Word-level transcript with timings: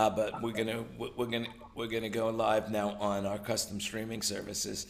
uh, 0.00 0.08
but 0.08 0.40
we're 0.40 0.52
gonna 0.52 0.82
we're 0.98 1.26
gonna 1.26 1.46
we're 1.74 1.86
gonna 1.86 2.08
go 2.08 2.30
live 2.30 2.70
now 2.70 2.96
on 3.00 3.26
our 3.26 3.38
custom 3.38 3.78
streaming 3.78 4.22
services 4.22 4.86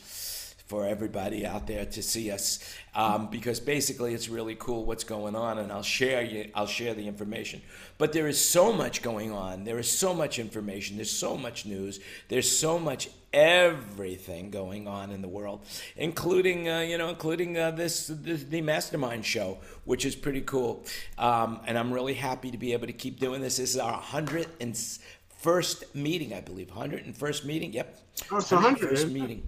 for 0.70 0.86
everybody 0.86 1.44
out 1.44 1.66
there 1.66 1.84
to 1.84 2.00
see 2.00 2.30
us 2.30 2.60
um, 2.94 3.26
because 3.26 3.58
basically 3.58 4.14
it's 4.14 4.28
really 4.28 4.54
cool 4.54 4.84
what's 4.84 5.02
going 5.02 5.34
on 5.34 5.58
and 5.58 5.72
I'll 5.72 5.82
share 5.82 6.22
you 6.22 6.48
I'll 6.54 6.68
share 6.68 6.94
the 6.94 7.08
information. 7.08 7.60
But 7.98 8.12
there 8.12 8.28
is 8.28 8.40
so 8.40 8.72
much 8.72 9.02
going 9.02 9.32
on. 9.32 9.64
There 9.64 9.80
is 9.80 9.90
so 9.90 10.14
much 10.14 10.38
information. 10.38 10.94
There's 10.94 11.10
so 11.10 11.36
much 11.36 11.66
news. 11.66 11.98
There's 12.28 12.48
so 12.48 12.78
much 12.78 13.08
everything 13.32 14.50
going 14.50 14.86
on 14.86 15.12
in 15.12 15.22
the 15.22 15.28
world 15.28 15.60
including 15.96 16.68
uh, 16.68 16.80
you 16.80 16.98
know 16.98 17.08
including 17.08 17.56
uh, 17.58 17.70
this, 17.72 18.08
this, 18.08 18.44
the 18.44 18.60
mastermind 18.60 19.24
show 19.24 19.58
which 19.84 20.04
is 20.04 20.14
pretty 20.14 20.42
cool. 20.42 20.84
Um, 21.18 21.58
and 21.66 21.76
I'm 21.76 21.92
really 21.92 22.14
happy 22.14 22.52
to 22.52 22.58
be 22.58 22.74
able 22.74 22.86
to 22.86 22.92
keep 22.92 23.18
doing 23.18 23.40
this. 23.40 23.56
This 23.56 23.74
is 23.74 23.80
our 23.80 24.00
101st 24.00 25.94
meeting 25.96 26.32
I 26.32 26.40
believe. 26.40 26.68
101st 26.68 27.44
meeting? 27.44 27.72
Yep. 27.72 27.98
Oh, 28.30 28.36
it's 28.36 28.52
100, 28.52 28.92
101st 28.92 29.10
meeting 29.10 29.42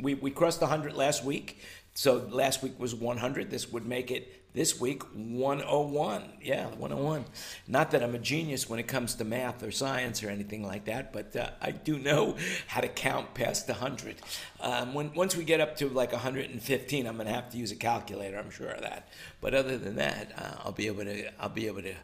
we, 0.00 0.14
we 0.14 0.30
crossed 0.30 0.60
100 0.60 0.94
last 0.94 1.24
week. 1.24 1.60
So 1.94 2.26
last 2.30 2.62
week 2.62 2.78
was 2.78 2.94
100. 2.94 3.50
This 3.50 3.70
would 3.70 3.86
make 3.86 4.10
it 4.10 4.44
this 4.54 4.80
week 4.80 5.02
101. 5.14 6.22
Yeah, 6.42 6.66
101. 6.66 7.24
Not 7.68 7.90
that 7.90 8.02
I'm 8.02 8.14
a 8.14 8.18
genius 8.18 8.68
when 8.68 8.78
it 8.78 8.88
comes 8.88 9.14
to 9.16 9.24
math 9.24 9.62
or 9.62 9.70
science 9.70 10.22
or 10.22 10.30
anything 10.30 10.64
like 10.64 10.86
that, 10.86 11.12
but 11.12 11.34
uh, 11.36 11.50
I 11.60 11.72
do 11.72 11.98
know 11.98 12.36
how 12.66 12.80
to 12.80 12.88
count 12.88 13.34
past 13.34 13.68
100. 13.68 14.16
Um, 14.60 14.94
when, 14.94 15.12
once 15.14 15.36
we 15.36 15.44
get 15.44 15.60
up 15.60 15.76
to 15.78 15.88
like 15.88 16.12
115, 16.12 17.06
I'm 17.06 17.14
going 17.16 17.26
to 17.26 17.32
have 17.32 17.50
to 17.50 17.58
use 17.58 17.72
a 17.72 17.76
calculator. 17.76 18.38
I'm 18.38 18.50
sure 18.50 18.70
of 18.70 18.82
that. 18.82 19.08
But 19.40 19.54
other 19.54 19.76
than 19.76 19.96
that, 19.96 20.32
uh, 20.36 20.62
I'll 20.64 20.72
be 20.72 20.86
able 20.86 21.04
to 21.04 21.30
I'll 21.40 21.48
be 21.48 21.66
able 21.66 21.82
to 21.82 21.94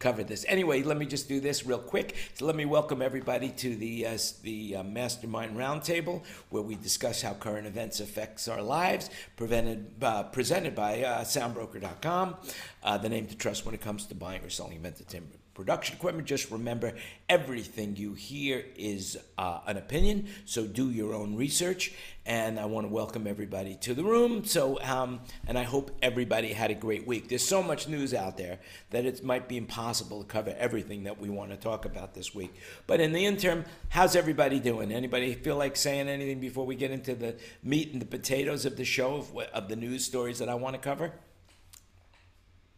cover 0.00 0.24
this. 0.24 0.44
Anyway, 0.48 0.82
let 0.82 0.96
me 0.96 1.06
just 1.06 1.28
do 1.28 1.38
this 1.38 1.64
real 1.64 1.78
quick. 1.78 2.16
So 2.34 2.46
let 2.46 2.56
me 2.56 2.64
welcome 2.64 3.00
everybody 3.00 3.50
to 3.50 3.76
the 3.76 4.06
uh, 4.06 4.18
the 4.42 4.76
uh, 4.76 4.82
Mastermind 4.82 5.56
Roundtable, 5.56 6.22
where 6.48 6.62
we 6.62 6.74
discuss 6.74 7.22
how 7.22 7.34
current 7.34 7.66
events 7.66 8.00
affects 8.00 8.48
our 8.48 8.62
lives. 8.62 9.10
Prevented, 9.36 9.92
uh, 10.02 10.24
presented 10.24 10.74
by 10.74 11.02
uh, 11.02 11.22
SoundBroker.com, 11.22 12.36
uh, 12.82 12.98
the 12.98 13.08
name 13.08 13.26
to 13.26 13.36
trust 13.36 13.64
when 13.64 13.74
it 13.74 13.80
comes 13.80 14.06
to 14.06 14.14
buying 14.14 14.42
or 14.42 14.50
selling 14.50 14.78
of 14.78 14.86
entertainment 14.86 15.39
production 15.60 15.94
equipment. 15.94 16.26
Just 16.26 16.50
remember, 16.50 16.94
everything 17.28 17.94
you 17.94 18.14
hear 18.14 18.64
is 18.76 19.18
uh, 19.36 19.60
an 19.66 19.76
opinion, 19.76 20.26
so 20.46 20.66
do 20.66 20.90
your 20.90 21.12
own 21.12 21.36
research. 21.36 21.92
And 22.24 22.58
I 22.58 22.64
want 22.64 22.86
to 22.86 22.92
welcome 22.92 23.26
everybody 23.26 23.74
to 23.82 23.92
the 23.92 24.02
room. 24.02 24.46
So, 24.46 24.80
um, 24.80 25.20
and 25.46 25.58
I 25.58 25.64
hope 25.64 25.90
everybody 26.00 26.54
had 26.54 26.70
a 26.70 26.74
great 26.74 27.06
week. 27.06 27.28
There's 27.28 27.46
so 27.46 27.62
much 27.62 27.88
news 27.88 28.14
out 28.14 28.38
there 28.38 28.58
that 28.88 29.04
it 29.04 29.22
might 29.22 29.48
be 29.48 29.58
impossible 29.58 30.22
to 30.22 30.26
cover 30.26 30.54
everything 30.58 31.04
that 31.04 31.20
we 31.20 31.28
want 31.28 31.50
to 31.50 31.58
talk 31.58 31.84
about 31.84 32.14
this 32.14 32.34
week. 32.34 32.54
But 32.86 33.00
in 33.00 33.12
the 33.12 33.26
interim, 33.26 33.66
how's 33.90 34.16
everybody 34.16 34.60
doing? 34.60 34.90
Anybody 34.90 35.34
feel 35.34 35.56
like 35.56 35.76
saying 35.76 36.08
anything 36.08 36.40
before 36.40 36.64
we 36.64 36.74
get 36.74 36.90
into 36.90 37.14
the 37.14 37.36
meat 37.62 37.92
and 37.92 38.00
the 38.00 38.06
potatoes 38.06 38.64
of 38.64 38.78
the 38.78 38.84
show 38.86 39.16
of, 39.16 39.36
of 39.52 39.68
the 39.68 39.76
news 39.76 40.06
stories 40.06 40.38
that 40.38 40.48
I 40.48 40.54
want 40.54 40.74
to 40.74 40.80
cover? 40.80 41.12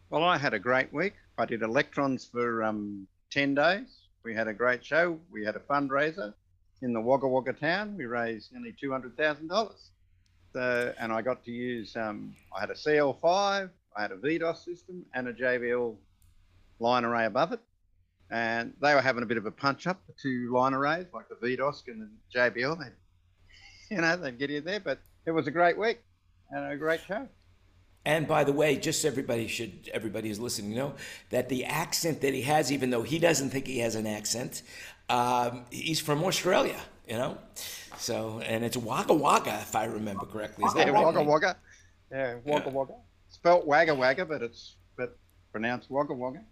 Well, 0.09 0.23
I 0.23 0.37
had 0.37 0.53
a 0.53 0.59
great 0.59 0.91
week. 0.91 1.13
I 1.37 1.45
did 1.45 1.61
electrons 1.63 2.25
for 2.25 2.63
um, 2.63 3.07
10 3.31 3.55
days. 3.55 4.07
We 4.23 4.35
had 4.35 4.47
a 4.47 4.53
great 4.53 4.85
show. 4.85 5.19
We 5.31 5.43
had 5.43 5.55
a 5.55 5.59
fundraiser 5.59 6.33
in 6.81 6.93
the 6.93 7.01
Wagga 7.01 7.27
Wagga 7.27 7.53
town. 7.53 7.97
We 7.97 8.05
raised 8.05 8.51
nearly 8.53 8.73
$200,000. 8.81 9.71
So, 10.53 10.93
and 10.99 11.11
I 11.11 11.21
got 11.23 11.43
to 11.45 11.51
use, 11.51 11.95
um, 11.95 12.35
I 12.55 12.59
had 12.59 12.69
a 12.69 12.75
CL5, 12.75 13.69
I 13.95 14.01
had 14.01 14.11
a 14.11 14.17
VDOS 14.17 14.63
system, 14.63 15.03
and 15.15 15.27
a 15.27 15.33
JBL 15.33 15.95
line 16.79 17.05
array 17.05 17.25
above 17.25 17.53
it. 17.53 17.59
And 18.29 18.73
they 18.81 18.93
were 18.93 19.01
having 19.01 19.23
a 19.23 19.25
bit 19.25 19.37
of 19.37 19.47
a 19.47 19.51
punch 19.51 19.87
up, 19.87 19.99
the 20.05 20.13
two 20.21 20.51
line 20.53 20.75
arrays, 20.75 21.07
like 21.13 21.25
the 21.29 21.35
VDOS 21.35 21.87
and 21.87 22.01
the 22.01 22.39
JBL. 22.39 22.77
They, 22.79 23.95
you 23.95 24.01
know, 24.01 24.15
they'd 24.15 24.37
get 24.37 24.51
in 24.51 24.63
there, 24.63 24.79
but 24.79 24.99
it 25.25 25.31
was 25.31 25.47
a 25.47 25.51
great 25.51 25.77
week 25.77 25.99
and 26.51 26.71
a 26.71 26.77
great 26.77 27.01
show. 27.07 27.27
And 28.05 28.27
by 28.27 28.43
the 28.43 28.51
way, 28.51 28.75
just 28.75 29.05
everybody 29.05 29.47
should 29.47 29.89
everybody 29.93 30.27
who's 30.27 30.39
listening 30.39 30.75
know 30.75 30.93
that 31.29 31.47
the 31.47 31.65
accent 31.65 32.21
that 32.21 32.33
he 32.33 32.41
has, 32.41 32.71
even 32.71 32.89
though 32.89 33.03
he 33.03 33.17
doesn't 33.17 33.49
think 33.49 33.65
he 33.65 33.79
has 33.79 33.95
an 33.95 34.05
accent, 34.05 34.61
um, 35.09 35.65
he's 35.71 35.99
from 36.01 36.23
Australia. 36.23 36.79
You 37.07 37.17
know, 37.17 37.37
so 37.97 38.41
and 38.45 38.63
it's 38.63 38.77
Wagga 38.77 39.13
Wagga, 39.13 39.59
if 39.61 39.75
I 39.75 39.85
remember 39.85 40.25
correctly. 40.25 40.65
Is 40.65 40.73
that 40.73 40.87
yeah, 40.87 40.93
right? 40.93 41.05
Wagga 41.05 41.23
Wagga. 41.23 41.57
Yeah, 42.11 42.35
Wagga 42.45 42.65
Yeah. 42.67 42.73
Wagga. 42.73 42.93
Spelt 43.29 43.65
Wagga 43.65 43.95
Wagga, 43.95 44.25
but 44.25 44.41
it's 44.41 44.75
but 44.97 45.17
pronounced 45.51 45.89
Wagga 45.89 46.13
Wagga. 46.13 46.43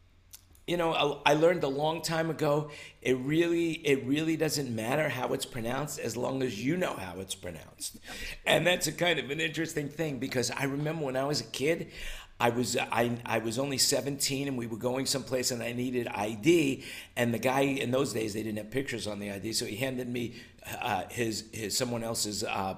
You 0.71 0.77
know, 0.77 1.19
I 1.25 1.33
learned 1.33 1.65
a 1.65 1.67
long 1.67 2.01
time 2.01 2.29
ago. 2.29 2.71
It 3.01 3.17
really, 3.17 3.71
it 3.71 4.05
really 4.05 4.37
doesn't 4.37 4.73
matter 4.73 5.09
how 5.09 5.33
it's 5.33 5.45
pronounced 5.45 5.99
as 5.99 6.15
long 6.15 6.41
as 6.41 6.63
you 6.63 6.77
know 6.77 6.93
how 6.93 7.19
it's 7.19 7.35
pronounced, 7.35 7.97
and 8.45 8.65
that's 8.65 8.87
a 8.87 8.93
kind 8.93 9.19
of 9.19 9.29
an 9.31 9.41
interesting 9.41 9.89
thing 9.89 10.17
because 10.17 10.49
I 10.49 10.63
remember 10.63 11.03
when 11.03 11.17
I 11.17 11.25
was 11.25 11.41
a 11.41 11.49
kid, 11.61 11.91
I 12.39 12.51
was 12.51 12.77
I 12.77 13.17
I 13.25 13.39
was 13.39 13.59
only 13.59 13.77
seventeen 13.77 14.47
and 14.47 14.57
we 14.57 14.65
were 14.65 14.77
going 14.77 15.05
someplace 15.07 15.51
and 15.51 15.61
I 15.61 15.73
needed 15.73 16.07
ID, 16.07 16.85
and 17.17 17.33
the 17.33 17.39
guy 17.39 17.63
in 17.63 17.91
those 17.91 18.13
days 18.13 18.33
they 18.33 18.41
didn't 18.41 18.59
have 18.59 18.71
pictures 18.71 19.07
on 19.07 19.19
the 19.19 19.29
ID, 19.29 19.51
so 19.51 19.65
he 19.65 19.75
handed 19.75 20.07
me 20.07 20.35
uh, 20.79 21.03
his 21.09 21.49
his 21.51 21.77
someone 21.77 22.01
else's. 22.01 22.45
Uh, 22.45 22.75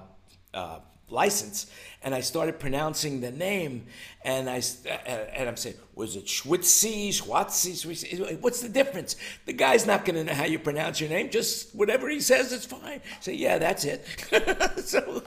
uh, 0.52 0.80
license. 1.14 1.66
And 2.02 2.14
I 2.14 2.20
started 2.20 2.58
pronouncing 2.58 3.20
the 3.20 3.30
name 3.30 3.86
and 4.24 4.50
I 4.50 4.60
and 5.06 5.48
I'm 5.48 5.56
saying 5.56 5.76
was 5.94 6.16
it 6.16 6.26
Schwitzy 6.26 7.08
Schwatzy 7.08 7.72
Schwitzy? 7.72 8.40
what's 8.40 8.60
the 8.60 8.68
difference? 8.68 9.16
The 9.46 9.54
guy's 9.54 9.86
not 9.86 10.04
going 10.04 10.16
to 10.16 10.24
know 10.24 10.34
how 10.34 10.44
you 10.44 10.58
pronounce 10.58 11.00
your 11.00 11.08
name 11.08 11.30
just 11.30 11.74
whatever 11.74 12.08
he 12.10 12.20
says 12.20 12.52
it's 12.52 12.66
fine. 12.66 13.00
Say 13.20 13.34
yeah 13.34 13.58
that's 13.58 13.84
it. 13.84 14.04
So 14.84 15.22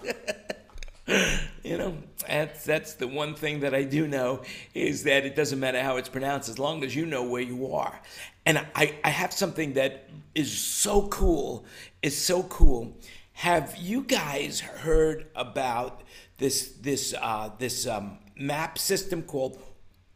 you 1.63 1.77
know 1.77 1.97
that's 2.27 2.65
that's 2.65 2.93
the 2.93 3.07
one 3.07 3.33
thing 3.33 3.61
that 3.61 3.73
I 3.73 3.83
do 3.83 4.07
know 4.07 4.41
is 4.73 5.03
that 5.03 5.25
it 5.25 5.35
doesn't 5.35 5.59
matter 5.59 5.81
how 5.81 5.97
it's 5.97 6.09
pronounced 6.09 6.49
as 6.49 6.59
long 6.59 6.83
as 6.83 6.95
you 6.95 7.05
know 7.05 7.23
where 7.23 7.41
you 7.41 7.73
are. 7.73 8.01
And 8.45 8.65
I, 8.75 8.95
I 9.03 9.09
have 9.09 9.33
something 9.33 9.73
that 9.73 10.09
is 10.35 10.51
so 10.57 11.07
cool 11.07 11.65
is 12.01 12.17
so 12.17 12.43
cool 12.43 12.93
have 13.37 13.77
you 13.77 14.01
guys 14.01 14.59
heard 14.59 15.27
about 15.35 16.01
this 16.39 16.69
this 16.81 17.13
uh, 17.21 17.51
this 17.59 17.85
um, 17.85 18.17
map 18.35 18.79
system 18.79 19.21
called 19.21 19.61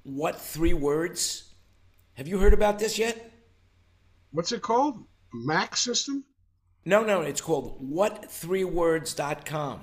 what 0.01 0.41
three 0.41 0.73
words? 0.73 1.53
Have 2.13 2.27
you 2.27 2.39
heard 2.39 2.53
about 2.53 2.79
this 2.79 2.97
yet? 2.97 3.31
What's 4.31 4.51
it 4.51 4.63
called? 4.63 5.05
Mac 5.31 5.75
system? 5.77 6.25
no 6.83 7.03
no 7.03 7.21
it's 7.21 7.41
called 7.41 7.79
what3words.com 7.93 9.81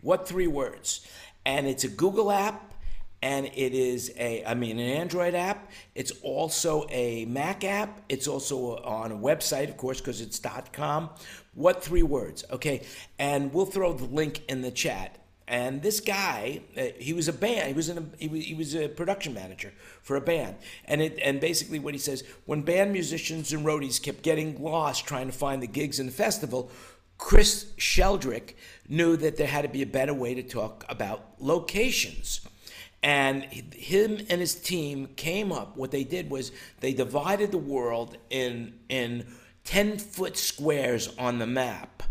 what 0.00 0.26
three 0.26 0.46
words. 0.46 1.06
And 1.44 1.66
it's 1.66 1.84
a 1.84 1.88
google 1.88 2.32
app 2.32 2.72
and 3.22 3.46
it 3.46 3.72
is 3.74 4.12
a 4.18 4.44
i 4.44 4.54
mean 4.54 4.78
an 4.78 4.90
android 4.90 5.34
app. 5.34 5.70
It's 5.94 6.12
also 6.22 6.86
a 6.90 7.24
mac 7.26 7.64
app. 7.64 8.00
It's 8.08 8.28
also 8.28 8.76
on 8.78 9.12
a 9.12 9.16
website 9.16 9.68
of 9.68 9.76
course 9.76 10.00
because 10.00 10.20
it's 10.20 10.38
dot 10.38 10.72
com. 10.72 11.10
What 11.54 11.82
three 11.82 12.02
words? 12.02 12.44
Okay. 12.50 12.82
And 13.18 13.52
we'll 13.52 13.66
throw 13.66 13.92
the 13.94 14.04
link 14.04 14.42
in 14.48 14.60
the 14.60 14.70
chat. 14.70 15.18
And 15.48 15.80
this 15.80 16.00
guy 16.00 16.60
uh, 16.76 16.82
he 16.98 17.12
was 17.12 17.28
a 17.28 17.32
band 17.32 17.68
he 17.68 17.72
was 17.72 17.88
in 17.88 17.98
a 17.98 18.04
he 18.18 18.28
was, 18.28 18.44
he 18.44 18.54
was 18.54 18.74
a 18.74 18.88
production 18.88 19.32
manager 19.32 19.72
for 20.02 20.16
a 20.16 20.20
band. 20.20 20.56
And 20.84 21.00
it 21.00 21.18
and 21.22 21.40
basically 21.40 21.78
what 21.78 21.94
he 21.94 21.98
says 21.98 22.22
when 22.44 22.62
band 22.62 22.92
musicians 22.92 23.52
and 23.52 23.64
roadies 23.64 24.02
kept 24.02 24.22
getting 24.22 24.62
lost 24.62 25.06
trying 25.06 25.26
to 25.26 25.32
find 25.32 25.62
the 25.62 25.66
gigs 25.66 25.98
in 25.98 26.06
the 26.06 26.12
festival 26.12 26.70
chris 27.18 27.72
sheldrick 27.78 28.54
knew 28.88 29.16
that 29.16 29.38
there 29.38 29.46
had 29.46 29.62
to 29.62 29.68
be 29.68 29.80
a 29.80 29.86
better 29.86 30.12
way 30.12 30.34
to 30.34 30.42
talk 30.42 30.84
about 30.86 31.24
locations 31.38 32.42
and 33.02 33.44
him 33.44 34.18
and 34.28 34.40
his 34.40 34.54
team 34.54 35.08
came 35.16 35.52
up. 35.52 35.76
What 35.76 35.90
they 35.90 36.04
did 36.04 36.30
was 36.30 36.52
they 36.80 36.92
divided 36.92 37.52
the 37.52 37.58
world 37.58 38.16
in 38.30 38.74
in 38.88 39.26
10 39.64 39.98
foot 39.98 40.36
squares 40.36 41.14
on 41.18 41.38
the 41.38 41.46
map. 41.46 42.02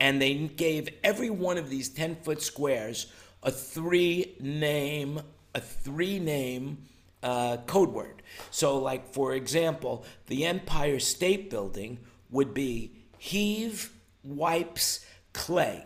And 0.00 0.20
they 0.20 0.34
gave 0.34 0.88
every 1.02 1.30
one 1.30 1.58
of 1.58 1.70
these 1.70 1.88
10 1.88 2.16
foot 2.16 2.42
squares 2.42 3.12
a 3.42 3.50
three 3.50 4.34
name 4.40 5.20
a 5.54 5.60
three 5.60 6.18
name 6.18 6.78
uh, 7.22 7.58
code 7.66 7.90
word. 7.90 8.22
So 8.50 8.78
like 8.78 9.12
for 9.12 9.34
example 9.34 10.04
the 10.26 10.46
empire 10.46 10.98
state 10.98 11.50
building 11.50 11.98
would 12.30 12.54
be 12.54 12.92
heave 13.18 13.92
wipes 14.22 15.04
clay. 15.32 15.84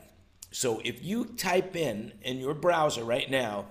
So 0.51 0.81
if 0.85 1.05
you 1.05 1.27
type 1.27 1.77
in 1.77 2.13
in 2.23 2.39
your 2.39 2.55
browser 2.55 3.05
right 3.05 3.31
now 3.31 3.67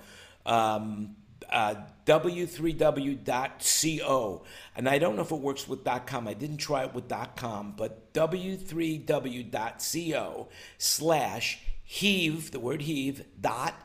um, 0.48 1.16
uh, 1.52 1.76
w3w.co 2.06 4.44
and 4.76 4.90
i 4.90 4.98
don't 4.98 5.16
know 5.16 5.22
if 5.22 5.32
it 5.32 5.40
works 5.40 5.66
with 5.68 5.86
com. 6.06 6.28
I 6.28 6.34
didn't 6.34 6.58
try 6.58 6.84
it 6.84 6.94
with 6.94 7.10
com 7.36 7.74
but 7.78 8.14
w3w.co 8.14 10.50
slash 10.78 11.60
heave 11.84 12.52
the 12.52 12.60
word 12.60 12.82
heave 12.82 13.24
dot 13.40 13.76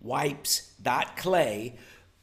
wipes 0.00 0.72
dot 0.82 1.16
clay 1.16 1.76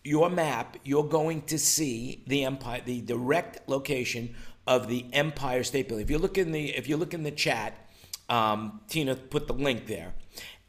your 0.04 0.30
map 0.30 0.76
you're 0.84 1.04
going 1.04 1.44
to 1.44 1.58
see 1.60 2.24
the 2.28 2.44
empire 2.44 2.82
the 2.84 3.00
direct 3.02 3.70
location 3.70 4.36
of 4.70 4.88
the 4.88 5.04
Empire 5.14 5.64
State 5.64 5.88
Building. 5.88 6.06
If 6.06 6.12
you 6.12 6.20
look 6.20 6.38
in 6.38 6.52
the 6.52 6.78
if 6.78 6.88
you 6.88 6.96
look 6.96 7.16
in 7.16 7.24
the 7.24 7.32
chat, 7.32 7.90
um, 8.30 8.82
Tina 8.88 9.16
put 9.16 9.48
the 9.48 9.54
link 9.54 9.88
there, 9.88 10.14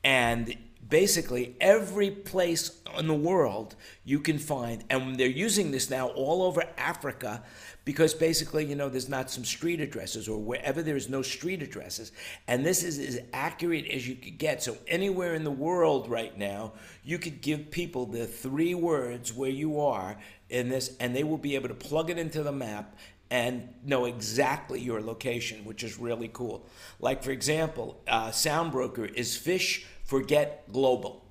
and 0.02 0.56
basically 0.90 1.56
every 1.60 2.10
place 2.10 2.80
in 2.98 3.06
the 3.06 3.14
world 3.14 3.76
you 4.04 4.20
can 4.20 4.38
find, 4.38 4.84
and 4.90 5.16
they're 5.16 5.28
using 5.28 5.70
this 5.70 5.88
now 5.88 6.08
all 6.08 6.42
over 6.42 6.62
Africa 6.76 7.42
because 7.84 8.12
basically, 8.12 8.64
you 8.64 8.74
know, 8.74 8.88
there's 8.88 9.08
not 9.08 9.30
some 9.30 9.44
street 9.44 9.80
addresses 9.80 10.28
or 10.28 10.38
wherever 10.38 10.82
there's 10.82 11.08
no 11.08 11.22
street 11.22 11.62
addresses. 11.62 12.12
And 12.46 12.64
this 12.64 12.82
is 12.82 12.98
as 12.98 13.20
accurate 13.32 13.86
as 13.86 14.06
you 14.06 14.16
could 14.16 14.38
get. 14.38 14.62
So 14.62 14.76
anywhere 14.86 15.34
in 15.34 15.44
the 15.44 15.50
world 15.50 16.08
right 16.08 16.36
now, 16.36 16.72
you 17.02 17.18
could 17.18 17.40
give 17.40 17.70
people 17.70 18.06
the 18.06 18.26
three 18.26 18.74
words 18.74 19.32
where 19.32 19.50
you 19.50 19.80
are 19.80 20.18
in 20.50 20.68
this, 20.68 20.94
and 21.00 21.16
they 21.16 21.24
will 21.24 21.38
be 21.38 21.54
able 21.54 21.68
to 21.68 21.74
plug 21.74 22.10
it 22.10 22.18
into 22.18 22.42
the 22.42 22.52
map 22.52 22.96
and 23.30 23.68
know 23.84 24.06
exactly 24.06 24.80
your 24.80 25.00
location, 25.00 25.64
which 25.64 25.84
is 25.84 25.98
really 25.98 26.28
cool. 26.32 26.66
Like, 26.98 27.22
for 27.22 27.30
example, 27.30 28.00
uh, 28.08 28.30
Soundbroker 28.30 29.12
is 29.14 29.36
Fish 29.36 29.86
Forget 30.10 30.64
Global. 30.72 31.24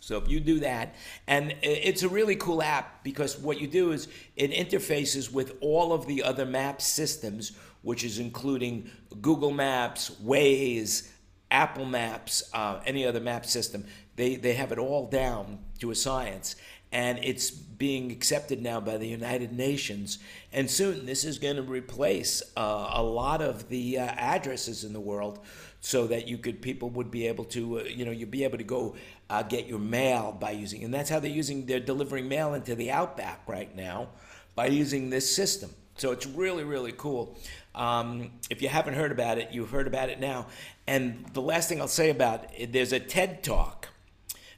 So 0.00 0.18
if 0.18 0.28
you 0.28 0.40
do 0.40 0.60
that, 0.60 0.94
and 1.26 1.54
it's 1.62 2.02
a 2.02 2.08
really 2.10 2.36
cool 2.36 2.62
app 2.62 3.02
because 3.02 3.38
what 3.38 3.58
you 3.58 3.66
do 3.66 3.92
is 3.92 4.08
it 4.36 4.50
interfaces 4.50 5.32
with 5.32 5.54
all 5.62 5.94
of 5.94 6.06
the 6.06 6.22
other 6.22 6.44
map 6.44 6.82
systems, 6.82 7.52
which 7.80 8.04
is 8.04 8.18
including 8.18 8.90
Google 9.22 9.52
Maps, 9.52 10.10
Waze, 10.22 11.08
Apple 11.50 11.86
Maps, 11.86 12.42
uh, 12.52 12.80
any 12.84 13.06
other 13.06 13.20
map 13.20 13.46
system. 13.46 13.86
They, 14.16 14.36
they 14.36 14.52
have 14.52 14.70
it 14.70 14.78
all 14.78 15.08
down 15.08 15.60
to 15.78 15.90
a 15.90 15.94
science 15.94 16.56
and 16.92 17.18
it's 17.22 17.50
being 17.50 18.10
accepted 18.10 18.62
now 18.62 18.80
by 18.80 18.96
the 18.96 19.08
United 19.08 19.52
Nations. 19.52 20.18
And 20.52 20.70
soon 20.70 21.04
this 21.04 21.24
is 21.24 21.38
going 21.38 21.56
to 21.56 21.62
replace 21.62 22.42
uh, 22.56 22.90
a 22.94 23.02
lot 23.02 23.42
of 23.42 23.68
the 23.68 23.98
uh, 23.98 24.04
addresses 24.04 24.84
in 24.84 24.92
the 24.92 25.00
world, 25.00 25.40
so 25.86 26.08
that 26.08 26.26
you 26.26 26.36
could 26.36 26.60
people 26.60 26.90
would 26.90 27.12
be 27.12 27.28
able 27.28 27.44
to 27.44 27.78
uh, 27.78 27.82
you 27.84 28.04
know 28.04 28.10
you'd 28.10 28.28
be 28.28 28.42
able 28.42 28.58
to 28.58 28.64
go 28.64 28.96
uh, 29.30 29.40
get 29.44 29.68
your 29.68 29.78
mail 29.78 30.36
by 30.40 30.50
using, 30.50 30.82
and 30.82 30.92
that's 30.92 31.08
how 31.08 31.20
they're 31.20 31.30
using 31.30 31.64
they're 31.64 31.78
delivering 31.78 32.26
mail 32.26 32.54
into 32.54 32.74
the 32.74 32.90
outback 32.90 33.40
right 33.46 33.72
now 33.76 34.08
by 34.56 34.66
using 34.66 35.10
this 35.10 35.32
system. 35.32 35.70
So 35.96 36.10
it's 36.10 36.26
really 36.26 36.64
really 36.64 36.90
cool. 36.90 37.38
Um, 37.76 38.32
if 38.50 38.62
you 38.62 38.68
haven't 38.68 38.94
heard 38.94 39.12
about 39.12 39.38
it, 39.38 39.50
you've 39.52 39.70
heard 39.70 39.86
about 39.86 40.08
it 40.08 40.18
now. 40.18 40.46
And 40.88 41.24
the 41.34 41.42
last 41.42 41.68
thing 41.68 41.80
I'll 41.80 41.86
say 41.86 42.10
about 42.10 42.46
it, 42.58 42.72
there's 42.72 42.92
a 42.92 42.98
TED 42.98 43.44
talk 43.44 43.90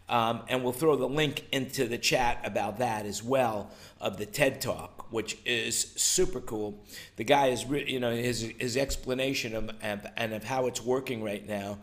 um, 0.08 0.42
and 0.48 0.64
we'll 0.64 0.72
throw 0.72 0.96
the 0.96 1.08
link 1.08 1.44
into 1.52 1.86
the 1.86 1.98
chat 1.98 2.40
about 2.44 2.78
that 2.78 3.04
as 3.04 3.22
well 3.22 3.70
of 4.00 4.16
the 4.16 4.24
TED 4.26 4.60
Talk, 4.60 4.97
which 5.10 5.38
is 5.44 5.93
super 5.96 6.40
cool. 6.40 6.84
The 7.16 7.25
guy 7.25 7.49
is, 7.49 7.64
you 7.64 8.00
know, 8.00 8.14
his 8.14 8.52
his 8.58 8.76
explanation 8.76 9.55
of, 9.55 9.70
of 9.82 10.06
and 10.16 10.34
of 10.34 10.44
how 10.44 10.66
it's 10.66 10.82
working 10.82 11.22
right 11.22 11.46
now 11.46 11.78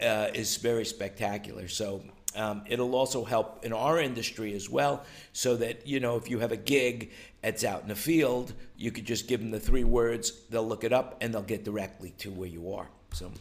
uh, 0.00 0.28
is 0.34 0.56
very 0.56 0.84
spectacular. 0.84 1.68
So 1.68 2.02
um, 2.34 2.62
it'll 2.66 2.94
also 2.94 3.24
help 3.24 3.64
in 3.64 3.72
our 3.72 3.98
industry 3.98 4.54
as 4.54 4.70
well, 4.70 5.04
so 5.32 5.56
that 5.56 5.86
you 5.86 6.00
know 6.00 6.16
if 6.16 6.30
you 6.30 6.38
have 6.38 6.52
a 6.52 6.56
gig 6.56 7.10
that's 7.42 7.64
out 7.64 7.82
in 7.82 7.88
the 7.88 7.96
field, 7.96 8.54
you 8.76 8.90
could 8.90 9.04
just 9.04 9.28
give 9.28 9.40
them 9.40 9.50
the 9.50 9.60
three 9.60 9.84
words. 9.84 10.32
They'll 10.50 10.66
look 10.66 10.84
it 10.84 10.92
up 10.92 11.16
and 11.20 11.32
they'll 11.32 11.42
get 11.42 11.64
directly 11.64 12.10
to 12.18 12.30
where 12.30 12.48
you 12.48 12.72
are. 12.74 12.88
So, 13.12 13.32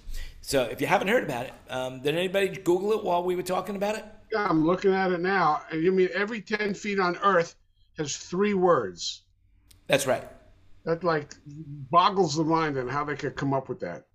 so 0.41 0.63
if 0.63 0.81
you 0.81 0.87
haven't 0.87 1.09
heard 1.09 1.23
about 1.23 1.45
it, 1.45 1.53
um, 1.69 2.01
did 2.01 2.15
anybody 2.15 2.47
Google 2.47 2.93
it 2.93 3.03
while 3.03 3.23
we 3.23 3.35
were 3.35 3.43
talking 3.43 3.75
about 3.75 3.95
it? 3.95 4.05
Yeah, 4.31 4.47
I'm 4.47 4.65
looking 4.65 4.93
at 4.93 5.11
it 5.11 5.19
now. 5.19 5.61
You 5.71 5.91
mean 5.91 6.09
every 6.13 6.41
10 6.41 6.73
feet 6.73 6.99
on 6.99 7.17
Earth 7.17 7.55
has 7.97 8.17
three 8.17 8.53
words? 8.53 9.23
That's 9.89 10.05
right. 10.05 10.23
That 10.85 11.03
like 11.03 11.33
boggles 11.47 12.35
the 12.35 12.43
mind 12.43 12.77
on 12.77 12.87
how 12.87 13.03
they 13.03 13.15
could 13.15 13.35
come 13.35 13.53
up 13.53 13.67
with 13.67 13.79
that. 13.81 14.05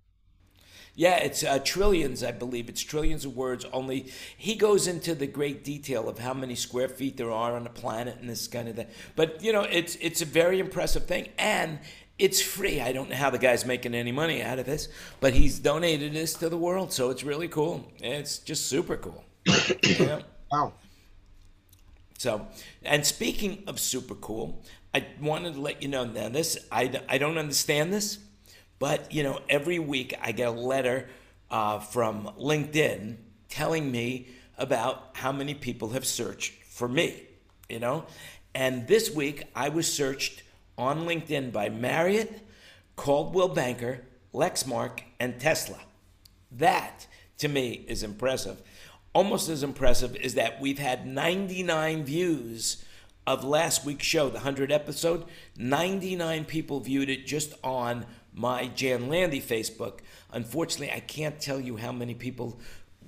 Yeah, 0.95 1.17
it's 1.17 1.43
uh, 1.43 1.59
trillions, 1.59 2.23
I 2.23 2.31
believe. 2.31 2.69
It's 2.69 2.81
trillions 2.81 3.25
of 3.25 3.35
words. 3.35 3.65
Only 3.73 4.13
he 4.37 4.55
goes 4.55 4.87
into 4.87 5.13
the 5.13 5.27
great 5.27 5.65
detail 5.65 6.07
of 6.07 6.19
how 6.19 6.33
many 6.33 6.55
square 6.55 6.87
feet 6.87 7.17
there 7.17 7.31
are 7.31 7.53
on 7.53 7.65
the 7.65 7.69
planet 7.69 8.17
and 8.21 8.29
this 8.29 8.47
kind 8.47 8.69
of 8.69 8.77
thing. 8.77 8.87
But 9.17 9.43
you 9.43 9.51
know, 9.51 9.63
it's 9.63 9.95
it's 9.97 10.21
a 10.21 10.25
very 10.25 10.59
impressive 10.59 11.05
thing, 11.05 11.27
and 11.37 11.79
it's 12.17 12.41
free. 12.41 12.79
I 12.79 12.93
don't 12.93 13.09
know 13.09 13.17
how 13.17 13.29
the 13.29 13.37
guy's 13.37 13.65
making 13.65 13.93
any 13.93 14.13
money 14.13 14.41
out 14.41 14.57
of 14.57 14.65
this, 14.65 14.87
but 15.19 15.33
he's 15.33 15.59
donated 15.59 16.13
this 16.13 16.33
to 16.35 16.47
the 16.47 16.57
world, 16.57 16.93
so 16.93 17.09
it's 17.09 17.25
really 17.25 17.49
cool. 17.49 17.91
It's 17.99 18.39
just 18.39 18.67
super 18.67 18.95
cool. 18.95 19.25
yeah. 19.83 20.21
Wow. 20.49 20.71
So, 22.17 22.47
and 22.83 23.05
speaking 23.05 23.63
of 23.67 23.77
super 23.77 24.15
cool, 24.15 24.63
I 24.95 25.05
wanted 25.19 25.55
to 25.55 25.59
let 25.59 25.81
you 25.81 25.89
know 25.89 26.05
now 26.05 26.29
this, 26.29 26.57
I, 26.71 27.01
I 27.09 27.17
don't 27.17 27.37
understand 27.37 27.91
this, 27.91 28.17
but 28.79 29.11
you 29.11 29.23
know, 29.23 29.41
every 29.49 29.77
week 29.77 30.13
I 30.23 30.31
get 30.31 30.47
a 30.47 30.51
letter 30.51 31.09
uh, 31.51 31.79
from 31.79 32.31
LinkedIn 32.39 33.17
telling 33.49 33.91
me 33.91 34.29
about 34.57 35.09
how 35.11 35.33
many 35.33 35.53
people 35.53 35.89
have 35.89 36.05
searched 36.05 36.53
for 36.63 36.87
me, 36.87 37.23
you 37.67 37.77
know? 37.77 38.05
And 38.53 38.87
this 38.87 39.11
week 39.11 39.43
I 39.53 39.67
was 39.67 39.91
searched 39.91 40.43
on 40.77 41.05
LinkedIn 41.05 41.51
by 41.51 41.67
Marriott, 41.67 42.47
Coldwell 42.95 43.49
Banker, 43.49 43.99
Lexmark, 44.33 45.01
and 45.19 45.37
Tesla. 45.41 45.79
That 46.53 47.05
to 47.39 47.49
me 47.49 47.83
is 47.89 48.01
impressive 48.01 48.61
almost 49.15 49.47
as 49.47 49.63
impressive 49.63 50.13
is 50.17 50.35
that 50.35 50.59
we've 50.59 50.77
had 50.77 51.07
99 51.07 52.03
views 52.03 52.83
of 53.27 53.43
last 53.43 53.85
week's 53.85 54.05
show, 54.05 54.27
the 54.27 54.35
100 54.35 54.71
episode. 54.71 55.25
99 55.57 56.45
people 56.45 56.79
viewed 56.79 57.09
it 57.09 57.25
just 57.25 57.53
on 57.63 58.05
my 58.33 58.67
Jan 58.67 59.07
Landy 59.07 59.41
Facebook. 59.41 59.99
Unfortunately, 60.31 60.91
I 60.91 60.99
can't 60.99 61.39
tell 61.39 61.59
you 61.59 61.77
how 61.77 61.91
many 61.91 62.13
people 62.13 62.59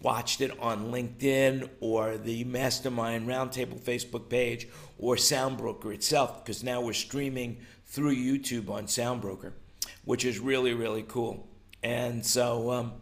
watched 0.02 0.42
it 0.42 0.58
on 0.60 0.92
LinkedIn 0.92 1.69
or 1.80 2.18
the 2.18 2.44
Mastermind 2.44 3.28
Roundtable 3.28 3.80
Facebook 3.80 4.30
page 4.30 4.68
or 4.98 5.16
Soundbroker 5.16 5.94
itself, 5.94 6.44
because 6.44 6.64
now 6.64 6.81
we're 6.81 6.94
streaming 6.94 7.58
through 7.86 8.16
YouTube 8.16 8.69
on 8.69 8.86
Soundbroker, 8.86 9.54
which 10.06 10.25
is 10.25 10.40
really, 10.40 10.74
really 10.74 11.04
cool. 11.08 11.48
And 11.84 12.25
so, 12.25 12.72
um, 12.72 12.94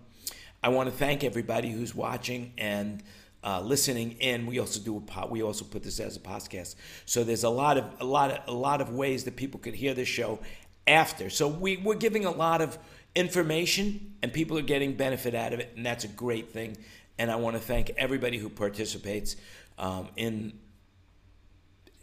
I 0.66 0.70
want 0.70 0.90
to 0.90 0.96
thank 0.96 1.24
everybody 1.24 1.70
who's 1.70 1.94
watching 1.94 2.54
and 2.58 3.04
uh, 3.46 3.62
listening 3.62 4.14
in. 4.14 4.48
We 4.48 4.60
also 4.60 4.80
do 4.80 4.98
a 4.98 5.02
pod, 5.02 5.30
we 5.30 5.44
also 5.44 5.64
put 5.64 5.84
this 5.84 6.00
as 6.00 6.18
a 6.18 6.20
podcast. 6.20 6.76
So 7.06 7.24
there's 7.24 7.44
a 7.44 7.50
lot 7.50 7.78
of 7.78 7.86
a 8.00 8.06
lot 8.06 8.32
of 8.32 8.40
a 8.48 8.58
lot 8.58 8.82
of 8.82 8.90
ways 8.90 9.24
that 9.26 9.36
people 9.36 9.60
could 9.60 9.76
hear 9.76 9.94
this 9.94 10.08
show 10.08 10.40
after. 10.88 11.30
So 11.30 11.48
we, 11.48 11.78
we're 11.78 11.96
giving 11.96 12.26
a 12.26 12.32
lot 12.32 12.62
of 12.62 12.78
information 13.16 14.16
and 14.22 14.34
people 14.34 14.58
are 14.58 14.64
getting 14.64 14.96
benefit 14.96 15.36
out 15.36 15.54
of 15.54 15.60
it, 15.60 15.74
and 15.76 15.86
that's 15.86 16.04
a 16.04 16.10
great 16.10 16.52
thing. 16.52 16.78
And 17.18 17.32
I 17.32 17.38
want 17.38 17.56
to 17.56 17.62
thank 17.62 17.92
everybody 17.92 18.38
who 18.38 18.50
participates 18.50 19.36
um, 19.78 20.10
in 20.18 20.60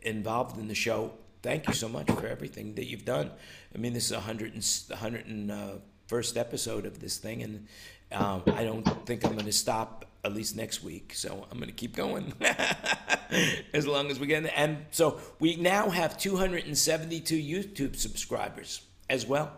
involved 0.02 0.59
in 0.59 0.69
the 0.69 0.75
show. 0.75 1.12
Thank 1.43 1.66
you 1.66 1.75
so 1.75 1.88
much 1.88 2.09
for 2.11 2.26
everything 2.26 2.76
that 2.76 2.87
you've 2.87 3.05
done. 3.05 3.31
I 3.75 3.78
mean, 3.78 3.93
this 3.93 4.07
is 4.07 4.12
a 4.12 4.21
hundred 4.21 4.55
and 4.55 4.97
hundred 4.97 5.26
and 5.26 5.50
uh, 5.50 5.71
first 6.07 6.37
episode 6.37 6.87
of 6.87 7.00
this 7.00 7.19
thing, 7.19 7.43
and 7.43 7.66
um, 8.12 8.43
I 8.55 8.64
don't 8.64 8.85
think 9.07 9.25
I'm 9.25 9.33
going 9.33 9.47
to 9.47 9.52
stop 9.52 10.07
at 10.25 10.33
least 10.33 10.57
next 10.57 10.83
week. 10.83 11.14
So 11.14 11.47
I'm 11.50 11.59
going 11.59 11.69
to 11.69 11.75
keep 11.75 11.97
going 11.97 12.33
as 13.75 13.87
long 13.87 14.11
as 14.11 14.21
we 14.21 14.26
get. 14.26 14.45
And 14.57 14.87
so 14.91 15.21
we 15.41 15.57
now 15.57 15.91
have 15.91 16.17
272 16.17 17.37
YouTube 17.37 17.97
subscribers 17.97 18.83
as 19.11 19.26
well. 19.26 19.52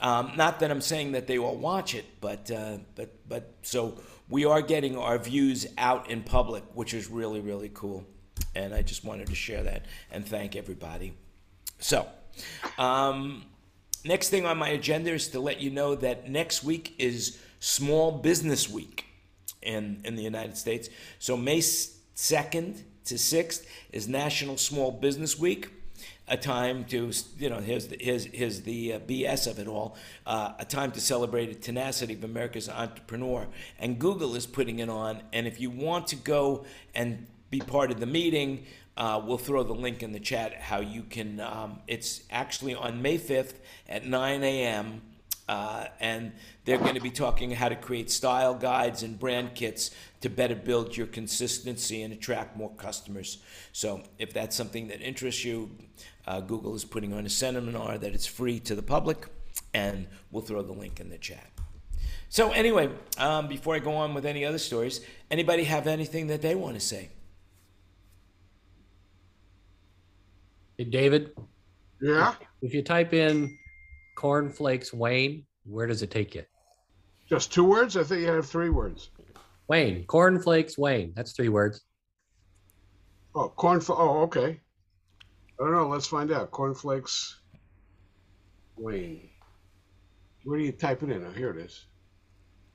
Um, 0.00 0.32
not 0.36 0.60
that 0.60 0.70
I'm 0.70 0.80
saying 0.80 1.12
that 1.12 1.26
they 1.26 1.38
all 1.38 1.56
watch 1.56 1.94
it, 1.94 2.04
but 2.20 2.50
uh, 2.50 2.78
but 2.94 3.14
but 3.28 3.54
so 3.62 4.00
we 4.28 4.44
are 4.44 4.60
getting 4.60 4.98
our 4.98 5.18
views 5.18 5.66
out 5.78 6.10
in 6.10 6.22
public, 6.22 6.64
which 6.74 6.92
is 6.94 7.08
really 7.08 7.40
really 7.40 7.70
cool. 7.72 8.04
And 8.56 8.74
I 8.74 8.82
just 8.82 9.04
wanted 9.04 9.28
to 9.28 9.34
share 9.34 9.62
that 9.62 9.86
and 10.10 10.26
thank 10.26 10.56
everybody. 10.56 11.14
So. 11.78 12.06
Um, 12.78 13.44
next 14.04 14.30
thing 14.30 14.44
on 14.44 14.58
my 14.58 14.70
agenda 14.70 15.12
is 15.12 15.28
to 15.28 15.40
let 15.40 15.60
you 15.60 15.70
know 15.70 15.94
that 15.94 16.28
next 16.28 16.64
week 16.64 16.94
is 16.98 17.38
Small 17.60 18.10
Business 18.10 18.68
Week 18.68 19.04
in, 19.64 20.00
in 20.04 20.16
the 20.16 20.22
United 20.22 20.56
States. 20.56 20.88
So 21.18 21.36
May 21.36 21.58
2nd 21.58 22.82
to 23.06 23.14
6th 23.14 23.66
is 23.92 24.08
National 24.08 24.56
Small 24.56 24.90
Business 24.92 25.38
Week. 25.38 25.68
A 26.26 26.38
time 26.38 26.84
to, 26.86 27.12
you 27.38 27.50
know, 27.50 27.58
here's 27.58 27.88
the, 27.88 27.98
here's, 28.00 28.24
here's 28.24 28.62
the 28.62 28.94
uh, 28.94 28.98
BS 29.00 29.46
of 29.46 29.58
it 29.58 29.68
all. 29.68 29.96
Uh, 30.26 30.52
a 30.58 30.64
time 30.64 30.90
to 30.92 31.00
celebrate 31.00 31.46
the 31.46 31.54
tenacity 31.54 32.14
of 32.14 32.24
America's 32.24 32.68
entrepreneur. 32.68 33.46
And 33.78 33.98
Google 33.98 34.34
is 34.34 34.46
putting 34.46 34.78
it 34.78 34.88
on. 34.88 35.20
And 35.34 35.46
if 35.46 35.60
you 35.60 35.68
want 35.68 36.06
to 36.08 36.16
go 36.16 36.64
and 36.94 37.26
be 37.50 37.60
part 37.60 37.90
of 37.90 38.00
the 38.00 38.06
meeting, 38.06 38.64
uh, 38.96 39.20
we'll 39.22 39.36
throw 39.36 39.62
the 39.64 39.74
link 39.74 40.02
in 40.02 40.12
the 40.12 40.20
chat 40.20 40.54
how 40.54 40.80
you 40.80 41.02
can. 41.02 41.40
Um, 41.40 41.80
it's 41.86 42.22
actually 42.30 42.74
on 42.74 43.02
May 43.02 43.18
5th 43.18 43.56
at 43.86 44.06
9 44.06 44.42
a.m 44.42 45.02
Uh, 45.46 45.86
and 46.00 46.32
they're 46.64 46.78
going 46.78 46.94
to 46.94 47.00
be 47.00 47.10
talking 47.10 47.50
how 47.50 47.68
to 47.68 47.76
create 47.76 48.10
style 48.10 48.54
guides 48.54 49.02
and 49.02 49.18
brand 49.18 49.54
kits 49.54 49.90
to 50.22 50.30
better 50.30 50.54
build 50.54 50.96
your 50.96 51.06
consistency 51.06 52.02
and 52.02 52.14
attract 52.14 52.56
more 52.56 52.70
customers. 52.76 53.38
So, 53.72 54.02
if 54.18 54.32
that's 54.32 54.56
something 54.56 54.88
that 54.88 55.02
interests 55.02 55.44
you, 55.44 55.70
uh, 56.26 56.40
Google 56.40 56.74
is 56.74 56.84
putting 56.84 57.12
on 57.12 57.26
a 57.26 57.28
seminar 57.28 57.98
that 57.98 58.14
it's 58.14 58.26
free 58.26 58.58
to 58.60 58.74
the 58.74 58.82
public, 58.82 59.26
and 59.74 60.06
we'll 60.30 60.42
throw 60.42 60.62
the 60.62 60.72
link 60.72 60.98
in 60.98 61.10
the 61.10 61.18
chat. 61.18 61.50
So, 62.30 62.50
anyway, 62.52 62.90
um, 63.18 63.46
before 63.46 63.74
I 63.74 63.80
go 63.80 63.92
on 63.92 64.14
with 64.14 64.24
any 64.24 64.46
other 64.46 64.58
stories, 64.58 65.02
anybody 65.30 65.64
have 65.64 65.86
anything 65.86 66.28
that 66.28 66.40
they 66.40 66.54
want 66.54 66.74
to 66.74 66.80
say? 66.80 67.10
Hey, 70.78 70.84
David, 70.84 71.36
Yeah, 72.00 72.34
if 72.62 72.74
you 72.74 72.82
type 72.82 73.12
in 73.12 73.56
cornflakes 74.14 74.92
Wayne, 74.92 75.44
where 75.64 75.86
does 75.86 76.02
it 76.02 76.10
take 76.10 76.34
you? 76.34 76.44
just 77.28 77.52
two 77.52 77.64
words. 77.64 77.96
I 77.96 78.04
think 78.04 78.20
you 78.20 78.28
have 78.28 78.46
three 78.46 78.68
words. 78.68 79.10
Wayne, 79.66 80.04
cornflakes 80.04 80.76
Wayne. 80.76 81.12
That's 81.16 81.32
three 81.32 81.48
words. 81.48 81.82
Oh, 83.34 83.48
corn. 83.48 83.80
Oh, 83.88 84.22
okay. 84.22 84.60
I 85.58 85.64
don't 85.64 85.72
know. 85.72 85.88
Let's 85.88 86.06
find 86.06 86.30
out. 86.30 86.50
Cornflakes. 86.50 87.40
Wayne. 88.76 89.30
Where 90.44 90.58
do 90.58 90.64
you 90.64 90.72
type 90.72 91.02
it 91.02 91.10
in? 91.10 91.24
Oh, 91.24 91.30
here 91.30 91.50
it 91.50 91.64
is. 91.64 91.86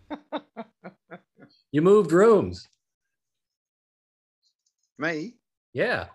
You 1.72 1.84
moved 1.84 2.12
rooms. 2.12 2.68
Me? 4.98 5.36
Yeah. 5.74 6.08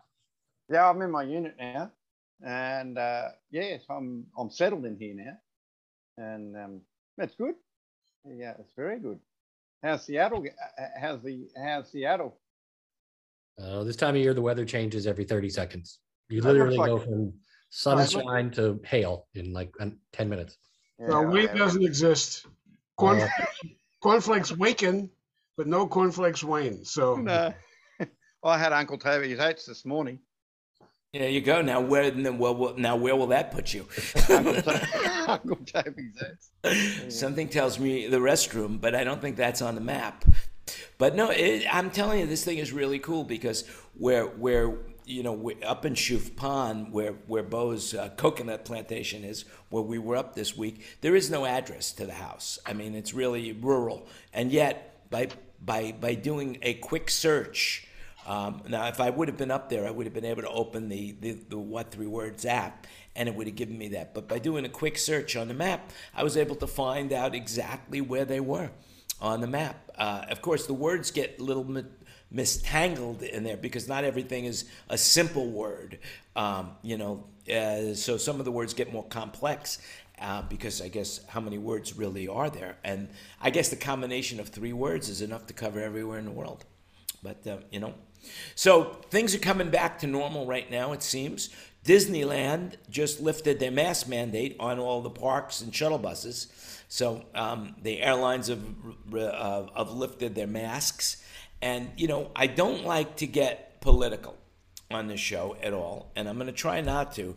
Yeah, 0.68 0.88
I'm 0.88 1.00
in 1.00 1.10
my 1.10 1.22
unit 1.22 1.54
now, 1.58 1.92
and 2.44 2.98
uh, 2.98 3.28
yes, 3.50 3.82
I'm 3.88 4.26
I'm 4.38 4.50
settled 4.50 4.84
in 4.84 4.96
here 4.96 5.14
now, 5.16 5.36
and 6.24 6.56
um, 6.56 6.80
that's 7.16 7.34
good. 7.34 7.54
Yeah, 8.26 8.52
it's 8.58 8.72
very 8.76 8.98
good. 9.00 9.18
How's 9.82 10.04
Seattle? 10.04 10.42
g- 10.42 10.50
uh, 10.78 10.82
uh, 10.82 10.86
How's 11.00 11.22
the 11.22 11.48
how's 11.56 11.90
Seattle? 11.90 12.38
Uh, 13.62 13.84
this 13.84 13.96
time 13.96 14.14
of 14.16 14.20
year, 14.20 14.34
the 14.34 14.42
weather 14.42 14.64
changes 14.64 15.06
every 15.06 15.24
30 15.24 15.48
seconds. 15.48 16.00
You 16.28 16.40
literally 16.42 16.76
like- 16.76 16.88
go 16.88 16.98
from 16.98 17.32
sunshine 17.70 18.50
to 18.52 18.80
hail 18.84 19.26
in 19.34 19.52
like 19.52 19.72
um, 19.80 19.98
10 20.12 20.28
minutes. 20.28 20.56
No, 20.98 21.20
Yeah, 21.22 21.28
Wayne 21.28 21.48
I- 21.50 21.58
doesn't 21.58 21.84
exist. 21.84 22.46
Corn, 22.96 23.20
Uh, 23.20 23.28
cornflakes 24.02 24.52
Waken, 24.56 25.10
but 25.56 25.66
no 25.66 25.86
cornflakes 25.86 26.42
wane. 26.44 26.84
So 26.84 27.16
No. 27.16 27.52
I 28.44 28.58
had 28.58 28.72
Uncle 28.72 28.98
Toby's 28.98 29.38
oats 29.40 29.66
this 29.66 29.84
morning. 29.84 30.18
There 31.14 31.28
you 31.28 31.42
go. 31.42 31.62
Now 31.62 31.80
where 31.80 32.10
then 32.10 32.38
well, 32.38 32.74
now 32.76 32.96
where 32.96 33.14
will 33.14 33.28
that 33.28 33.52
put 33.52 33.72
you? 33.72 33.86
Uncle, 34.28 34.54
To- 34.54 35.24
Uncle 35.28 35.56
Toby's 35.64 36.20
oats. 36.20 37.16
Something 37.16 37.48
tells 37.48 37.78
me 37.78 38.08
the 38.08 38.16
restroom, 38.16 38.80
but 38.80 38.96
I 38.96 39.04
don't 39.04 39.20
think 39.20 39.36
that's 39.36 39.62
on 39.62 39.76
the 39.76 39.80
map. 39.80 40.24
But 40.98 41.14
no, 41.14 41.30
it, 41.30 41.66
I'm 41.72 41.92
telling 41.92 42.18
you, 42.18 42.26
this 42.26 42.44
thing 42.44 42.58
is 42.58 42.72
really 42.72 42.98
cool 42.98 43.22
because 43.22 43.64
where 43.96 44.24
where 44.26 44.76
you 45.04 45.22
know 45.22 45.32
we're 45.32 45.56
up 45.64 45.84
in 45.84 45.94
Shuf 45.94 46.34
Pond, 46.34 46.92
where 46.92 47.12
where 47.28 47.44
Bo's 47.44 47.94
uh, 47.94 48.08
coconut 48.16 48.64
plantation 48.64 49.22
is, 49.22 49.44
where 49.68 49.84
we 49.84 50.00
were 50.00 50.16
up 50.16 50.34
this 50.34 50.56
week, 50.56 50.84
there 51.00 51.14
is 51.14 51.30
no 51.30 51.46
address 51.46 51.92
to 51.92 52.06
the 52.06 52.14
house. 52.14 52.58
I 52.66 52.72
mean, 52.72 52.96
it's 52.96 53.14
really 53.14 53.52
rural, 53.52 54.08
and 54.32 54.50
yet 54.50 55.08
by 55.10 55.28
by 55.64 55.92
by 55.92 56.14
doing 56.14 56.58
a 56.62 56.74
quick 56.74 57.08
search. 57.08 57.86
Um, 58.26 58.62
now, 58.68 58.86
if 58.88 59.00
I 59.00 59.10
would 59.10 59.28
have 59.28 59.36
been 59.36 59.50
up 59.50 59.68
there, 59.68 59.86
I 59.86 59.90
would 59.90 60.06
have 60.06 60.14
been 60.14 60.24
able 60.24 60.42
to 60.42 60.48
open 60.48 60.88
the, 60.88 61.14
the, 61.20 61.32
the 61.32 61.58
What 61.58 61.90
Three 61.90 62.06
Words 62.06 62.46
app 62.46 62.86
and 63.16 63.28
it 63.28 63.34
would 63.34 63.46
have 63.46 63.56
given 63.56 63.78
me 63.78 63.88
that. 63.88 64.14
But 64.14 64.28
by 64.28 64.38
doing 64.38 64.64
a 64.64 64.68
quick 64.68 64.98
search 64.98 65.36
on 65.36 65.48
the 65.48 65.54
map, 65.54 65.92
I 66.14 66.24
was 66.24 66.36
able 66.36 66.56
to 66.56 66.66
find 66.66 67.12
out 67.12 67.34
exactly 67.34 68.00
where 68.00 68.24
they 68.24 68.40
were 68.40 68.70
on 69.20 69.40
the 69.40 69.46
map. 69.46 69.90
Uh, 69.96 70.24
of 70.28 70.42
course, 70.42 70.66
the 70.66 70.74
words 70.74 71.10
get 71.10 71.38
a 71.38 71.42
little 71.42 71.64
mi- 71.64 71.84
mistangled 72.30 73.22
in 73.22 73.44
there 73.44 73.56
because 73.56 73.86
not 73.86 74.04
everything 74.04 74.44
is 74.46 74.64
a 74.88 74.98
simple 74.98 75.48
word. 75.50 75.98
Um, 76.34 76.72
you 76.82 76.98
know, 76.98 77.24
uh, 77.52 77.94
so 77.94 78.16
some 78.16 78.38
of 78.38 78.44
the 78.44 78.52
words 78.52 78.74
get 78.74 78.92
more 78.92 79.04
complex. 79.04 79.78
Uh, 80.16 80.42
because 80.42 80.80
I 80.80 80.86
guess 80.86 81.20
how 81.26 81.40
many 81.40 81.58
words 81.58 81.96
really 81.98 82.28
are 82.28 82.48
there? 82.48 82.76
And 82.84 83.08
I 83.40 83.50
guess 83.50 83.70
the 83.70 83.76
combination 83.76 84.38
of 84.38 84.48
three 84.48 84.72
words 84.72 85.08
is 85.08 85.20
enough 85.20 85.48
to 85.48 85.54
cover 85.54 85.80
everywhere 85.80 86.20
in 86.20 86.24
the 86.24 86.30
world. 86.30 86.64
But, 87.20 87.44
uh, 87.44 87.56
you 87.72 87.80
know, 87.80 87.94
so 88.54 89.00
things 89.10 89.34
are 89.34 89.38
coming 89.38 89.70
back 89.70 89.98
to 90.00 90.06
normal 90.06 90.46
right 90.46 90.70
now, 90.70 90.92
it 90.92 91.02
seems. 91.02 91.50
Disneyland 91.84 92.74
just 92.88 93.20
lifted 93.20 93.60
their 93.60 93.70
mask 93.70 94.08
mandate 94.08 94.56
on 94.58 94.78
all 94.78 95.02
the 95.02 95.10
parks 95.10 95.60
and 95.60 95.74
shuttle 95.74 95.98
buses. 95.98 96.46
So 96.88 97.24
um, 97.34 97.76
the 97.82 98.00
airlines 98.00 98.48
have, 98.48 98.62
uh, 99.14 99.66
have 99.76 99.90
lifted 99.90 100.34
their 100.34 100.46
masks. 100.46 101.22
And, 101.60 101.90
you 101.96 102.08
know, 102.08 102.30
I 102.34 102.46
don't 102.46 102.84
like 102.84 103.16
to 103.16 103.26
get 103.26 103.80
political 103.80 104.36
on 104.90 105.08
this 105.08 105.20
show 105.20 105.56
at 105.62 105.72
all, 105.72 106.10
and 106.14 106.28
I'm 106.28 106.36
going 106.36 106.46
to 106.46 106.52
try 106.52 106.80
not 106.80 107.14
to. 107.16 107.34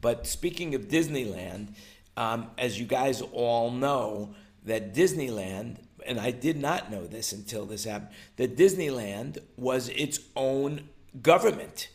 But 0.00 0.26
speaking 0.26 0.74
of 0.74 0.88
Disneyland, 0.88 1.74
um, 2.16 2.50
as 2.56 2.78
you 2.78 2.86
guys 2.86 3.20
all 3.20 3.70
know, 3.70 4.34
that 4.64 4.94
Disneyland, 4.94 5.78
and 6.06 6.20
I 6.20 6.30
did 6.30 6.56
not 6.56 6.90
know 6.90 7.06
this 7.06 7.32
until 7.32 7.66
this 7.66 7.84
happened, 7.84 8.10
that 8.36 8.56
Disneyland 8.56 9.38
was 9.56 9.88
its 9.90 10.20
own 10.36 10.88
government. 11.22 11.88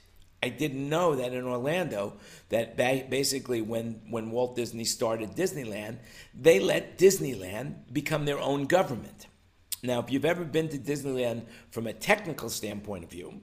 I 0.43 0.49
didn't 0.49 0.89
know 0.89 1.15
that 1.15 1.33
in 1.33 1.45
Orlando, 1.45 2.13
that 2.49 2.77
ba- 2.77 3.05
basically 3.09 3.61
when, 3.61 4.01
when 4.09 4.31
Walt 4.31 4.55
Disney 4.55 4.83
started 4.83 5.31
Disneyland, 5.31 5.97
they 6.33 6.59
let 6.59 6.97
Disneyland 6.97 7.91
become 7.91 8.25
their 8.25 8.39
own 8.39 8.65
government. 8.65 9.27
Now, 9.81 9.99
if 9.99 10.11
you've 10.11 10.25
ever 10.25 10.43
been 10.43 10.69
to 10.69 10.77
Disneyland 10.77 11.45
from 11.71 11.87
a 11.87 11.93
technical 11.93 12.49
standpoint 12.49 13.03
of 13.03 13.11
view, 13.11 13.41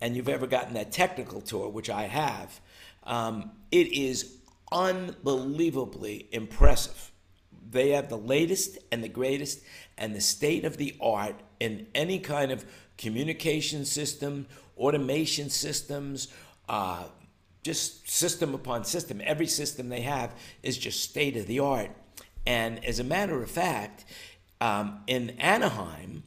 and 0.00 0.16
you've 0.16 0.28
ever 0.28 0.46
gotten 0.46 0.74
that 0.74 0.90
technical 0.90 1.40
tour, 1.40 1.68
which 1.68 1.88
I 1.88 2.04
have, 2.04 2.60
um, 3.04 3.52
it 3.70 3.92
is 3.92 4.38
unbelievably 4.72 6.28
impressive. 6.32 7.11
They 7.72 7.90
have 7.90 8.08
the 8.08 8.18
latest 8.18 8.78
and 8.92 9.02
the 9.02 9.08
greatest 9.08 9.60
and 9.96 10.14
the 10.14 10.20
state 10.20 10.64
of 10.64 10.76
the 10.76 10.94
art 11.00 11.36
in 11.58 11.86
any 11.94 12.18
kind 12.18 12.52
of 12.52 12.64
communication 12.98 13.84
system, 13.84 14.46
automation 14.76 15.48
systems, 15.48 16.28
uh, 16.68 17.04
just 17.62 18.08
system 18.10 18.54
upon 18.54 18.84
system. 18.84 19.20
Every 19.24 19.46
system 19.46 19.88
they 19.88 20.02
have 20.02 20.34
is 20.62 20.76
just 20.76 21.00
state 21.02 21.36
of 21.36 21.46
the 21.46 21.60
art. 21.60 21.90
And 22.46 22.84
as 22.84 22.98
a 22.98 23.04
matter 23.04 23.42
of 23.42 23.50
fact, 23.50 24.04
um, 24.60 25.02
in 25.06 25.30
Anaheim, 25.38 26.24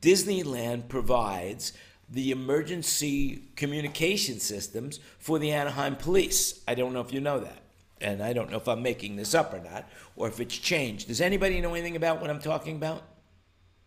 Disneyland 0.00 0.88
provides 0.88 1.72
the 2.08 2.30
emergency 2.30 3.42
communication 3.56 4.38
systems 4.40 5.00
for 5.18 5.38
the 5.38 5.52
Anaheim 5.52 5.96
police. 5.96 6.62
I 6.66 6.74
don't 6.74 6.92
know 6.92 7.00
if 7.00 7.12
you 7.12 7.20
know 7.20 7.40
that. 7.40 7.63
And 8.04 8.22
I 8.22 8.34
don't 8.34 8.50
know 8.50 8.58
if 8.58 8.68
I'm 8.68 8.82
making 8.82 9.16
this 9.16 9.34
up 9.34 9.54
or 9.54 9.60
not, 9.60 9.88
or 10.14 10.28
if 10.28 10.38
it's 10.38 10.56
changed. 10.56 11.08
Does 11.08 11.22
anybody 11.22 11.60
know 11.60 11.72
anything 11.74 11.96
about 11.96 12.20
what 12.20 12.30
I'm 12.30 12.40
talking 12.40 12.76
about? 12.76 13.02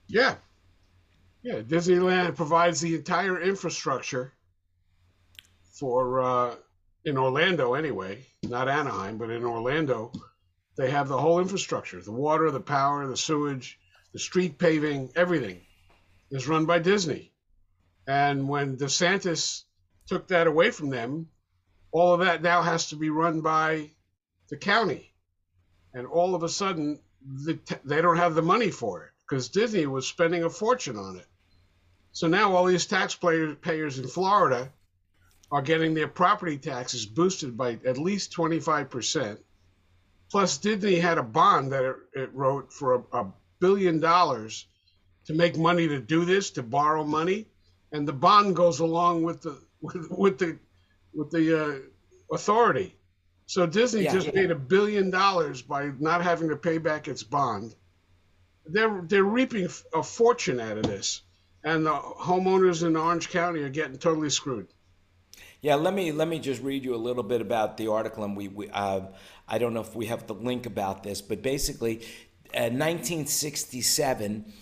yeah, 0.07 0.35
yeah. 1.43 1.61
Disneyland 1.61 2.35
provides 2.35 2.81
the 2.81 2.95
entire 2.95 3.39
infrastructure 3.41 4.33
for 5.73 6.21
uh, 6.21 6.55
in 7.05 7.17
Orlando 7.17 7.73
anyway, 7.75 8.25
not 8.43 8.67
Anaheim, 8.69 9.17
but 9.17 9.29
in 9.29 9.43
Orlando, 9.43 10.11
they 10.77 10.89
have 10.89 11.07
the 11.07 11.17
whole 11.17 11.39
infrastructure: 11.39 12.01
the 12.01 12.11
water, 12.11 12.49
the 12.49 12.59
power, 12.59 13.05
the 13.05 13.17
sewage, 13.17 13.79
the 14.13 14.19
street 14.19 14.57
paving, 14.57 15.11
everything 15.15 15.61
is 16.31 16.47
run 16.47 16.65
by 16.65 16.79
Disney. 16.79 17.31
And 18.07 18.47
when 18.47 18.77
DeSantis 18.77 19.63
took 20.07 20.29
that 20.29 20.47
away 20.47 20.71
from 20.71 20.89
them, 20.89 21.27
all 21.91 22.13
of 22.13 22.21
that 22.21 22.41
now 22.41 22.61
has 22.61 22.89
to 22.89 22.95
be 22.95 23.09
run 23.09 23.41
by 23.41 23.91
the 24.49 24.57
county. 24.57 25.11
And 25.93 26.05
all 26.07 26.35
of 26.35 26.43
a 26.43 26.49
sudden, 26.49 26.99
the 27.21 27.59
they 27.83 28.01
don't 28.01 28.17
have 28.17 28.35
the 28.35 28.41
money 28.41 28.71
for 28.71 29.03
it 29.03 29.11
because 29.27 29.49
Disney 29.49 29.85
was 29.85 30.07
spending 30.07 30.43
a 30.43 30.49
fortune 30.49 30.97
on 30.97 31.17
it. 31.17 31.25
So 32.11 32.27
now 32.27 32.55
all 32.55 32.65
these 32.65 32.85
taxpayers 32.85 33.57
payers 33.61 33.99
in 33.99 34.07
Florida 34.07 34.71
are 35.51 35.61
getting 35.61 35.93
their 35.93 36.07
property 36.07 36.57
taxes 36.57 37.05
boosted 37.05 37.57
by 37.57 37.79
at 37.85 37.97
least 37.97 38.33
25%. 38.33 39.37
Plus, 40.29 40.57
Disney 40.57 40.95
had 40.95 41.17
a 41.17 41.23
bond 41.23 41.71
that 41.71 41.85
it, 41.85 41.95
it 42.13 42.33
wrote 42.33 42.73
for 42.73 42.95
a, 42.95 43.19
a 43.19 43.33
billion 43.59 43.99
dollars 43.99 44.67
to 45.25 45.33
make 45.33 45.57
money 45.57 45.87
to 45.87 45.99
do 45.99 46.25
this, 46.25 46.51
to 46.51 46.63
borrow 46.63 47.03
money, 47.03 47.47
and 47.91 48.07
the 48.07 48.13
bond 48.13 48.55
goes 48.55 48.79
along 48.79 49.23
with 49.23 49.41
the 49.41 49.57
with, 49.81 50.11
with 50.11 50.37
the 50.37 50.57
with 51.13 51.31
the 51.31 51.63
uh, 51.63 51.79
authority. 52.33 52.96
So 53.47 53.65
Disney 53.65 54.03
Yeah. 54.03 54.13
just 54.13 54.33
made 54.33 54.51
a 54.51 54.55
billion 54.55 55.09
dollars 55.09 55.61
by 55.61 55.91
not 55.99 56.21
having 56.21 56.49
to 56.49 56.57
pay 56.57 56.77
back 56.77 57.07
its 57.07 57.23
bond. 57.23 57.73
They're 58.65 59.01
they're 59.07 59.23
reaping 59.23 59.69
a 59.93 60.03
fortune 60.03 60.59
out 60.59 60.77
of 60.77 60.83
this, 60.83 61.21
and 61.63 61.85
the 61.85 61.91
homeowners 61.91 62.85
in 62.85 62.97
Orange 62.97 63.29
County 63.29 63.61
are 63.61 63.69
getting 63.69 63.97
totally 63.97 64.29
screwed. 64.29 64.67
Yeah, 65.61 65.75
let 65.75 65.93
me 65.93 66.11
let 66.11 66.27
me 66.27 66.39
just 66.39 66.61
read 66.61 66.83
you 66.83 66.93
a 66.93 66.97
little 66.97 67.23
bit 67.23 67.39
about 67.39 67.77
the 67.77 67.87
article, 67.87 68.25
and 68.25 68.35
we, 68.35 68.49
we 68.49 68.69
uh, 68.69 69.01
I 69.47 69.57
don't 69.57 69.73
know 69.73 69.81
if 69.81 69.95
we 69.95 70.07
have 70.07 70.27
the 70.27 70.35
link 70.35 70.65
about 70.65 71.03
this, 71.03 71.21
but 71.21 71.41
basically, 71.41 72.01
uh, 72.53 72.69
1967, 72.69 74.53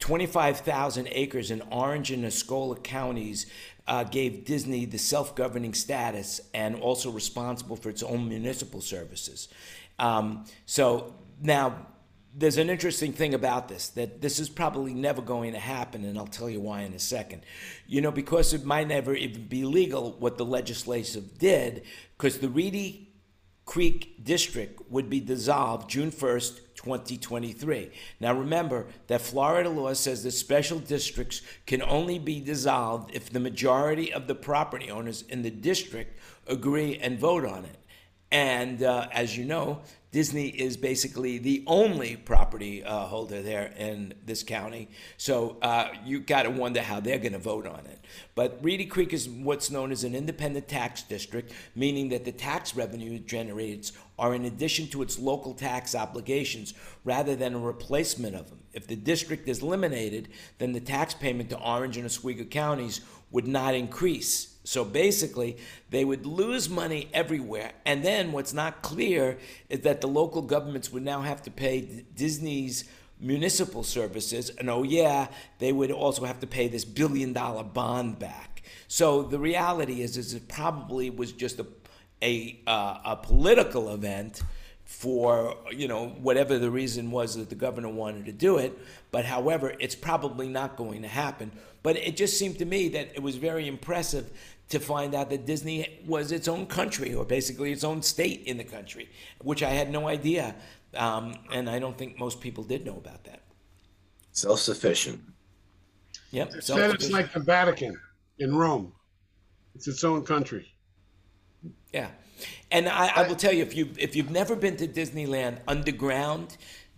25,000 0.00 1.08
acres 1.10 1.50
in 1.50 1.62
Orange 1.70 2.10
and 2.10 2.24
Osceola 2.24 2.76
counties 2.76 3.46
uh, 3.86 4.04
gave 4.04 4.44
Disney 4.44 4.84
the 4.84 4.98
self 4.98 5.34
governing 5.34 5.74
status 5.74 6.40
and 6.52 6.76
also 6.76 7.10
responsible 7.10 7.76
for 7.76 7.88
its 7.88 8.02
own 8.02 8.28
municipal 8.28 8.80
services. 8.80 9.48
Um, 9.98 10.44
so 10.66 11.14
now, 11.40 11.86
there's 12.38 12.58
an 12.58 12.68
interesting 12.68 13.14
thing 13.14 13.32
about 13.32 13.68
this 13.68 13.88
that 13.90 14.20
this 14.20 14.38
is 14.38 14.50
probably 14.50 14.92
never 14.92 15.22
going 15.22 15.52
to 15.52 15.58
happen, 15.58 16.04
and 16.04 16.18
I'll 16.18 16.26
tell 16.26 16.50
you 16.50 16.60
why 16.60 16.82
in 16.82 16.92
a 16.92 16.98
second. 16.98 17.42
You 17.86 18.02
know, 18.02 18.10
because 18.10 18.52
it 18.52 18.64
might 18.64 18.88
never 18.88 19.14
even 19.14 19.46
be 19.46 19.64
legal 19.64 20.12
what 20.18 20.36
the 20.36 20.44
legislative 20.44 21.38
did, 21.38 21.84
because 22.18 22.38
the 22.38 22.50
Reedy 22.50 23.05
Creek 23.66 24.24
District 24.24 24.80
would 24.90 25.10
be 25.10 25.20
dissolved 25.20 25.90
June 25.90 26.10
1st, 26.10 26.60
2023. 26.76 27.90
Now 28.20 28.32
remember 28.32 28.86
that 29.08 29.20
Florida 29.20 29.68
law 29.68 29.92
says 29.92 30.22
that 30.22 30.30
special 30.30 30.78
districts 30.78 31.42
can 31.66 31.82
only 31.82 32.18
be 32.18 32.40
dissolved 32.40 33.14
if 33.14 33.28
the 33.28 33.40
majority 33.40 34.12
of 34.12 34.28
the 34.28 34.36
property 34.36 34.88
owners 34.88 35.22
in 35.28 35.42
the 35.42 35.50
district 35.50 36.18
agree 36.46 36.96
and 36.98 37.18
vote 37.18 37.44
on 37.44 37.64
it. 37.64 37.76
And 38.30 38.82
uh, 38.82 39.08
as 39.12 39.36
you 39.36 39.44
know, 39.44 39.82
Disney 40.16 40.48
is 40.48 40.78
basically 40.78 41.36
the 41.36 41.62
only 41.66 42.16
property 42.16 42.82
uh, 42.82 43.00
holder 43.00 43.42
there 43.42 43.74
in 43.76 44.14
this 44.24 44.42
county. 44.42 44.88
So 45.18 45.58
uh, 45.60 45.88
you 46.06 46.20
got 46.20 46.44
to 46.44 46.50
wonder 46.50 46.80
how 46.80 47.00
they're 47.00 47.18
going 47.18 47.34
to 47.34 47.38
vote 47.38 47.66
on 47.66 47.80
it. 47.80 48.02
But 48.34 48.58
Reedy 48.62 48.86
Creek 48.86 49.12
is 49.12 49.28
what's 49.28 49.70
known 49.70 49.92
as 49.92 50.04
an 50.04 50.14
independent 50.14 50.68
tax 50.68 51.02
district, 51.02 51.52
meaning 51.74 52.08
that 52.08 52.24
the 52.24 52.32
tax 52.32 52.74
revenue 52.74 53.16
it 53.16 53.26
generates 53.26 53.92
are 54.18 54.34
in 54.34 54.46
addition 54.46 54.88
to 54.88 55.02
its 55.02 55.18
local 55.18 55.52
tax 55.52 55.94
obligations 55.94 56.72
rather 57.04 57.36
than 57.36 57.52
a 57.52 57.58
replacement 57.58 58.34
of 58.34 58.48
them. 58.48 58.60
If 58.72 58.86
the 58.86 58.96
district 58.96 59.50
is 59.50 59.60
eliminated, 59.60 60.30
then 60.56 60.72
the 60.72 60.80
tax 60.80 61.12
payment 61.12 61.50
to 61.50 61.60
Orange 61.60 61.98
and 61.98 62.06
Osceola 62.06 62.46
counties 62.46 63.02
would 63.32 63.46
not 63.46 63.74
increase. 63.74 64.55
So 64.66 64.84
basically, 64.84 65.58
they 65.90 66.04
would 66.04 66.26
lose 66.26 66.68
money 66.68 67.08
everywhere. 67.14 67.70
And 67.84 68.04
then 68.04 68.32
what's 68.32 68.52
not 68.52 68.82
clear 68.82 69.38
is 69.68 69.82
that 69.82 70.00
the 70.00 70.08
local 70.08 70.42
governments 70.42 70.90
would 70.90 71.04
now 71.04 71.20
have 71.20 71.40
to 71.42 71.52
pay 71.52 72.04
Disney's 72.16 72.82
municipal 73.20 73.84
services. 73.84 74.50
And 74.50 74.68
oh, 74.68 74.82
yeah, 74.82 75.28
they 75.60 75.72
would 75.72 75.92
also 75.92 76.24
have 76.24 76.40
to 76.40 76.48
pay 76.48 76.66
this 76.66 76.84
billion 76.84 77.32
dollar 77.32 77.62
bond 77.62 78.18
back. 78.18 78.64
So 78.88 79.22
the 79.22 79.38
reality 79.38 80.02
is, 80.02 80.16
is 80.16 80.34
it 80.34 80.48
probably 80.48 81.10
was 81.10 81.30
just 81.30 81.60
a, 81.60 81.66
a, 82.20 82.60
uh, 82.66 82.98
a 83.04 83.16
political 83.16 83.94
event 83.94 84.42
for 84.84 85.56
you 85.72 85.88
know 85.88 86.08
whatever 86.20 86.58
the 86.58 86.70
reason 86.70 87.10
was 87.10 87.34
that 87.34 87.48
the 87.48 87.56
governor 87.56 87.88
wanted 87.88 88.24
to 88.24 88.30
do 88.30 88.56
it 88.58 88.78
but 89.10 89.24
however 89.24 89.74
it's 89.80 89.96
probably 89.96 90.46
not 90.48 90.76
going 90.76 91.02
to 91.02 91.08
happen 91.08 91.50
but 91.82 91.96
it 91.96 92.16
just 92.16 92.38
seemed 92.38 92.56
to 92.56 92.64
me 92.64 92.88
that 92.88 93.10
it 93.14 93.20
was 93.20 93.34
very 93.34 93.66
impressive 93.66 94.30
to 94.68 94.80
find 94.80 95.14
out 95.14 95.30
that 95.30 95.46
Disney 95.46 96.00
was 96.06 96.32
its 96.32 96.48
own 96.48 96.66
country, 96.66 97.14
or 97.14 97.24
basically 97.24 97.72
its 97.72 97.84
own 97.84 98.02
state 98.02 98.42
in 98.46 98.56
the 98.56 98.64
country, 98.64 99.08
which 99.42 99.62
I 99.62 99.70
had 99.70 99.90
no 99.90 100.08
idea. 100.08 100.54
Um, 100.94 101.34
and 101.52 101.68
I 101.68 101.78
don't 101.78 101.96
think 101.96 102.18
most 102.18 102.40
people 102.40 102.64
did 102.64 102.84
know 102.84 102.96
about 102.96 103.24
that. 103.24 103.42
Self 104.32 104.60
sufficient. 104.60 105.20
Yep. 106.30 106.54
It 106.54 106.64
said 106.64 106.90
it's 106.90 107.10
like 107.10 107.32
the 107.32 107.40
Vatican 107.40 107.98
in 108.38 108.54
Rome. 108.56 108.92
It's 109.74 109.88
its 109.88 110.04
own 110.04 110.24
country. 110.24 110.72
Yeah, 111.92 112.08
and 112.70 112.88
I, 112.88 113.10
I 113.14 113.28
will 113.28 113.36
tell 113.36 113.52
you 113.52 113.62
if 113.62 113.74
you 113.76 113.90
if 113.98 114.16
you've 114.16 114.30
never 114.30 114.56
been 114.56 114.76
to 114.76 114.88
Disneyland 114.88 115.58
underground, 115.68 116.56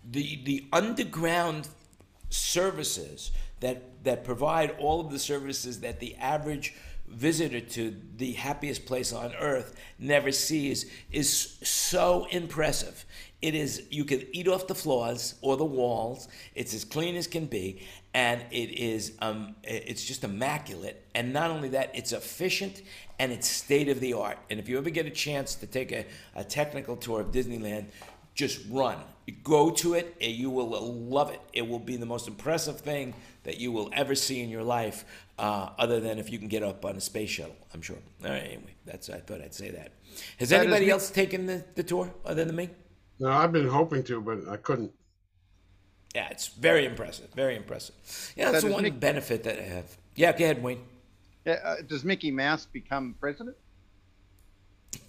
the 0.09 0.41
the 0.45 0.67
underground 0.73 1.69
services 2.31 3.31
that 3.61 4.05
that 4.05 4.25
provide 4.25 4.75
all 4.79 5.01
of 5.01 5.11
the 5.11 5.19
services 5.19 5.81
that 5.81 6.01
the 6.01 6.15
average 6.17 6.75
visitor 7.11 7.61
to 7.61 7.97
the 8.17 8.33
happiest 8.33 8.87
place 8.87 9.13
on 9.13 9.35
earth 9.35 9.77
never 9.99 10.33
sees 10.33 10.91
is 11.11 11.59
so 11.63 12.27
impressive. 12.31 13.05
It 13.41 13.55
is 13.55 13.85
you 13.91 14.05
can 14.05 14.27
eat 14.33 14.49
off 14.49 14.67
the 14.67 14.75
floors 14.75 15.37
or 15.43 15.57
the 15.57 15.65
walls. 15.65 16.29
It's 16.55 16.75
as 16.75 16.85
clean 16.85 17.15
as 17.15 17.27
can 17.27 17.47
be, 17.47 17.83
and 18.13 18.45
it 18.51 18.71
is 18.79 19.13
um, 19.21 19.55
it's 19.63 20.05
just 20.05 20.25
immaculate. 20.25 21.07
And 21.15 21.33
not 21.33 21.51
only 21.51 21.69
that, 21.71 21.91
it's 21.95 22.13
efficient 22.13 22.83
and 23.19 23.31
it's 23.33 23.49
state 23.49 23.89
of 23.89 24.01
the 24.01 24.15
art. 24.15 24.39
And 24.51 24.59
if 24.59 24.69
you 24.69 24.77
ever 24.79 24.91
get 24.91 25.07
a 25.07 25.11
chance 25.11 25.55
to 25.57 25.67
take 25.67 25.93
a, 25.93 26.05
a 26.35 26.45
technical 26.45 26.97
tour 26.97 27.21
of 27.21 27.31
Disneyland, 27.31 27.87
just 28.35 28.61
run. 28.71 28.99
Go 29.43 29.71
to 29.71 29.95
it, 29.95 30.17
and 30.21 30.33
you 30.33 30.49
will 30.49 30.69
love 30.95 31.31
it. 31.31 31.41
It 31.53 31.67
will 31.67 31.81
be 31.81 31.97
the 31.97 32.07
most 32.07 32.29
impressive 32.29 32.81
thing 32.81 33.15
that 33.43 33.59
you 33.59 33.73
will 33.73 33.91
ever 33.93 34.15
see 34.15 34.41
in 34.41 34.49
your 34.49 34.63
life, 34.63 35.05
uh, 35.39 35.71
other 35.79 36.01
than 36.01 36.19
if 36.19 36.31
you 36.31 36.39
can 36.39 36.49
get 36.49 36.63
up 36.63 36.85
on 36.85 36.97
a 36.97 37.01
space 37.01 37.31
shuttle. 37.31 37.57
I'm 37.73 37.83
sure. 37.83 37.99
All 38.25 38.31
right, 38.31 38.43
anyway, 38.43 38.75
that's 38.85 39.09
I 39.11 39.19
thought 39.19 39.41
I'd 39.41 39.55
say 39.55 39.71
that. 39.71 39.93
Has 40.39 40.49
That 40.49 40.57
is 40.57 40.63
anybody 40.63 40.87
me- 40.87 40.91
else 40.93 41.11
taken 41.11 41.47
the, 41.47 41.65
the 41.75 41.83
tour 41.83 42.13
other 42.25 42.45
than 42.45 42.57
me? 42.57 42.71
No, 43.21 43.31
I've 43.31 43.53
been 43.53 43.69
hoping 43.69 44.03
to, 44.05 44.21
but 44.21 44.49
I 44.49 44.57
couldn't. 44.57 44.93
Yeah, 46.15 46.29
it's 46.31 46.49
very 46.49 46.85
impressive. 46.87 47.31
Very 47.35 47.57
impressive. 47.57 47.95
Yeah, 48.37 48.51
that's 48.51 48.63
That 48.63 48.69
the 48.69 48.75
is 48.75 48.83
one 48.83 48.85
Mick- 48.85 49.01
benefit 49.01 49.45
that 49.45 49.59
I 49.59 49.63
have. 49.63 49.97
Yeah, 50.17 50.37
go 50.37 50.45
ahead, 50.45 50.63
Wayne. 50.63 50.81
Uh, 51.47 51.77
does 51.87 52.05
Mickey 52.05 52.31
Mouse 52.31 52.67
become 52.67 53.15
president? 53.21 53.57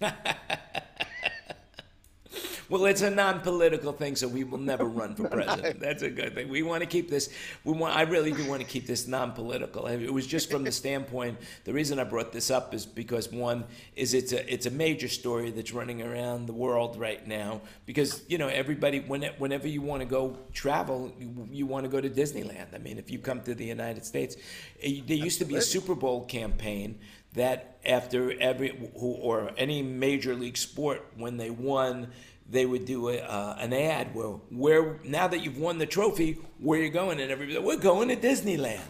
Well, 2.70 2.84
it's 2.86 3.02
a 3.02 3.10
non-political 3.10 3.94
thing, 3.94 4.14
so 4.14 4.28
we 4.28 4.44
will 4.44 4.58
never 4.58 4.84
run 4.84 5.16
for 5.16 5.28
president. 5.28 5.80
That's 5.80 6.04
a 6.04 6.08
good 6.08 6.36
thing. 6.36 6.48
We 6.48 6.62
want 6.62 6.82
to 6.82 6.86
keep 6.86 7.10
this. 7.10 7.28
We 7.64 7.72
want. 7.72 7.96
I 7.96 8.02
really 8.02 8.30
do 8.32 8.48
want 8.48 8.60
to 8.60 8.66
keep 8.66 8.86
this 8.86 9.08
non-political. 9.08 9.88
It 9.88 10.08
was 10.08 10.24
just 10.24 10.48
from 10.48 10.62
the 10.62 10.70
standpoint. 10.70 11.38
The 11.64 11.72
reason 11.72 11.98
I 11.98 12.04
brought 12.04 12.30
this 12.30 12.48
up 12.48 12.72
is 12.72 12.86
because 12.86 13.32
one 13.32 13.64
is 13.96 14.14
it's 14.14 14.32
a 14.32 14.52
it's 14.52 14.66
a 14.66 14.70
major 14.70 15.08
story 15.08 15.50
that's 15.50 15.72
running 15.72 16.00
around 16.00 16.46
the 16.46 16.52
world 16.52 16.96
right 16.96 17.26
now. 17.26 17.60
Because 17.86 18.22
you 18.28 18.38
know 18.38 18.46
everybody 18.46 19.00
when 19.00 19.24
whenever 19.38 19.66
you 19.66 19.82
want 19.82 20.02
to 20.02 20.06
go 20.06 20.38
travel, 20.52 21.12
you, 21.18 21.48
you 21.50 21.66
want 21.66 21.84
to 21.84 21.90
go 21.90 22.00
to 22.00 22.08
Disneyland. 22.08 22.72
I 22.72 22.78
mean, 22.78 22.98
if 22.98 23.10
you 23.10 23.18
come 23.18 23.42
to 23.42 23.54
the 23.54 23.66
United 23.66 24.04
States, 24.04 24.36
eh, 24.80 25.00
there 25.04 25.16
used 25.16 25.40
to 25.40 25.44
be 25.44 25.56
a 25.56 25.62
Super 25.62 25.96
Bowl 25.96 26.24
campaign 26.24 27.00
that 27.34 27.78
after 27.84 28.38
every 28.40 28.90
or 28.94 29.50
any 29.56 29.82
major 29.82 30.34
league 30.34 30.56
sport 30.56 31.04
when 31.16 31.36
they 31.36 31.50
won 31.50 32.08
they 32.50 32.66
would 32.66 32.84
do 32.84 33.08
a, 33.08 33.18
uh, 33.18 33.56
an 33.58 33.72
ad 33.72 34.14
where 34.14 34.28
where 34.50 34.98
now 35.04 35.28
that 35.28 35.42
you've 35.42 35.58
won 35.58 35.78
the 35.78 35.86
trophy 35.86 36.38
where 36.58 36.80
you 36.80 36.90
going 36.90 37.20
and 37.20 37.30
everybody 37.30 37.58
we're 37.58 37.76
going 37.76 38.08
to 38.08 38.16
disneyland 38.16 38.80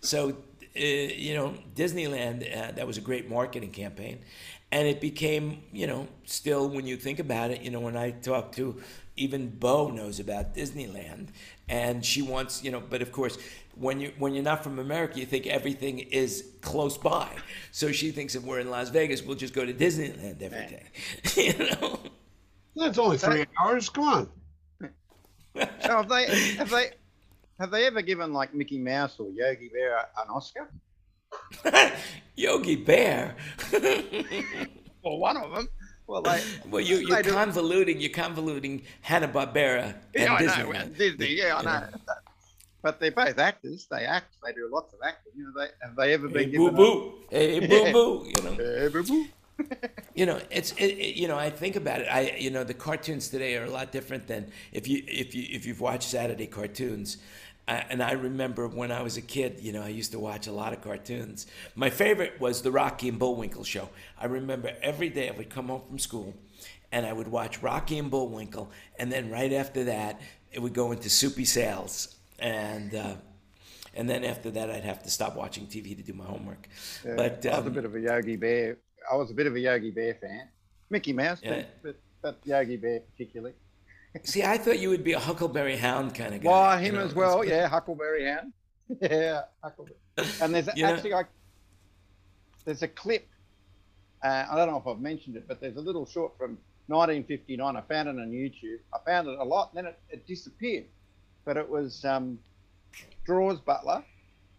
so 0.00 0.30
uh, 0.30 0.80
you 0.80 1.34
know 1.34 1.54
disneyland 1.74 2.40
uh, 2.56 2.72
that 2.72 2.86
was 2.86 2.98
a 2.98 3.00
great 3.00 3.28
marketing 3.28 3.70
campaign 3.70 4.18
and 4.72 4.88
it 4.88 5.00
became 5.00 5.62
you 5.72 5.86
know 5.86 6.08
still 6.24 6.68
when 6.68 6.86
you 6.86 6.96
think 6.96 7.18
about 7.18 7.50
it 7.50 7.60
you 7.62 7.70
know 7.70 7.80
when 7.80 7.96
i 7.96 8.10
talk 8.10 8.52
to 8.52 8.80
even 9.16 9.48
bo 9.50 9.90
knows 9.90 10.18
about 10.18 10.54
disneyland 10.54 11.28
and 11.68 12.04
she 12.04 12.22
wants 12.22 12.64
you 12.64 12.70
know 12.70 12.80
but 12.80 13.02
of 13.02 13.12
course 13.12 13.36
when 13.76 14.00
you 14.00 14.12
when 14.18 14.34
you're 14.34 14.44
not 14.44 14.62
from 14.62 14.78
America, 14.78 15.18
you 15.18 15.24
think 15.24 15.46
everything 15.46 16.00
is 16.00 16.44
close 16.60 16.98
by. 16.98 17.28
So 17.72 17.92
she 17.92 18.10
thinks 18.10 18.34
if 18.34 18.42
we're 18.42 18.60
in 18.60 18.68
Las 18.70 18.90
Vegas, 18.90 19.22
we'll 19.22 19.36
just 19.36 19.54
go 19.54 19.64
to 19.64 19.72
Disneyland 19.72 20.42
every 20.42 20.66
day. 20.66 20.82
you 21.36 21.58
know. 21.58 21.98
That's 22.80 22.98
only 22.98 23.18
three 23.18 23.46
hours. 23.62 23.88
Come 23.88 24.04
on. 24.04 24.28
So 25.56 25.66
have 25.96 26.08
they 26.08 26.26
have 26.54 26.70
they 26.70 26.90
have 27.58 27.70
they 27.72 27.86
ever 27.86 28.02
given 28.02 28.32
like 28.32 28.54
Mickey 28.54 28.78
Mouse 28.78 29.18
or 29.18 29.28
Yogi 29.30 29.68
Bear 29.72 29.98
an 29.98 30.28
Oscar? 30.30 30.70
Yogi 32.36 32.76
Bear. 32.76 33.34
Well, 35.02 35.16
one 35.18 35.38
of 35.38 35.50
them. 35.54 35.66
Well, 36.06 36.20
they. 36.20 36.42
well, 36.68 36.82
you, 36.82 36.98
you're 36.98 37.16
they 37.16 37.22
do- 37.22 37.30
convoluting. 37.34 38.00
You're 38.02 38.10
convoluting 38.10 38.82
Hanna 39.00 39.28
Barbera 39.28 39.94
and 40.14 40.24
Yeah, 40.24 40.34
I 40.34 40.72
know. 40.72 40.88
Disney. 40.94 41.36
Yeah, 41.36 41.56
I 41.56 41.60
You 41.60 41.66
know. 41.66 41.86
But 42.82 43.00
they're 43.00 43.10
both 43.10 43.38
actors. 43.38 43.86
They 43.90 44.04
act. 44.04 44.34
They 44.44 44.52
do 44.52 44.68
lots 44.70 44.92
of 44.92 45.00
acting. 45.02 45.32
You 45.36 45.44
know, 45.44 45.52
they 45.56 45.68
have 45.82 45.96
they 45.96 46.12
ever 46.12 46.28
Hey, 46.28 46.34
been 46.44 46.50
boo 46.50 46.70
given? 46.70 46.76
boo. 46.76 47.14
Hey, 47.30 47.60
boo 47.66 47.92
boo. 47.92 48.26
You 48.26 48.42
know. 48.42 48.54
Hey, 48.56 48.88
boo 48.88 49.02
boo. 49.04 49.26
you 50.14 50.26
know 50.26 50.40
it's 50.50 50.72
it, 50.72 50.84
it- 50.98 51.16
you 51.16 51.28
know 51.28 51.38
i 51.38 51.50
think 51.50 51.76
about 51.76 52.00
it. 52.00 52.08
I 52.10 52.36
you 52.38 52.50
know 52.50 52.64
the 52.64 52.74
cartoons 52.74 53.28
today 53.28 53.56
are 53.56 53.64
a 53.64 53.70
lot 53.70 53.92
different 53.92 54.26
than 54.26 54.50
if 54.72 54.88
you 54.88 55.02
if 55.06 55.34
you 55.34 55.46
if 55.50 55.66
you've 55.66 55.80
watched 55.80 56.08
saturday 56.08 56.46
cartoons. 56.46 57.18
Uh, 57.68 57.82
and 57.90 58.02
i 58.02 58.12
remember 58.12 58.66
when 58.66 58.90
i 58.90 59.00
was 59.02 59.16
a 59.16 59.20
kid 59.22 59.58
you 59.60 59.72
know 59.72 59.82
i 59.82 59.88
used 59.88 60.10
to 60.12 60.18
watch 60.18 60.46
a 60.46 60.52
lot 60.52 60.72
of 60.72 60.80
cartoons. 60.82 61.46
My 61.74 61.90
favorite 61.90 62.40
was 62.40 62.62
the 62.62 62.72
rocky 62.72 63.08
and 63.08 63.18
bullwinkle 63.18 63.64
show. 63.64 63.88
I 64.18 64.26
remember 64.26 64.72
every 64.82 65.08
day 65.10 65.28
i 65.28 65.32
would 65.36 65.50
come 65.50 65.68
home 65.68 65.82
from 65.88 65.98
school 65.98 66.34
and 66.90 67.06
i 67.06 67.12
would 67.12 67.28
watch 67.28 67.62
rocky 67.62 67.98
and 67.98 68.10
bullwinkle 68.10 68.70
and 68.98 69.12
then 69.12 69.30
right 69.30 69.52
after 69.52 69.84
that 69.84 70.20
it 70.52 70.60
would 70.60 70.74
go 70.74 70.90
into 70.92 71.08
soupy 71.08 71.44
sales. 71.44 72.16
And 72.40 72.94
uh, 72.94 73.14
and 73.94 74.08
then 74.08 74.24
after 74.24 74.50
that 74.50 74.70
i'd 74.70 74.84
have 74.84 75.02
to 75.02 75.10
stop 75.10 75.36
watching 75.36 75.66
tv 75.66 75.96
to 75.96 76.02
do 76.02 76.12
my 76.12 76.24
homework. 76.24 76.68
Yeah, 77.04 77.14
but 77.14 77.44
I 77.50 77.54
was 77.54 77.66
a 77.66 77.70
um, 77.70 77.70
bit 77.70 77.84
of 77.84 77.94
a 77.94 78.00
Yogi 78.00 78.36
Bear. 78.36 78.78
I 79.10 79.16
was 79.16 79.30
a 79.30 79.34
bit 79.34 79.46
of 79.46 79.54
a 79.54 79.60
Yogi 79.60 79.90
Bear 79.90 80.14
fan. 80.14 80.48
Mickey 80.90 81.12
Mouse, 81.12 81.40
Yeah. 81.42 81.62
but, 81.82 81.96
but 82.22 82.38
Yogi 82.44 82.76
Bear 82.76 83.00
particularly. 83.00 83.54
See, 84.24 84.42
I 84.42 84.58
thought 84.58 84.78
you 84.80 84.88
would 84.90 85.04
be 85.04 85.12
a 85.12 85.18
Huckleberry 85.20 85.76
Hound 85.76 86.14
kind 86.14 86.34
of 86.34 86.42
guy. 86.42 86.48
Why 86.50 86.80
you 86.80 86.88
him 86.88 86.94
know, 86.96 87.04
as 87.04 87.14
well? 87.14 87.44
Yeah, 87.44 87.68
Huckleberry 87.68 88.26
Hound. 88.26 88.52
yeah, 89.00 89.42
Huckleberry. 89.62 89.96
And 90.42 90.54
there's 90.54 90.68
You 90.76 90.84
actually 90.86 91.14
I, 91.14 91.24
there's 92.64 92.82
a 92.82 92.88
clip. 92.88 93.28
Uh, 94.22 94.46
I 94.50 94.56
don't 94.56 94.68
know 94.68 94.76
if 94.78 94.86
I've 94.86 95.00
mentioned 95.00 95.36
it, 95.36 95.46
but 95.48 95.60
there's 95.60 95.76
a 95.76 95.80
little 95.80 96.04
short 96.04 96.36
from 96.36 96.58
1959. 96.88 97.76
I 97.76 97.80
found 97.82 98.08
it 98.08 98.20
on 98.20 98.30
YouTube. 98.30 98.78
I 98.92 98.98
found 99.06 99.28
it 99.28 99.38
a 99.38 99.44
lot, 99.44 99.74
then 99.74 99.86
it, 99.86 99.98
it 100.10 100.26
disappeared. 100.26 100.86
But 101.44 101.56
it 101.56 101.66
was 101.68 102.04
um, 102.04 102.38
Daws 103.26 103.60
Butler, 103.60 104.04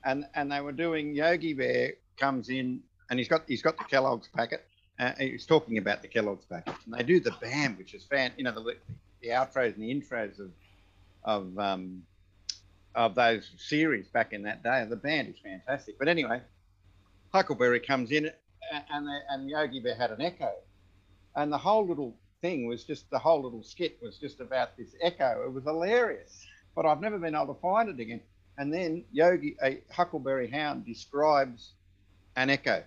and 0.05 0.25
and 0.33 0.51
they 0.51 0.61
were 0.61 0.71
doing 0.71 1.13
Yogi 1.13 1.53
Bear 1.53 1.93
comes 2.17 2.49
in, 2.49 2.79
and 3.11 3.19
he's 3.19 3.27
got 3.27 3.43
he's 3.45 3.61
got 3.61 3.77
the 3.77 3.83
Kellogg's 3.83 4.29
packet. 4.29 4.65
Uh, 4.97 5.11
he's 5.19 5.45
talking 5.45 5.77
about 5.77 6.01
the 6.01 6.07
Kellogg's 6.07 6.45
packet, 6.45 6.73
and 6.85 6.93
they 6.93 7.03
do 7.03 7.19
the 7.19 7.31
band, 7.41 7.77
which 7.77 7.93
is 7.93 8.03
fan, 8.05 8.31
you 8.37 8.43
know, 8.43 8.51
the 8.51 8.77
the 9.21 9.27
outros 9.27 9.75
and 9.75 9.83
the 9.83 9.93
intros 9.93 10.39
of 10.39 10.51
of 11.23 11.59
um, 11.59 12.03
of 12.95 13.13
those 13.13 13.51
series 13.57 14.07
back 14.07 14.33
in 14.33 14.43
that 14.43 14.63
day. 14.63 14.85
The 14.89 14.95
band 14.95 15.27
is 15.27 15.35
fantastic. 15.43 15.99
But 15.99 16.07
anyway, 16.07 16.41
Huckleberry 17.33 17.81
comes 17.81 18.11
in, 18.11 18.31
and 18.71 19.07
they, 19.07 19.19
and 19.29 19.49
Yogi 19.49 19.81
Bear 19.81 19.95
had 19.95 20.11
an 20.11 20.21
echo, 20.21 20.53
and 21.35 21.51
the 21.51 21.57
whole 21.57 21.85
little 21.85 22.15
thing 22.41 22.65
was 22.65 22.85
just 22.85 23.09
the 23.11 23.19
whole 23.19 23.43
little 23.43 23.61
skit 23.61 23.97
was 24.01 24.17
just 24.17 24.39
about 24.39 24.77
this 24.77 24.95
echo. 25.01 25.43
It 25.45 25.51
was 25.51 25.65
hilarious, 25.65 26.47
but 26.75 26.85
I've 26.85 27.01
never 27.01 27.19
been 27.19 27.35
able 27.35 27.53
to 27.53 27.61
find 27.61 27.89
it 27.89 27.99
again. 27.99 28.21
And 28.57 28.73
then 28.73 29.03
Yogi, 29.11 29.57
a 29.61 29.81
Huckleberry 29.91 30.49
Hound, 30.49 30.85
describes 30.85 31.71
an 32.35 32.49
echo, 32.49 32.83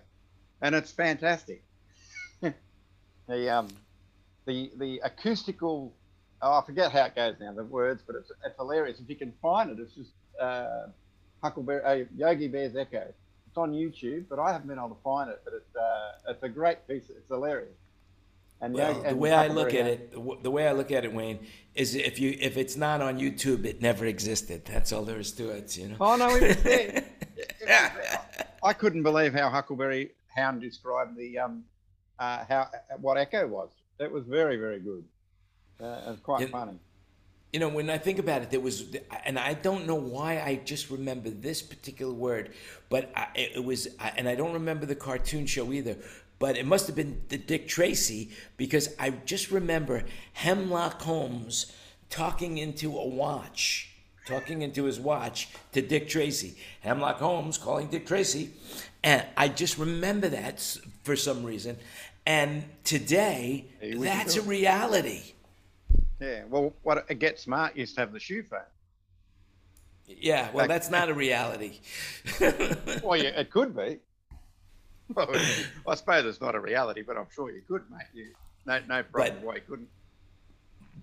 and 0.61 0.75
it's 0.75 0.91
fantastic. 0.91 1.63
the 2.41 3.49
um, 3.49 3.67
the 4.45 4.71
the 4.77 4.99
acoustical. 5.03 5.93
Oh, 6.41 6.59
I 6.59 6.65
forget 6.65 6.91
how 6.91 7.05
it 7.05 7.15
goes 7.15 7.35
now, 7.39 7.53
the 7.53 7.63
words, 7.63 8.03
but 8.05 8.15
it's, 8.17 8.29
it's 8.45 8.55
hilarious. 8.57 8.99
If 8.99 9.09
you 9.09 9.15
can 9.15 9.33
find 9.41 9.71
it, 9.71 9.79
it's 9.79 9.95
just 9.95 10.11
uh, 10.39 10.87
Huckleberry, 11.41 11.83
uh, 11.83 12.05
Yogi 12.15 12.47
Bear's 12.49 12.75
Echo. 12.75 13.07
It's 13.47 13.57
on 13.57 13.71
YouTube, 13.71 14.25
but 14.29 14.37
I 14.37 14.51
haven't 14.51 14.67
been 14.67 14.77
able 14.77 14.89
to 14.89 15.01
find 15.03 15.29
it. 15.29 15.41
But 15.45 15.53
it's 15.55 15.75
uh, 15.75 16.31
it's 16.31 16.43
a 16.43 16.49
great 16.49 16.85
piece. 16.87 17.09
It's 17.09 17.29
hilarious. 17.29 17.69
And, 18.61 18.73
Well, 18.73 18.89
Yogi- 18.89 19.01
the 19.01 19.07
and 19.09 19.19
way 19.19 19.33
I 19.33 19.47
look 19.47 19.73
at 19.73 19.85
it, 19.87 20.11
the 20.13 20.37
the 20.43 20.51
way 20.51 20.67
I 20.67 20.73
look 20.73 20.91
at 20.91 21.03
it, 21.05 21.13
Wayne, 21.13 21.39
is 21.73 21.95
if 21.95 22.19
you 22.19 22.37
if 22.39 22.57
it's 22.57 22.75
not 22.75 23.01
on 23.01 23.17
YouTube, 23.19 23.65
it 23.65 23.81
never 23.81 24.05
existed. 24.05 24.65
That's 24.65 24.91
all 24.91 25.03
there 25.03 25.19
is 25.19 25.31
to 25.33 25.49
it, 25.49 25.75
you 25.77 25.89
know. 25.89 25.95
Oh 25.99 26.15
no, 26.17 26.29
it 26.35 26.41
was 26.47 26.63
there. 26.63 27.03
It 27.37 27.53
was 27.59 27.67
there. 27.67 28.19
I 28.63 28.73
couldn't 28.73 29.03
believe 29.03 29.33
how 29.33 29.49
Huckleberry 29.49 30.11
Hound 30.35 30.61
described 30.61 31.15
the 31.17 31.39
um, 31.39 31.63
uh, 32.19 32.43
how 32.47 32.69
what 32.99 33.17
Echo 33.17 33.47
was. 33.47 33.69
It 33.99 34.11
was 34.11 34.25
very 34.25 34.57
very 34.57 34.79
good. 34.79 35.03
Uh, 35.81 36.01
it 36.07 36.09
was 36.11 36.19
quite 36.21 36.41
You- 36.41 36.47
funny. 36.47 36.79
You 37.53 37.59
know, 37.61 37.69
when 37.69 37.89
I 37.89 37.97
think 37.97 38.19
about 38.19 38.41
it, 38.41 38.51
there 38.51 38.59
was, 38.59 38.97
and 39.23 39.39
I 39.39 39.53
don't 39.53 39.87
know 39.87 39.95
why 39.95 40.41
I 40.41 40.55
just 40.65 40.89
remember 40.89 41.29
this 41.29 41.61
particular 41.61 42.11
word, 42.11 42.53
but 42.89 43.09
I, 43.15 43.27
it 43.33 43.63
was, 43.63 43.87
and 44.17 44.27
I 44.27 44.35
don't 44.35 44.51
remember 44.51 44.85
the 44.85 44.95
cartoon 44.95 45.45
show 45.45 45.71
either, 45.71 45.95
but 46.37 46.57
it 46.57 46.65
must 46.65 46.85
have 46.87 46.97
been 46.97 47.21
the 47.29 47.37
Dick 47.37 47.69
Tracy 47.69 48.31
because 48.57 48.93
I 48.99 49.11
just 49.11 49.51
remember 49.51 50.03
Hemlock 50.33 51.01
Holmes 51.03 51.71
talking 52.09 52.57
into 52.57 52.97
a 52.97 53.07
watch, 53.07 53.89
talking 54.25 54.61
into 54.61 54.83
his 54.83 54.99
watch 54.99 55.47
to 55.71 55.81
Dick 55.81 56.09
Tracy. 56.09 56.57
Hemlock 56.81 57.19
Holmes 57.19 57.57
calling 57.57 57.87
Dick 57.87 58.05
Tracy, 58.05 58.49
and 59.05 59.23
I 59.37 59.47
just 59.47 59.77
remember 59.77 60.27
that 60.29 60.59
for 61.03 61.15
some 61.15 61.43
reason. 61.45 61.77
And 62.25 62.65
today, 62.83 63.65
Hey, 63.79 63.93
that's 63.93 64.35
a 64.35 64.41
reality. 64.41 65.21
Yeah. 66.19 66.43
Well, 66.49 66.73
what 66.83 67.07
Get 67.19 67.39
Smart 67.39 67.77
used 67.77 67.95
to 67.95 68.01
have 68.01 68.11
the 68.11 68.19
shoe 68.19 68.43
phone. 68.43 68.59
Yeah, 70.07 70.47
well, 70.51 70.63
Like- 70.63 70.69
that's 70.69 70.89
not 70.89 71.09
a 71.09 71.13
reality. 71.25 71.79
Well, 73.03 73.15
yeah, 73.17 73.39
it 73.39 73.49
could 73.51 73.75
be. 73.75 73.99
Well, 75.13 75.29
I 75.87 75.93
suppose 75.93 76.25
it's 76.25 76.41
not 76.41 76.55
a 76.55 76.59
reality, 76.59 77.03
but 77.03 77.15
I'm 77.15 77.27
sure 77.31 77.51
you 77.51 77.61
could, 77.67 77.83
mate. 77.91 78.07
You, 78.15 78.25
no, 78.65 78.79
no 78.89 79.03
problem 79.03 79.35
But- 79.35 79.43
why 79.45 79.55
you 79.55 79.61
couldn't. 79.69 79.87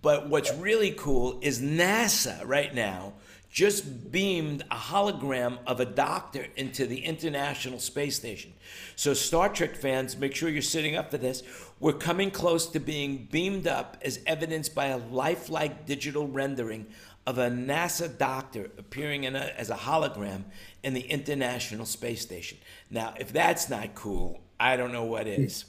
but 0.02 0.28
what's 0.28 0.52
really 0.54 0.90
cool 0.90 1.38
is 1.40 1.62
NASA 1.62 2.42
right 2.44 2.74
now 2.74 3.12
just 3.52 4.10
beamed 4.10 4.62
a 4.70 4.76
hologram 4.76 5.58
of 5.66 5.78
a 5.78 5.84
doctor 5.84 6.46
into 6.56 6.86
the 6.86 7.04
International 7.04 7.78
Space 7.78 8.16
Station. 8.16 8.54
So, 8.96 9.12
Star 9.12 9.50
Trek 9.50 9.76
fans, 9.76 10.16
make 10.16 10.34
sure 10.34 10.48
you're 10.48 10.62
sitting 10.62 10.96
up 10.96 11.10
for 11.10 11.18
this. 11.18 11.42
We're 11.78 11.92
coming 11.92 12.30
close 12.30 12.66
to 12.68 12.80
being 12.80 13.28
beamed 13.30 13.66
up 13.66 13.98
as 14.00 14.20
evidenced 14.26 14.74
by 14.74 14.86
a 14.86 14.96
lifelike 14.96 15.84
digital 15.84 16.26
rendering 16.26 16.86
of 17.26 17.36
a 17.36 17.50
NASA 17.50 18.16
doctor 18.16 18.70
appearing 18.78 19.24
in 19.24 19.36
a, 19.36 19.52
as 19.58 19.68
a 19.68 19.76
hologram 19.76 20.44
in 20.82 20.94
the 20.94 21.02
International 21.02 21.84
Space 21.84 22.22
Station. 22.22 22.56
Now, 22.90 23.12
if 23.20 23.34
that's 23.34 23.68
not 23.68 23.94
cool, 23.94 24.40
I 24.58 24.78
don't 24.78 24.92
know 24.92 25.04
what 25.04 25.26
is. 25.26 25.66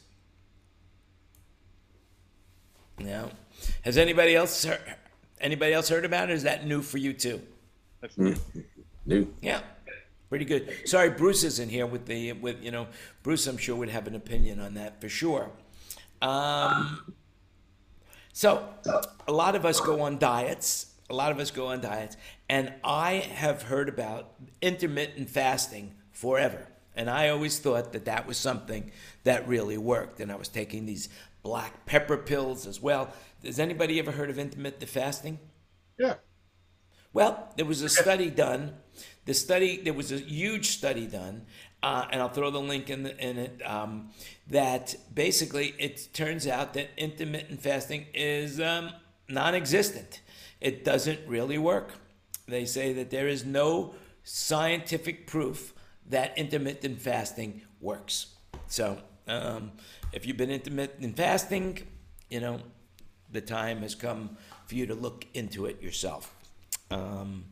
No. 2.97 3.29
Has 3.81 3.97
anybody 3.97 4.35
else 4.37 4.63
heard, 4.63 4.79
anybody 5.41 5.73
else 5.73 5.89
heard 5.89 6.05
about 6.05 6.29
it? 6.29 6.33
Is 6.33 6.43
that 6.43 6.65
new 6.65 6.81
for 6.81 6.97
you 6.97 7.11
too? 7.11 7.41
That's 8.03 8.17
New. 9.05 9.33
Yeah, 9.41 9.61
pretty 10.27 10.43
good. 10.43 10.73
Sorry, 10.83 11.09
Bruce 11.09 11.45
isn't 11.45 11.69
here 11.69 11.85
with 11.85 12.05
the 12.05 12.33
with 12.33 12.61
you 12.61 12.69
know 12.69 12.87
Bruce. 13.23 13.47
I'm 13.47 13.55
sure 13.55 13.77
would 13.77 13.87
have 13.87 14.07
an 14.07 14.15
opinion 14.15 14.59
on 14.59 14.73
that 14.73 14.99
for 14.99 15.07
sure. 15.07 15.49
Um, 16.21 17.13
so 18.33 18.67
a 19.25 19.31
lot 19.31 19.55
of 19.55 19.65
us 19.65 19.79
go 19.79 20.01
on 20.01 20.19
diets. 20.19 20.87
A 21.09 21.15
lot 21.15 21.31
of 21.31 21.39
us 21.39 21.49
go 21.49 21.67
on 21.67 21.79
diets, 21.79 22.17
and 22.49 22.73
I 22.83 23.13
have 23.13 23.63
heard 23.63 23.87
about 23.87 24.33
intermittent 24.61 25.29
fasting 25.29 25.95
forever. 26.11 26.67
And 26.97 27.09
I 27.09 27.29
always 27.29 27.57
thought 27.57 27.93
that 27.93 28.03
that 28.05 28.27
was 28.27 28.37
something 28.37 28.91
that 29.23 29.47
really 29.47 29.77
worked. 29.77 30.19
And 30.19 30.29
I 30.29 30.35
was 30.35 30.49
taking 30.49 30.85
these 30.85 31.07
black 31.41 31.85
pepper 31.85 32.17
pills 32.17 32.67
as 32.67 32.81
well. 32.81 33.13
Has 33.45 33.59
anybody 33.59 33.97
ever 33.97 34.11
heard 34.11 34.29
of 34.29 34.37
intermittent 34.37 34.89
fasting? 34.89 35.39
Yeah. 35.97 36.15
Well, 37.13 37.53
there 37.55 37.65
was 37.65 37.83
a 37.83 37.89
study 37.89 38.31
done. 38.31 38.73
The 39.25 39.35
study, 39.35 39.77
there 39.77 39.93
was 39.93 40.11
a 40.11 40.17
huge 40.17 40.69
study 40.69 41.05
done, 41.05 41.45
uh, 41.83 42.07
and 42.11 42.19
I'll 42.19 42.29
throw 42.29 42.49
the 42.49 42.59
link 42.59 42.89
in, 42.89 43.03
the, 43.03 43.17
in 43.17 43.37
it. 43.37 43.61
Um, 43.63 44.09
that 44.47 44.95
basically, 45.13 45.75
it 45.77 46.09
turns 46.13 46.47
out 46.47 46.73
that 46.73 46.89
intermittent 46.97 47.61
fasting 47.61 48.07
is 48.13 48.59
um, 48.59 48.89
non-existent. 49.29 50.21
It 50.59 50.83
doesn't 50.83 51.19
really 51.27 51.59
work. 51.59 51.93
They 52.47 52.65
say 52.65 52.93
that 52.93 53.11
there 53.11 53.27
is 53.27 53.45
no 53.45 53.93
scientific 54.23 55.27
proof 55.27 55.73
that 56.09 56.37
intermittent 56.37 56.99
fasting 56.99 57.61
works. 57.79 58.33
So, 58.67 58.97
um, 59.27 59.71
if 60.11 60.25
you've 60.25 60.37
been 60.37 60.51
intermittent 60.51 61.15
fasting, 61.15 61.87
you 62.29 62.39
know, 62.39 62.59
the 63.31 63.41
time 63.41 63.81
has 63.83 63.93
come 63.95 64.37
for 64.65 64.75
you 64.75 64.87
to 64.87 64.95
look 64.95 65.25
into 65.33 65.65
it 65.65 65.81
yourself. 65.81 66.35
Um, 66.93 67.45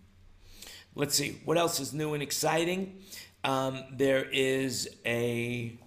let's 0.95 1.15
see 1.15 1.39
what 1.45 1.57
else 1.57 1.79
is 1.79 1.93
new 1.93 2.13
and 2.13 2.21
exciting. 2.21 2.99
Um, 3.43 3.83
there 3.93 4.25
is 4.31 4.87
a 5.05 5.77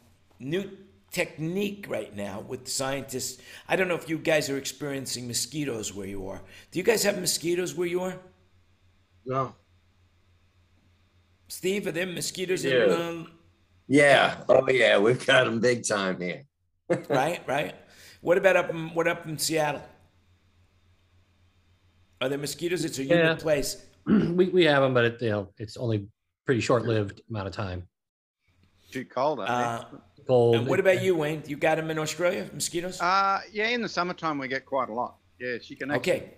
new 0.41 0.71
technique 1.13 1.87
right 1.89 2.15
now 2.17 2.41
with 2.41 2.67
scientists. 2.67 3.41
I 3.69 3.77
don't 3.77 3.87
know 3.87 3.95
if 3.95 4.09
you 4.09 4.19
guys 4.19 4.51
are 4.51 4.59
experiencing 4.59 5.29
mosquitoes 5.29 5.95
where 5.95 6.07
you 6.09 6.27
are. 6.29 6.43
Do 6.73 6.79
you 6.79 6.83
guys 6.83 7.05
have 7.05 7.21
mosquitoes 7.21 7.75
where 7.75 7.87
you 7.87 8.01
are? 8.03 8.19
No. 9.25 9.55
Steve, 11.49 11.87
are 11.87 11.93
there 11.93 12.07
mosquitoes 12.07 12.65
Yeah. 12.65 12.85
in 12.85 12.91
um, 12.91 13.33
Yeah. 13.87 14.43
Oh, 14.49 14.69
yeah. 14.69 14.99
We've 14.99 15.25
got 15.25 15.45
them 15.45 15.61
big 15.61 15.87
time 15.87 16.21
here. 16.21 16.43
right, 17.09 17.41
right? 17.47 17.75
What 18.21 18.37
about 18.39 18.57
up 18.57 18.71
in, 18.71 18.93
what 18.95 19.07
up 19.07 19.27
in 19.27 19.39
Seattle? 19.39 19.83
Are 22.21 22.29
there 22.29 22.39
mosquitoes? 22.39 22.85
It's 22.85 22.99
a 22.99 23.03
humid 23.03 23.19
Yeah. 23.25 23.35
place. 23.35 23.85
we, 24.07 24.49
we 24.49 24.65
have 24.65 24.83
them, 24.83 24.95
but 24.95 25.05
it, 25.05 25.23
you 25.23 25.31
know, 25.31 25.49
it's 25.59 25.77
only 25.77 26.07
pretty 26.47 26.61
short 26.61 26.85
lived 26.85 27.23
amount 27.31 27.49
of 27.49 27.55
time. 27.55 27.87
too 28.91 29.05
cold, 29.05 29.41
I 29.41 29.47
think. 29.83 29.95
Uh, 29.95 29.97
Cold. 30.27 30.57
and 30.57 30.67
what 30.67 30.81
about 30.81 31.03
you, 31.03 31.15
Wayne? 31.17 31.43
You 31.47 31.57
got 31.57 31.77
them 31.77 31.91
in 31.91 31.99
Australia, 31.99 32.49
mosquitoes? 32.55 32.99
Uh, 32.99 33.41
yeah, 33.53 33.69
in 33.69 33.83
the 33.83 33.89
summertime 33.89 34.39
we 34.39 34.49
get 34.49 34.65
quite 34.65 34.89
a 34.89 34.93
lot. 34.93 35.17
Yeah, 35.39 35.57
she 35.61 35.75
can 35.75 35.91
actually. 35.91 36.13
Okay. 36.15 36.31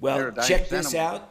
Well, 0.00 0.16
They're 0.18 0.28
a 0.30 0.34
check 0.34 0.62
dangerous 0.68 0.70
this 0.86 0.94
animal. 0.94 1.16
out. 1.22 1.30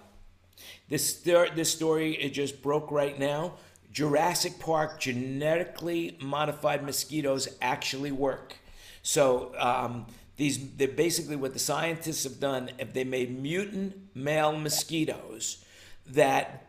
This 0.87 1.17
stor- 1.17 1.49
this 1.53 1.69
story 1.69 2.13
it 2.15 2.29
just 2.29 2.61
broke 2.61 2.91
right 2.91 3.17
now. 3.19 3.55
Jurassic 3.91 4.57
Park 4.59 5.01
genetically 5.01 6.17
modified 6.21 6.81
mosquitoes 6.85 7.49
actually 7.61 8.13
work. 8.13 8.55
So 9.03 9.53
um, 9.57 10.05
these 10.41 10.57
they're 10.75 10.87
basically 10.87 11.35
what 11.35 11.53
the 11.53 11.59
scientists 11.59 12.23
have 12.23 12.39
done. 12.39 12.71
If 12.79 12.93
they 12.93 13.03
made 13.03 13.29
mutant 13.39 13.93
male 14.15 14.57
mosquitoes 14.57 15.63
that 16.07 16.65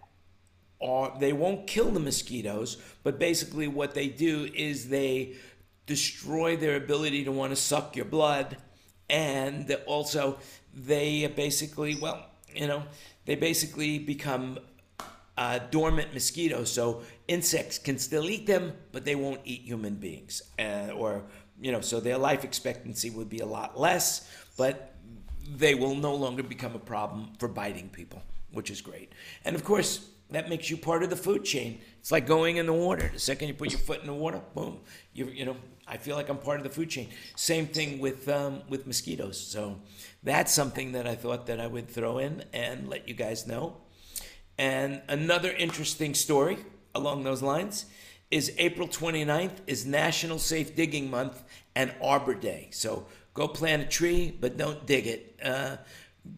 are 0.79 1.17
they 1.19 1.33
won't 1.33 1.67
kill 1.67 1.91
the 1.91 2.01
mosquitoes, 2.01 2.77
but 3.03 3.19
basically 3.19 3.69
what 3.69 3.95
they 3.95 4.09
do 4.09 4.51
is 4.55 4.91
they 4.91 5.37
destroy 5.87 6.55
their 6.55 6.77
ability 6.77 7.25
to 7.25 7.33
want 7.33 7.51
to 7.51 7.57
suck 7.57 7.97
your 7.97 8.05
blood 8.05 8.59
and 9.09 9.75
also 9.87 10.39
they 10.75 11.27
basically, 11.29 11.95
well, 11.97 12.27
you 12.55 12.67
know, 12.67 12.83
they 13.25 13.37
basically 13.37 13.99
become 13.99 14.59
uh, 15.39 15.59
dormant 15.71 16.13
mosquitoes. 16.13 16.71
So 16.71 17.03
insects 17.27 17.79
can 17.79 17.97
still 17.99 18.29
eat 18.29 18.47
them, 18.47 18.75
but 18.93 19.07
they 19.07 19.15
won't 19.15 19.41
eat 19.45 19.63
human 19.63 19.95
beings. 19.95 20.43
Uh, 20.59 20.91
or, 20.95 21.25
you 21.63 21.71
know, 21.71 21.81
so 21.81 22.01
their 22.01 22.19
life 22.19 22.45
expectancy 22.45 23.09
would 23.09 23.31
be 23.31 23.39
a 23.39 23.47
lot 23.47 23.79
less, 23.79 24.29
but 24.57 24.95
they 25.49 25.75
will 25.75 25.95
no 25.95 26.15
longer 26.15 26.43
become 26.43 26.75
a 26.75 26.79
problem 26.79 27.31
for 27.39 27.47
biting 27.47 27.89
people, 27.89 28.23
which 28.51 28.69
is 28.69 28.81
great. 28.81 29.13
And 29.45 29.55
of 29.55 29.63
course, 29.63 30.09
that 30.31 30.49
makes 30.49 30.71
you 30.71 30.77
part 30.77 31.03
of 31.03 31.11
the 31.11 31.17
food 31.17 31.45
chain. 31.45 31.81
It's 32.01 32.11
like 32.11 32.27
going 32.27 32.57
in 32.57 32.67
the 32.67 32.73
water. 32.73 33.11
The 33.13 33.21
second 33.21 33.49
you 33.49 33.55
put 33.55 33.71
your 33.71 33.79
foot 33.79 34.01
in 34.01 34.07
the 34.07 34.15
water, 34.15 34.41
boom, 34.55 34.81
you 35.15 35.27
you 35.27 35.45
know. 35.45 35.57
I 35.87 35.97
feel 35.99 36.17
like 36.17 36.29
I'm 36.29 36.39
part 36.39 36.59
of 36.59 36.65
the 36.65 36.71
food 36.71 36.89
chain. 36.89 37.09
Same 37.37 37.67
thing 37.67 37.99
with 37.99 38.29
um, 38.29 38.63
with 38.69 38.87
mosquitoes. 38.87 39.39
So 39.39 39.81
that's 40.23 40.53
something 40.53 40.93
that 40.93 41.07
I 41.07 41.15
thought 41.15 41.47
that 41.47 41.61
I 41.61 41.67
would 41.67 41.89
throw 41.89 42.19
in 42.19 42.45
and 42.53 42.89
let 42.89 43.09
you 43.09 43.15
guys 43.15 43.47
know. 43.47 43.77
And 44.59 45.03
another 45.09 45.51
interesting 45.51 46.15
story 46.15 46.59
along 46.95 47.25
those 47.25 47.43
lines 47.43 47.87
is 48.33 48.51
April 48.57 48.89
29th 48.89 49.59
is 49.67 49.85
National 49.85 50.39
Safe 50.39 50.75
Digging 50.75 51.11
Month 51.11 51.45
and 51.77 51.95
Arbor 52.03 52.35
Day. 52.35 52.69
So 52.73 53.07
go 53.35 53.47
plant 53.47 53.83
a 53.83 53.87
tree, 53.87 54.37
but 54.41 54.57
don't 54.57 54.85
dig 54.87 55.07
it. 55.07 55.39
Uh, 55.45 55.77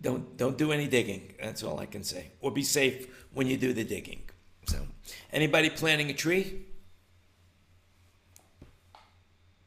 don't 0.01 0.37
don't 0.37 0.59
do 0.59 0.73
any 0.73 0.89
digging. 0.89 1.35
That's 1.41 1.63
all 1.63 1.79
I 1.79 1.87
can 1.87 2.03
say. 2.03 2.33
Or 2.41 2.51
be 2.51 2.63
safe 2.63 3.07
when 3.33 3.47
you 3.47 3.57
do 3.57 3.73
the 3.73 3.85
digging. 3.85 4.23
So, 4.67 4.79
anybody 5.33 5.71
planting 5.71 6.11
a 6.11 6.15
tree? 6.15 6.67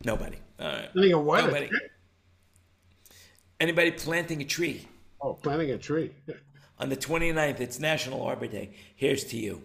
Nobody. 0.04 0.38
All 0.60 0.68
right. 0.68 0.90
What? 1.16 1.46
Nobody. 1.46 1.70
Anybody 3.60 3.92
planting 3.92 4.42
a 4.42 4.46
tree? 4.46 4.88
Oh, 5.22 5.34
planting 5.34 5.72
a 5.72 5.78
tree. 5.78 6.12
On 6.80 6.90
the 6.90 6.98
29th, 6.98 7.60
it's 7.60 7.80
National 7.80 8.22
Arbor 8.24 8.48
Day. 8.48 8.72
Here's 8.96 9.24
to 9.26 9.38
you. 9.38 9.64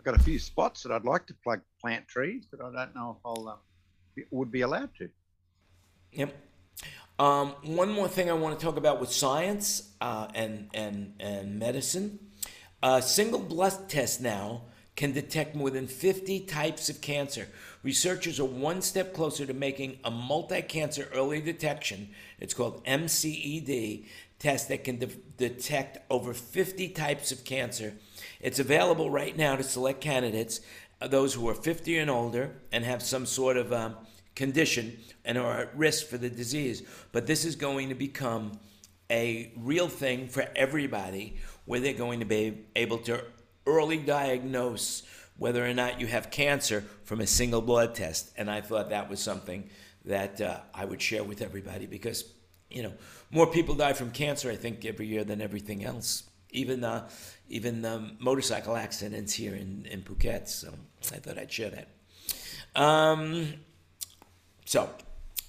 I've 0.00 0.04
got 0.04 0.16
a 0.18 0.24
few 0.24 0.38
spots 0.38 0.82
that 0.82 0.92
I'd 0.92 1.04
like 1.04 1.26
to 1.26 1.34
plug 1.44 1.60
plant 1.78 2.08
trees, 2.08 2.46
but 2.50 2.64
I 2.64 2.72
don't 2.72 2.94
know 2.94 3.18
if 3.18 3.26
I'll 3.26 3.48
um, 3.50 4.24
would 4.30 4.50
be 4.50 4.62
allowed 4.62 4.88
to. 4.96 5.10
Yep. 6.12 6.34
Um, 7.18 7.48
one 7.64 7.90
more 7.92 8.08
thing 8.08 8.30
I 8.30 8.32
want 8.32 8.58
to 8.58 8.64
talk 8.64 8.78
about 8.78 8.98
with 8.98 9.12
science 9.12 9.90
uh, 10.00 10.28
and 10.34 10.70
and 10.72 11.12
and 11.20 11.58
medicine. 11.58 12.18
A 12.82 13.02
single 13.02 13.40
blood 13.40 13.90
test 13.90 14.22
now 14.22 14.62
can 14.96 15.12
detect 15.12 15.54
more 15.54 15.68
than 15.68 15.86
50 15.86 16.40
types 16.46 16.88
of 16.88 17.02
cancer. 17.02 17.48
Researchers 17.82 18.40
are 18.40 18.46
one 18.46 18.80
step 18.80 19.12
closer 19.12 19.44
to 19.44 19.52
making 19.52 19.98
a 20.02 20.10
multi-cancer 20.10 21.08
early 21.12 21.42
detection. 21.42 22.08
It's 22.38 22.54
called 22.54 22.82
MCED 22.86 24.06
test 24.38 24.68
that 24.68 24.84
can 24.84 24.98
de- 24.98 25.06
detect 25.36 25.98
over 26.10 26.32
50 26.32 26.88
types 26.88 27.30
of 27.30 27.44
cancer. 27.44 27.94
It's 28.40 28.58
available 28.58 29.10
right 29.10 29.36
now 29.36 29.56
to 29.56 29.62
select 29.62 30.00
candidates, 30.00 30.60
uh, 31.00 31.08
those 31.08 31.34
who 31.34 31.48
are 31.48 31.54
50 31.54 31.98
and 31.98 32.10
older 32.10 32.56
and 32.72 32.84
have 32.84 33.02
some 33.02 33.26
sort 33.26 33.56
of 33.56 33.72
um, 33.72 33.96
condition 34.34 34.98
and 35.24 35.36
are 35.38 35.62
at 35.62 35.76
risk 35.76 36.06
for 36.06 36.18
the 36.18 36.30
disease. 36.30 36.82
But 37.12 37.26
this 37.26 37.44
is 37.44 37.56
going 37.56 37.88
to 37.90 37.94
become 37.94 38.52
a 39.10 39.52
real 39.56 39.88
thing 39.88 40.28
for 40.28 40.46
everybody 40.54 41.36
where 41.64 41.80
they're 41.80 41.92
going 41.92 42.20
to 42.20 42.26
be 42.26 42.64
able 42.76 42.98
to 42.98 43.22
early 43.66 43.98
diagnose 43.98 45.02
whether 45.36 45.64
or 45.64 45.72
not 45.72 46.00
you 46.00 46.06
have 46.06 46.30
cancer 46.30 46.84
from 47.04 47.20
a 47.20 47.26
single 47.26 47.62
blood 47.62 47.94
test. 47.94 48.30
And 48.36 48.50
I 48.50 48.60
thought 48.60 48.90
that 48.90 49.08
was 49.08 49.20
something 49.20 49.68
that 50.04 50.40
uh, 50.40 50.60
I 50.74 50.84
would 50.84 51.00
share 51.00 51.24
with 51.24 51.42
everybody 51.42 51.86
because, 51.86 52.24
you 52.70 52.82
know, 52.82 52.92
more 53.30 53.46
people 53.46 53.74
die 53.74 53.92
from 53.92 54.10
cancer, 54.10 54.50
I 54.50 54.56
think, 54.56 54.84
every 54.84 55.06
year 55.06 55.24
than 55.24 55.40
everything 55.40 55.84
else. 55.84 56.24
Even 56.50 56.84
uh, 56.84 57.08
even 57.50 57.84
um, 57.84 58.16
motorcycle 58.20 58.76
accidents 58.76 59.34
here 59.34 59.54
in, 59.54 59.86
in 59.90 60.02
Phuket. 60.02 60.48
So 60.48 60.72
I 61.12 61.16
thought 61.16 61.36
I'd 61.36 61.52
share 61.52 61.70
that. 61.70 62.80
Um, 62.80 63.54
so 64.64 64.88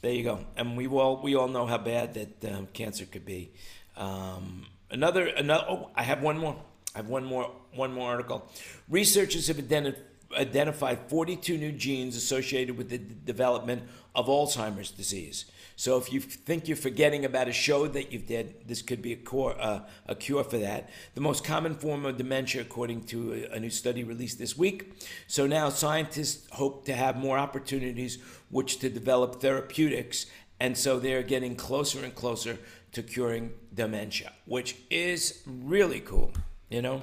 there 0.02 0.12
you 0.12 0.24
go. 0.24 0.40
And 0.58 0.76
we 0.76 0.88
all 0.88 1.22
we 1.22 1.36
all 1.36 1.48
know 1.48 1.68
how 1.68 1.78
bad 1.78 2.16
that 2.16 2.54
um, 2.54 2.68
cancer 2.74 3.06
could 3.06 3.26
be. 3.26 3.52
Um, 3.96 4.66
another 4.90 5.28
another. 5.28 5.66
Oh, 5.70 5.90
I 5.96 6.04
have 6.04 6.22
one 6.22 6.38
more. 6.40 6.56
I 6.96 7.00
have 7.00 7.08
one 7.08 7.24
more 7.24 7.52
one 7.74 7.94
more 7.94 8.10
article. 8.10 8.50
Researchers 8.90 9.48
have 9.48 9.58
identi- 9.58 9.96
identified 10.36 11.00
42 11.08 11.58
new 11.58 11.72
genes 11.72 12.16
associated 12.16 12.78
with 12.78 12.90
the 12.90 12.98
d- 12.98 13.16
development 13.26 13.84
of 14.16 14.26
Alzheimer's 14.26 14.92
disease. 14.92 15.46
So 15.82 15.98
if 15.98 16.14
you 16.14 16.20
think 16.20 16.68
you're 16.68 16.78
forgetting 16.78 17.26
about 17.26 17.48
a 17.48 17.52
show 17.52 17.88
that 17.88 18.12
you've 18.12 18.28
did, 18.28 18.68
this 18.68 18.84
could 18.84 19.02
be 19.02 19.14
a, 19.14 19.16
core, 19.16 19.56
uh, 19.60 19.80
a 20.06 20.14
cure 20.14 20.44
for 20.44 20.60
that. 20.60 20.92
The 21.16 21.22
most 21.22 21.44
common 21.44 21.74
form 21.74 22.06
of 22.06 22.18
dementia, 22.18 22.62
according 22.62 23.06
to 23.06 23.34
a, 23.34 23.56
a 23.56 23.60
new 23.60 23.72
study 23.72 24.04
released 24.04 24.38
this 24.38 24.56
week. 24.56 24.94
So 25.26 25.48
now 25.48 25.70
scientists 25.70 26.48
hope 26.52 26.86
to 26.86 26.94
have 26.94 27.18
more 27.18 27.40
opportunities 27.40 28.20
which 28.52 28.78
to 28.82 28.92
develop 28.92 29.42
therapeutics, 29.42 30.28
and 30.60 30.78
so 30.78 31.00
they're 31.00 31.24
getting 31.24 31.56
closer 31.56 32.04
and 32.04 32.14
closer 32.14 32.60
to 32.92 33.02
curing 33.02 33.52
dementia, 33.74 34.34
which 34.46 34.76
is 34.92 35.42
really 35.48 36.02
cool. 36.02 36.32
You 36.70 36.84
know, 36.84 37.02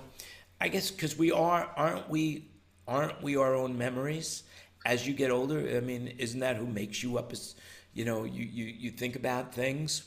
I 0.60 0.68
guess 0.68 0.92
because 0.92 1.18
we 1.18 1.32
are, 1.32 1.68
aren't 1.76 2.08
we? 2.08 2.44
Aren't 2.86 3.24
we 3.24 3.34
our 3.34 3.56
own 3.56 3.76
memories? 3.76 4.44
As 4.86 5.04
you 5.04 5.14
get 5.14 5.32
older, 5.32 5.76
I 5.76 5.80
mean, 5.80 6.14
isn't 6.16 6.38
that 6.38 6.54
who 6.54 6.66
makes 6.66 7.02
you 7.02 7.18
up? 7.18 7.32
As 7.32 7.56
you 7.98 8.04
know, 8.04 8.22
you 8.22 8.44
you, 8.44 8.64
you 8.66 8.90
think 8.92 9.16
about 9.16 9.52
things. 9.52 10.04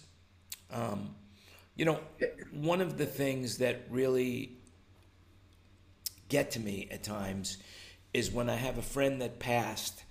Um, 0.71 1.13
you 1.75 1.84
know, 1.84 1.99
one 2.54 2.80
of 2.80 2.97
the 2.97 3.06
things 3.06 3.58
that 3.58 3.82
really 3.89 4.54
get 6.30 6.51
to 6.51 6.62
me 6.62 6.88
at 6.89 7.04
times 7.04 7.58
is 8.13 8.32
when 8.32 8.49
I 8.49 8.56
have 8.56 8.77
a 8.77 8.82
friend 8.82 9.21
that 9.21 9.39
passed 9.39 10.06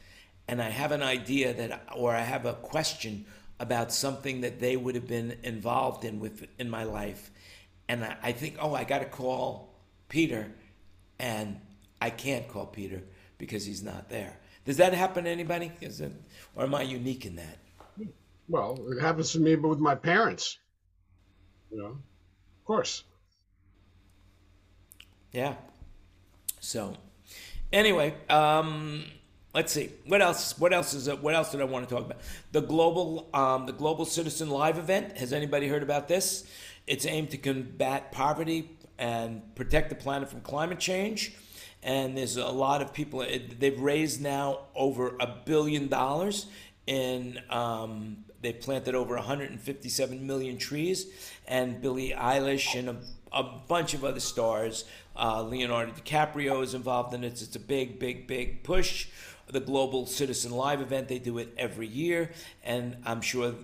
and 0.47 0.61
I 0.61 0.69
have 0.69 0.93
an 0.93 1.03
idea 1.03 1.55
that 1.55 1.89
or 1.97 2.15
I 2.15 2.21
have 2.21 2.45
a 2.45 2.53
question 2.53 3.25
about 3.59 3.95
something 3.95 4.43
that 4.43 4.61
they 4.61 4.77
would 4.77 4.95
have 4.95 5.09
been 5.09 5.39
involved 5.43 6.05
in 6.05 6.21
with 6.21 6.47
in 6.59 6.69
my 6.69 6.85
life 6.85 7.31
and 7.89 8.05
I, 8.05 8.17
I 8.23 8.33
think 8.33 8.57
oh 8.61 8.75
I 8.75 8.85
got 8.85 8.99
to 8.99 9.07
call 9.07 9.73
Peter 10.11 10.53
and 11.19 11.59
I 11.99 12.11
can't 12.11 12.47
call 12.47 12.67
Peter 12.67 13.01
because 13.39 13.65
he's 13.65 13.83
not 13.83 14.11
there. 14.11 14.37
Does 14.67 14.77
that 14.77 14.93
happen 14.93 15.25
to 15.25 15.31
anybody? 15.31 15.73
Is 15.81 16.03
it, 16.03 16.13
or 16.55 16.65
am 16.65 16.75
I 16.75 16.83
unique 16.83 17.25
in 17.25 17.37
that? 17.37 17.57
Well, 18.51 18.81
it 18.91 19.01
happens 19.01 19.31
to 19.33 19.39
me, 19.39 19.55
but 19.55 19.69
with 19.69 19.79
my 19.79 19.95
parents. 19.95 20.59
You 21.71 21.79
know, 21.79 21.87
of 21.87 22.65
course. 22.65 23.05
Yeah. 25.31 25.55
So, 26.59 26.97
anyway, 27.73 28.13
um, 28.29 29.05
let's 29.55 29.73
see 29.73 29.91
what 30.05 30.21
else. 30.21 30.59
What 30.59 30.73
else 30.73 30.95
is? 30.95 31.09
What 31.09 31.37
else 31.37 31.53
did 31.53 31.61
I 31.61 31.65
want 31.65 31.89
to 31.89 31.95
talk 31.95 32.07
about? 32.07 32.23
The 32.51 32.61
global, 32.61 33.31
um, 33.33 33.67
the 33.67 33.73
global 33.73 34.05
citizen 34.05 34.51
live 34.51 34.79
event. 34.79 35.17
Has 35.19 35.33
anybody 35.33 35.69
heard 35.69 35.85
about 35.85 36.09
this? 36.09 36.45
It's 36.89 37.07
aimed 37.07 37.31
to 37.31 37.39
combat 37.39 38.11
poverty 38.11 38.69
and 38.99 39.55
protect 39.55 39.91
the 39.91 39.95
planet 39.95 40.29
from 40.29 40.41
climate 40.41 40.81
change. 40.81 41.37
And 41.85 42.19
there's 42.19 42.37
a 42.37 42.49
lot 42.49 42.83
of 42.83 42.93
people. 42.93 43.23
It, 43.23 43.61
they've 43.61 43.81
raised 43.81 44.21
now 44.21 44.63
over 44.75 45.15
a 45.21 45.37
billion 45.47 45.87
dollars 45.87 46.47
in. 46.89 47.39
Um, 47.49 48.25
they 48.41 48.53
planted 48.53 48.95
over 48.95 49.15
157 49.17 50.27
million 50.27 50.57
trees, 50.57 51.07
and 51.47 51.81
Billie 51.81 52.15
Eilish 52.17 52.79
and 52.79 52.89
a, 52.89 52.97
a 53.33 53.43
bunch 53.43 53.95
of 53.95 54.05
other 54.05 54.21
stars. 54.21 54.85
Uh, 55.17 55.43
Leonardo 55.43 55.93
DiCaprio 55.93 56.63
is 56.63 56.75
involved 56.75 57.13
in 57.13 57.25
it. 57.25 57.43
It's 57.43 57.57
a 57.57 57.61
big, 57.61 57.99
big, 57.99 58.27
big 58.27 58.63
push. 58.63 59.09
The 59.49 59.61
Global 59.61 60.07
Citizen 60.07 60.53
Live 60.53 60.81
event, 60.81 61.09
they 61.09 61.19
do 61.19 61.39
it 61.39 61.53
every 61.59 61.89
year, 61.89 62.31
and 62.63 62.97
I'm 63.05 63.21
sure 63.21 63.55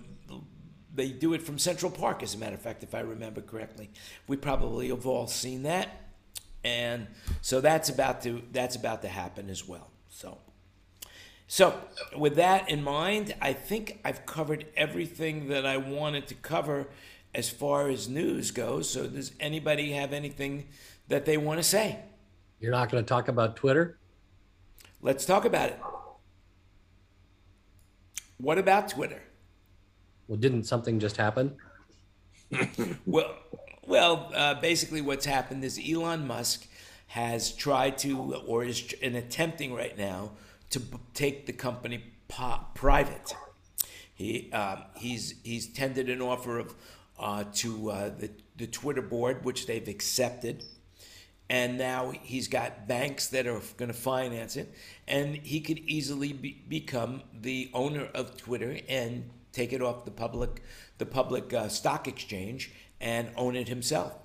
they 0.93 1.09
do 1.09 1.33
it 1.33 1.41
from 1.41 1.57
Central 1.57 1.91
Park, 1.91 2.23
as 2.23 2.35
a 2.35 2.37
matter 2.37 2.55
of 2.55 2.61
fact, 2.61 2.83
if 2.83 2.93
I 2.93 2.99
remember 2.99 3.41
correctly. 3.41 3.89
We 4.27 4.35
probably 4.35 4.89
have 4.89 5.05
all 5.05 5.27
seen 5.27 5.63
that, 5.63 5.89
and 6.63 7.07
so 7.41 7.61
that's 7.61 7.89
about 7.89 8.21
to 8.23 8.41
that's 8.51 8.75
about 8.75 9.01
to 9.03 9.07
happen 9.07 9.49
as 9.49 9.67
well. 9.67 9.89
So. 10.09 10.39
So, 11.47 11.79
with 12.15 12.35
that 12.35 12.69
in 12.69 12.83
mind, 12.83 13.33
I 13.41 13.53
think 13.53 13.99
I've 14.03 14.25
covered 14.25 14.65
everything 14.75 15.47
that 15.47 15.65
I 15.65 15.77
wanted 15.77 16.27
to 16.27 16.35
cover 16.35 16.87
as 17.33 17.49
far 17.49 17.87
as 17.87 18.09
news 18.09 18.51
goes. 18.51 18.89
So, 18.89 19.07
does 19.07 19.31
anybody 19.39 19.93
have 19.93 20.11
anything 20.11 20.67
that 21.07 21.25
they 21.25 21.37
want 21.37 21.59
to 21.59 21.63
say? 21.63 21.99
You're 22.59 22.71
not 22.71 22.91
going 22.91 23.03
to 23.03 23.07
talk 23.07 23.29
about 23.29 23.55
Twitter? 23.55 23.97
Let's 25.01 25.25
talk 25.25 25.45
about 25.45 25.69
it. 25.69 25.79
What 28.39 28.57
about 28.57 28.89
Twitter? 28.89 29.21
Well, 30.27 30.37
didn't 30.37 30.63
something 30.63 30.99
just 30.99 31.17
happen? 31.17 31.55
Well, 33.05 33.35
well, 33.85 34.31
uh, 34.33 34.55
basically, 34.55 35.01
what's 35.01 35.25
happened 35.25 35.63
is 35.63 35.79
Elon 35.79 36.27
Musk 36.27 36.67
has 37.07 37.53
tried 37.53 37.97
to, 37.99 38.35
or 38.35 38.65
is 38.65 38.91
in 39.01 39.15
attempting 39.15 39.73
right 39.73 39.97
now, 39.97 40.31
to 40.69 40.81
take 41.13 41.45
the 41.45 41.53
company 41.53 42.03
private. 42.73 43.35
He 44.13 44.51
um, 44.51 44.83
he's 44.95 45.35
he's 45.43 45.67
tendered 45.67 46.09
an 46.09 46.21
offer 46.21 46.59
of 46.59 46.75
uh, 47.19 47.43
to 47.55 47.91
uh, 47.91 48.09
the 48.09 48.31
the 48.57 48.67
Twitter 48.67 49.01
board, 49.01 49.45
which 49.45 49.67
they've 49.67 49.87
accepted, 49.87 50.63
and 51.49 51.77
now 51.77 52.11
he's 52.23 52.47
got 52.47 52.87
banks 52.87 53.27
that 53.27 53.45
are 53.47 53.61
going 53.77 53.91
to 53.91 53.97
finance 53.97 54.55
it, 54.55 54.73
and 55.07 55.35
he 55.35 55.61
could 55.61 55.79
easily 55.79 56.33
be, 56.33 56.63
become 56.67 57.21
the 57.31 57.69
owner 57.73 58.09
of 58.15 58.37
Twitter 58.37 58.79
and 58.89 59.29
take 59.51 59.71
it 59.71 59.81
off 59.81 60.05
the 60.05 60.11
public 60.11 60.63
the 60.97 61.05
public 61.05 61.53
uh, 61.53 61.67
stock 61.67 62.07
exchange 62.07 62.71
and 62.99 63.29
own 63.35 63.55
it 63.55 63.67
himself, 63.67 64.15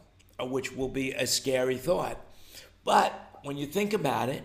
uh, 0.40 0.46
which 0.46 0.74
will 0.74 0.88
be 0.88 1.12
a 1.12 1.26
scary 1.26 1.76
thought. 1.76 2.18
But 2.85 3.12
when 3.42 3.59
you 3.59 3.66
think 3.66 3.92
about 3.92 4.28
it, 4.28 4.42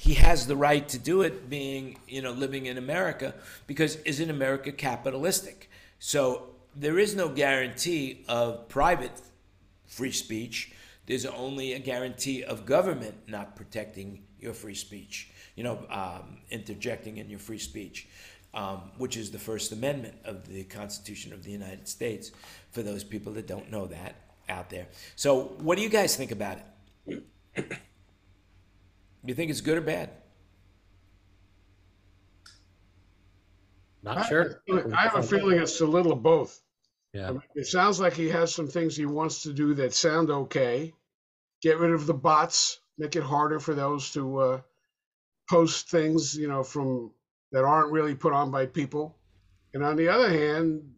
he 0.00 0.14
has 0.14 0.46
the 0.46 0.54
right 0.54 0.88
to 0.90 0.96
do 0.96 1.22
it 1.22 1.50
being, 1.50 1.98
you 2.06 2.22
know, 2.22 2.30
living 2.30 2.66
in 2.66 2.78
America 2.78 3.34
because 3.66 3.96
isn't 3.96 4.30
America 4.30 4.70
capitalistic? 4.70 5.68
So 5.98 6.50
there 6.76 7.00
is 7.00 7.16
no 7.16 7.28
guarantee 7.28 8.24
of 8.28 8.68
private 8.68 9.10
free 9.86 10.12
speech. 10.12 10.72
There's 11.06 11.26
only 11.26 11.72
a 11.72 11.80
guarantee 11.80 12.44
of 12.44 12.64
government 12.64 13.16
not 13.26 13.56
protecting 13.56 14.22
your 14.38 14.54
free 14.54 14.76
speech, 14.76 15.32
you 15.56 15.64
know, 15.64 15.84
um, 15.90 16.38
interjecting 16.48 17.16
in 17.16 17.28
your 17.28 17.40
free 17.40 17.58
speech, 17.58 18.06
um, 18.54 18.92
which 18.98 19.16
is 19.16 19.32
the 19.32 19.38
First 19.38 19.72
Amendment 19.72 20.14
of 20.24 20.46
the 20.46 20.62
Constitution 20.62 21.32
of 21.32 21.42
the 21.42 21.50
United 21.50 21.88
States, 21.88 22.30
for 22.70 22.84
those 22.84 23.02
people 23.02 23.32
that 23.32 23.48
don't 23.48 23.68
know 23.68 23.86
that 23.86 24.14
out 24.48 24.70
there. 24.70 24.86
So, 25.16 25.56
what 25.58 25.76
do 25.76 25.82
you 25.82 25.88
guys 25.88 26.14
think 26.14 26.30
about 26.30 26.58
it? 27.08 27.74
You 29.28 29.34
think 29.34 29.50
it's 29.50 29.60
good 29.60 29.76
or 29.76 29.82
bad? 29.82 30.08
Not 34.02 34.16
I- 34.16 34.26
sure. 34.26 34.62
I 34.72 35.02
have 35.02 35.16
a 35.16 35.22
feeling 35.22 35.60
it's 35.60 35.82
a 35.82 35.86
little 35.86 36.12
of 36.12 36.22
both. 36.22 36.62
I 37.14 37.18
Yeah. 37.18 37.30
mean, 37.32 37.42
It 37.54 37.66
sounds 37.66 38.00
like 38.00 38.14
he 38.14 38.30
has 38.30 38.54
some 38.54 38.68
things 38.68 38.96
he 38.96 39.04
wants 39.04 39.42
to 39.42 39.52
do 39.52 39.74
that 39.74 39.92
sound 39.92 40.30
okay. 40.30 40.94
Get 41.60 41.78
rid 41.78 41.90
of 41.90 42.06
the 42.06 42.14
bots, 42.14 42.80
make 42.96 43.16
it 43.16 43.22
harder 43.22 43.60
for 43.60 43.74
those 43.74 44.10
to 44.12 44.38
uh, 44.38 44.60
post 45.50 45.90
things, 45.90 46.34
you 46.34 46.48
know, 46.48 46.62
from 46.62 47.12
that 47.52 47.64
aren't 47.64 47.92
really 47.92 48.14
put 48.14 48.32
on 48.32 48.50
by 48.50 48.64
people. 48.64 49.18
And 49.74 49.84
on 49.84 49.96
the 49.96 50.08
other 50.08 50.30
hand, 50.30 50.94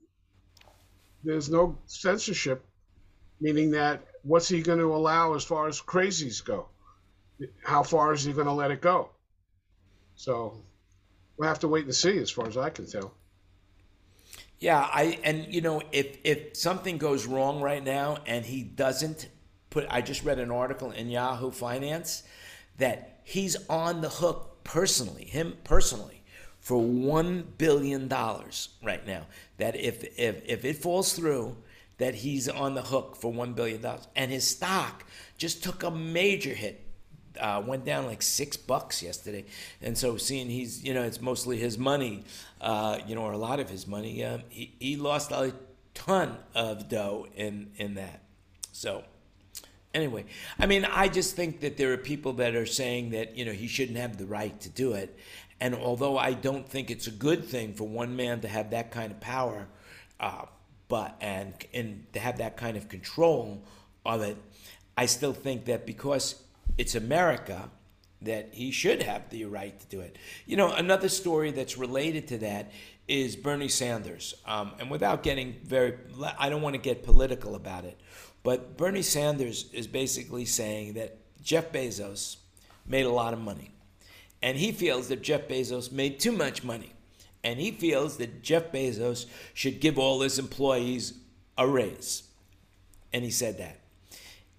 there's 1.24 1.50
no 1.50 1.78
censorship, 1.86 2.64
meaning 3.40 3.72
that 3.72 4.06
what's 4.22 4.48
he 4.48 4.62
going 4.62 4.78
to 4.78 4.94
allow 4.94 5.34
as 5.34 5.42
far 5.42 5.66
as 5.66 5.80
crazies 5.80 6.44
go? 6.44 6.68
How 7.62 7.82
far 7.82 8.12
is 8.12 8.24
he 8.24 8.32
going 8.32 8.46
to 8.46 8.52
let 8.52 8.70
it 8.70 8.80
go? 8.80 9.10
So 10.14 10.62
we'll 11.36 11.48
have 11.48 11.60
to 11.60 11.68
wait 11.68 11.84
and 11.86 11.94
see, 11.94 12.18
as 12.18 12.30
far 12.30 12.46
as 12.46 12.56
I 12.56 12.70
can 12.70 12.86
tell. 12.86 13.14
Yeah, 14.58 14.78
I 14.78 15.18
and 15.24 15.52
you 15.52 15.62
know 15.62 15.82
if 15.90 16.18
if 16.22 16.54
something 16.56 16.98
goes 16.98 17.26
wrong 17.26 17.62
right 17.62 17.82
now 17.82 18.18
and 18.26 18.44
he 18.44 18.62
doesn't 18.62 19.28
put 19.70 19.86
I 19.88 20.02
just 20.02 20.22
read 20.22 20.38
an 20.38 20.50
article 20.50 20.90
in 20.90 21.08
Yahoo 21.08 21.50
Finance 21.50 22.24
that 22.76 23.20
he's 23.24 23.56
on 23.70 24.02
the 24.02 24.10
hook 24.10 24.62
personally, 24.62 25.24
him 25.24 25.56
personally 25.64 26.22
for 26.58 26.78
1 26.78 27.54
billion 27.56 28.06
dollars 28.06 28.68
right 28.82 29.06
now. 29.06 29.26
That 29.56 29.76
if 29.76 30.04
if 30.18 30.42
if 30.44 30.66
it 30.66 30.76
falls 30.76 31.14
through 31.14 31.56
that 31.96 32.16
he's 32.16 32.46
on 32.46 32.74
the 32.74 32.82
hook 32.82 33.16
for 33.16 33.32
1 33.32 33.54
billion 33.54 33.80
dollars 33.80 34.08
and 34.14 34.30
his 34.30 34.46
stock 34.46 35.04
just 35.38 35.64
took 35.64 35.82
a 35.82 35.90
major 35.90 36.52
hit 36.52 36.89
uh, 37.40 37.62
went 37.64 37.84
down 37.84 38.06
like 38.06 38.22
six 38.22 38.56
bucks 38.56 39.02
yesterday, 39.02 39.44
and 39.80 39.96
so 39.96 40.16
seeing 40.16 40.48
he's 40.48 40.84
you 40.84 40.94
know 40.94 41.02
it's 41.02 41.20
mostly 41.20 41.56
his 41.56 41.78
money, 41.78 42.24
uh, 42.60 42.98
you 43.06 43.14
know, 43.14 43.22
or 43.22 43.32
a 43.32 43.38
lot 43.38 43.58
of 43.58 43.70
his 43.70 43.86
money. 43.86 44.24
Um, 44.24 44.42
he 44.48 44.74
he 44.78 44.96
lost 44.96 45.32
a 45.32 45.54
ton 45.94 46.36
of 46.54 46.88
dough 46.88 47.26
in 47.34 47.70
in 47.76 47.94
that. 47.94 48.22
So 48.72 49.04
anyway, 49.94 50.26
I 50.58 50.66
mean, 50.66 50.84
I 50.84 51.08
just 51.08 51.34
think 51.34 51.60
that 51.60 51.76
there 51.76 51.92
are 51.92 51.96
people 51.96 52.34
that 52.34 52.54
are 52.54 52.66
saying 52.66 53.10
that 53.10 53.36
you 53.36 53.44
know 53.44 53.52
he 53.52 53.66
shouldn't 53.66 53.98
have 53.98 54.18
the 54.18 54.26
right 54.26 54.58
to 54.60 54.68
do 54.68 54.92
it, 54.92 55.16
and 55.60 55.74
although 55.74 56.18
I 56.18 56.34
don't 56.34 56.68
think 56.68 56.90
it's 56.90 57.06
a 57.06 57.12
good 57.12 57.44
thing 57.44 57.74
for 57.74 57.88
one 57.88 58.16
man 58.16 58.40
to 58.42 58.48
have 58.48 58.70
that 58.70 58.90
kind 58.90 59.10
of 59.10 59.20
power, 59.20 59.66
uh, 60.20 60.44
but 60.88 61.16
and 61.20 61.54
and 61.72 62.06
to 62.12 62.20
have 62.20 62.38
that 62.38 62.56
kind 62.56 62.76
of 62.76 62.88
control 62.88 63.62
of 64.04 64.22
it, 64.22 64.36
I 64.96 65.06
still 65.06 65.32
think 65.32 65.64
that 65.66 65.86
because 65.86 66.42
it's 66.80 66.94
America 66.94 67.68
that 68.22 68.48
he 68.52 68.70
should 68.70 69.02
have 69.02 69.28
the 69.28 69.44
right 69.44 69.78
to 69.78 69.86
do 69.88 70.00
it. 70.00 70.16
You 70.46 70.56
know, 70.56 70.72
another 70.72 71.10
story 71.10 71.50
that's 71.50 71.76
related 71.76 72.26
to 72.28 72.38
that 72.38 72.72
is 73.06 73.36
Bernie 73.36 73.68
Sanders. 73.68 74.34
Um, 74.46 74.72
and 74.78 74.90
without 74.90 75.22
getting 75.22 75.56
very, 75.62 75.98
I 76.38 76.48
don't 76.48 76.62
want 76.62 76.74
to 76.76 76.80
get 76.80 77.02
political 77.02 77.54
about 77.54 77.84
it, 77.84 78.00
but 78.42 78.78
Bernie 78.78 79.02
Sanders 79.02 79.70
is 79.74 79.86
basically 79.86 80.46
saying 80.46 80.94
that 80.94 81.18
Jeff 81.42 81.70
Bezos 81.70 82.38
made 82.86 83.04
a 83.04 83.10
lot 83.10 83.34
of 83.34 83.40
money. 83.40 83.72
And 84.40 84.56
he 84.56 84.72
feels 84.72 85.08
that 85.08 85.20
Jeff 85.20 85.48
Bezos 85.48 85.92
made 85.92 86.18
too 86.18 86.32
much 86.32 86.64
money. 86.64 86.94
And 87.44 87.60
he 87.60 87.72
feels 87.72 88.16
that 88.16 88.42
Jeff 88.42 88.72
Bezos 88.72 89.26
should 89.52 89.80
give 89.80 89.98
all 89.98 90.22
his 90.22 90.38
employees 90.38 91.12
a 91.58 91.68
raise. 91.68 92.22
And 93.12 93.22
he 93.22 93.30
said 93.30 93.58
that. 93.58 93.80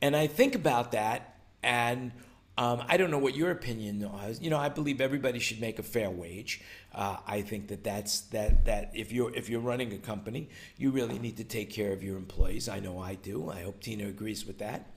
And 0.03 0.15
I 0.15 0.27
think 0.27 0.53
about 0.53 0.91
that 0.91 1.30
and 1.63 2.11
um, 2.57 2.83
I 2.87 2.97
don't 2.97 3.11
know 3.11 3.17
what 3.17 3.35
your 3.35 3.49
opinion 3.51 3.99
was. 4.01 4.39
You 4.41 4.49
know, 4.49 4.57
I 4.57 4.69
believe 4.69 4.99
everybody 4.99 5.39
should 5.39 5.61
make 5.61 5.79
a 5.79 5.83
fair 5.83 6.11
wage. 6.11 6.61
Uh, 6.93 7.17
I 7.25 7.41
think 7.41 7.69
that 7.69 7.83
that's 7.83 8.21
that 8.29 8.65
that 8.65 8.91
if 8.93 9.11
you're 9.11 9.33
if 9.33 9.49
you're 9.49 9.61
running 9.61 9.93
a 9.93 9.97
company, 9.97 10.49
you 10.77 10.91
really 10.91 11.17
need 11.17 11.37
to 11.37 11.43
take 11.43 11.69
care 11.69 11.93
of 11.93 12.03
your 12.03 12.17
employees. 12.17 12.67
I 12.67 12.79
know 12.79 12.99
I 12.99 13.15
do. 13.15 13.49
I 13.49 13.61
hope 13.61 13.81
Tina 13.81 14.07
agrees 14.07 14.45
with 14.45 14.59
that. 14.59 14.91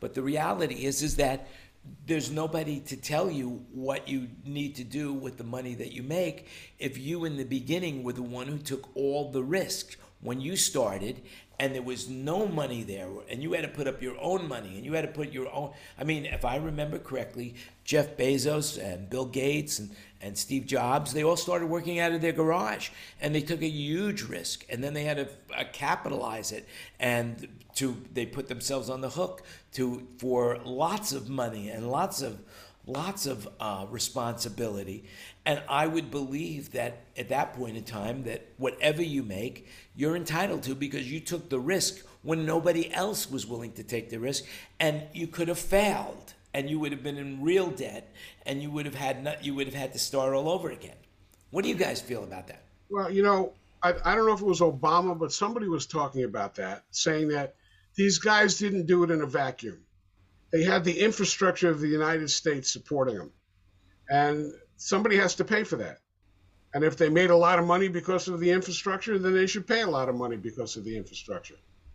But 0.00 0.14
the 0.14 0.22
reality 0.22 0.84
is 0.84 1.02
is 1.02 1.16
that 1.16 1.48
there's 2.06 2.30
nobody 2.30 2.80
to 2.80 2.96
tell 2.96 3.30
you 3.30 3.64
what 3.72 4.08
you 4.08 4.28
need 4.44 4.74
to 4.74 4.84
do 4.84 5.12
with 5.12 5.38
the 5.38 5.44
money 5.44 5.74
that 5.74 5.92
you 5.92 6.02
make 6.02 6.48
if 6.80 6.98
you 6.98 7.24
in 7.24 7.36
the 7.36 7.44
beginning 7.44 8.02
were 8.02 8.12
the 8.12 8.22
one 8.22 8.48
who 8.48 8.58
took 8.58 8.88
all 8.96 9.30
the 9.30 9.42
risk 9.42 9.96
when 10.20 10.40
you 10.40 10.56
started 10.56 11.22
and 11.58 11.74
there 11.74 11.82
was 11.82 12.08
no 12.08 12.46
money 12.46 12.82
there 12.82 13.08
and 13.30 13.42
you 13.42 13.52
had 13.52 13.62
to 13.62 13.68
put 13.68 13.86
up 13.86 14.02
your 14.02 14.18
own 14.20 14.46
money 14.46 14.76
and 14.76 14.84
you 14.84 14.92
had 14.92 15.02
to 15.02 15.12
put 15.12 15.32
your 15.32 15.52
own 15.52 15.72
i 15.98 16.04
mean 16.04 16.26
if 16.26 16.44
i 16.44 16.56
remember 16.56 16.98
correctly 16.98 17.54
jeff 17.84 18.16
bezos 18.16 18.82
and 18.82 19.08
bill 19.08 19.24
gates 19.24 19.78
and, 19.78 19.90
and 20.20 20.36
steve 20.36 20.66
jobs 20.66 21.12
they 21.12 21.24
all 21.24 21.36
started 21.36 21.66
working 21.66 21.98
out 21.98 22.12
of 22.12 22.20
their 22.20 22.32
garage 22.32 22.90
and 23.20 23.34
they 23.34 23.40
took 23.40 23.62
a 23.62 23.68
huge 23.68 24.22
risk 24.22 24.64
and 24.68 24.82
then 24.82 24.94
they 24.94 25.04
had 25.04 25.16
to 25.16 25.28
uh, 25.56 25.64
capitalize 25.72 26.52
it 26.52 26.66
and 27.00 27.48
to 27.74 27.96
they 28.12 28.26
put 28.26 28.48
themselves 28.48 28.90
on 28.90 29.00
the 29.00 29.10
hook 29.10 29.42
to 29.72 30.06
for 30.18 30.58
lots 30.64 31.12
of 31.12 31.28
money 31.28 31.70
and 31.70 31.90
lots 31.90 32.22
of 32.22 32.40
lots 32.86 33.26
of 33.26 33.48
uh, 33.60 33.86
responsibility. 33.90 35.04
And 35.44 35.62
I 35.68 35.86
would 35.86 36.10
believe 36.10 36.72
that 36.72 37.04
at 37.16 37.28
that 37.28 37.54
point 37.54 37.76
in 37.76 37.84
time, 37.84 38.24
that 38.24 38.46
whatever 38.56 39.02
you 39.02 39.22
make, 39.22 39.68
you're 39.96 40.14
entitled 40.16 40.62
to 40.64 40.74
because 40.74 41.10
you 41.10 41.20
took 41.20 41.48
the 41.48 41.58
risk 41.58 42.04
when 42.22 42.44
nobody 42.44 42.92
else 42.92 43.30
was 43.30 43.46
willing 43.46 43.72
to 43.72 43.82
take 43.82 44.10
the 44.10 44.18
risk, 44.18 44.44
and 44.78 45.02
you 45.12 45.26
could 45.26 45.48
have 45.48 45.58
failed, 45.58 46.34
and 46.52 46.68
you 46.68 46.78
would 46.78 46.92
have 46.92 47.02
been 47.02 47.16
in 47.16 47.42
real 47.42 47.70
debt, 47.70 48.12
and 48.44 48.62
you 48.62 48.70
would 48.70 48.84
have 48.84 48.94
had 48.94 49.22
not, 49.22 49.44
you 49.44 49.54
would 49.54 49.66
have 49.66 49.74
had 49.74 49.92
to 49.92 49.98
start 49.98 50.34
all 50.34 50.48
over 50.48 50.70
again. 50.70 50.96
What 51.50 51.62
do 51.62 51.68
you 51.68 51.76
guys 51.76 52.00
feel 52.00 52.24
about 52.24 52.48
that? 52.48 52.62
Well, 52.90 53.10
you 53.10 53.22
know, 53.22 53.52
I, 53.82 53.94
I 54.04 54.14
don't 54.14 54.26
know 54.26 54.34
if 54.34 54.40
it 54.40 54.46
was 54.46 54.60
Obama, 54.60 55.18
but 55.18 55.32
somebody 55.32 55.68
was 55.68 55.86
talking 55.86 56.24
about 56.24 56.56
that, 56.56 56.84
saying 56.90 57.28
that 57.28 57.54
these 57.94 58.18
guys 58.18 58.58
didn't 58.58 58.86
do 58.86 59.04
it 59.04 59.10
in 59.10 59.22
a 59.22 59.26
vacuum. 59.26 59.78
They 60.52 60.64
had 60.64 60.84
the 60.84 61.00
infrastructure 61.00 61.70
of 61.70 61.80
the 61.80 61.88
United 61.88 62.30
States 62.30 62.72
supporting 62.72 63.16
them. 63.16 63.32
And 64.08 64.52
somebody 64.76 65.16
has 65.16 65.36
to 65.36 65.44
pay 65.44 65.64
for 65.64 65.76
that. 65.76 65.98
And 66.76 66.84
if 66.84 66.98
they 66.98 67.08
made 67.08 67.30
a 67.30 67.36
lot 67.36 67.58
of 67.58 67.64
money 67.64 67.88
because 67.88 68.28
of 68.28 68.38
the 68.38 68.50
infrastructure, 68.50 69.18
then 69.18 69.32
they 69.32 69.46
should 69.46 69.66
pay 69.66 69.80
a 69.80 69.88
lot 69.88 70.10
of 70.10 70.14
money 70.14 70.36
because 70.36 70.76
of 70.76 70.84
the 70.84 70.94
infrastructure. 70.94 71.54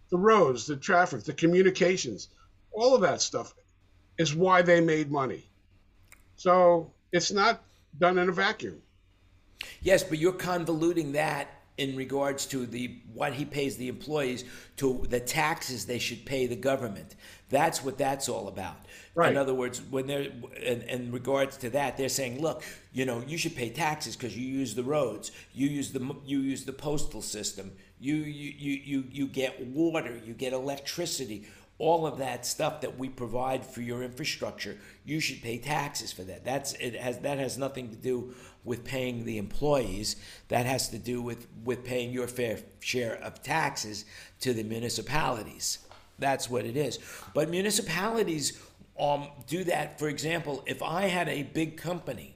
The 0.10 0.18
roads, 0.18 0.66
the 0.66 0.76
traffic, 0.76 1.24
the 1.24 1.34
communications, 1.34 2.30
all 2.72 2.96
of 2.96 3.02
that 3.02 3.22
stuff 3.22 3.54
is 4.18 4.34
why 4.34 4.64
they 4.64 4.82
made 4.82 5.12
money. 5.12 5.46
So 6.36 6.92
it's 7.12 7.32
not 7.32 7.62
done 8.00 8.18
in 8.18 8.28
a 8.28 8.32
vacuum. 8.32 8.82
Yes, 9.84 10.04
but 10.04 10.18
you're 10.18 10.34
convoluting 10.34 11.12
that 11.12 11.61
in 11.78 11.96
regards 11.96 12.46
to 12.48 12.66
the 12.66 12.98
what 13.14 13.34
he 13.34 13.46
pays 13.46 13.78
the 13.78 13.88
employees 13.88 14.44
to 14.78 15.06
the 15.10 15.20
taxes 15.20 15.86
they 15.86 16.00
should 16.00 16.26
pay 16.26 16.48
the 16.48 16.56
government. 16.56 17.16
That's 17.50 17.84
what 17.84 17.98
that's 17.98 18.30
all 18.30 18.48
about. 18.48 18.78
Right. 19.14 19.32
In 19.32 19.38
other 19.38 19.54
words, 19.54 19.82
when 19.82 20.08
they're 20.08 20.28
in, 20.62 20.82
in 20.84 21.12
regards 21.12 21.58
to 21.58 21.70
that, 21.72 21.98
they're 21.98 22.08
saying, 22.10 22.42
look, 22.42 22.64
you 22.94 23.06
know, 23.06 23.24
you 23.28 23.38
should 23.38 23.56
pay 23.56 23.70
taxes 23.70 24.16
because 24.16 24.38
you 24.38 24.48
use 24.48 24.74
the 24.76 24.84
roads, 24.84 25.32
you 25.54 25.68
use 25.68 25.92
the 25.92 26.16
you 26.26 26.40
use 26.40 26.64
the 26.66 26.74
postal 26.74 27.22
system, 27.22 27.72
you 28.00 28.16
you 28.16 28.54
you 28.58 28.82
you, 28.84 29.04
you 29.12 29.28
get 29.28 29.66
water, 29.68 30.20
you 30.26 30.34
get 30.34 30.54
electricity. 30.54 31.48
all 31.82 32.06
of 32.06 32.20
that 32.20 32.46
stuff 32.46 32.82
that 32.82 33.00
we 33.00 33.10
provide 33.10 33.66
for 33.66 33.82
your 33.82 34.04
infrastructure, 34.04 34.78
you 35.04 35.20
should 35.20 35.42
pay 35.42 35.58
taxes 35.58 36.12
for 36.12 36.22
that. 36.24 36.46
That's 36.46 36.74
it 36.74 36.96
has 36.96 37.18
that 37.20 37.40
has 37.40 37.58
nothing 37.58 37.90
to 37.90 37.96
do 37.96 38.36
with 38.64 38.84
paying 38.84 39.26
the 39.26 39.38
employees. 39.38 40.16
That 40.50 40.66
has 40.66 40.90
to 40.90 40.98
do 40.98 41.22
with 41.22 41.48
with 41.64 41.84
paying 41.84 42.12
your 42.12 42.28
fair 42.28 42.60
share 42.80 43.16
of 43.16 43.42
taxes 43.42 44.06
to 44.42 44.54
the 44.54 44.64
municipalities. 44.64 45.80
That's 46.20 46.50
what 46.50 46.66
it 46.66 46.78
is. 46.78 47.00
But 47.34 47.50
municipalities 47.50 48.62
um, 49.00 49.28
do 49.48 49.64
that. 49.66 49.98
For 50.00 50.08
example, 50.08 50.64
if 50.68 50.84
I 50.84 51.04
had 51.08 51.28
a 51.28 51.44
big 51.44 51.78
company, 51.78 52.36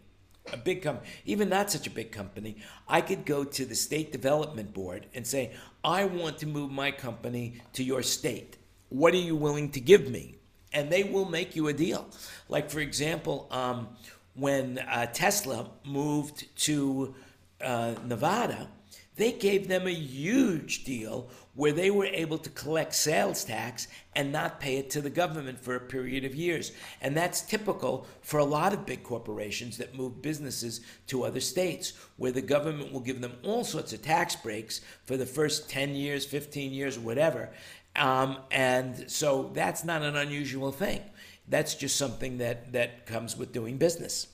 a 0.51 0.57
big 0.57 0.81
company, 0.81 1.07
even 1.25 1.49
not 1.49 1.71
such 1.71 1.87
a 1.87 1.91
big 1.91 2.11
company, 2.11 2.57
I 2.87 3.01
could 3.01 3.25
go 3.25 3.43
to 3.43 3.65
the 3.65 3.75
state 3.75 4.11
development 4.11 4.73
board 4.73 5.05
and 5.13 5.25
say, 5.25 5.53
I 5.83 6.05
want 6.05 6.39
to 6.39 6.47
move 6.47 6.71
my 6.71 6.91
company 6.91 7.61
to 7.73 7.83
your 7.83 8.01
state. 8.01 8.57
What 8.89 9.13
are 9.13 9.17
you 9.17 9.35
willing 9.35 9.69
to 9.71 9.79
give 9.79 10.09
me? 10.09 10.35
And 10.73 10.89
they 10.89 11.03
will 11.03 11.25
make 11.25 11.55
you 11.55 11.67
a 11.67 11.73
deal. 11.73 12.09
Like, 12.49 12.69
for 12.69 12.79
example, 12.79 13.47
um, 13.51 13.87
when 14.35 14.79
uh, 14.79 15.07
Tesla 15.07 15.69
moved 15.85 16.55
to 16.57 17.15
uh, 17.61 17.95
Nevada, 18.05 18.67
they 19.15 19.31
gave 19.31 19.67
them 19.67 19.87
a 19.87 19.93
huge 19.93 20.83
deal 20.83 21.29
where 21.53 21.71
they 21.71 21.89
were 21.89 22.05
able 22.05 22.37
to 22.37 22.49
collect 22.49 22.93
sales 22.93 23.45
tax 23.45 23.87
and 24.13 24.31
not 24.31 24.59
pay 24.59 24.75
it 24.77 24.89
to 24.89 25.01
the 25.01 25.09
government 25.09 25.57
for 25.57 25.75
a 25.75 25.79
period 25.79 26.25
of 26.25 26.35
years. 26.35 26.73
And 27.01 27.15
that's 27.15 27.41
typical 27.41 28.05
for 28.21 28.41
a 28.41 28.45
lot 28.45 28.73
of 28.73 28.85
big 28.85 29.03
corporations 29.03 29.77
that 29.77 29.95
move 29.95 30.21
businesses 30.21 30.81
to 31.07 31.23
other 31.23 31.39
states, 31.39 31.93
where 32.17 32.33
the 32.33 32.41
government 32.41 32.91
will 32.91 32.99
give 32.99 33.21
them 33.21 33.37
all 33.43 33.63
sorts 33.63 33.93
of 33.93 34.01
tax 34.01 34.35
breaks 34.35 34.81
for 35.05 35.15
the 35.15 35.25
first 35.25 35.69
10 35.69 35.95
years, 35.95 36.25
15 36.25 36.73
years, 36.73 36.99
whatever. 36.99 37.51
Um, 37.95 38.39
and 38.51 39.09
so 39.09 39.51
that's 39.53 39.85
not 39.85 40.01
an 40.01 40.17
unusual 40.17 40.73
thing. 40.73 41.01
That's 41.47 41.75
just 41.75 41.95
something 41.95 42.39
that, 42.39 42.73
that 42.73 43.05
comes 43.05 43.37
with 43.37 43.51
doing 43.51 43.77
business. 43.77 44.27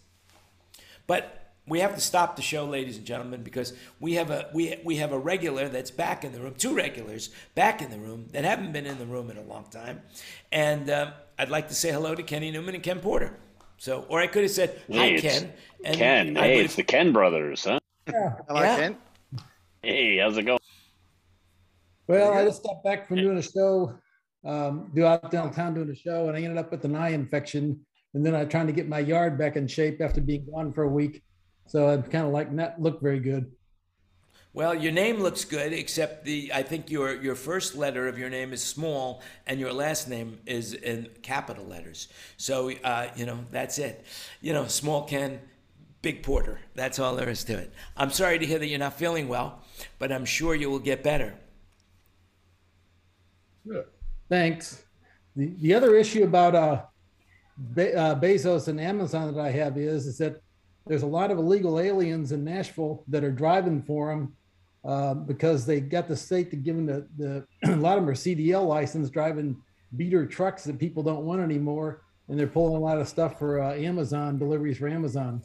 But 1.07 1.53
we 1.67 1.79
have 1.79 1.93
to 1.95 2.01
stop 2.01 2.35
the 2.35 2.41
show, 2.41 2.65
ladies 2.65 2.97
and 2.97 3.05
gentlemen, 3.05 3.43
because 3.43 3.73
we 3.99 4.13
have 4.13 4.31
a 4.31 4.49
we 4.53 4.75
we 4.83 4.95
have 4.97 5.11
a 5.11 5.19
regular 5.19 5.67
that's 5.67 5.91
back 5.91 6.23
in 6.23 6.31
the 6.31 6.39
room, 6.39 6.55
two 6.57 6.75
regulars 6.75 7.29
back 7.53 7.81
in 7.81 7.91
the 7.91 7.99
room 7.99 8.27
that 8.31 8.43
haven't 8.45 8.71
been 8.71 8.85
in 8.85 8.97
the 8.97 9.05
room 9.05 9.29
in 9.29 9.37
a 9.37 9.41
long 9.43 9.65
time, 9.69 10.01
and 10.51 10.89
um, 10.89 11.11
I'd 11.37 11.49
like 11.49 11.67
to 11.67 11.75
say 11.75 11.91
hello 11.91 12.15
to 12.15 12.23
Kenny 12.23 12.49
Newman 12.49 12.75
and 12.75 12.83
Ken 12.83 12.99
Porter. 12.99 13.37
So, 13.77 14.05
or 14.09 14.21
I 14.21 14.27
could 14.27 14.43
have 14.43 14.51
said 14.51 14.81
hi, 14.91 14.93
Hey, 14.93 15.13
it's 15.15 15.21
Ken. 15.21 15.53
And 15.83 15.97
Ken, 15.97 16.37
I 16.37 16.41
hey, 16.41 16.51
would've- 16.55 16.65
it's 16.65 16.75
the 16.75 16.83
Ken 16.83 17.11
brothers, 17.11 17.63
huh? 17.65 17.79
Hello, 18.07 18.61
Yeah. 18.61 18.75
Ken. 18.77 18.97
Hey, 19.83 20.17
how's 20.17 20.37
it 20.37 20.43
going? 20.43 20.59
Well, 22.07 22.33
I 22.33 22.43
just 22.45 22.61
stopped 22.61 22.83
back 22.83 23.07
from 23.07 23.17
doing 23.17 23.37
a 23.37 23.41
show, 23.41 23.95
um, 24.43 24.91
do 24.95 25.05
out 25.05 25.31
downtown 25.31 25.73
doing 25.73 25.89
a 25.89 25.95
show, 25.95 26.27
and 26.27 26.37
I 26.37 26.41
ended 26.41 26.57
up 26.57 26.71
with 26.71 26.85
an 26.85 26.95
eye 26.95 27.09
infection. 27.09 27.79
And 28.13 28.25
then 28.25 28.35
I 28.35 28.43
trying 28.45 28.67
to 28.67 28.73
get 28.73 28.89
my 28.89 28.99
yard 28.99 29.37
back 29.37 29.55
in 29.55 29.67
shape 29.67 30.01
after 30.01 30.19
being 30.19 30.45
gone 30.51 30.73
for 30.73 30.83
a 30.83 30.89
week. 30.89 31.23
So 31.67 31.87
I'm 31.89 32.03
kind 32.03 32.25
of 32.25 32.33
like 32.33 32.51
not 32.51 32.81
look 32.81 33.01
very 33.01 33.19
good. 33.19 33.51
Well, 34.53 34.75
your 34.75 34.91
name 34.91 35.21
looks 35.21 35.45
good, 35.45 35.71
except 35.71 36.25
the 36.25 36.51
I 36.53 36.61
think 36.63 36.91
your 36.91 37.21
your 37.21 37.35
first 37.35 37.75
letter 37.75 38.09
of 38.09 38.19
your 38.19 38.29
name 38.29 38.51
is 38.51 38.61
small, 38.61 39.21
and 39.47 39.61
your 39.61 39.71
last 39.71 40.09
name 40.09 40.39
is 40.45 40.73
in 40.73 41.07
capital 41.21 41.65
letters. 41.65 42.09
So 42.35 42.71
uh, 42.83 43.07
you 43.15 43.25
know 43.25 43.45
that's 43.49 43.79
it. 43.79 44.05
You 44.41 44.51
know, 44.51 44.67
small 44.67 45.05
Ken, 45.05 45.39
big 46.01 46.21
Porter. 46.21 46.59
That's 46.75 46.99
all 46.99 47.15
there 47.15 47.29
is 47.29 47.45
to 47.45 47.53
it. 47.53 47.71
I'm 47.95 48.11
sorry 48.11 48.39
to 48.39 48.45
hear 48.45 48.59
that 48.59 48.67
you're 48.67 48.79
not 48.79 48.97
feeling 48.97 49.29
well, 49.29 49.61
but 49.99 50.11
I'm 50.11 50.25
sure 50.25 50.53
you 50.53 50.69
will 50.69 50.79
get 50.79 51.01
better. 51.01 51.33
Yeah. 53.63 53.83
Thanks. 54.31 54.85
The, 55.35 55.53
the 55.57 55.73
other 55.73 55.97
issue 55.97 56.23
about 56.23 56.55
uh, 56.55 56.83
Be- 57.75 57.93
uh, 57.93 58.15
Bezos 58.15 58.69
and 58.69 58.79
Amazon 58.79 59.33
that 59.33 59.41
I 59.41 59.51
have 59.51 59.77
is, 59.77 60.07
is 60.07 60.17
that 60.19 60.41
there's 60.87 61.03
a 61.03 61.07
lot 61.07 61.31
of 61.31 61.37
illegal 61.37 61.81
aliens 61.81 62.31
in 62.31 62.45
Nashville 62.45 63.03
that 63.09 63.25
are 63.25 63.31
driving 63.31 63.81
for 63.81 64.07
them 64.07 64.33
uh, 64.85 65.15
because 65.15 65.65
they 65.65 65.81
got 65.81 66.07
the 66.07 66.15
state 66.15 66.49
to 66.51 66.55
give 66.55 66.77
them 66.77 66.85
the, 66.85 67.05
the 67.17 67.45
a 67.73 67.75
lot 67.75 67.97
of 67.97 68.05
them 68.05 68.09
are 68.09 68.15
CDL 68.15 68.65
license 68.65 69.09
driving 69.09 69.61
beater 69.97 70.25
trucks 70.25 70.63
that 70.63 70.79
people 70.79 71.03
don't 71.03 71.25
want 71.25 71.41
anymore. 71.41 72.03
And 72.29 72.39
they're 72.39 72.47
pulling 72.47 72.77
a 72.77 72.79
lot 72.79 73.01
of 73.01 73.09
stuff 73.09 73.37
for 73.37 73.61
uh, 73.61 73.73
Amazon 73.73 74.39
deliveries 74.39 74.77
for 74.77 74.87
Amazon. 74.87 75.43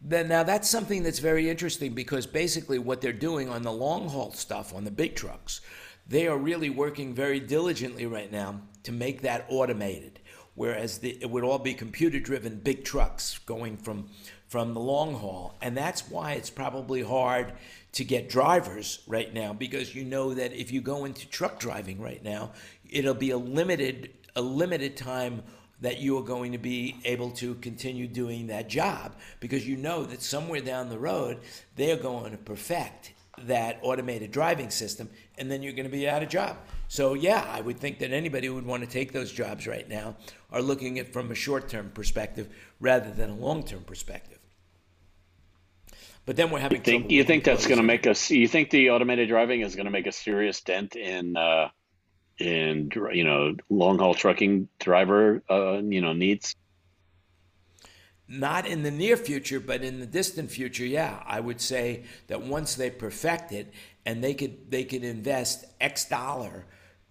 Then 0.00 0.28
now 0.28 0.42
that's 0.42 0.68
something 0.68 1.02
that's 1.02 1.18
very 1.18 1.50
interesting 1.50 1.92
because 1.92 2.26
basically 2.26 2.78
what 2.78 3.00
they're 3.00 3.12
doing 3.12 3.48
on 3.48 3.62
the 3.62 3.72
long 3.72 4.08
haul 4.08 4.32
stuff 4.32 4.74
on 4.74 4.84
the 4.84 4.90
big 4.90 5.14
trucks, 5.14 5.60
they 6.08 6.26
are 6.26 6.38
really 6.38 6.70
working 6.70 7.14
very 7.14 7.38
diligently 7.38 8.06
right 8.06 8.32
now 8.32 8.62
to 8.84 8.92
make 8.92 9.22
that 9.22 9.46
automated. 9.48 10.20
Whereas 10.54 10.98
the, 10.98 11.16
it 11.20 11.30
would 11.30 11.44
all 11.44 11.58
be 11.58 11.74
computer 11.74 12.18
driven 12.18 12.56
big 12.56 12.84
trucks 12.84 13.38
going 13.46 13.76
from 13.76 14.08
from 14.48 14.74
the 14.74 14.80
long 14.80 15.14
haul, 15.14 15.54
and 15.62 15.76
that's 15.76 16.10
why 16.10 16.32
it's 16.32 16.50
probably 16.50 17.02
hard 17.02 17.52
to 17.92 18.04
get 18.04 18.28
drivers 18.28 18.98
right 19.06 19.32
now 19.32 19.52
because 19.52 19.94
you 19.94 20.04
know 20.04 20.34
that 20.34 20.52
if 20.52 20.72
you 20.72 20.80
go 20.80 21.04
into 21.04 21.28
truck 21.28 21.60
driving 21.60 22.00
right 22.00 22.24
now, 22.24 22.50
it'll 22.90 23.14
be 23.14 23.30
a 23.30 23.38
limited 23.38 24.10
a 24.34 24.42
limited 24.42 24.96
time 24.96 25.42
that 25.80 25.98
you 25.98 26.18
are 26.18 26.22
going 26.22 26.52
to 26.52 26.58
be 26.58 26.96
able 27.04 27.30
to 27.30 27.54
continue 27.56 28.06
doing 28.06 28.48
that 28.48 28.68
job 28.68 29.16
because 29.40 29.66
you 29.66 29.76
know 29.76 30.04
that 30.04 30.22
somewhere 30.22 30.60
down 30.60 30.88
the 30.88 30.98
road 30.98 31.40
they 31.76 31.90
are 31.90 31.96
going 31.96 32.32
to 32.32 32.38
perfect 32.38 33.12
that 33.46 33.78
automated 33.82 34.30
driving 34.30 34.70
system 34.70 35.08
and 35.38 35.50
then 35.50 35.62
you're 35.62 35.72
going 35.72 35.86
to 35.86 35.90
be 35.90 36.08
out 36.08 36.22
of 36.22 36.28
job. 36.28 36.56
So 36.88 37.14
yeah, 37.14 37.44
I 37.48 37.60
would 37.60 37.78
think 37.78 37.98
that 38.00 38.12
anybody 38.12 38.48
who 38.48 38.54
would 38.54 38.66
want 38.66 38.82
to 38.82 38.88
take 38.88 39.12
those 39.12 39.32
jobs 39.32 39.66
right 39.66 39.88
now 39.88 40.16
are 40.50 40.62
looking 40.62 40.98
at 40.98 41.12
from 41.12 41.30
a 41.30 41.34
short-term 41.34 41.90
perspective 41.94 42.48
rather 42.80 43.10
than 43.10 43.30
a 43.30 43.34
long-term 43.34 43.84
perspective. 43.84 44.38
But 46.26 46.36
then 46.36 46.50
we're 46.50 46.60
having 46.60 46.78
You 46.78 46.84
think 46.84 47.02
trouble 47.02 47.14
you 47.14 47.24
think 47.24 47.44
that's 47.44 47.66
going 47.66 47.78
to 47.80 47.86
make 47.86 48.06
us? 48.06 48.30
You 48.30 48.46
think 48.46 48.70
the 48.70 48.90
automated 48.90 49.28
driving 49.28 49.62
is 49.62 49.74
going 49.74 49.86
to 49.86 49.90
make 49.90 50.06
a 50.06 50.12
serious 50.12 50.60
dent 50.60 50.94
in 50.94 51.36
uh, 51.36 51.68
in 52.40 52.88
dr- 52.88 53.14
you 53.14 53.24
know 53.24 53.54
long 53.68 53.98
haul 53.98 54.14
trucking 54.14 54.68
driver 54.78 55.42
uh, 55.50 55.78
you 55.82 56.00
know 56.00 56.12
needs? 56.12 56.56
Not 58.28 58.64
in 58.64 58.84
the 58.84 58.92
near 58.92 59.16
future, 59.16 59.58
but 59.58 59.82
in 59.82 59.98
the 59.98 60.06
distant 60.06 60.52
future, 60.52 60.86
yeah, 60.86 61.20
I 61.26 61.40
would 61.40 61.60
say 61.60 62.04
that 62.28 62.42
once 62.42 62.76
they 62.76 62.88
perfect 62.88 63.50
it 63.50 63.72
and 64.06 64.22
they 64.22 64.34
could 64.34 64.70
they 64.70 64.84
could 64.84 65.04
invest 65.04 65.64
X 65.80 66.08
dollar 66.08 66.66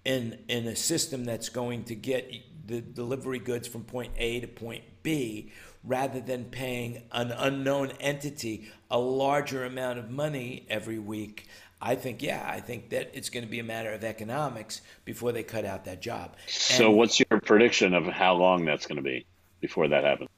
in 0.05 0.39
in 0.47 0.65
a 0.67 0.75
system 0.75 1.25
that's 1.25 1.49
going 1.49 1.83
to 1.85 1.95
get 1.95 2.31
the 2.65 2.81
delivery 2.81 3.39
goods 3.39 3.67
from 3.67 3.83
point 3.83 4.13
A 4.17 4.39
to 4.39 4.47
point 4.47 4.83
B 5.03 5.51
rather 5.83 6.19
than 6.19 6.45
paying 6.45 7.03
an 7.11 7.31
unknown 7.31 7.91
entity 7.99 8.69
a 8.91 8.99
larger 8.99 9.65
amount 9.65 9.99
of 9.99 10.09
money 10.09 10.65
every 10.69 10.99
week. 10.99 11.47
I 11.81 11.95
think 11.95 12.21
yeah, 12.21 12.45
I 12.45 12.59
think 12.59 12.89
that 12.89 13.11
it's 13.13 13.29
going 13.29 13.45
to 13.45 13.49
be 13.49 13.59
a 13.59 13.63
matter 13.63 13.91
of 13.91 14.03
economics 14.03 14.81
before 15.05 15.31
they 15.31 15.43
cut 15.43 15.63
out 15.65 15.85
that 15.85 16.01
job. 16.01 16.35
So, 16.47 16.87
And- 16.89 16.97
what's 16.97 17.19
your 17.19 17.39
prediction 17.39 17.93
of 17.93 18.05
how 18.05 18.33
long 18.35 18.65
that's 18.65 18.85
going 18.85 18.97
to 18.97 19.01
be 19.01 19.25
before 19.61 19.87
that 19.87 20.03
happens? 20.03 20.29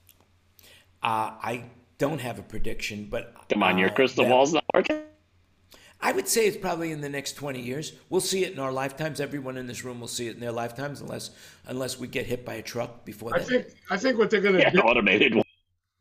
Uh, 1.04 1.34
I 1.42 1.66
don't 1.98 2.22
have 2.22 2.38
a 2.38 2.44
prediction, 2.44 3.08
but 3.10 3.34
Come 3.50 3.64
on, 3.64 3.78
your 3.80 3.90
uh, 3.90 3.94
crystal 3.94 4.24
that- 4.24 4.30
ball's 4.30 4.54
not 4.54 4.64
working. 4.74 5.02
I 6.04 6.12
would 6.14 6.28
say 6.28 6.48
it's 6.48 6.58
probably 6.58 6.92
in 6.92 7.02
the 7.02 7.10
next 7.10 7.34
20 7.34 7.62
years. 7.62 7.94
We'll 8.10 8.22
see 8.22 8.44
it 8.44 8.54
in 8.54 8.60
our 8.60 8.72
lifetimes. 8.72 9.20
Everyone 9.20 9.56
in 9.56 9.68
this 9.68 9.84
room 9.86 10.00
will 10.00 10.08
see 10.08 10.28
it 10.28 10.34
in 10.34 10.40
their 10.40 10.52
lifetimes, 10.52 11.00
unless 11.00 11.30
unless 11.68 12.00
we 12.00 12.08
get 12.08 12.26
hit 12.26 12.44
by 12.44 12.56
a 12.56 12.62
truck 12.64 13.06
before 13.06 13.36
I 13.36 13.40
that. 13.40 13.48
think 13.48 13.66
I 13.92 13.98
think 13.98 14.18
what 14.18 14.32
they're 14.32 14.42
going 14.42 14.56
to 14.56 14.62
Yeah, 14.62 14.72
do. 14.72 14.80
automated. 14.80 15.36
one. 15.36 15.44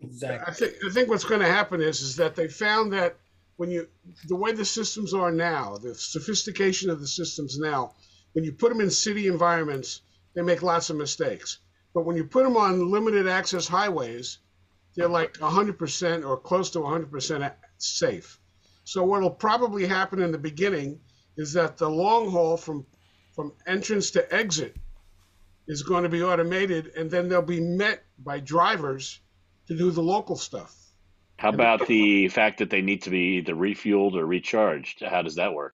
Exactly. 0.03 0.47
I 0.47 0.55
think 0.55 0.73
I 0.87 0.91
think 0.91 1.09
what's 1.11 1.25
going 1.25 1.43
to 1.43 1.47
happen 1.47 1.83
is 1.83 2.01
is 2.01 2.17
that 2.17 2.35
they 2.35 2.49
found 2.49 2.95
that 2.95 3.17
when 3.61 3.71
you 3.71 3.87
the 4.27 4.37
way 4.37 4.53
the 4.53 4.65
systems 4.65 5.13
are 5.13 5.31
now, 5.31 5.77
the 5.77 5.95
sophistication 5.95 6.89
of 6.89 6.99
the 6.99 7.07
systems 7.07 7.59
now, 7.59 7.95
when 8.33 8.43
you 8.43 8.53
put 8.53 8.71
them 8.71 8.81
in 8.81 8.91
city 8.91 9.27
environments, 9.27 10.01
they 10.33 10.41
make 10.41 10.63
lots 10.63 10.89
of 10.89 10.97
mistakes. 10.97 11.59
But 11.93 12.07
when 12.07 12.17
you 12.17 12.25
put 12.25 12.45
them 12.45 12.57
on 12.57 12.91
limited 12.91 13.29
access 13.29 13.69
highways, 13.69 14.39
they're 14.95 15.11
like 15.11 15.35
100% 15.35 16.27
or 16.27 16.39
close 16.39 16.71
to 16.71 16.79
100% 16.79 17.53
safe. 17.77 18.41
So 18.85 19.05
what'll 19.05 19.29
probably 19.49 19.87
happen 19.87 20.23
in 20.23 20.33
the 20.33 20.39
beginning 20.39 21.01
is 21.37 21.53
that 21.53 21.77
the 21.77 21.91
long 21.91 22.31
haul 22.31 22.57
from 22.57 22.87
from 23.35 23.53
entrance 23.67 24.13
to 24.13 24.35
exit 24.35 24.75
is 25.69 25.83
going 25.83 26.05
to 26.05 26.09
be 26.09 26.23
automated, 26.23 26.93
and 26.97 27.11
then 27.11 27.29
they'll 27.29 27.43
be 27.43 27.61
met 27.61 28.05
by 28.19 28.41
drivers 28.41 29.21
to 29.67 29.77
do 29.77 29.91
the 29.91 30.03
local 30.03 30.37
stuff. 30.37 30.80
How 31.41 31.49
about 31.49 31.87
the 31.87 32.29
fact 32.29 32.59
that 32.59 32.69
they 32.69 32.83
need 32.83 33.03
to 33.03 33.11
be 33.11 33.39
either 33.39 33.55
refueled 33.55 34.15
or 34.15 34.27
recharged? 34.27 35.03
How 35.03 35.23
does 35.23 35.37
that 35.37 35.55
work? 35.55 35.75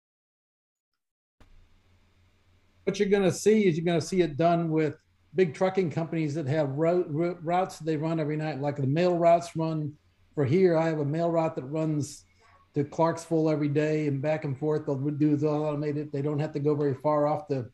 what 2.84 3.00
you're 3.00 3.08
going 3.08 3.24
to 3.24 3.32
see 3.32 3.66
is 3.66 3.78
you're 3.78 3.86
going 3.86 4.00
to 4.00 4.06
see 4.06 4.20
it 4.20 4.36
done 4.36 4.70
with 4.70 4.98
big 5.36 5.54
trucking 5.54 5.90
companies 5.90 6.36
that 6.36 6.46
have 6.46 6.70
route, 6.72 7.08
routes 7.10 7.80
they 7.80 7.96
run 7.96 8.20
every 8.20 8.36
night 8.36 8.60
like 8.60 8.76
the 8.76 8.86
mail 8.86 9.18
routes 9.18 9.56
run 9.56 9.94
for 10.36 10.44
here 10.44 10.78
i 10.78 10.86
have 10.86 11.00
a 11.00 11.06
mail 11.06 11.32
route 11.32 11.56
that 11.56 11.64
runs 11.64 12.26
to 12.74 12.84
Clarksville 12.84 13.50
every 13.50 13.68
day 13.68 14.08
and 14.08 14.22
back 14.22 14.46
and 14.46 14.58
forth. 14.58 14.86
They'll 14.86 14.98
do 14.98 15.36
the 15.36 15.48
automated. 15.48 16.12
They 16.12 16.24
don't 16.24 16.40
have 16.40 16.54
to 16.54 16.60
go 16.60 16.74
very 16.74 16.96
far 16.96 17.28
off 17.28 17.48
the 17.48 17.70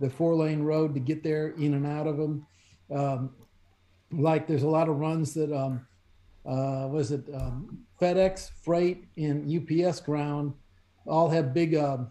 the 0.00 0.08
four 0.08 0.34
lane 0.34 0.62
road 0.62 0.94
to 0.94 1.00
get 1.00 1.22
there 1.22 1.48
in 1.58 1.74
and 1.74 1.86
out 1.86 2.06
of 2.06 2.16
them. 2.16 2.46
Um, 2.90 3.34
like 4.10 4.46
there's 4.46 4.62
a 4.62 4.68
lot 4.68 4.88
of 4.88 4.96
runs 4.96 5.34
that 5.34 5.52
um, 5.54 5.86
uh, 6.46 6.88
was 6.90 7.12
it 7.12 7.24
um, 7.34 7.78
FedEx, 8.00 8.50
Freight, 8.62 9.04
and 9.16 9.46
UPS 9.48 10.00
ground 10.00 10.54
all 11.06 11.28
have 11.28 11.54
big 11.54 11.74
um, 11.74 12.08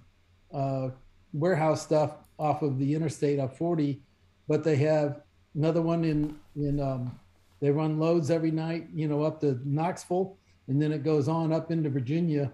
uh, 0.53 0.89
warehouse 1.33 1.81
stuff 1.81 2.17
off 2.37 2.61
of 2.61 2.77
the 2.77 2.93
interstate 2.93 3.39
of 3.39 3.55
40, 3.57 4.01
but 4.47 4.63
they 4.63 4.75
have 4.77 5.21
another 5.55 5.81
one 5.81 6.03
in 6.03 6.39
in 6.55 6.79
um, 6.79 7.19
they 7.59 7.71
run 7.71 7.99
loads 7.99 8.31
every 8.31 8.51
night, 8.51 8.87
you 8.93 9.07
know, 9.07 9.23
up 9.23 9.41
to 9.41 9.59
Knoxville, 9.65 10.37
and 10.67 10.81
then 10.81 10.91
it 10.91 11.03
goes 11.03 11.27
on 11.27 11.51
up 11.51 11.71
into 11.71 11.89
Virginia, 11.89 12.51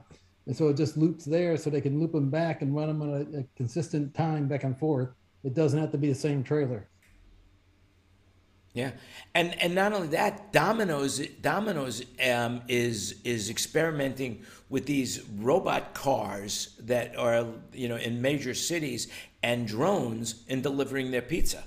and 0.48 0.56
so 0.56 0.70
it 0.70 0.78
just 0.78 0.98
loops 0.98 1.26
there, 1.26 1.58
so 1.58 1.70
they 1.70 1.82
can 1.82 2.00
loop 2.00 2.14
them 2.14 2.30
back 2.30 2.62
and 2.62 2.76
run 2.76 2.88
them 2.88 3.02
on 3.02 3.10
a, 3.10 3.40
a 3.40 3.46
consistent 3.56 4.14
time 4.14 4.48
back 4.48 4.64
and 4.64 4.78
forth. 4.78 5.10
It 5.44 5.54
doesn't 5.54 5.80
have 5.80 5.92
to 5.92 5.98
be 5.98 6.10
the 6.10 6.16
same 6.16 6.44
trailer. 6.44 6.88
Yeah, 8.76 8.92
and 9.34 9.60
and 9.62 9.74
not 9.74 9.94
only 9.94 10.10
that, 10.10 10.52
Domino's 10.52 11.26
Domino's 11.42 12.04
um, 12.30 12.62
is 12.68 13.22
is 13.24 13.50
experimenting 13.50 14.44
with 14.70 14.86
these 14.86 15.24
robot 15.38 15.94
cars 15.94 16.76
that 16.80 17.16
are 17.16 17.46
you 17.72 17.88
know 17.88 17.96
in 17.96 18.22
major 18.22 18.54
cities 18.54 19.08
and 19.42 19.66
drones 19.66 20.44
in 20.50 20.62
delivering 20.62 21.12
their 21.12 21.22
pizza. 21.22 21.64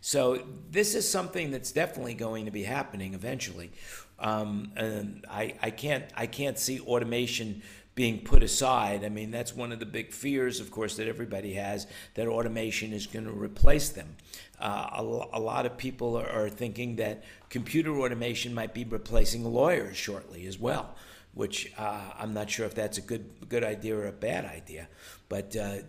So 0.00 0.42
this 0.70 0.94
is 0.94 1.06
something 1.06 1.50
that's 1.50 1.72
definitely 1.72 2.14
going 2.14 2.46
to 2.46 2.50
be 2.50 2.62
happening 2.62 3.12
eventually. 3.12 3.70
Um, 4.18 4.72
and 4.76 5.26
I, 5.30 5.56
I 5.62 5.70
can't 5.70 6.04
I 6.16 6.26
can't 6.26 6.58
see 6.58 6.80
automation 6.80 7.62
being 8.00 8.18
put 8.18 8.42
aside. 8.42 9.04
I 9.04 9.10
mean, 9.10 9.30
that's 9.30 9.54
one 9.54 9.72
of 9.72 9.78
the 9.78 9.84
big 9.84 10.10
fears, 10.10 10.58
of 10.58 10.70
course, 10.70 10.96
that 10.96 11.06
everybody 11.06 11.52
has 11.52 11.86
that 12.14 12.28
automation 12.28 12.94
is 12.94 13.06
going 13.06 13.26
to 13.26 13.30
replace 13.30 13.90
them. 13.90 14.16
Uh, 14.58 14.88
a, 14.94 15.02
a, 15.34 15.38
lot 15.38 15.66
of 15.66 15.76
people 15.76 16.16
are, 16.16 16.26
are, 16.26 16.48
thinking 16.48 16.96
that 16.96 17.24
computer 17.50 17.94
automation 18.00 18.54
might 18.54 18.72
be 18.72 18.84
replacing 18.84 19.44
lawyers 19.44 19.98
shortly 19.98 20.46
as 20.46 20.58
well, 20.58 20.94
which 21.34 21.74
uh, 21.76 22.00
I'm 22.18 22.32
not 22.32 22.48
sure 22.48 22.64
if 22.64 22.74
that's 22.74 22.96
a 22.96 23.02
good 23.02 23.26
good 23.50 23.64
idea 23.64 23.94
or 23.98 24.06
a 24.06 24.12
bad 24.12 24.46
idea. 24.46 24.88
But 25.28 25.54
uh, 25.54 25.80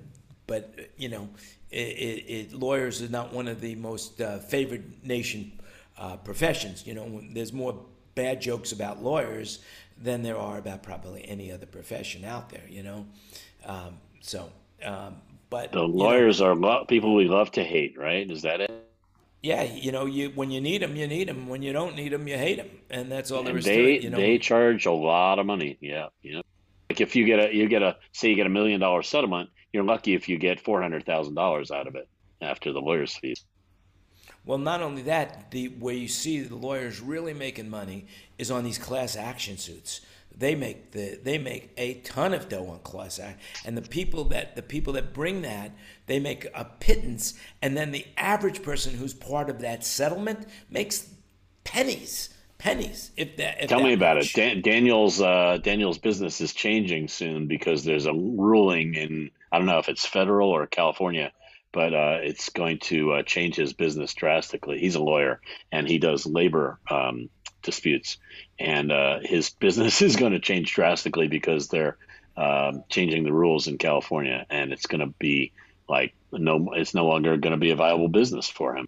but 0.48 0.76
you 0.98 1.08
know, 1.08 1.30
it, 1.70 1.78
it, 1.78 2.54
lawyers 2.54 3.02
are 3.02 3.08
not 3.08 3.32
one 3.32 3.48
of 3.48 3.62
the 3.62 3.76
most 3.76 4.20
uh, 4.20 4.40
favored 4.40 4.84
nation 5.02 5.54
uh, 5.98 6.18
professions. 6.18 6.86
You 6.86 6.94
know, 6.94 7.22
there's 7.32 7.54
more 7.54 7.86
bad 8.16 8.42
jokes 8.42 8.74
about 8.74 9.02
lawyers 9.02 9.60
than 10.02 10.24
there 10.24 10.38
are 10.38 10.58
about 10.58 10.84
probably 10.84 11.28
any 11.28 11.52
other 11.52 11.66
profession 11.66 12.26
out 12.26 12.50
there. 12.50 12.66
You 12.70 12.84
know, 12.84 13.06
um, 13.66 13.98
so. 14.22 14.52
Um, 14.84 15.18
but 15.50 15.74
the 15.74 15.82
lawyers 15.82 16.40
know, 16.40 16.48
are 16.48 16.56
lo- 16.56 16.86
people 16.86 17.14
we 17.14 17.26
love 17.26 17.52
to 17.52 17.64
hate, 17.64 17.98
right? 17.98 18.30
Is 18.30 18.44
that 18.44 18.62
it? 18.62 18.72
Yeah, 19.44 19.64
you 19.64 19.92
know, 19.92 20.06
you 20.06 20.30
when 20.30 20.50
you 20.50 20.62
need 20.62 20.82
them, 20.82 20.96
you 20.96 21.08
need 21.08 21.28
them. 21.28 21.50
When 21.50 21.62
you 21.62 21.74
don't 21.74 21.96
need 21.96 22.14
them, 22.14 22.28
you 22.28 22.38
hate 22.38 22.58
them, 22.58 22.70
and 22.90 23.12
that's 23.12 23.32
all 23.32 23.40
and 23.40 23.48
there 23.48 23.58
is 23.58 23.66
they, 23.66 23.76
to 23.76 23.94
it. 23.96 24.04
You 24.04 24.10
know? 24.12 24.18
they 24.18 24.38
charge 24.38 24.86
a 24.86 24.92
lot 24.92 25.40
of 25.40 25.46
money. 25.46 25.78
Yeah, 25.82 26.08
you 26.22 26.36
know, 26.36 26.42
like 26.90 27.02
if 27.02 27.16
you 27.16 27.26
get 27.26 27.40
a 27.40 27.54
you 27.54 27.68
get 27.68 27.82
a 27.82 27.98
say 28.14 28.30
you 28.30 28.36
get 28.36 28.46
a 28.46 28.52
million 28.52 28.80
dollar 28.80 29.04
settlement, 29.04 29.50
you're 29.74 29.84
lucky 29.84 30.14
if 30.14 30.30
you 30.30 30.38
get 30.38 30.60
four 30.60 30.82
hundred 30.82 31.06
thousand 31.06 31.36
dollars 31.36 31.72
out 31.72 31.88
of 31.88 31.96
it 31.96 32.08
after 32.40 32.72
the 32.72 32.80
lawyer's 32.80 33.16
fees. 33.16 33.44
Well, 34.44 34.58
not 34.58 34.82
only 34.82 35.04
that, 35.04 35.52
the 35.52 35.68
where 35.68 35.94
you 35.94 36.08
see 36.08 36.42
the 36.42 36.56
lawyers 36.56 37.00
really 37.00 37.34
making 37.34 37.70
money 37.70 38.08
is 38.38 38.50
on 38.50 38.64
these 38.64 38.78
class 38.78 39.16
action 39.16 39.58
suits 39.58 40.02
they 40.36 40.56
make 40.56 40.92
the 40.92 41.20
they 41.24 41.38
make 41.38 41.72
a 41.78 41.96
ton 41.96 42.34
of 42.34 42.50
dough 42.50 42.68
on 42.68 42.80
class 42.80 43.20
act 43.20 43.42
and 43.66 43.78
the 43.78 43.82
people 43.82 44.26
that 44.26 44.56
the 44.56 44.62
people 44.62 44.94
that 44.94 45.14
bring 45.14 45.42
that 45.42 45.72
they 46.08 46.20
make 46.20 46.48
a 46.54 46.66
pittance 46.66 47.34
and 47.62 47.76
then 47.76 47.92
the 47.92 48.06
average 48.18 48.64
person 48.64 48.94
who's 48.96 49.14
part 49.14 49.50
of 49.50 49.60
that 49.60 49.86
settlement 49.86 50.48
makes 50.70 51.10
pennies 51.64 52.30
pennies 52.58 53.12
if 53.18 53.38
that 53.38 53.62
if 53.62 53.70
tell 53.70 53.80
that 53.80 53.86
me 53.86 53.94
about 53.94 54.18
much. 54.18 54.32
it 54.32 54.36
Dan, 54.36 54.62
daniel's 54.62 55.22
uh, 55.22 55.58
daniel's 55.62 55.98
business 55.98 56.42
is 56.42 56.54
changing 56.54 57.08
soon 57.08 57.48
because 57.48 57.84
there's 57.84 58.06
a 58.06 58.14
ruling 58.14 58.96
in 58.96 59.32
i 59.52 59.58
don't 59.58 59.68
know 59.68 59.80
if 59.80 59.90
it's 59.90 60.06
federal 60.06 60.50
or 60.50 60.66
california 60.68 61.32
but 61.72 61.94
uh, 61.94 62.18
it's 62.22 62.50
going 62.50 62.80
to 62.80 63.14
uh, 63.14 63.24
change 63.24 63.56
his 63.56 63.74
business 63.74 64.14
drastically 64.14 64.80
he's 64.80 64.96
a 64.96 65.02
lawyer 65.02 65.40
and 65.72 65.88
he 65.88 65.98
does 65.98 66.26
labor 66.26 66.80
um, 66.90 67.30
disputes, 67.62 68.18
and 68.60 68.92
uh, 68.92 69.20
his 69.22 69.50
business 69.60 70.02
is 70.02 70.16
going 70.16 70.34
to 70.34 70.40
change 70.40 70.74
drastically 70.74 71.28
because 71.28 71.68
they're 71.68 71.98
um, 72.38 72.84
changing 72.90 73.24
the 73.24 73.34
rules 73.34 73.68
in 73.68 73.78
California, 73.78 74.46
and 74.50 74.72
it's 74.72 74.86
going 74.86 75.02
to 75.02 75.14
be 75.20 75.52
like 75.88 76.14
no, 76.32 76.72
it's 76.74 76.94
no 76.94 77.06
longer 77.06 77.36
going 77.38 77.52
to 77.52 77.58
be 77.58 77.72
a 77.72 77.76
viable 77.76 78.08
business 78.08 78.50
for 78.50 78.76
him. 78.76 78.88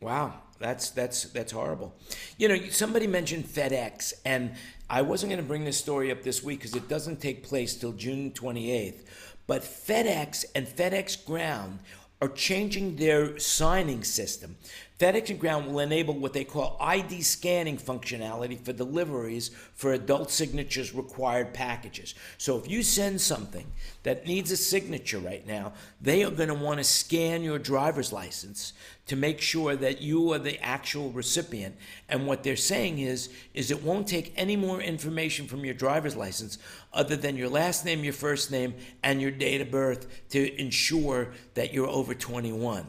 Wow, 0.00 0.34
that's 0.58 0.90
that's 0.90 1.24
that's 1.24 1.52
horrible. 1.52 1.94
You 2.36 2.48
know, 2.48 2.56
somebody 2.70 3.06
mentioned 3.06 3.46
FedEx, 3.46 4.12
and 4.24 4.54
I 4.90 5.02
wasn't 5.02 5.30
going 5.30 5.42
to 5.42 5.48
bring 5.48 5.64
this 5.64 5.78
story 5.78 6.10
up 6.10 6.22
this 6.22 6.42
week 6.42 6.60
because 6.60 6.76
it 6.76 6.88
doesn't 6.88 7.20
take 7.20 7.42
place 7.42 7.74
till 7.74 7.92
June 7.92 8.32
28th. 8.32 9.00
But 9.46 9.62
FedEx 9.62 10.44
and 10.54 10.66
FedEx 10.66 11.24
Ground 11.24 11.80
are 12.20 12.28
changing 12.28 12.96
their 12.96 13.38
signing 13.38 14.04
system 14.04 14.56
FedEx 15.00 15.30
and 15.30 15.40
Ground 15.40 15.66
will 15.66 15.80
enable 15.80 16.14
what 16.14 16.34
they 16.34 16.44
call 16.44 16.76
ID 16.80 17.22
scanning 17.22 17.76
functionality 17.76 18.60
for 18.60 18.72
deliveries 18.72 19.50
for 19.74 19.92
adult 19.92 20.30
signatures 20.30 20.94
required 20.94 21.52
packages. 21.52 22.14
So 22.38 22.56
if 22.58 22.70
you 22.70 22.84
send 22.84 23.20
something 23.20 23.66
that 24.04 24.24
needs 24.24 24.52
a 24.52 24.56
signature 24.56 25.18
right 25.18 25.44
now, 25.44 25.72
they 26.00 26.22
are 26.22 26.30
going 26.30 26.48
to 26.48 26.54
want 26.54 26.78
to 26.78 26.84
scan 26.84 27.42
your 27.42 27.58
driver's 27.58 28.12
license 28.12 28.72
to 29.06 29.16
make 29.16 29.40
sure 29.40 29.74
that 29.74 30.00
you 30.00 30.32
are 30.32 30.38
the 30.38 30.62
actual 30.64 31.10
recipient. 31.10 31.76
And 32.08 32.28
what 32.28 32.44
they're 32.44 32.54
saying 32.54 33.00
is 33.00 33.30
is 33.52 33.72
it 33.72 33.82
won't 33.82 34.06
take 34.06 34.32
any 34.36 34.54
more 34.54 34.80
information 34.80 35.48
from 35.48 35.64
your 35.64 35.74
driver's 35.74 36.14
license 36.14 36.56
other 36.92 37.16
than 37.16 37.36
your 37.36 37.48
last 37.48 37.84
name, 37.84 38.04
your 38.04 38.12
first 38.12 38.52
name, 38.52 38.74
and 39.02 39.20
your 39.20 39.32
date 39.32 39.60
of 39.60 39.72
birth 39.72 40.06
to 40.30 40.60
ensure 40.60 41.32
that 41.54 41.74
you're 41.74 41.88
over 41.88 42.14
21. 42.14 42.86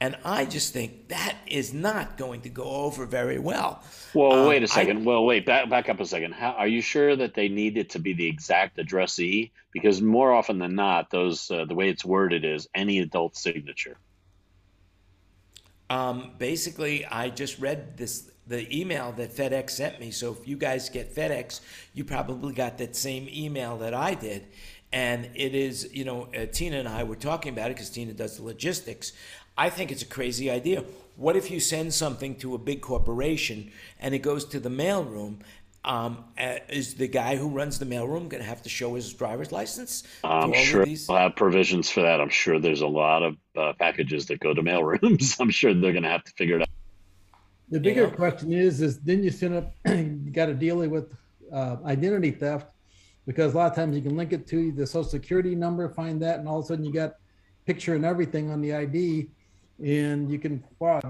And 0.00 0.16
I 0.24 0.44
just 0.44 0.72
think 0.72 1.08
that 1.08 1.36
is 1.46 1.74
not 1.74 2.16
going 2.16 2.42
to 2.42 2.48
go 2.48 2.64
over 2.64 3.04
very 3.04 3.38
well. 3.38 3.82
Well, 4.14 4.32
um, 4.32 4.48
wait 4.48 4.62
a 4.62 4.68
second. 4.68 4.98
I, 4.98 5.02
well, 5.02 5.24
wait, 5.24 5.44
back, 5.44 5.68
back 5.68 5.88
up 5.88 5.98
a 5.98 6.06
second. 6.06 6.34
How, 6.34 6.52
are 6.52 6.68
you 6.68 6.80
sure 6.80 7.16
that 7.16 7.34
they 7.34 7.48
need 7.48 7.76
it 7.76 7.90
to 7.90 7.98
be 7.98 8.12
the 8.12 8.26
exact 8.26 8.78
addressee? 8.78 9.50
Because 9.72 10.00
more 10.00 10.32
often 10.32 10.58
than 10.58 10.76
not, 10.76 11.10
those 11.10 11.50
uh, 11.50 11.64
the 11.64 11.74
way 11.74 11.88
it's 11.88 12.04
worded 12.04 12.44
is 12.44 12.68
any 12.74 13.00
adult 13.00 13.36
signature. 13.36 13.96
Um, 15.90 16.32
basically, 16.38 17.04
I 17.04 17.30
just 17.30 17.58
read 17.58 17.96
this 17.96 18.30
the 18.46 18.74
email 18.74 19.12
that 19.12 19.34
FedEx 19.34 19.70
sent 19.70 20.00
me. 20.00 20.10
So 20.10 20.32
if 20.32 20.48
you 20.48 20.56
guys 20.56 20.88
get 20.88 21.14
FedEx, 21.14 21.60
you 21.92 22.04
probably 22.04 22.54
got 22.54 22.78
that 22.78 22.96
same 22.96 23.28
email 23.30 23.76
that 23.78 23.92
I 23.92 24.14
did. 24.14 24.46
And 24.90 25.28
it 25.34 25.54
is, 25.54 25.90
you 25.92 26.04
know, 26.06 26.28
uh, 26.34 26.46
Tina 26.46 26.78
and 26.78 26.88
I 26.88 27.04
were 27.04 27.14
talking 27.14 27.52
about 27.52 27.70
it 27.70 27.74
because 27.74 27.90
Tina 27.90 28.14
does 28.14 28.38
the 28.38 28.42
logistics. 28.42 29.12
I 29.58 29.70
think 29.70 29.90
it's 29.90 30.02
a 30.02 30.06
crazy 30.06 30.50
idea. 30.50 30.84
What 31.16 31.34
if 31.34 31.50
you 31.50 31.58
send 31.58 31.92
something 31.92 32.36
to 32.36 32.54
a 32.54 32.58
big 32.58 32.80
corporation 32.80 33.72
and 33.98 34.14
it 34.14 34.20
goes 34.20 34.44
to 34.46 34.60
the 34.60 34.68
mailroom? 34.68 35.40
Um, 35.84 36.24
uh, 36.38 36.58
is 36.68 36.94
the 36.94 37.08
guy 37.08 37.34
who 37.36 37.48
runs 37.48 37.80
the 37.80 37.84
mailroom 37.84 38.28
going 38.28 38.42
to 38.42 38.48
have 38.48 38.62
to 38.62 38.68
show 38.68 38.94
his 38.94 39.12
driver's 39.12 39.50
license? 39.50 40.04
I'm 40.22 40.52
sure 40.52 40.84
these? 40.84 41.08
we'll 41.08 41.18
have 41.18 41.34
provisions 41.34 41.90
for 41.90 42.02
that. 42.02 42.20
I'm 42.20 42.28
sure 42.28 42.60
there's 42.60 42.82
a 42.82 42.86
lot 42.86 43.24
of 43.24 43.36
uh, 43.56 43.72
packages 43.80 44.26
that 44.26 44.38
go 44.38 44.54
to 44.54 44.62
mailrooms. 44.62 45.36
I'm 45.40 45.50
sure 45.50 45.74
they're 45.74 45.92
going 45.92 46.04
to 46.04 46.08
have 46.08 46.24
to 46.24 46.32
figure 46.32 46.56
it 46.56 46.62
out. 46.62 46.68
The 47.70 47.80
bigger 47.80 48.04
yeah. 48.04 48.10
question 48.10 48.52
is: 48.52 48.80
is 48.80 49.00
then 49.00 49.24
you 49.24 49.30
send 49.30 49.54
up, 49.54 49.74
you 49.86 50.30
got 50.32 50.46
to 50.46 50.54
deal 50.54 50.76
with 50.88 51.12
uh, 51.52 51.76
identity 51.84 52.30
theft 52.30 52.68
because 53.26 53.54
a 53.54 53.56
lot 53.56 53.70
of 53.70 53.76
times 53.76 53.96
you 53.96 54.02
can 54.02 54.16
link 54.16 54.32
it 54.32 54.46
to 54.48 54.72
the 54.72 54.86
social 54.86 55.08
security 55.08 55.54
number, 55.54 55.88
find 55.88 56.22
that, 56.22 56.38
and 56.38 56.48
all 56.48 56.58
of 56.58 56.64
a 56.64 56.68
sudden 56.68 56.84
you 56.84 56.92
got 56.92 57.14
picture 57.66 57.94
and 57.94 58.04
everything 58.04 58.50
on 58.50 58.60
the 58.60 58.72
ID 58.72 59.28
and 59.82 60.30
you 60.30 60.38
can 60.38 60.62
fraud. 60.78 61.04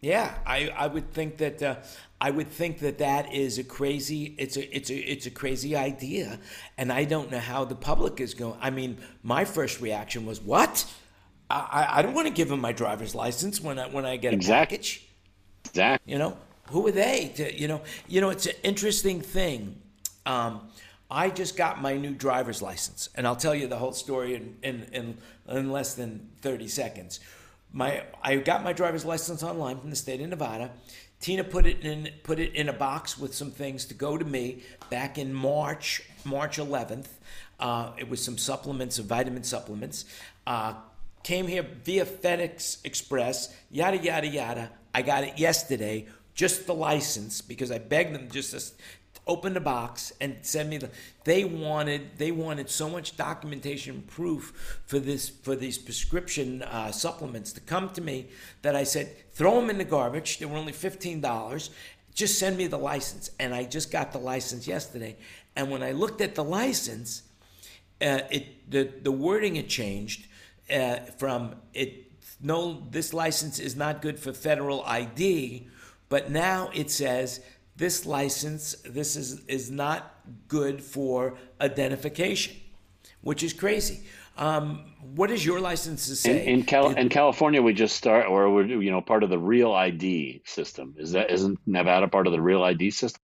Yeah, 0.00 0.34
I, 0.46 0.68
I 0.68 0.86
would 0.86 1.12
think 1.12 1.36
that 1.38 1.62
uh, 1.62 1.76
I 2.20 2.30
would 2.30 2.48
think 2.48 2.78
that 2.78 2.98
that 2.98 3.34
is 3.34 3.58
a 3.58 3.64
crazy 3.64 4.34
it's 4.38 4.56
a 4.56 4.76
it's 4.76 4.90
a 4.90 4.96
it's 4.96 5.26
a 5.26 5.30
crazy 5.30 5.76
idea, 5.76 6.38
and 6.78 6.90
I 6.90 7.04
don't 7.04 7.30
know 7.30 7.38
how 7.38 7.64
the 7.64 7.74
public 7.74 8.20
is 8.20 8.32
going. 8.32 8.56
I 8.60 8.70
mean, 8.70 8.96
my 9.22 9.44
first 9.44 9.80
reaction 9.80 10.24
was 10.24 10.40
what? 10.40 10.90
I, 11.50 11.86
I 11.98 12.02
don't 12.02 12.14
want 12.14 12.28
to 12.28 12.32
give 12.32 12.50
him 12.50 12.60
my 12.60 12.72
driver's 12.72 13.14
license 13.14 13.60
when 13.60 13.78
I 13.78 13.88
when 13.88 14.06
I 14.06 14.16
get 14.16 14.32
a 14.32 14.36
exactly. 14.36 14.76
package. 14.78 15.06
Exactly. 15.66 16.12
You 16.12 16.18
know, 16.18 16.36
who 16.70 16.86
are 16.86 16.92
they? 16.92 17.32
To, 17.36 17.60
you 17.60 17.68
know, 17.68 17.82
you 18.08 18.20
know, 18.20 18.30
it's 18.30 18.46
an 18.46 18.54
interesting 18.62 19.20
thing. 19.20 19.80
Um, 20.24 20.70
I 21.10 21.28
just 21.28 21.56
got 21.56 21.82
my 21.82 21.96
new 21.96 22.14
driver's 22.14 22.62
license, 22.62 23.08
and 23.16 23.26
I'll 23.26 23.36
tell 23.36 23.54
you 23.54 23.66
the 23.66 23.76
whole 23.76 23.92
story 23.92 24.36
in, 24.36 24.56
in, 24.62 24.86
in, 24.92 25.18
in, 25.50 25.70
less 25.70 25.94
than 25.94 26.28
30 26.40 26.68
seconds. 26.68 27.20
My, 27.72 28.02
I 28.22 28.36
got 28.36 28.64
my 28.64 28.72
driver's 28.72 29.04
license 29.04 29.42
online 29.42 29.78
from 29.78 29.90
the 29.90 29.96
state 29.96 30.20
of 30.20 30.28
Nevada. 30.28 30.70
Tina 31.20 31.44
put 31.44 31.66
it 31.66 31.84
in 31.84 32.08
put 32.22 32.38
it 32.38 32.54
in 32.54 32.70
a 32.70 32.72
box 32.72 33.18
with 33.18 33.34
some 33.34 33.50
things 33.50 33.84
to 33.86 33.94
go 33.94 34.16
to 34.16 34.24
me 34.24 34.62
back 34.88 35.18
in 35.18 35.34
March 35.34 36.02
March 36.24 36.56
11th. 36.56 37.08
Uh, 37.58 37.92
it 37.98 38.08
was 38.08 38.24
some 38.24 38.38
supplements, 38.38 38.96
some 38.96 39.04
vitamin 39.04 39.42
supplements. 39.42 40.06
Uh, 40.46 40.74
came 41.22 41.46
here 41.46 41.66
via 41.84 42.06
FedEx 42.06 42.84
Express. 42.86 43.54
Yada 43.70 43.98
yada 43.98 44.26
yada. 44.26 44.70
I 44.94 45.02
got 45.02 45.24
it 45.24 45.38
yesterday. 45.38 46.06
Just 46.34 46.66
the 46.66 46.74
license 46.74 47.42
because 47.42 47.70
I 47.70 47.76
begged 47.76 48.14
them 48.14 48.30
just 48.30 48.52
to 48.52 48.72
open 49.30 49.54
the 49.54 49.60
box 49.60 50.12
and 50.20 50.36
send 50.42 50.68
me 50.68 50.76
the 50.78 50.90
they 51.24 51.44
wanted 51.44 52.02
they 52.18 52.32
wanted 52.32 52.68
so 52.68 52.88
much 52.88 53.16
documentation 53.16 54.02
proof 54.02 54.80
for 54.86 54.98
this 54.98 55.28
for 55.28 55.54
these 55.54 55.78
prescription 55.78 56.62
uh, 56.62 56.90
supplements 56.90 57.52
to 57.52 57.60
come 57.60 57.88
to 57.90 58.00
me 58.00 58.28
that 58.62 58.74
I 58.74 58.84
said 58.84 59.06
throw 59.32 59.54
them 59.60 59.70
in 59.70 59.78
the 59.78 59.84
garbage. 59.84 60.38
They 60.38 60.46
were 60.46 60.58
only 60.58 60.72
$15 60.72 61.70
just 62.12 62.38
send 62.40 62.56
me 62.56 62.66
the 62.66 62.76
license. 62.76 63.30
And 63.38 63.54
I 63.54 63.64
just 63.64 63.92
got 63.92 64.12
the 64.12 64.18
license 64.18 64.66
yesterday. 64.66 65.16
And 65.54 65.70
when 65.70 65.82
I 65.82 65.92
looked 65.92 66.20
at 66.20 66.34
the 66.34 66.44
license 66.44 67.22
uh, 68.00 68.20
it 68.30 68.70
the 68.70 68.90
the 69.02 69.12
wording 69.12 69.56
had 69.56 69.68
changed 69.68 70.26
uh, 70.72 70.96
from 71.18 71.54
it 71.74 72.10
no 72.40 72.86
this 72.90 73.12
license 73.12 73.58
is 73.58 73.76
not 73.76 74.00
good 74.00 74.18
for 74.18 74.32
federal 74.32 74.82
ID 74.84 75.68
but 76.08 76.30
now 76.30 76.70
it 76.72 76.90
says 76.90 77.40
this 77.80 78.04
license, 78.06 78.76
this 78.84 79.16
is, 79.16 79.40
is 79.46 79.70
not 79.70 80.14
good 80.46 80.80
for 80.82 81.36
identification, 81.60 82.54
which 83.22 83.42
is 83.42 83.52
crazy. 83.52 84.04
Um, 84.36 84.84
what 85.14 85.30
does 85.30 85.44
your 85.44 85.60
license 85.60 86.08
In, 86.08 86.14
say? 86.14 86.46
in, 86.46 86.62
Cal- 86.62 86.90
in 86.90 87.08
California, 87.08 87.60
we 87.60 87.72
just 87.72 87.96
start, 87.96 88.26
or 88.26 88.50
we're 88.52 88.66
you 88.66 88.90
know 88.90 89.00
part 89.00 89.22
of 89.22 89.30
the 89.30 89.38
Real 89.38 89.72
ID 89.72 90.42
system. 90.44 90.94
Is 90.98 91.12
that 91.12 91.30
isn't 91.30 91.58
Nevada 91.66 92.06
part 92.06 92.26
of 92.26 92.32
the 92.32 92.40
Real 92.40 92.62
ID 92.62 92.90
system? 92.90 93.20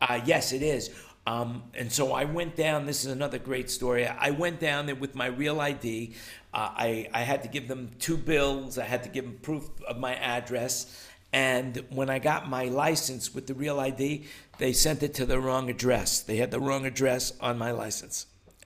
Uh, 0.00 0.20
yes, 0.24 0.52
it 0.52 0.62
is. 0.62 0.90
Um, 1.26 1.64
and 1.74 1.90
so 1.90 2.12
I 2.12 2.24
went 2.24 2.54
down. 2.54 2.86
This 2.86 3.04
is 3.04 3.10
another 3.10 3.38
great 3.38 3.68
story. 3.70 4.06
I 4.06 4.30
went 4.30 4.60
down 4.60 4.86
there 4.86 4.94
with 4.94 5.14
my 5.16 5.26
real 5.26 5.60
ID. 5.60 6.14
Uh, 6.54 6.70
I, 6.76 7.08
I 7.12 7.22
had 7.22 7.42
to 7.42 7.48
give 7.48 7.66
them 7.66 7.90
two 7.98 8.16
bills. 8.16 8.78
I 8.78 8.84
had 8.84 9.02
to 9.02 9.08
give 9.08 9.24
them 9.24 9.38
proof 9.42 9.68
of 9.88 9.98
my 9.98 10.14
address. 10.14 11.08
And 11.36 11.84
when 11.90 12.08
I 12.08 12.18
got 12.18 12.48
my 12.48 12.64
license 12.64 13.34
with 13.34 13.46
the 13.46 13.52
real 13.52 13.78
ID, 13.78 14.24
they 14.56 14.72
sent 14.72 15.02
it 15.02 15.12
to 15.16 15.26
the 15.26 15.38
wrong 15.38 15.68
address. 15.68 16.20
They 16.20 16.38
had 16.38 16.50
the 16.50 16.58
wrong 16.58 16.86
address 16.86 17.34
on 17.42 17.58
my 17.58 17.72
license. 17.72 18.24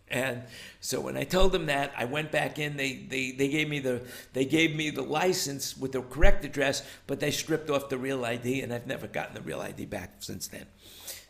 And 0.09 0.45
so 0.79 1.01
when 1.01 1.17
I 1.17 1.25
told 1.25 1.51
them 1.51 1.67
that, 1.67 1.93
I 1.97 2.05
went 2.05 2.31
back 2.31 2.61
in. 2.61 2.77
They, 2.77 2.93
they, 2.93 3.33
they 3.33 3.49
gave 3.49 3.69
me 3.69 3.81
the 3.81 4.03
they 4.35 4.45
gave 4.45 4.77
me 4.77 4.91
the 4.91 5.03
license 5.03 5.77
with 5.77 5.91
the 5.91 6.03
correct 6.03 6.45
address, 6.45 6.85
but 7.09 7.19
they 7.19 7.33
stripped 7.33 7.71
off 7.71 7.89
the 7.89 7.99
real 7.99 8.25
ID, 8.25 8.61
and 8.61 8.73
I've 8.73 8.87
never 8.87 9.09
gotten 9.09 9.35
the 9.35 9.43
real 9.43 9.61
ID 9.61 9.87
back 9.87 10.15
since 10.21 10.47
then. 10.47 10.67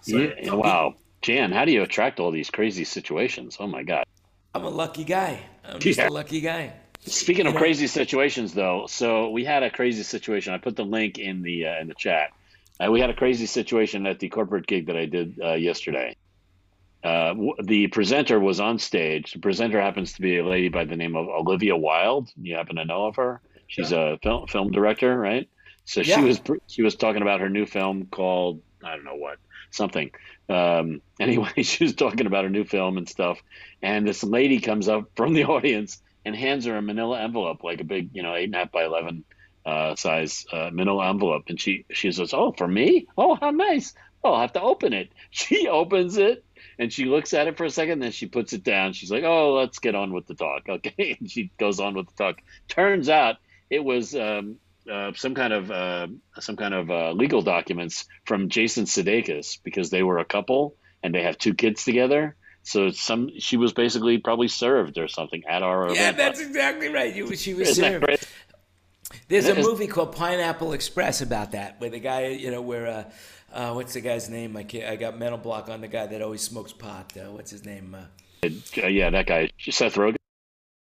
So, 0.03 0.19
yeah, 0.19 0.53
wow, 0.53 0.97
Jan, 1.23 1.53
how 1.53 1.65
do 1.65 1.73
you 1.73 1.83
attract 1.83 2.21
all 2.21 2.31
these 2.31 2.51
crazy 2.51 2.85
situations? 2.85 3.57
Oh 3.59 3.67
my 3.67 3.83
God. 3.83 4.05
I'm 4.55 4.65
a 4.65 4.69
lucky 4.69 5.05
guy. 5.05 5.41
I'm 5.65 5.81
just 5.81 5.99
Yeah. 5.99 6.09
a 6.09 6.11
lucky 6.11 6.43
guy. 6.43 6.75
Speaking 7.07 7.47
of 7.47 7.55
crazy 7.55 7.87
situations, 7.87 8.53
though, 8.53 8.87
so 8.87 9.31
we 9.31 9.45
had 9.45 9.63
a 9.63 9.71
crazy 9.71 10.03
situation. 10.03 10.53
I 10.53 10.59
put 10.59 10.77
the 10.77 10.85
link 10.85 11.19
in 11.19 11.43
the 11.43 11.67
uh, 11.67 11.81
in 11.81 11.89
the 11.89 11.95
chat. 11.95 12.31
Uh, 12.79 12.91
we 12.91 13.01
had 13.01 13.11
a 13.11 13.15
crazy 13.15 13.47
situation 13.47 14.07
at 14.07 14.19
the 14.19 14.29
corporate 14.29 14.67
gig 14.67 14.87
that 14.87 14.97
I 14.97 15.07
did 15.07 15.39
uh, 15.43 15.55
yesterday. 15.55 16.17
Uh, 17.03 17.29
w- 17.29 17.55
the 17.63 17.87
presenter 17.89 18.39
was 18.39 18.61
on 18.61 18.79
stage. 18.79 19.33
The 19.33 19.39
presenter 19.39 19.81
happens 19.81 20.13
to 20.15 20.21
be 20.23 20.39
a 20.39 20.45
lady 20.47 20.69
by 20.69 20.85
the 20.85 20.97
name 20.97 21.17
of 21.17 21.29
Olivia 21.29 21.77
Wilde. 21.77 22.29
You 22.41 22.57
happen 22.57 22.77
to 22.77 22.85
know 22.85 23.07
of 23.07 23.17
her? 23.17 23.41
She's 23.67 23.93
a 23.93 24.19
film 24.23 24.47
film 24.49 24.71
director, 24.71 25.17
right? 25.17 25.49
So 25.87 26.03
Yeah. 26.03 26.17
she 26.17 26.25
was 26.25 26.41
she 26.67 26.83
was 26.83 26.97
talking 26.97 27.23
about 27.23 27.41
her 27.41 27.49
new 27.49 27.65
film 27.67 28.07
called 28.11 28.61
I 28.85 28.95
don't 28.95 29.05
know 29.05 29.17
what 29.17 29.39
something. 29.71 30.11
Um, 30.49 31.01
anyway, 31.21 31.63
she 31.63 31.85
was 31.85 31.95
talking 31.95 32.27
about 32.27 32.45
her 32.45 32.51
new 32.51 32.65
film 32.65 32.99
and 32.99 33.09
stuff, 33.09 33.41
and 33.83 34.07
this 34.07 34.23
lady 34.23 34.61
comes 34.61 34.89
up 34.89 35.05
from 35.17 35.33
the 35.33 35.45
audience 35.55 36.01
and 36.25 36.35
hands 36.37 36.67
her 36.67 36.77
a 36.77 36.83
manila 36.83 37.21
envelope, 37.21 37.65
like 37.65 37.81
a 37.81 37.85
big, 37.85 38.11
you 38.13 38.23
know, 38.23 38.35
eight 38.35 38.45
and 38.45 38.55
a 38.55 38.59
half 38.59 38.73
by 38.73 38.85
eleven 38.85 39.25
uh, 39.65 39.95
size 39.95 40.47
uh, 40.53 40.71
manila 40.73 41.09
envelope, 41.09 41.45
and 41.49 41.61
she 41.61 41.85
she 41.91 42.13
says, 42.13 42.33
"Oh, 42.35 42.53
for 42.53 42.69
me? 42.69 43.07
Oh, 43.17 43.35
how 43.35 43.51
nice! 43.51 43.95
Oh, 44.23 44.33
I'll 44.33 44.41
have 44.41 44.53
to 44.55 44.63
open 44.63 44.93
it." 44.93 45.11
She 45.31 45.69
opens 45.69 46.17
it 46.17 46.45
and 46.79 46.93
she 46.93 47.05
looks 47.05 47.35
at 47.35 47.47
it 47.47 47.57
for 47.57 47.65
a 47.65 47.71
second, 47.71 48.01
then 48.01 48.11
she 48.11 48.27
puts 48.27 48.53
it 48.53 48.65
down. 48.65 48.95
She's 48.95 49.13
like, 49.13 49.23
"Oh, 49.25 49.53
let's 49.55 49.79
get 49.79 49.95
on 49.95 50.13
with 50.13 50.27
the 50.27 50.35
talk." 50.35 50.63
Okay, 50.69 51.17
and 51.21 51.31
she 51.31 51.51
goes 51.59 51.79
on 51.79 51.95
with 51.95 52.09
the 52.09 52.25
talk. 52.25 52.43
Turns 52.69 53.09
out 53.09 53.37
it 53.69 53.85
was. 53.85 54.15
Um, 54.15 54.57
uh, 54.91 55.13
some 55.15 55.35
kind 55.35 55.53
of 55.53 55.71
uh, 55.71 56.09
some 56.41 56.57
kind 56.57 56.75
of 56.75 56.91
uh, 56.91 57.13
legal 57.13 57.43
documents 57.43 58.07
from 58.25 58.49
Jason 58.49 58.87
Sudeikis 58.87 59.59
because 59.63 59.91
they 59.91 60.03
were 60.03 60.19
a 60.19 60.25
couple 60.25 60.75
and 61.03 61.15
they 61.15 61.23
have 61.23 61.39
two 61.39 61.55
kids 61.55 61.85
together. 61.85 62.35
So 62.63 62.91
some 62.91 63.31
she 63.39 63.57
was 63.57 63.73
basically 63.73 64.19
probably 64.19 64.49
served 64.49 64.99
or 64.99 65.09
something 65.09 65.43
at 65.49 65.63
our 65.63 65.89
Yeah, 65.89 66.13
event. 66.13 66.17
that's 66.17 66.41
exactly 66.41 66.89
right. 66.89 67.15
You, 67.15 67.35
she 67.37 67.55
was 67.55 67.69
Isn't 67.69 67.85
served. 68.01 68.07
There's 69.29 69.49
a 69.49 69.55
movie 69.55 69.87
called 69.87 70.15
Pineapple 70.15 70.73
Express 70.73 71.21
about 71.23 71.53
that, 71.53 71.81
where 71.81 71.91
the 71.91 71.99
guy, 71.99 72.27
you 72.29 72.51
know, 72.51 72.61
where 72.63 72.87
uh, 72.87 73.05
uh, 73.53 73.73
what's 73.73 73.95
the 73.95 74.01
guy's 74.01 74.29
name? 74.29 74.57
I 74.57 74.63
can't, 74.63 74.85
I 74.85 74.97
got 74.97 75.19
mental 75.19 75.39
block 75.39 75.69
on 75.69 75.81
the 75.81 75.89
guy 75.89 76.07
that 76.07 76.23
always 76.23 76.43
smokes 76.43 76.73
pot. 76.73 77.17
Uh, 77.17 77.31
what's 77.33 77.51
his 77.51 77.65
name? 77.65 77.95
Uh, 77.95 78.05
Uh, 78.83 78.87
yeah, 78.87 79.11
that 79.11 79.27
guy, 79.27 79.51
Seth 79.59 79.95
Rogen. 79.95 80.17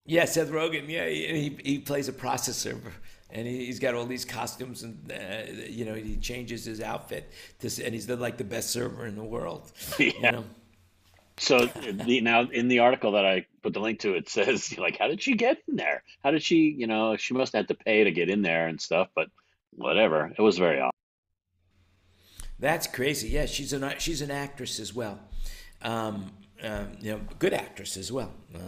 yeah, 0.06 0.26
Seth 0.26 0.50
Rogen. 0.50 0.88
Yeah, 0.88 1.08
he, 1.08 1.50
he, 1.50 1.72
he 1.72 1.80
plays 1.80 2.08
a 2.08 2.14
process 2.14 2.56
server, 2.58 2.94
and 3.30 3.48
he, 3.48 3.66
he's 3.66 3.80
got 3.80 3.96
all 3.96 4.06
these 4.06 4.26
costumes, 4.26 4.84
and 4.84 5.12
uh, 5.12 5.52
you 5.68 5.86
know, 5.86 5.96
he 5.96 6.18
changes 6.18 6.66
his 6.66 6.82
outfit 6.82 7.32
to, 7.60 7.68
and 7.84 7.94
he's 7.94 8.08
the, 8.08 8.16
like 8.16 8.38
the 8.38 8.44
best 8.44 8.70
server 8.70 9.06
in 9.06 9.16
the 9.16 9.24
world. 9.24 9.72
You 10.20 10.22
Yeah. 10.22 10.32
know. 10.32 10.46
So 11.38 11.66
the, 11.66 12.22
now 12.22 12.44
in 12.44 12.70
the 12.70 12.80
article 12.80 13.12
that 13.14 13.26
I 13.26 13.46
put 13.62 13.74
the 13.74 13.80
link 13.80 14.00
to, 14.00 14.16
it 14.16 14.30
says 14.30 14.78
like, 14.78 14.98
how 14.98 15.08
did 15.08 15.22
she 15.22 15.36
get 15.36 15.58
in 15.68 15.76
there? 15.76 16.04
How 16.24 16.32
did 16.32 16.44
she, 16.44 16.76
you 16.78 16.88
know, 16.88 17.18
she 17.18 17.34
must 17.34 17.54
have 17.54 17.68
had 17.68 17.78
to 17.78 17.84
pay 17.84 18.04
to 18.04 18.12
get 18.12 18.30
in 18.30 18.42
there 18.42 18.68
and 18.68 18.80
stuff, 18.80 19.10
but 19.16 19.28
whatever. 19.72 20.32
It 20.38 20.42
was 20.42 20.58
very 20.58 20.80
odd. 20.80 20.92
That's 22.58 22.88
crazy. 22.88 23.30
Yeah, 23.30 23.48
she's 23.48 23.74
an 23.74 23.96
she's 23.98 24.22
an 24.22 24.32
actress 24.32 24.80
as 24.80 24.94
well. 24.94 25.20
Um, 25.82 26.32
um, 26.64 26.94
you 27.02 27.12
know, 27.12 27.22
good 27.38 27.54
actress 27.54 27.98
as 27.98 28.12
well. 28.12 28.34
Uh, 28.54 28.60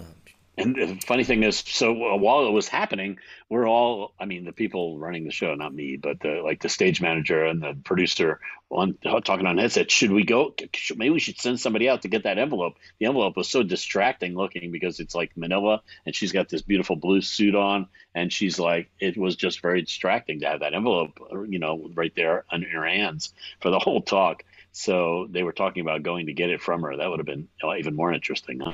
And 0.60 0.76
the 0.76 1.00
funny 1.06 1.24
thing 1.24 1.44
is, 1.44 1.60
so 1.60 1.92
uh, 1.92 2.18
while 2.18 2.48
it 2.48 2.52
was 2.52 2.68
happening, 2.68 3.20
we're 3.48 3.68
all, 3.68 4.16
I 4.20 4.26
mean, 4.26 4.44
the 4.44 4.52
people 4.52 4.98
running 4.98 5.24
the 5.24 5.32
show, 5.32 5.54
not 5.54 5.72
me, 5.72 5.98
but 5.98 6.20
the, 6.20 6.42
like 6.44 6.62
the 6.62 6.70
stage 6.70 7.00
manager 7.00 7.46
and 7.46 7.62
the 7.62 7.78
producer 7.84 8.40
on 8.72 8.98
talking 9.24 9.46
on 9.46 9.60
headset. 9.60 9.92
Should 9.92 10.12
we 10.12 10.24
go? 10.24 10.56
Maybe 10.96 11.12
we 11.12 11.20
should 11.20 11.40
send 11.40 11.60
somebody 11.60 11.88
out 11.88 12.02
to 12.02 12.08
get 12.08 12.24
that 12.24 12.40
envelope. 12.40 12.74
The 13.00 13.06
envelope 13.06 13.38
was 13.38 13.48
so 13.48 13.62
distracting 13.62 14.36
looking 14.36 14.72
because 14.72 15.00
it's 15.00 15.14
like 15.14 15.32
Manila 15.38 15.84
and 16.08 16.16
she's 16.16 16.32
got 16.32 16.50
this 16.50 16.64
beautiful 16.64 16.96
blue 16.96 17.22
suit 17.22 17.54
on. 17.54 17.88
And 18.16 18.34
she's 18.34 18.58
like, 18.58 18.90
it 19.00 19.16
was 19.16 19.36
just 19.36 19.62
very 19.62 19.84
distracting 19.84 20.40
to 20.40 20.48
have 20.48 20.62
that 20.62 20.74
envelope, 20.74 21.20
you 21.48 21.60
know, 21.60 21.92
right 21.94 22.14
there 22.16 22.46
in 22.52 22.64
her 22.64 22.86
hands 22.86 23.32
for 23.62 23.70
the 23.70 23.80
whole 23.80 24.02
talk. 24.02 24.44
So 24.72 25.28
they 25.30 25.44
were 25.44 25.54
talking 25.54 25.82
about 25.82 26.02
going 26.02 26.26
to 26.26 26.34
get 26.34 26.50
it 26.50 26.62
from 26.62 26.82
her. 26.82 26.98
That 26.98 27.10
would 27.10 27.20
have 27.20 27.28
been 27.28 27.48
uh, 27.64 27.76
even 27.76 27.96
more 27.96 28.12
interesting, 28.12 28.60
huh? 28.60 28.74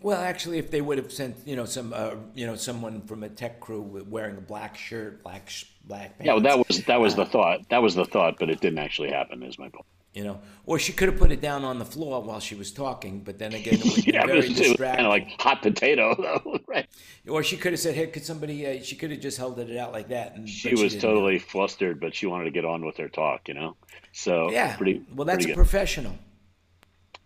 Well, 0.00 0.20
actually, 0.20 0.58
if 0.58 0.70
they 0.70 0.80
would 0.80 0.98
have 0.98 1.12
sent, 1.12 1.36
you 1.46 1.56
know, 1.56 1.64
some, 1.64 1.92
uh, 1.92 2.14
you 2.34 2.46
know, 2.46 2.54
someone 2.54 3.02
from 3.02 3.24
a 3.24 3.28
tech 3.28 3.58
crew 3.60 3.82
wearing 4.08 4.36
a 4.36 4.40
black 4.40 4.76
shirt, 4.76 5.22
black, 5.24 5.50
sh- 5.50 5.64
black 5.84 6.18
pants. 6.18 6.26
Yeah, 6.26 6.32
well, 6.34 6.42
that 6.42 6.58
was 6.68 6.84
that 6.84 7.00
was 7.00 7.14
the 7.16 7.24
thought. 7.26 7.68
That 7.70 7.82
was 7.82 7.94
the 7.96 8.04
thought, 8.04 8.38
but 8.38 8.48
it 8.48 8.60
didn't 8.60 8.78
actually 8.78 9.10
happen. 9.10 9.42
Is 9.42 9.58
my 9.58 9.68
point. 9.70 9.86
you 10.14 10.22
know, 10.24 10.40
or 10.66 10.78
she 10.78 10.92
could 10.92 11.08
have 11.08 11.18
put 11.18 11.32
it 11.32 11.40
down 11.40 11.64
on 11.64 11.78
the 11.78 11.84
floor 11.84 12.22
while 12.22 12.40
she 12.40 12.54
was 12.54 12.70
talking, 12.72 13.20
but 13.20 13.38
then 13.38 13.54
again, 13.54 13.80
it 13.80 13.86
would 13.90 14.06
Yeah, 14.06 14.22
but 14.22 14.28
very 14.28 14.46
it 14.46 14.58
was, 14.58 14.76
kind 14.76 15.00
of 15.00 15.08
like 15.08 15.28
hot 15.40 15.62
potato, 15.62 16.14
though, 16.44 16.58
right? 16.68 16.86
or 17.28 17.42
she 17.42 17.56
could 17.56 17.72
have 17.72 17.80
said, 17.80 17.94
"Hey, 17.96 18.06
could 18.06 18.24
somebody?" 18.24 18.66
Uh, 18.66 18.82
she 18.82 18.94
could 18.96 19.10
have 19.10 19.20
just 19.20 19.36
held 19.36 19.58
it 19.58 19.76
out 19.76 19.92
like 19.92 20.08
that. 20.08 20.36
And 20.36 20.48
She 20.48 20.70
was 20.76 20.92
didn't. 20.92 21.02
totally 21.02 21.38
flustered, 21.40 22.00
but 22.00 22.14
she 22.14 22.26
wanted 22.26 22.44
to 22.44 22.50
get 22.52 22.64
on 22.64 22.84
with 22.86 22.96
her 22.98 23.08
talk, 23.08 23.48
you 23.48 23.54
know. 23.54 23.76
So 24.12 24.50
Yeah. 24.52 24.76
pretty. 24.76 25.02
well, 25.12 25.24
that's 25.24 25.38
pretty 25.38 25.52
a 25.52 25.54
good. 25.56 25.60
professional. 25.60 26.14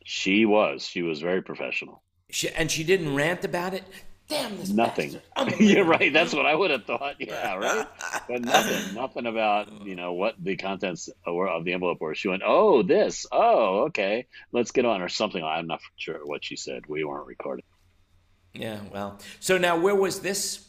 She 0.05 0.45
was. 0.47 0.85
She 0.87 1.03
was 1.03 1.21
very 1.21 1.43
professional. 1.43 2.03
She, 2.33 2.49
and 2.49 2.71
she 2.71 2.83
didn't 2.83 3.15
rant 3.15 3.45
about 3.45 3.75
it. 3.75 3.85
Damn 4.27 4.57
this 4.57 4.71
Nothing. 4.71 5.21
You're 5.59 5.85
right. 5.85 6.11
That's 6.11 6.33
what 6.33 6.47
I 6.47 6.55
would 6.55 6.71
have 6.71 6.85
thought. 6.85 7.17
Yeah, 7.19 7.57
right. 7.57 7.87
But 8.27 8.41
nothing. 8.41 8.95
Nothing 8.95 9.27
about 9.27 9.85
you 9.85 9.95
know 9.95 10.15
what 10.15 10.37
the 10.43 10.57
contents 10.57 11.11
were 11.27 11.49
of 11.49 11.65
the 11.65 11.75
envelope 11.75 12.01
were. 12.01 12.15
She 12.15 12.29
went, 12.29 12.43
"Oh, 12.45 12.83
this. 12.83 13.27
Oh, 13.31 13.85
okay. 13.89 14.27
Let's 14.51 14.71
get 14.71 14.87
on," 14.87 15.03
or 15.03 15.11
something. 15.11 15.45
I'm 15.45 15.67
not 15.67 15.81
sure 15.97 16.25
what 16.25 16.43
she 16.43 16.57
said. 16.57 16.85
We 16.89 17.05
weren't 17.05 17.27
recording. 17.27 17.67
Yeah. 18.55 18.81
Well. 18.91 19.19
So 19.41 19.59
now, 19.59 19.79
where 19.79 19.95
was 19.95 20.21
this? 20.21 20.67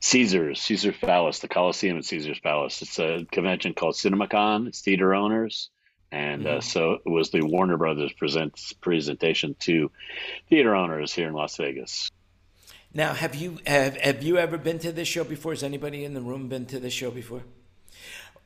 Caesars, 0.00 0.60
Caesar's 0.60 0.96
Palace, 0.98 1.38
the 1.38 1.48
Coliseum 1.48 1.96
at 1.96 2.04
Caesar's 2.04 2.40
Palace. 2.40 2.82
It's 2.82 2.98
a 2.98 3.24
convention 3.30 3.72
called 3.72 3.94
CinemaCon. 3.94 4.66
It's 4.66 4.82
theater 4.82 5.14
owners, 5.14 5.70
and 6.14 6.46
uh, 6.46 6.60
so 6.60 6.92
it 7.04 7.08
was 7.08 7.30
the 7.30 7.42
Warner 7.42 7.76
Brothers 7.76 8.12
presents 8.12 8.72
presentation 8.72 9.56
to 9.60 9.90
theater 10.48 10.74
owners 10.74 11.12
here 11.12 11.26
in 11.26 11.34
Las 11.34 11.56
Vegas. 11.56 12.10
Now, 12.92 13.14
have 13.14 13.34
you 13.34 13.58
have 13.66 13.96
have 13.96 14.22
you 14.22 14.38
ever 14.38 14.56
been 14.56 14.78
to 14.80 14.92
this 14.92 15.08
show 15.08 15.24
before? 15.24 15.52
Has 15.52 15.64
anybody 15.64 16.04
in 16.04 16.14
the 16.14 16.20
room 16.20 16.48
been 16.48 16.66
to 16.66 16.78
this 16.78 16.92
show 16.92 17.10
before? 17.10 17.42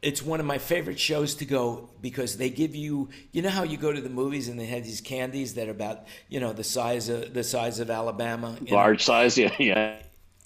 it's 0.00 0.22
one 0.22 0.38
of 0.38 0.46
my 0.46 0.58
favorite 0.58 1.00
shows 1.00 1.34
to 1.34 1.44
go 1.44 1.90
because 2.00 2.36
they 2.36 2.50
give 2.50 2.76
you 2.76 3.08
you 3.32 3.42
know 3.42 3.48
how 3.48 3.64
you 3.64 3.76
go 3.76 3.92
to 3.92 4.00
the 4.00 4.08
movies 4.08 4.48
and 4.48 4.58
they 4.58 4.66
have 4.66 4.84
these 4.84 5.00
candies 5.00 5.54
that 5.54 5.66
are 5.66 5.72
about 5.72 6.06
you 6.28 6.38
know 6.38 6.52
the 6.52 6.62
size 6.62 7.08
of 7.08 7.34
the 7.34 7.42
size 7.42 7.80
of 7.80 7.90
Alabama 7.90 8.56
you 8.60 8.70
know? 8.70 8.76
Large 8.76 9.02
size, 9.02 9.36
yeah, 9.36 9.52
yeah. 9.58 9.98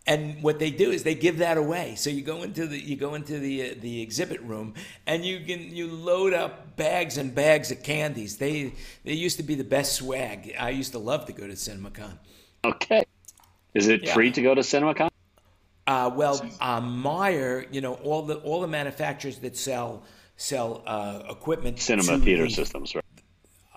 And 0.07 0.43
what 0.43 0.59
they 0.59 0.71
do 0.71 0.91
is 0.91 1.03
they 1.05 1.15
give 1.15 1.39
that 1.39 1.57
away 1.57 1.95
so 1.95 2.11
you 2.11 2.23
go 2.23 2.43
into 2.43 2.67
the 2.67 2.79
you 2.79 2.97
go 2.97 3.15
into 3.15 3.39
the 3.39 3.71
uh, 3.71 3.75
the 3.81 4.03
exhibit 4.03 4.41
room 4.43 4.75
and 5.07 5.25
you 5.25 5.41
can 5.45 5.61
you 5.75 5.87
load 5.87 6.33
up 6.35 6.77
bags 6.77 7.19
and 7.19 7.35
bags 7.35 7.71
of 7.71 7.83
candies 7.83 8.37
they 8.39 8.73
they 9.05 9.13
used 9.13 9.37
to 9.37 9.43
be 9.45 9.55
the 9.55 9.65
best 9.65 9.95
swag 9.95 10.55
i 10.59 10.71
used 10.71 10.93
to 10.93 10.99
love 10.99 11.25
to 11.27 11.33
go 11.33 11.47
to 11.47 11.53
cinemacon 11.55 12.19
Okay. 12.65 13.03
Is 13.75 13.89
it 13.89 14.03
Yeah. 14.05 14.15
free 14.15 14.31
to 14.33 14.41
go 14.43 14.55
to 14.55 14.61
CinemaCon? 14.61 15.09
uh, 15.89 16.11
well 16.15 16.41
uh, 16.61 16.81
meyer 16.81 17.67
you 17.73 17.81
know 17.81 17.95
all 17.95 18.23
the 18.23 18.37
all 18.37 18.61
the 18.61 18.69
manufacturers 18.69 19.39
that 19.39 19.57
sell 19.57 20.03
sell 20.37 20.83
uh, 20.87 21.23
equipment 21.31 21.79
Cinema 21.81 22.19
theater 22.19 22.45
the- 22.45 22.51
systems, 22.51 22.95
right? 22.95 23.05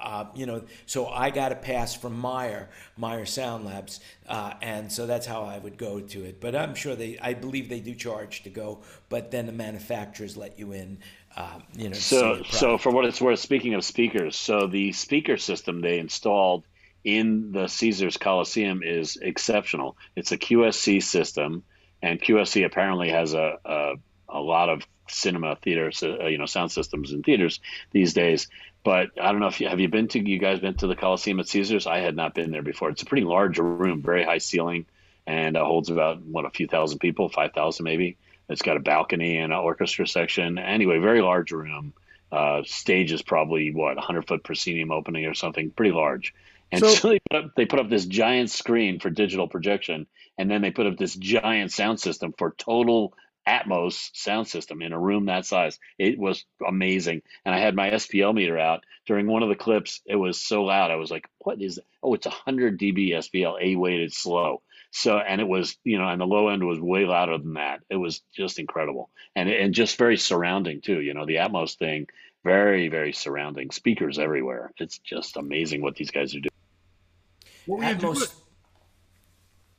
Uh, 0.05 0.25
you 0.35 0.45
know, 0.45 0.63
so 0.85 1.07
I 1.07 1.31
got 1.31 1.51
a 1.51 1.55
pass 1.55 1.95
from 1.95 2.13
Meyer, 2.17 2.69
Meyer 2.95 3.25
Sound 3.25 3.65
Labs, 3.65 3.99
uh, 4.29 4.53
and 4.61 4.91
so 4.91 5.07
that's 5.07 5.25
how 5.25 5.43
I 5.43 5.57
would 5.57 5.77
go 5.77 5.99
to 5.99 6.23
it. 6.23 6.39
But 6.39 6.55
I'm 6.55 6.75
sure 6.75 6.95
they, 6.95 7.17
I 7.19 7.33
believe 7.33 7.69
they 7.69 7.79
do 7.79 7.95
charge 7.95 8.43
to 8.43 8.49
go, 8.51 8.81
but 9.09 9.31
then 9.31 9.47
the 9.47 9.51
manufacturers 9.51 10.37
let 10.37 10.59
you 10.59 10.73
in, 10.73 10.99
uh, 11.35 11.59
you 11.73 11.89
know. 11.89 11.95
So, 11.95 12.43
so 12.43 12.77
for 12.77 12.91
what 12.91 13.05
it's 13.05 13.19
worth, 13.19 13.39
speaking 13.39 13.73
of 13.73 13.83
speakers, 13.83 14.35
so 14.35 14.67
the 14.67 14.91
speaker 14.91 15.37
system 15.37 15.81
they 15.81 15.97
installed 15.97 16.65
in 17.03 17.51
the 17.51 17.67
Caesars 17.67 18.17
Coliseum 18.17 18.81
is 18.83 19.17
exceptional. 19.19 19.97
It's 20.15 20.31
a 20.31 20.37
QSC 20.37 21.01
system, 21.01 21.63
and 22.03 22.21
QSC 22.21 22.63
apparently 22.63 23.09
has 23.09 23.33
a 23.33 23.57
a, 23.65 23.93
a 24.29 24.39
lot 24.39 24.69
of 24.69 24.83
cinema 25.07 25.55
theaters, 25.55 26.01
uh, 26.03 26.25
you 26.27 26.37
know, 26.37 26.45
sound 26.45 26.71
systems 26.71 27.11
in 27.11 27.23
theaters 27.23 27.59
these 27.91 28.13
days. 28.13 28.47
But 28.83 29.11
I 29.19 29.31
don't 29.31 29.39
know 29.41 29.47
if 29.47 29.59
you 29.61 29.67
have 29.67 29.79
you 29.79 29.87
been 29.87 30.07
to 30.09 30.19
you 30.19 30.37
guys 30.39 30.59
been 30.59 30.75
to 30.75 30.87
the 30.87 30.95
Coliseum 30.95 31.39
at 31.39 31.47
Caesars? 31.47 31.87
I 31.87 31.99
had 31.99 32.15
not 32.15 32.35
been 32.35 32.51
there 32.51 32.61
before. 32.61 32.89
It's 32.89 33.01
a 33.01 33.05
pretty 33.05 33.25
large 33.25 33.57
room, 33.57 34.01
very 34.01 34.23
high 34.23 34.37
ceiling, 34.37 34.85
and 35.25 35.57
uh, 35.57 35.65
holds 35.65 35.89
about 35.89 36.21
what 36.21 36.45
a 36.45 36.51
few 36.51 36.67
thousand 36.67 36.99
people, 36.99 37.29
five 37.29 37.53
thousand 37.53 37.83
maybe. 37.83 38.17
It's 38.47 38.61
got 38.61 38.77
a 38.77 38.79
balcony 38.79 39.37
and 39.37 39.51
an 39.51 39.59
orchestra 39.59 40.07
section. 40.07 40.59
Anyway, 40.59 40.99
very 40.99 41.21
large 41.21 41.51
room. 41.51 41.93
Uh, 42.31 42.61
stage 42.65 43.11
is 43.11 43.21
probably 43.21 43.71
what 43.73 43.95
100 43.95 44.27
foot 44.27 44.43
proscenium 44.43 44.91
opening 44.91 45.25
or 45.25 45.33
something, 45.33 45.71
pretty 45.71 45.91
large. 45.91 46.33
And 46.71 46.81
So- 46.81 46.89
so, 46.89 47.09
they, 47.09 47.19
put 47.31 47.43
up, 47.45 47.51
they 47.55 47.65
put 47.65 47.79
up 47.79 47.89
this 47.89 48.05
giant 48.05 48.51
screen 48.51 48.99
for 48.99 49.09
digital 49.09 49.47
projection, 49.47 50.05
and 50.37 50.51
then 50.51 50.61
they 50.61 50.69
put 50.69 50.85
up 50.85 50.97
this 50.97 51.15
giant 51.15 51.71
sound 51.71 51.99
system 51.99 52.33
for 52.37 52.51
total 52.51 53.13
Atmos 53.47 54.09
sound 54.13 54.47
system 54.47 54.81
in 54.81 54.93
a 54.93 54.99
room 54.99 55.25
that 55.25 55.45
size. 55.45 55.79
It 55.97 56.17
was 56.17 56.45
amazing. 56.65 57.21
And 57.45 57.53
I 57.53 57.59
had 57.59 57.75
my 57.75 57.91
SPL 57.91 58.33
meter 58.33 58.57
out 58.57 58.85
during 59.05 59.27
one 59.27 59.43
of 59.43 59.49
the 59.49 59.55
clips. 59.55 60.01
It 60.05 60.15
was 60.15 60.41
so 60.41 60.63
loud. 60.63 60.91
I 60.91 60.95
was 60.95 61.11
like, 61.11 61.27
"What 61.39 61.61
is? 61.61 61.75
That? 61.75 61.85
Oh, 62.01 62.13
it's 62.13 62.25
100 62.25 62.79
dB 62.79 63.11
SPL, 63.11 63.57
A 63.61 63.75
weighted 63.75 64.13
slow." 64.13 64.61
So, 64.91 65.17
and 65.17 65.41
it 65.41 65.47
was, 65.47 65.77
you 65.83 65.97
know, 65.97 66.07
and 66.07 66.21
the 66.21 66.25
low 66.25 66.47
end 66.47 66.63
was 66.63 66.79
way 66.79 67.05
louder 67.05 67.37
than 67.37 67.55
that. 67.55 67.81
It 67.89 67.97
was 67.97 68.21
just 68.33 68.59
incredible, 68.59 69.09
and 69.35 69.49
and 69.49 69.73
just 69.73 69.97
very 69.97 70.17
surrounding 70.17 70.81
too. 70.81 71.01
You 71.01 71.13
know, 71.13 71.25
the 71.25 71.35
Atmos 71.35 71.75
thing, 71.75 72.07
very 72.43 72.87
very 72.87 73.13
surrounding. 73.13 73.71
Speakers 73.71 74.17
everywhere. 74.17 74.71
It's 74.77 74.97
just 74.99 75.37
amazing 75.37 75.81
what 75.81 75.95
these 75.95 76.11
guys 76.11 76.33
are 76.33 76.39
doing. 76.39 76.49
What 77.65 77.79
were 77.79 77.89
you 77.89 77.95
doing, 77.95 78.27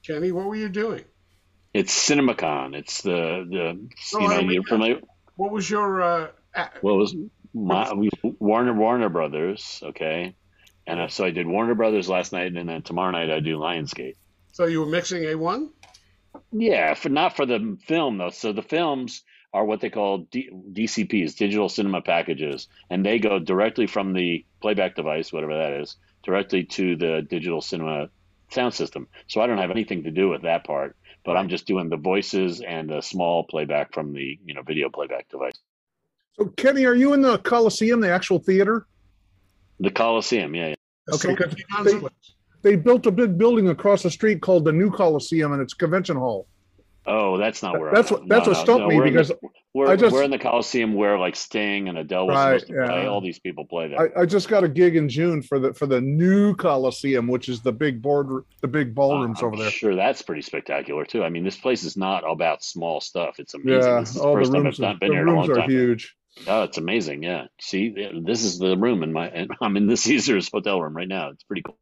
Kenny? 0.07 0.33
What 0.33 0.47
were 0.47 0.57
you 0.57 0.69
doing? 0.69 1.05
It's 1.77 2.09
CinemaCon. 2.09 2.75
It's 2.75 3.03
the 3.03 3.45
the 3.51 3.89
Oh, 4.15 4.21
you 4.21 4.29
know 4.29 4.41
you're 4.41 4.63
familiar. 4.63 5.01
What 5.37 5.53
was 5.53 5.69
your? 5.69 6.03
Uh, 6.03 6.29
What 6.81 6.97
was 6.97 7.15
my 7.53 7.93
Warner 8.23 8.73
Warner 8.73 9.11
Brothers? 9.11 9.83
Okay, 9.83 10.35
and 10.87 11.01
uh, 11.01 11.09
so 11.09 11.27
I 11.27 11.31
did 11.33 11.47
Warner 11.47 11.75
Brothers 11.75 12.09
last 12.09 12.33
night, 12.33 12.55
and 12.57 12.67
then 12.69 12.81
tomorrow 12.81 13.11
night 13.11 13.31
I 13.31 13.41
do 13.41 13.59
Lionsgate. 13.59 14.17
so 14.53 14.65
you 14.65 14.81
were 14.81 14.87
mixing 14.87 15.25
a 15.25 15.35
one? 15.35 15.71
Yeah, 16.51 16.95
for 16.95 17.11
not 17.11 17.37
for 17.37 17.45
the 17.45 17.77
film 17.87 18.17
though. 18.17 18.31
So 18.31 18.53
the 18.55 18.63
films 18.63 19.23
are 19.53 19.65
what 19.65 19.81
they 19.83 19.91
call 19.91 20.27
D, 20.31 20.49
DCPs, 20.73 21.37
digital 21.37 21.69
cinema 21.69 22.01
packages, 22.01 22.69
and 22.89 23.05
they 23.05 23.19
go 23.19 23.39
directly 23.39 23.87
from 23.87 24.15
the 24.15 24.47
playback 24.63 24.97
device, 24.97 25.31
whatever 25.31 25.59
that 25.59 25.81
is, 25.83 25.97
directly 26.25 26.65
to 26.65 26.97
the 26.97 27.21
digital 27.29 27.61
cinema 27.61 28.09
sound 28.51 28.73
system. 28.73 29.09
So 29.29 29.43
I 29.43 29.47
don't 29.47 29.59
have 29.59 29.71
anything 29.71 30.05
to 30.05 30.11
do 30.11 30.29
with 30.31 30.43
that 30.43 30.65
part, 30.65 30.97
but 31.27 31.37
I'm 31.37 31.49
just 31.49 31.67
doing 31.67 31.91
the 31.91 31.97
voices 31.97 32.63
and 32.67 32.89
the 32.89 33.03
small 33.03 33.45
playback 33.45 33.93
from 33.93 34.15
the 34.15 34.39
you 34.45 34.55
know 34.55 34.63
video 34.63 34.89
playback 34.89 35.29
device. 35.29 35.59
So 36.39 36.47
Kenny, 36.57 36.87
are 36.87 36.95
you 36.95 37.13
in 37.13 37.21
the 37.21 37.39
Coliseum, 37.39 38.01
the 38.01 38.11
actual 38.11 38.39
theater? 38.39 38.87
The 39.81 39.91
Coliseum, 39.91 40.55
yeah. 40.55 40.69
yeah. 40.69 41.15
Okay, 41.15 41.35
'cause 41.35 41.55
John's 41.71 41.93
they- 42.01 42.09
They 42.63 42.75
built 42.77 43.07
a 43.07 43.11
big 43.13 43.37
building 43.39 43.69
across 43.69 44.03
the 44.03 44.11
street 44.11 44.41
called 44.41 44.65
the 44.65 44.73
New 44.73 44.91
Coliseum, 44.91 45.53
and 45.53 45.61
it's 45.63 45.75
convention 45.75 46.17
hall. 46.17 46.49
Oh, 47.09 47.39
that's 47.39 47.63
not 47.63 47.79
where. 47.79 47.93
That's 47.93 48.11
I'm 48.11 48.17
what 48.17 48.23
at. 48.25 48.29
that's 48.29 48.47
No, 48.47 48.53
what 48.53 48.61
stumped 48.61 48.81
no, 48.83 48.89
me 48.89 48.97
in 48.97 49.05
the- 49.05 49.11
because 49.11 49.33
We're, 49.75 49.89
I 49.89 49.97
just- 49.97 50.13
we're 50.13 50.23
in 50.25 50.31
the 50.31 50.39
Coliseum 50.39 50.95
where 50.95 51.19
like 51.19 51.37
Sting 51.37 51.89
and 51.89 51.97
Adele 51.99 52.27
was 52.27 52.35
Right, 52.35 52.61
supposed 52.61 52.67
to 52.81 52.87
play. 52.87 53.07
All 53.07 53.21
these 53.21 53.39
people 53.39 53.65
play 53.67 53.89
there. 53.89 54.19
I, 54.19 54.23
I 54.23 54.27
just 54.27 54.49
got 54.49 54.65
a 54.65 54.69
gig 54.69 54.97
in 54.97 55.09
June 55.09 55.43
for 55.43 55.59
the 55.59 55.75
for 55.75 55.87
the 55.87 56.01
new 56.01 56.55
Coliseum, 56.57 57.29
which 57.29 57.49
is 57.49 57.61
the 57.61 57.73
big 57.73 58.01
board, 58.03 58.45
the 58.63 58.69
big 58.69 58.95
ballrooms 58.95 59.41
I'm 59.41 59.47
over 59.49 59.57
there. 59.57 59.71
Sure, 59.71 59.95
that's 59.95 60.23
pretty 60.23 60.43
spectacular 60.43 61.05
too. 61.05 61.23
I 61.23 61.29
mean, 61.29 61.45
this 61.45 61.59
place 61.59 61.85
is 61.85 61.97
not 61.97 62.25
about 62.29 62.65
small 62.65 63.01
stuff. 63.01 63.39
It's 63.39 63.55
amazing. 63.55 63.83
Yeah, 63.93 64.01
This 64.01 64.09
is 64.11 64.15
the 64.17 64.23
all 64.23 64.35
the 64.35 64.41
first 64.41 64.53
time 64.53 64.63
rooms, 64.65 64.81
I've 64.81 64.85
are, 64.85 64.89
not 64.93 65.01
been 65.01 65.13
here 65.13 65.23
in 65.23 65.29
a 65.29 65.33
rooms 65.33 65.49
long 65.49 65.59
are 65.59 65.61
time. 65.61 65.71
huge. 65.71 66.17
Oh, 66.47 66.63
it's 66.65 66.77
amazing. 66.79 67.23
Yeah. 67.23 67.47
See, 67.61 67.95
this 68.25 68.45
is 68.45 68.59
the 68.59 68.77
room 68.77 69.03
in 69.03 69.13
my. 69.13 69.29
and 69.29 69.51
I'm 69.63 69.77
in 69.77 69.87
the 69.87 69.97
Caesars 69.97 70.51
hotel 70.53 70.81
room 70.83 70.95
right 70.97 71.09
now. 71.09 71.31
It's 71.31 71.45
pretty 71.45 71.63
cool. 71.63 71.79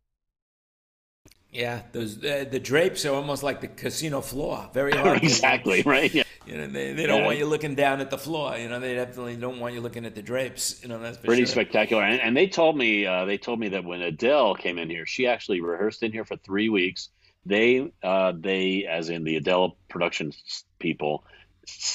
Yeah, 1.55 1.82
those 1.92 2.22
uh, 2.24 2.44
the 2.50 2.59
drapes 2.59 3.07
are 3.07 3.14
almost 3.14 3.42
like 3.42 3.61
the 3.61 3.68
casino 3.68 4.20
floor, 4.20 4.68
very 4.74 4.92
hard. 4.96 5.22
exactly 5.22 5.82
right. 5.82 6.12
Yeah. 6.12 6.24
You 6.46 6.59
know, 6.59 6.66
they, 6.66 6.92
they 6.92 7.07
don't 7.07 7.20
Yeah. 7.20 7.26
want 7.26 7.38
you 7.38 7.46
looking 7.46 7.74
down 7.74 8.02
at 8.02 8.11
the 8.11 8.18
floor. 8.18 8.55
You 8.59 8.68
know, 8.68 8.78
they 8.78 8.94
definitely 8.94 9.36
don't 9.36 9.61
want 9.61 9.72
you 9.72 9.80
looking 9.80 10.05
at 10.05 10.14
the 10.14 10.20
drapes. 10.20 10.82
You 10.82 10.90
know, 10.90 10.98
that's 10.98 11.16
pretty 11.16 11.42
sure. 11.42 11.52
spectacular. 11.52 12.02
And, 12.02 12.20
and 12.20 12.36
they 12.36 12.48
told 12.48 12.76
me 12.76 13.07
uh, 13.07 13.24
they 13.24 13.38
told 13.38 13.61
me 13.61 13.68
that 13.70 13.84
when 13.84 14.02
Adele 14.02 14.55
came 14.57 14.78
in 14.78 14.90
here, 14.90 15.07
she 15.07 15.26
actually 15.26 15.61
rehearsed 15.62 16.02
in 16.02 16.12
here 16.12 16.24
for 16.26 16.36
three 16.36 16.68
weeks. 16.68 17.09
They 17.46 17.90
uh, 18.02 18.32
they 18.38 18.84
as 18.90 19.09
in 19.09 19.24
the 19.24 19.36
Adele 19.36 19.76
production 19.88 20.32
people 20.78 21.24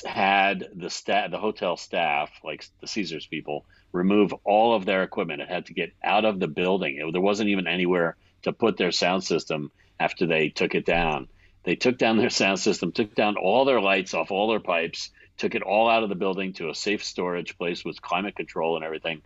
had 0.05 0.67
the 0.75 0.89
staff, 0.89 1.29
the 1.31 1.37
hotel 1.37 1.77
staff, 1.77 2.29
like 2.43 2.65
the 2.81 2.87
Caesars 2.87 3.27
people, 3.27 3.65
remove 3.91 4.33
all 4.43 4.73
of 4.73 4.85
their 4.85 5.03
equipment. 5.03 5.41
It 5.41 5.49
had 5.49 5.67
to 5.67 5.73
get 5.73 5.91
out 6.03 6.25
of 6.25 6.39
the 6.39 6.47
building. 6.47 6.97
It, 6.97 7.11
there 7.11 7.21
wasn't 7.21 7.49
even 7.49 7.67
anywhere 7.67 8.15
to 8.43 8.53
put 8.53 8.77
their 8.77 8.91
sound 8.91 9.23
system 9.23 9.71
after 9.99 10.25
they 10.25 10.49
took 10.49 10.75
it 10.75 10.85
down. 10.85 11.27
They 11.63 11.75
took 11.75 11.97
down 11.97 12.17
their 12.17 12.29
sound 12.29 12.59
system, 12.59 12.91
took 12.91 13.15
down 13.15 13.35
all 13.35 13.65
their 13.65 13.81
lights 13.81 14.13
off 14.13 14.31
all 14.31 14.49
their 14.49 14.59
pipes, 14.59 15.09
took 15.37 15.55
it 15.55 15.61
all 15.61 15.89
out 15.89 16.03
of 16.03 16.09
the 16.09 16.15
building 16.15 16.53
to 16.53 16.69
a 16.69 16.75
safe 16.75 17.03
storage 17.03 17.57
place 17.57 17.83
with 17.83 18.01
climate 18.01 18.35
control 18.35 18.75
and 18.75 18.85
everything, 18.85 19.21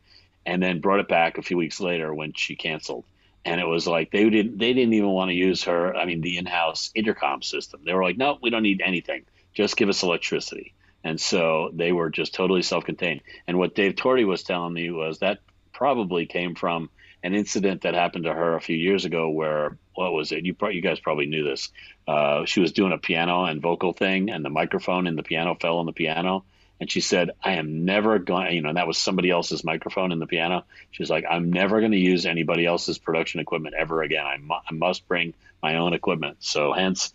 and 0.46 0.62
then 0.62 0.82
brought 0.82 1.00
it 1.00 1.08
back 1.08 1.38
a 1.38 1.44
few 1.44 1.58
weeks 1.58 1.80
later 1.80 2.14
when 2.14 2.34
she 2.34 2.56
canceled. 2.56 3.06
And 3.46 3.60
it 3.60 3.68
was 3.68 3.86
like 3.88 4.12
they 4.12 4.30
didn't 4.30 4.58
they 4.58 4.74
didn't 4.74 4.94
even 4.94 5.10
want 5.10 5.30
to 5.30 5.36
use 5.36 5.64
her. 5.64 5.96
I 5.96 6.06
mean, 6.06 6.22
the 6.22 6.38
in-house 6.38 6.92
intercom 6.96 7.42
system. 7.42 7.82
They 7.84 7.94
were 7.94 8.04
like, 8.04 8.18
no, 8.18 8.38
we 8.42 8.50
don't 8.50 8.64
need 8.64 8.82
anything. 8.84 9.24
Just 9.54 9.76
give 9.76 9.90
us 9.90 10.02
electricity. 10.02 10.74
And 11.04 11.20
so 11.20 11.70
they 11.74 11.92
were 11.92 12.10
just 12.10 12.34
totally 12.34 12.62
self-contained. 12.62 13.22
And 13.46 13.58
what 13.58 13.76
Dave 13.76 13.96
Torty 13.96 14.26
was 14.26 14.44
telling 14.44 14.74
me 14.74 14.90
was 14.90 15.20
that 15.20 15.40
probably 15.74 16.26
came 16.26 16.56
from 16.56 16.90
an 17.24 17.34
incident 17.34 17.84
that 17.84 17.94
happened 17.94 18.26
to 18.26 18.34
her 18.34 18.56
a 18.56 18.62
few 18.62 18.76
years 18.76 19.06
ago 19.06 19.30
where 19.30 19.78
what 19.96 20.14
was 20.14 20.32
it? 20.32 20.46
You 20.46 20.54
pro- 20.54 20.70
you 20.70 20.82
guys 20.82 21.00
probably 21.00 21.26
knew 21.26 21.44
this. 21.44 21.70
Uh, 22.08 22.46
she 22.46 22.60
was 22.60 22.74
doing 22.74 22.92
a 22.92 22.98
piano 22.98 23.46
and 23.46 23.62
vocal 23.62 23.94
thing 23.94 24.30
and 24.30 24.44
the 24.44 24.50
microphone 24.50 25.08
in 25.08 25.16
the 25.16 25.24
piano 25.24 25.56
fell 25.56 25.78
on 25.78 25.86
the 25.86 25.94
piano. 25.94 26.44
And 26.80 26.92
she 26.92 27.00
said 27.00 27.32
i 27.42 27.54
am 27.54 27.86
never 27.86 28.20
going 28.20 28.54
you 28.54 28.62
know 28.62 28.70
and 28.70 28.78
that 28.78 28.88
was 28.88 28.98
somebody 28.98 29.30
else's 29.30 29.64
microphone 29.64 30.12
in 30.12 30.20
the 30.20 30.28
piano. 30.28 30.66
She's 30.92 31.10
like 31.10 31.24
i'm 31.30 31.52
never 31.52 31.80
going 31.80 31.94
to 31.94 31.98
use 31.98 32.26
anybody 32.26 32.66
else's 32.66 32.98
production 32.98 33.40
equipment 33.40 33.76
ever 33.78 34.02
again. 34.02 34.26
I, 34.26 34.38
mu- 34.38 34.56
I 34.70 34.74
must 34.74 35.08
bring 35.08 35.34
my 35.62 35.78
own 35.78 35.94
equipment. 35.94 36.38
So 36.40 36.74
hence 36.74 37.14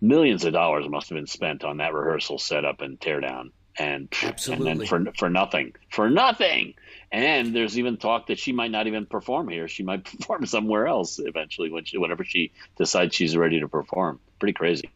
millions 0.00 0.44
of 0.44 0.54
dollars 0.54 0.88
must 0.88 1.10
have 1.10 1.16
been 1.16 1.26
spent 1.26 1.64
on 1.64 1.78
that 1.78 1.92
rehearsal 1.92 2.38
setup 2.38 2.80
and 2.80 2.98
teardown 2.98 3.50
and 3.80 4.08
and 4.48 4.66
then 4.66 4.84
for 4.84 5.04
for 5.16 5.30
nothing 5.30 5.72
for 5.90 6.10
nothing 6.10 6.74
and 7.12 7.54
there's 7.54 7.78
even 7.78 7.96
talk 7.96 8.28
that 8.28 8.38
she 8.38 8.52
might 8.52 8.70
not 8.70 8.86
even 8.86 9.04
perform 9.04 9.48
here. 9.48 9.66
She 9.66 9.82
might 9.82 10.04
perform 10.18 10.46
somewhere 10.46 10.86
else 10.86 11.18
eventually 11.18 11.70
when 11.70 11.84
she, 11.84 11.98
whenever 11.98 12.24
she 12.24 12.52
decides 12.76 13.14
she's 13.14 13.36
ready 13.36 13.60
to 13.60 13.68
perform. 13.68 14.20
Pretty 14.38 14.52
crazy. 14.52 14.90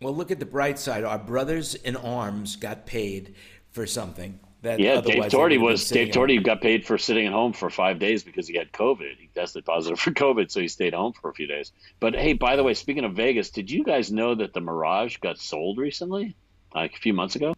Well, 0.00 0.14
look 0.14 0.30
at 0.30 0.38
the 0.38 0.46
bright 0.46 0.78
side. 0.78 1.04
Our 1.04 1.18
brothers 1.18 1.74
in 1.74 1.96
arms 1.96 2.56
got 2.56 2.86
paid 2.86 3.34
for 3.70 3.86
something 3.86 4.40
that 4.62 4.78
Yeah, 4.78 5.00
Dave 5.00 5.24
Torty 5.24 5.30
would 5.30 5.32
have 5.32 5.50
been 5.50 5.62
was 5.62 5.88
Dave 5.88 6.08
Torty 6.08 6.42
got 6.42 6.60
paid 6.60 6.86
for 6.86 6.98
sitting 6.98 7.26
at 7.26 7.32
home 7.32 7.52
for 7.52 7.70
five 7.70 7.98
days 7.98 8.22
because 8.22 8.46
he 8.46 8.56
had 8.56 8.72
COVID. 8.72 9.16
He 9.18 9.28
tested 9.34 9.64
positive 9.64 9.98
for 9.98 10.10
COVID, 10.12 10.50
so 10.50 10.60
he 10.60 10.68
stayed 10.68 10.94
home 10.94 11.12
for 11.12 11.30
a 11.30 11.34
few 11.34 11.46
days. 11.46 11.72
But 12.00 12.14
hey, 12.14 12.32
by 12.32 12.56
the 12.56 12.62
way, 12.62 12.74
speaking 12.74 13.04
of 13.04 13.14
Vegas, 13.14 13.50
did 13.50 13.70
you 13.70 13.84
guys 13.84 14.12
know 14.12 14.34
that 14.34 14.54
the 14.54 14.60
Mirage 14.60 15.18
got 15.18 15.38
sold 15.38 15.78
recently, 15.78 16.36
like 16.74 16.94
a 16.94 16.98
few 16.98 17.12
months 17.12 17.36
ago? 17.36 17.54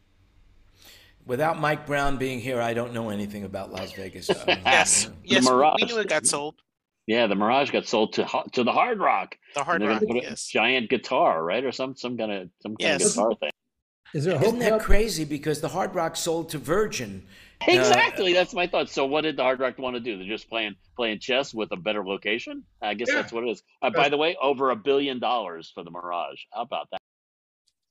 Without 1.27 1.59
Mike 1.59 1.87
Brown 1.87 2.17
being 2.19 2.39
here, 2.41 2.61
I 2.61 2.75
don't 2.75 2.93
know 2.93 3.09
anything 3.11 3.45
about 3.45 3.73
Las 3.73 3.93
Vegas. 3.93 4.29
I 4.49 4.61
Yes, 4.65 5.05
you 5.05 5.09
know. 5.11 5.17
yes, 5.25 5.51
we- 5.79 5.87
we 5.87 5.93
knew 5.93 5.99
it 6.01 6.09
got 6.09 6.27
sold. 6.27 6.57
Yeah, 7.07 7.27
the 7.27 7.35
Mirage 7.35 7.71
got 7.71 7.87
sold 7.87 8.15
to 8.15 8.27
to 8.53 8.65
the 8.65 8.73
Hard 8.73 8.99
Rock. 8.99 9.37
The 9.55 9.63
Hard 9.65 9.83
Rock, 9.83 10.01
gonna 10.01 10.07
put 10.15 10.25
a 10.25 10.29
yes. 10.31 10.47
giant 10.49 10.89
guitar, 10.89 11.43
right, 11.45 11.63
or 11.65 11.71
some 11.73 11.95
some 11.97 12.17
kind 12.17 12.33
of 12.33 12.49
some 12.63 12.77
kind 12.77 13.01
Yes. 13.01 13.05
of 13.11 13.15
guitar 13.15 13.35
thing. 13.37 13.51
Is 14.15 14.25
there 14.25 14.37
a 14.37 14.41
Isn't 14.43 14.59
that 14.61 14.73
hotel? 14.73 14.87
crazy? 14.87 15.25
Because 15.25 15.61
the 15.61 15.69
Hard 15.69 15.95
Rock 15.95 16.17
sold 16.17 16.49
to 16.51 16.59
Virgin. 16.59 17.27
Uh, 17.67 17.73
Exactly, 17.73 18.35
that's 18.35 18.53
my 18.53 18.67
thought. 18.67 18.91
So, 18.91 19.07
what 19.07 19.23
did 19.23 19.37
the 19.39 19.43
Hard 19.43 19.59
Rock 19.61 19.79
want 19.79 19.95
to 19.97 20.01
do? 20.01 20.19
They're 20.19 20.27
just 20.27 20.51
playing 20.51 20.75
playing 20.97 21.21
chess 21.21 21.55
with 21.55 21.73
a 21.73 21.77
better 21.77 22.05
location. 22.05 22.65
I 22.83 22.93
guess 22.93 23.09
Yeah. 23.09 23.15
that's 23.23 23.33
what 23.33 23.45
it 23.45 23.51
is. 23.51 23.63
Uh, 23.81 23.89
by 23.89 24.11
the 24.11 24.19
way, 24.19 24.37
over 24.43 24.71
a 24.71 24.77
billion 24.77 25.19
dollars 25.19 25.71
for 25.75 25.83
the 25.83 25.91
Mirage. 25.91 26.41
How 26.53 26.61
about 26.63 26.89
that? 26.91 27.01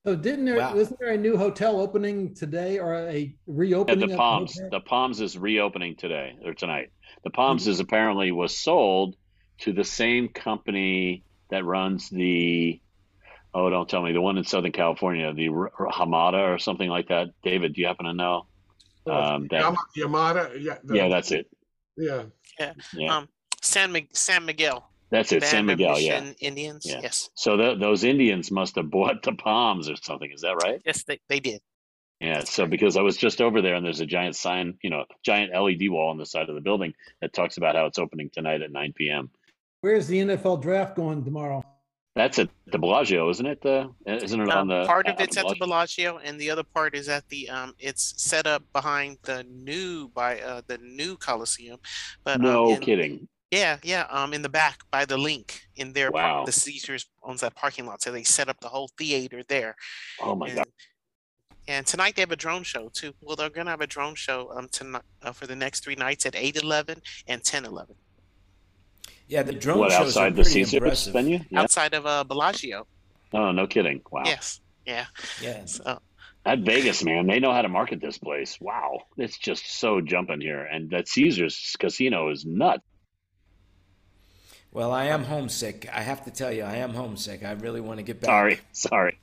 So 0.05 0.15
didn't 0.17 0.45
there, 0.45 0.57
Wow. 0.57 0.75
wasn't 0.75 0.99
there 0.99 1.11
a 1.11 1.17
new 1.17 1.37
hotel 1.37 1.79
opening 1.79 2.33
today 2.35 2.77
or 2.77 2.93
a 2.93 3.17
Yeah, 3.19 3.29
reopening? 3.47 4.09
the 4.09 4.17
Palms. 4.17 4.55
hotel? 4.55 4.69
The 4.71 4.79
Palms 4.81 5.21
is 5.21 5.37
reopening 5.37 5.95
today 5.95 6.35
or 6.43 6.53
tonight. 6.53 6.91
The 7.23 7.29
Palms 7.29 7.67
is 7.67 7.79
apparently 7.79 8.31
was 8.33 8.57
sold 8.57 9.15
to 9.59 9.71
the 9.71 9.85
same 9.85 10.27
company 10.27 11.23
that 11.49 11.63
runs 11.63 12.09
the. 12.09 12.81
Oh, 13.53 13.69
don't 13.69 13.87
tell 13.87 14.01
me 14.01 14.11
the 14.11 14.19
one 14.19 14.37
in 14.37 14.43
Southern 14.43 14.71
California, 14.73 15.31
the 15.33 15.47
R- 15.49 15.71
R- 15.79 15.91
Hamada 15.91 16.53
or 16.53 16.57
something 16.57 16.89
like 16.89 17.07
that. 17.09 17.29
David, 17.43 17.73
do 17.73 17.81
you 17.81 17.87
happen 17.87 18.07
to 18.07 18.13
know? 18.13 18.47
Um, 19.05 19.47
that, 19.51 19.61
Yama- 19.61 19.77
Yamada, 19.95 20.61
yeah. 20.61 20.79
the- 20.83 20.95
yeah, 20.95 21.07
that's 21.07 21.31
it. 21.31 21.47
Yeah. 21.95 22.23
Yeah, 22.59 22.73
Um, 23.17 23.29
San 23.61 23.91
Mig- 23.91 24.15
San 24.15 24.45
Miguel. 24.45 24.89
That's 25.13 25.31
it. 25.31 25.43
San 25.43 25.65
Band 25.67 25.71
of 25.71 25.77
Miguel. 25.79 25.99
Yeah. 25.99 26.31
Indians. 26.39 26.85
Yeah. 26.85 26.99
Yes, 27.03 27.29
So 27.35 27.55
th 27.55 27.79
those 27.79 28.03
Indians 28.03 28.51
must 28.51 28.75
have 28.75 28.89
bought 28.89 29.21
the 29.23 29.33
Palms 29.33 29.89
or 29.89 29.95
something. 29.95 30.31
Is 30.31 30.41
that 30.41 30.55
right? 30.63 30.81
yes, 30.85 31.03
they, 31.03 31.19
they 31.29 31.39
did. 31.39 31.61
Yeah. 32.19 32.43
So 32.43 32.65
because 32.65 32.97
I 32.97 33.01
was 33.01 33.15
just 33.17 33.39
over 33.41 33.61
there 33.61 33.75
and 33.75 33.85
there's 33.85 33.99
a 34.01 34.05
giant 34.05 34.35
sign, 34.35 34.77
you 34.83 34.89
know, 34.89 35.05
giant 35.23 35.51
LED 35.53 35.89
wall 35.89 36.09
on 36.09 36.17
the 36.17 36.25
side 36.25 36.49
of 36.49 36.55
the 36.55 36.61
building 36.61 36.93
that 37.21 37.31
talks 37.33 37.57
about 37.57 37.75
how 37.75 37.85
it's 37.85 37.99
opening 37.99 38.29
tonight 38.33 38.61
at 38.61 38.71
9 38.71 38.93
p.m. 38.95 39.29
Where's 39.81 40.07
the 40.07 40.19
NFL 40.19 40.61
draft 40.61 40.95
going 40.95 41.23
tomorrow? 41.23 41.63
That's 42.15 42.37
at 42.37 42.49
the 42.71 42.77
Bellagio, 42.77 43.27
isn't 43.31 43.45
it? 43.45 43.65
Uh, 43.65 43.87
isn't 44.05 44.39
it 44.39 44.47
on 44.49 44.57
Um, 44.57 44.67
the 44.67 44.85
part 44.85 45.07
of 45.07 45.15
uh, 45.19 45.23
it's 45.23 45.35
at 45.35 45.47
the 45.47 45.55
Bellagio? 45.55 46.13
Bellagio, 46.13 46.17
and 46.23 46.39
the 46.39 46.49
other 46.51 46.63
part 46.63 46.95
is 46.95 47.09
at 47.09 47.27
the 47.29 47.49
um. 47.49 47.73
It's 47.79 48.13
set 48.21 48.45
up 48.45 48.61
behind 48.71 49.17
the 49.23 49.43
new 49.49 50.09
by 50.09 50.39
uh 50.39 50.61
the 50.67 50.77
new 50.77 51.17
Coliseum, 51.17 51.79
but 52.23 52.35
um, 52.35 52.41
No 52.43 52.69
in- 52.75 52.79
kidding. 52.81 53.27
Yeah, 53.53 53.77
yeah. 53.83 54.05
Um, 54.09 54.33
in 54.33 54.41
the 54.41 54.49
back 54.49 54.79
by 54.89 55.05
the 55.05 55.17
link 55.17 55.61
in 55.75 55.93
their 55.93 56.11
par- 56.11 56.39
Wow. 56.39 56.45
the 56.45 56.51
Caesars 56.51 57.05
owns 57.21 57.41
that 57.41 57.53
parking 57.55 57.85
lot, 57.85 58.01
so 58.01 58.11
they 58.11 58.23
set 58.23 58.49
up 58.49 58.59
the 58.61 58.67
whole 58.69 58.89
theater 58.97 59.43
there. 59.47 59.75
Oh 60.19 60.35
my 60.35 60.47
and, 60.47 60.55
god. 60.57 60.67
and 61.67 61.85
tonight 61.85 62.15
they 62.15 62.21
have 62.23 62.31
a 62.31 62.35
drone 62.45 62.63
show 62.63 62.89
too. 62.89 63.13
Well, 63.21 63.35
they're 63.35 63.49
gonna 63.49 63.69
have 63.69 63.81
a 63.81 63.87
drone 63.87 64.15
show 64.15 64.51
um 64.55 64.67
tonight 64.69 65.03
uh, 65.21 65.31
for 65.33 65.45
the 65.47 65.55
next 65.55 65.83
three 65.83 65.95
nights 65.95 66.25
at 66.25 66.35
eight 66.35 66.57
eleven 66.57 66.97
and 67.27 67.43
ten 67.43 67.63
eleven 67.65 67.95
Yeah, 69.27 69.43
the 69.43 69.53
drone 69.53 69.79
What 69.79 69.91
shows 69.91 70.17
are 70.17 70.25
outside 70.27 70.35
the 70.35 70.45
Caesars 70.45 70.73
impressive. 70.73 71.13
venue? 71.13 71.39
Yeah. 71.51 71.61
outside 71.61 71.93
of 71.93 72.05
uh 72.05 72.23
Bellagio. 72.23 72.87
Oh, 73.33 73.51
no 73.51 73.65
kidding. 73.67 74.01
Wow. 74.11 74.23
Yes, 74.25 74.61
yeah. 74.85 75.05
Yeah. 75.41 75.65
So 75.65 75.99
That 76.45 76.59
Vegas, 76.59 77.03
man, 77.03 77.25
they 77.27 77.39
know 77.39 77.53
how 77.53 77.61
to 77.61 77.69
market 77.69 77.99
this 78.01 78.17
place. 78.17 78.57
Wow. 78.59 78.91
It's 79.17 79.37
just 79.37 79.63
so 79.79 80.01
jumping 80.01 80.41
here. 80.41 80.63
And 80.73 80.89
that 80.91 81.07
Caesars 81.07 81.75
casino 81.79 82.29
is 82.31 82.45
nuts. 82.45 82.83
Well, 84.73 84.91
I 84.91 85.05
am 85.05 85.23
homesick. 85.23 85.87
I 85.93 86.01
have 86.01 86.25
to 86.25 86.31
tell 86.31 86.51
you, 86.51 86.63
I 86.63 86.77
am 86.77 86.93
homesick. 86.93 87.43
I 87.43 87.51
really 87.51 87.79
want 87.79 87.99
to 87.99 88.03
get 88.03 88.19
back. 88.19 88.27
Sorry. 88.27 88.59
Sorry. 88.71 89.19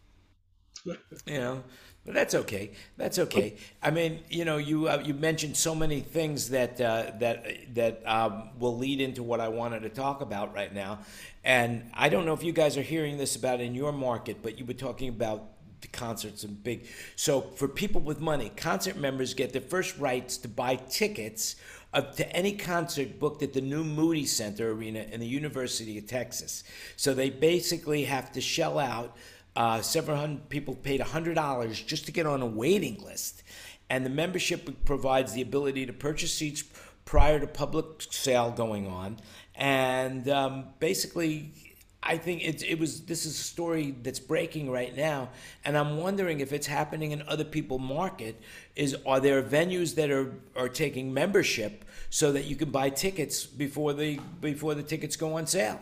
you 1.26 1.38
know 1.38 1.62
but 2.04 2.14
that's 2.14 2.34
okay 2.34 2.70
that's 2.96 3.18
okay 3.18 3.56
i 3.82 3.90
mean 3.90 4.20
you 4.30 4.44
know 4.44 4.56
you 4.56 4.88
uh, 4.88 5.02
you 5.04 5.12
mentioned 5.12 5.56
so 5.56 5.74
many 5.74 6.00
things 6.00 6.48
that 6.50 6.80
uh, 6.80 7.10
that 7.18 7.74
that 7.74 8.02
um, 8.06 8.50
will 8.58 8.76
lead 8.76 9.00
into 9.00 9.22
what 9.22 9.40
i 9.40 9.48
wanted 9.48 9.80
to 9.80 9.88
talk 9.88 10.20
about 10.20 10.54
right 10.54 10.74
now 10.74 10.98
and 11.44 11.84
i 11.92 12.08
don't 12.08 12.24
know 12.24 12.32
if 12.32 12.42
you 12.42 12.52
guys 12.52 12.78
are 12.78 12.82
hearing 12.82 13.18
this 13.18 13.36
about 13.36 13.60
in 13.60 13.74
your 13.74 13.92
market 13.92 14.38
but 14.42 14.58
you 14.58 14.64
were 14.64 14.72
talking 14.72 15.08
about 15.08 15.50
the 15.82 15.88
concerts 15.88 16.44
and 16.44 16.62
big 16.62 16.86
so 17.16 17.40
for 17.40 17.68
people 17.68 18.00
with 18.00 18.20
money 18.20 18.50
concert 18.56 18.96
members 18.96 19.34
get 19.34 19.52
the 19.52 19.60
first 19.60 19.98
rights 19.98 20.36
to 20.36 20.48
buy 20.48 20.76
tickets 20.76 21.56
of, 21.92 22.14
to 22.16 22.36
any 22.36 22.52
concert 22.52 23.18
booked 23.18 23.42
at 23.42 23.52
the 23.52 23.60
new 23.60 23.82
Moody 23.82 24.24
Center 24.24 24.72
Arena 24.72 25.06
in 25.10 25.20
the 25.20 25.26
University 25.26 25.98
of 25.98 26.06
Texas. 26.06 26.64
So 26.96 27.14
they 27.14 27.30
basically 27.30 28.04
have 28.04 28.32
to 28.32 28.40
shell 28.40 28.78
out 28.78 29.16
uh, 29.56 29.82
several 29.82 30.16
hundred 30.16 30.48
people 30.48 30.74
paid 30.74 31.00
$100 31.00 31.86
just 31.86 32.06
to 32.06 32.12
get 32.12 32.26
on 32.26 32.40
a 32.42 32.46
waiting 32.46 33.02
list. 33.04 33.42
And 33.88 34.06
the 34.06 34.10
membership 34.10 34.84
provides 34.84 35.32
the 35.32 35.42
ability 35.42 35.86
to 35.86 35.92
purchase 35.92 36.32
seats 36.32 36.62
prior 37.04 37.40
to 37.40 37.46
public 37.46 38.02
sale 38.10 38.52
going 38.52 38.86
on. 38.86 39.18
And 39.56 40.28
um, 40.28 40.66
basically, 40.78 41.69
I 42.02 42.16
think 42.16 42.42
it, 42.42 42.62
it 42.62 42.78
was 42.78 43.02
this 43.02 43.26
is 43.26 43.38
a 43.38 43.42
story 43.42 43.94
that's 44.02 44.20
breaking 44.20 44.70
right 44.70 44.96
now, 44.96 45.28
and 45.64 45.76
I'm 45.76 45.98
wondering 45.98 46.40
if 46.40 46.52
it's 46.52 46.66
happening 46.66 47.12
in 47.12 47.22
other 47.28 47.44
people 47.44 47.78
market. 47.78 48.40
Is 48.74 48.96
are 49.04 49.20
there 49.20 49.42
venues 49.42 49.94
that 49.96 50.10
are 50.10 50.34
are 50.56 50.68
taking 50.68 51.12
membership 51.12 51.84
so 52.08 52.32
that 52.32 52.44
you 52.46 52.56
can 52.56 52.70
buy 52.70 52.88
tickets 52.88 53.44
before 53.46 53.92
the 53.92 54.18
before 54.40 54.74
the 54.74 54.82
tickets 54.82 55.16
go 55.16 55.34
on 55.34 55.46
sale? 55.46 55.80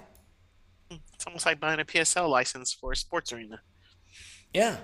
it's 0.91 1.27
almost 1.27 1.47
like 1.47 1.61
buying 1.61 1.81
a 1.81 1.85
PSL 1.85 2.29
license 2.29 2.73
for 2.73 2.93
a 2.93 2.97
sports 2.97 3.33
arena. 3.33 3.61
Yeah. 4.55 4.77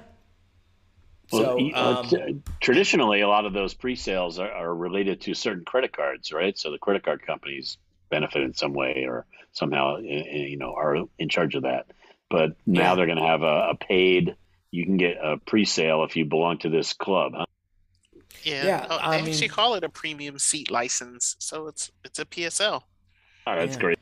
Well, 1.33 1.43
So 1.43 1.57
y- 1.57 1.73
uh, 1.75 1.95
um, 2.01 2.07
t- 2.09 2.43
traditionally, 2.61 3.21
a 3.23 3.29
lot 3.29 3.47
of 3.47 3.53
those 3.53 3.73
pre-sales 3.75 4.39
are, 4.39 4.51
are 4.51 4.75
related 4.75 5.21
to 5.23 5.35
certain 5.35 5.65
credit 5.65 5.97
cards, 5.97 6.33
right? 6.33 6.57
So 6.59 6.71
the 6.71 6.79
credit 6.79 7.05
card 7.05 7.25
companies 7.27 7.79
benefit 8.15 8.43
in 8.43 8.55
some 8.55 8.75
way 8.75 9.07
or 9.09 9.27
somehow, 9.53 9.95
y- 9.97 10.27
y- 10.33 10.47
you 10.53 10.57
know, 10.57 10.73
are 10.75 10.93
in 11.19 11.29
charge 11.29 11.55
of 11.59 11.63
that. 11.63 11.83
But 12.31 12.49
now 12.67 12.81
Yeah. 12.81 12.95
they're 12.95 13.07
going 13.13 13.19
to 13.27 13.31
have 13.35 13.43
a, 13.43 13.57
a 13.73 13.75
paid. 13.91 14.37
You 14.71 14.85
can 14.85 14.97
get 14.97 15.17
a 15.23 15.37
pre-sale 15.51 16.05
if 16.05 16.17
you 16.17 16.25
belong 16.25 16.59
to 16.59 16.69
this 16.69 16.93
club. 16.93 17.33
Huh? 17.37 17.47
Yeah, 18.43 18.67
Yeah, 18.67 18.87
oh, 18.91 18.99
I 19.01 19.11
they 19.11 19.17
actually 19.31 19.41
mean- 19.43 19.51
call 19.51 19.75
it 19.75 19.85
a 19.85 19.89
premium 19.89 20.39
seat 20.39 20.71
license, 20.71 21.37
so 21.39 21.67
it's 21.71 21.91
it's 22.07 22.19
a 22.19 22.25
PSL. 22.25 22.83
Oh, 23.47 23.55
that's 23.57 23.77
Yeah. 23.77 23.81
great. 23.85 23.99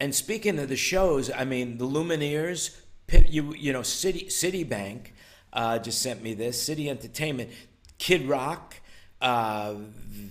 And 0.00 0.14
speaking 0.14 0.58
of 0.58 0.68
the 0.68 0.76
shows, 0.76 1.30
I 1.30 1.44
mean, 1.44 1.78
the 1.78 1.86
Lumineers, 1.86 2.60
you 3.36 3.54
you 3.54 3.72
know, 3.72 3.82
City 3.82 4.24
Citibank 4.40 5.00
uh, 5.52 5.78
just 5.78 5.98
sent 6.02 6.22
me 6.22 6.34
this. 6.34 6.54
Citi 6.68 6.88
Entertainment, 6.96 7.48
Kid 7.98 8.22
Rock, 8.28 8.76
uh, 9.20 9.74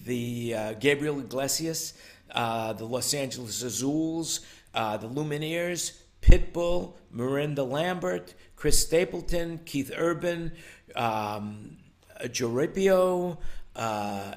the 0.06 0.54
uh, 0.54 0.74
Gabriel 0.74 1.20
Iglesias, 1.20 1.94
uh, 2.36 2.74
the 2.74 2.86
Los 2.86 3.14
Angeles 3.14 3.64
Azules, 3.64 4.42
uh, 4.76 4.98
the 4.98 5.08
Lumineers, 5.08 5.98
Pitbull, 6.22 6.94
Miranda 7.12 7.64
Lambert, 7.64 8.34
Chris 8.56 8.80
Stapleton, 8.80 9.60
Keith 9.66 9.92
Urban, 9.98 10.52
um, 10.96 11.78
Joripio, 12.26 13.38
uh, 13.76 14.36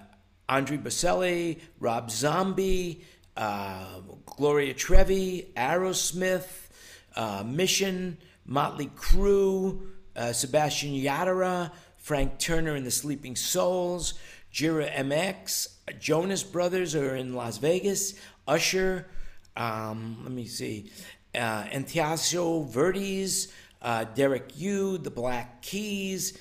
Andre 0.49 0.77
Bocelli, 0.77 1.61
Rob 1.81 2.11
Zombie, 2.11 3.05
uh, 3.37 4.01
Gloria 4.25 4.75
Trevi, 4.75 5.53
Aerosmith, 5.57 6.69
uh, 7.17 7.43
Mission, 7.45 8.17
Motley 8.47 8.87
Crue, 8.97 9.81
uh, 10.17 10.33
Sebastian 10.33 10.93
Yatra, 10.93 11.71
Frank 11.97 12.39
Turner 12.39 12.75
and 12.75 12.87
the 12.87 12.91
Sleeping 12.91 13.37
Souls, 13.37 14.15
Jira 14.59 14.93
MX, 14.93 15.69
Jonas 16.01 16.43
Brothers 16.43 16.97
are 16.97 17.15
in 17.15 17.35
Las 17.35 17.59
Vegas, 17.59 18.15
Usher, 18.49 19.07
um, 19.55 20.19
let 20.25 20.33
me 20.33 20.47
see, 20.47 20.91
uh, 21.33 21.63
Enanitos 21.67 22.69
Verdes, 22.69 23.53
uh, 23.81 24.05
Derek 24.17 24.51
Yu, 24.57 24.99
The 24.99 25.13
Black 25.13 25.63
Keys, 25.63 26.37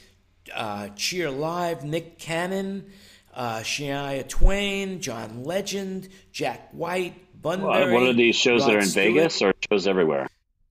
uh, 0.52 0.88
Cheer 0.96 1.30
Live, 1.30 1.84
Nick 1.84 2.18
Cannon, 2.18 2.90
uh, 3.36 3.60
Shania 3.60 4.28
Twain, 4.28 5.00
John 5.00 5.44
Legend, 5.44 6.10
Jack 6.32 6.72
White, 6.72 7.40
Bunbury. 7.40 7.68
What, 7.68 7.92
what 7.92 8.04
are 8.10 8.14
these 8.14 8.36
shows 8.36 8.66
that 8.66 8.74
are 8.74 8.80
in 8.80 8.86
Stewart. 8.86 9.06
Vegas 9.14 9.42
or 9.44 9.54
shows 9.70 9.86
everywhere? 9.86 10.28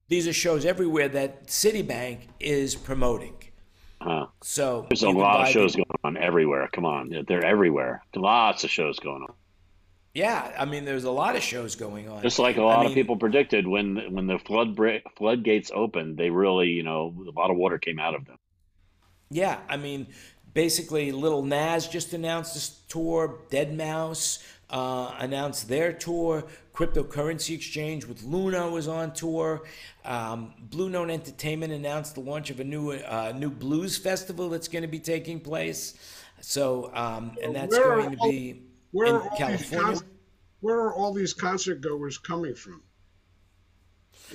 These 0.09 0.27
are 0.27 0.33
shows 0.33 0.65
everywhere 0.65 1.09
that 1.11 1.47
Citibank 1.47 2.23
is 2.41 2.75
promoting. 2.75 3.37
Huh. 4.01 4.27
So 4.43 4.87
There's 4.89 5.03
a 5.03 5.11
lot 5.11 5.41
of 5.43 5.49
shows 5.49 5.73
the- 5.73 5.85
going 5.85 5.99
on 6.05 6.17
everywhere. 6.23 6.69
Come 6.73 6.85
on, 6.85 7.25
they're 7.27 7.45
everywhere. 7.45 8.03
Lots 8.15 8.65
of 8.65 8.71
shows 8.71 8.99
going 8.99 9.23
on. 9.23 9.33
Yeah, 10.15 10.51
I 10.59 10.65
mean, 10.65 10.85
there's 10.87 11.05
a 11.05 11.11
lot 11.11 11.37
of 11.37 11.43
shows 11.43 11.75
going 11.75 12.09
on. 12.09 12.23
Just 12.23 12.39
like 12.39 12.57
a 12.57 12.63
lot 12.63 12.81
mean, 12.81 12.89
of 12.89 12.95
people 12.95 13.17
predicted 13.17 13.67
when 13.67 14.15
when 14.15 14.27
the 14.27 14.39
flood 14.39 14.75
bra- 14.75 15.01
floodgates 15.17 15.71
opened, 15.75 16.17
they 16.17 16.31
really, 16.31 16.69
you 16.69 16.83
know, 16.83 17.15
a 17.29 17.39
lot 17.39 17.51
of 17.51 17.57
water 17.57 17.79
came 17.79 17.99
out 17.99 18.15
of 18.15 18.25
them. 18.27 18.39
Yeah, 19.31 19.59
I 19.69 19.77
mean, 19.77 20.07
basically, 20.55 21.13
Lil 21.13 21.43
Nas 21.43 21.87
just 21.89 22.13
announced 22.15 22.55
this 22.55 22.69
tour. 22.89 23.41
Deadmau5 23.51 24.43
uh, 24.71 25.15
announced 25.19 25.69
their 25.69 25.93
tour. 25.93 26.45
Cryptocurrency 26.77 27.55
Exchange 27.55 28.05
with 28.05 28.23
Luna 28.23 28.69
was 28.69 28.87
on 28.87 29.15
tour. 29.15 29.63
Um, 30.05 30.53
Blue 30.61 30.91
Note 30.91 31.09
Entertainment 31.09 31.73
announced 31.73 32.15
the 32.15 32.21
launch 32.21 32.51
of 32.51 32.61
a 32.61 32.65
new 32.65 32.93
uh, 32.93 33.33
new 33.35 33.49
blues 33.49 33.97
festival 33.97 34.51
that's 34.51 34.69
going 34.69 34.83
to 34.83 34.89
be 34.89 34.99
taking 34.99 35.41
place. 35.41 35.95
So, 36.43 36.91
um, 36.95 37.33
and 37.43 37.57
that's 37.57 37.75
Where 37.77 37.97
going 37.97 38.11
to 38.13 38.17
all- 38.19 38.31
be 38.31 38.63
in 38.93 39.01
are 39.03 39.07
all 39.23 39.31
these 39.31 39.39
California. 39.39 40.01
where 40.61 40.77
are 40.77 40.95
all 40.95 41.15
these 41.15 41.33
concert 41.33 41.81
goers 41.81 42.19
coming 42.19 42.55
from? 42.55 42.83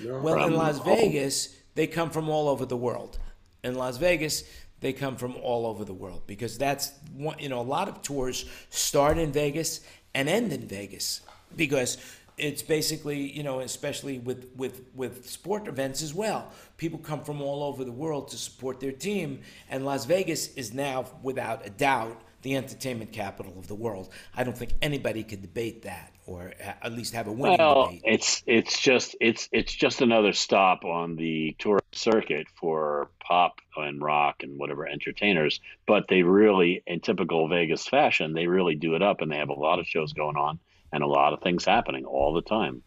You 0.02 0.08
know? 0.10 0.20
Well, 0.22 0.44
in 0.48 0.56
Las 0.56 0.80
Vegas, 0.80 1.56
they 1.76 1.86
come 1.86 2.10
from 2.10 2.28
all 2.28 2.50
over 2.50 2.66
the 2.66 2.78
world. 2.78 3.20
In 3.64 3.76
Las 3.76 3.98
Vegas, 3.98 4.44
they 4.80 4.94
come 4.94 5.16
from 5.16 5.36
all 5.38 5.68
over 5.68 5.86
the 5.86 5.94
world 5.94 6.24
because 6.26 6.58
that's 6.58 6.92
one, 7.14 7.38
you 7.38 7.50
know, 7.50 7.60
a 7.60 7.62
lot 7.62 7.88
of 7.88 8.02
tours 8.02 8.46
start 8.72 9.20
in 9.20 9.32
Vegas 9.32 9.82
and 10.16 10.28
end 10.28 10.52
in 10.52 10.68
Vegas 10.68 11.22
because 11.56 11.98
it's 12.38 12.62
basically, 12.62 13.32
you 13.32 13.44
know, 13.44 13.60
especially 13.60 14.20
with, 14.20 14.50
with, 14.56 14.84
with 14.96 15.30
sport 15.30 15.68
events 15.68 16.02
as 16.02 16.14
well. 16.14 16.52
People 16.78 17.00
come 17.00 17.24
from 17.24 17.42
all 17.42 17.64
over 17.64 17.84
the 17.84 17.92
world 17.92 18.30
to 18.30 18.38
support 18.38 18.80
their 18.80 18.92
team, 18.92 19.42
and 19.70 19.86
Las 19.86 20.06
Vegas 20.06 20.54
is 20.56 20.74
now, 20.74 21.06
without 21.22 21.66
a 21.66 21.70
doubt, 21.70 22.22
the 22.42 22.56
entertainment 22.56 23.12
capital 23.12 23.54
of 23.58 23.68
the 23.68 23.76
world. 23.76 24.10
I 24.36 24.44
don't 24.44 24.58
think 24.58 24.74
anybody 24.82 25.24
could 25.24 25.42
debate 25.42 25.84
that, 25.84 26.12
or 26.26 26.54
at 26.60 26.92
least 26.94 27.14
have 27.14 27.28
a 27.28 27.32
winning 27.32 27.58
Well, 27.60 27.86
debate. 27.86 28.02
it's 28.04 28.44
it's 28.48 28.80
just 28.80 29.16
it's 29.22 29.48
it's 29.52 29.74
just 29.74 30.02
another 30.02 30.34
stop 30.34 30.84
on 30.84 31.16
the 31.16 31.56
tour 31.60 31.80
circuit 31.92 32.48
for 32.56 33.10
pop 33.20 33.60
and 33.78 34.02
rock 34.02 34.38
and 34.42 34.58
whatever 34.58 34.88
entertainers. 34.88 35.60
But 35.86 36.08
they 36.10 36.24
really, 36.24 36.84
in 36.88 37.02
typical 37.02 37.48
Vegas 37.48 37.88
fashion, 37.88 38.34
they 38.34 38.48
really 38.48 38.76
do 38.76 38.96
it 38.96 39.02
up, 39.02 39.22
and 39.22 39.32
they 39.32 39.38
have 39.38 39.50
a 39.50 39.54
lot 39.54 39.80
of 39.80 39.88
shows 39.88 40.14
going 40.14 40.38
on 40.38 40.60
and 40.92 41.04
a 41.04 41.08
lot 41.08 41.34
of 41.34 41.42
things 41.42 41.66
happening 41.66 42.06
all 42.06 42.34
the 42.34 42.42
time. 42.42 42.84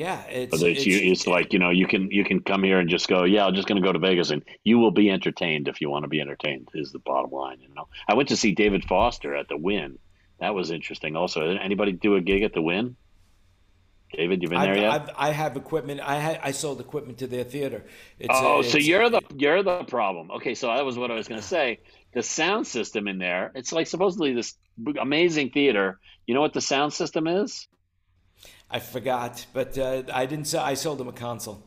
Yeah, 0.00 0.22
it's, 0.28 0.62
it's, 0.62 0.86
you, 0.86 1.12
it's 1.12 1.26
like 1.26 1.52
you 1.52 1.58
know 1.58 1.70
you 1.70 1.86
can 1.86 2.10
you 2.10 2.24
can 2.24 2.40
come 2.40 2.62
here 2.62 2.78
and 2.78 2.88
just 2.88 3.08
go 3.08 3.24
yeah 3.24 3.44
I'm 3.44 3.54
just 3.54 3.68
going 3.68 3.82
to 3.82 3.86
go 3.86 3.92
to 3.92 3.98
Vegas 3.98 4.30
and 4.30 4.42
you 4.64 4.78
will 4.78 4.92
be 4.92 5.10
entertained 5.10 5.68
if 5.68 5.80
you 5.80 5.90
want 5.90 6.04
to 6.04 6.08
be 6.08 6.20
entertained 6.20 6.68
is 6.74 6.92
the 6.92 7.00
bottom 7.00 7.30
line 7.30 7.58
you 7.60 7.68
know 7.74 7.88
I 8.08 8.14
went 8.14 8.30
to 8.30 8.36
see 8.36 8.52
David 8.52 8.84
Foster 8.84 9.34
at 9.34 9.48
the 9.48 9.56
Wynn 9.56 9.98
that 10.38 10.54
was 10.54 10.70
interesting 10.70 11.16
also 11.16 11.46
Did 11.46 11.58
anybody 11.58 11.92
do 11.92 12.14
a 12.14 12.20
gig 12.20 12.44
at 12.44 12.54
the 12.54 12.62
Wynn 12.62 12.96
David 14.12 14.42
you've 14.42 14.52
been 14.52 14.60
there 14.62 14.72
I've, 14.72 14.80
yet 14.80 14.90
I've, 14.90 15.10
I 15.18 15.30
have 15.32 15.56
equipment. 15.56 16.00
I 16.00 16.14
had 16.14 16.40
I 16.42 16.52
sold 16.52 16.80
equipment 16.80 17.18
to 17.18 17.26
their 17.26 17.44
theater. 17.44 17.84
It's, 18.18 18.32
oh 18.32 18.60
uh, 18.60 18.62
so 18.62 18.78
you're 18.78 19.10
the 19.10 19.20
you're 19.36 19.62
the 19.62 19.84
problem 19.84 20.30
okay 20.30 20.54
so 20.54 20.68
that 20.68 20.84
was 20.84 20.96
what 20.96 21.10
I 21.10 21.14
was 21.14 21.28
going 21.28 21.40
to 21.40 21.46
say 21.46 21.80
the 22.12 22.22
sound 22.22 22.66
system 22.66 23.08
in 23.08 23.18
there 23.18 23.52
it's 23.54 23.72
like 23.72 23.86
supposedly 23.86 24.32
this 24.32 24.54
amazing 25.00 25.50
theater 25.50 25.98
you 26.26 26.34
know 26.34 26.40
what 26.40 26.52
the 26.52 26.60
sound 26.60 26.92
system 26.92 27.26
is 27.26 27.68
I 28.70 28.78
forgot, 28.78 29.44
but 29.52 29.76
uh, 29.76 30.04
I 30.12 30.26
didn't. 30.26 30.46
Sell, 30.46 30.62
I 30.62 30.74
sold 30.74 30.98
them 30.98 31.08
a 31.08 31.12
console. 31.12 31.66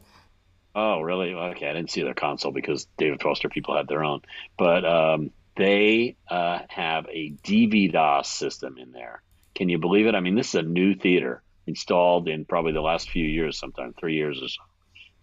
Oh, 0.73 1.01
really? 1.01 1.33
Okay, 1.33 1.69
I 1.69 1.73
didn't 1.73 1.91
see 1.91 2.01
their 2.01 2.13
console 2.13 2.51
because 2.51 2.87
David 2.97 3.21
Foster 3.21 3.49
people 3.49 3.75
had 3.75 3.87
their 3.87 4.03
own, 4.03 4.21
but 4.57 4.85
um, 4.85 5.31
they 5.55 6.15
uh, 6.29 6.59
have 6.69 7.05
a 7.11 7.31
dV-DOSC 7.43 8.25
system 8.25 8.77
in 8.77 8.91
there. 8.91 9.21
Can 9.53 9.69
you 9.69 9.77
believe 9.77 10.07
it? 10.07 10.15
I 10.15 10.19
mean, 10.19 10.35
this 10.35 10.49
is 10.49 10.55
a 10.55 10.63
new 10.63 10.95
theater 10.95 11.43
installed 11.67 12.27
in 12.27 12.45
probably 12.45 12.71
the 12.71 12.81
last 12.81 13.09
few 13.09 13.25
years, 13.25 13.59
sometime 13.59 13.93
three 13.93 14.15
years 14.15 14.41
or 14.41 14.47
so, 14.47 14.61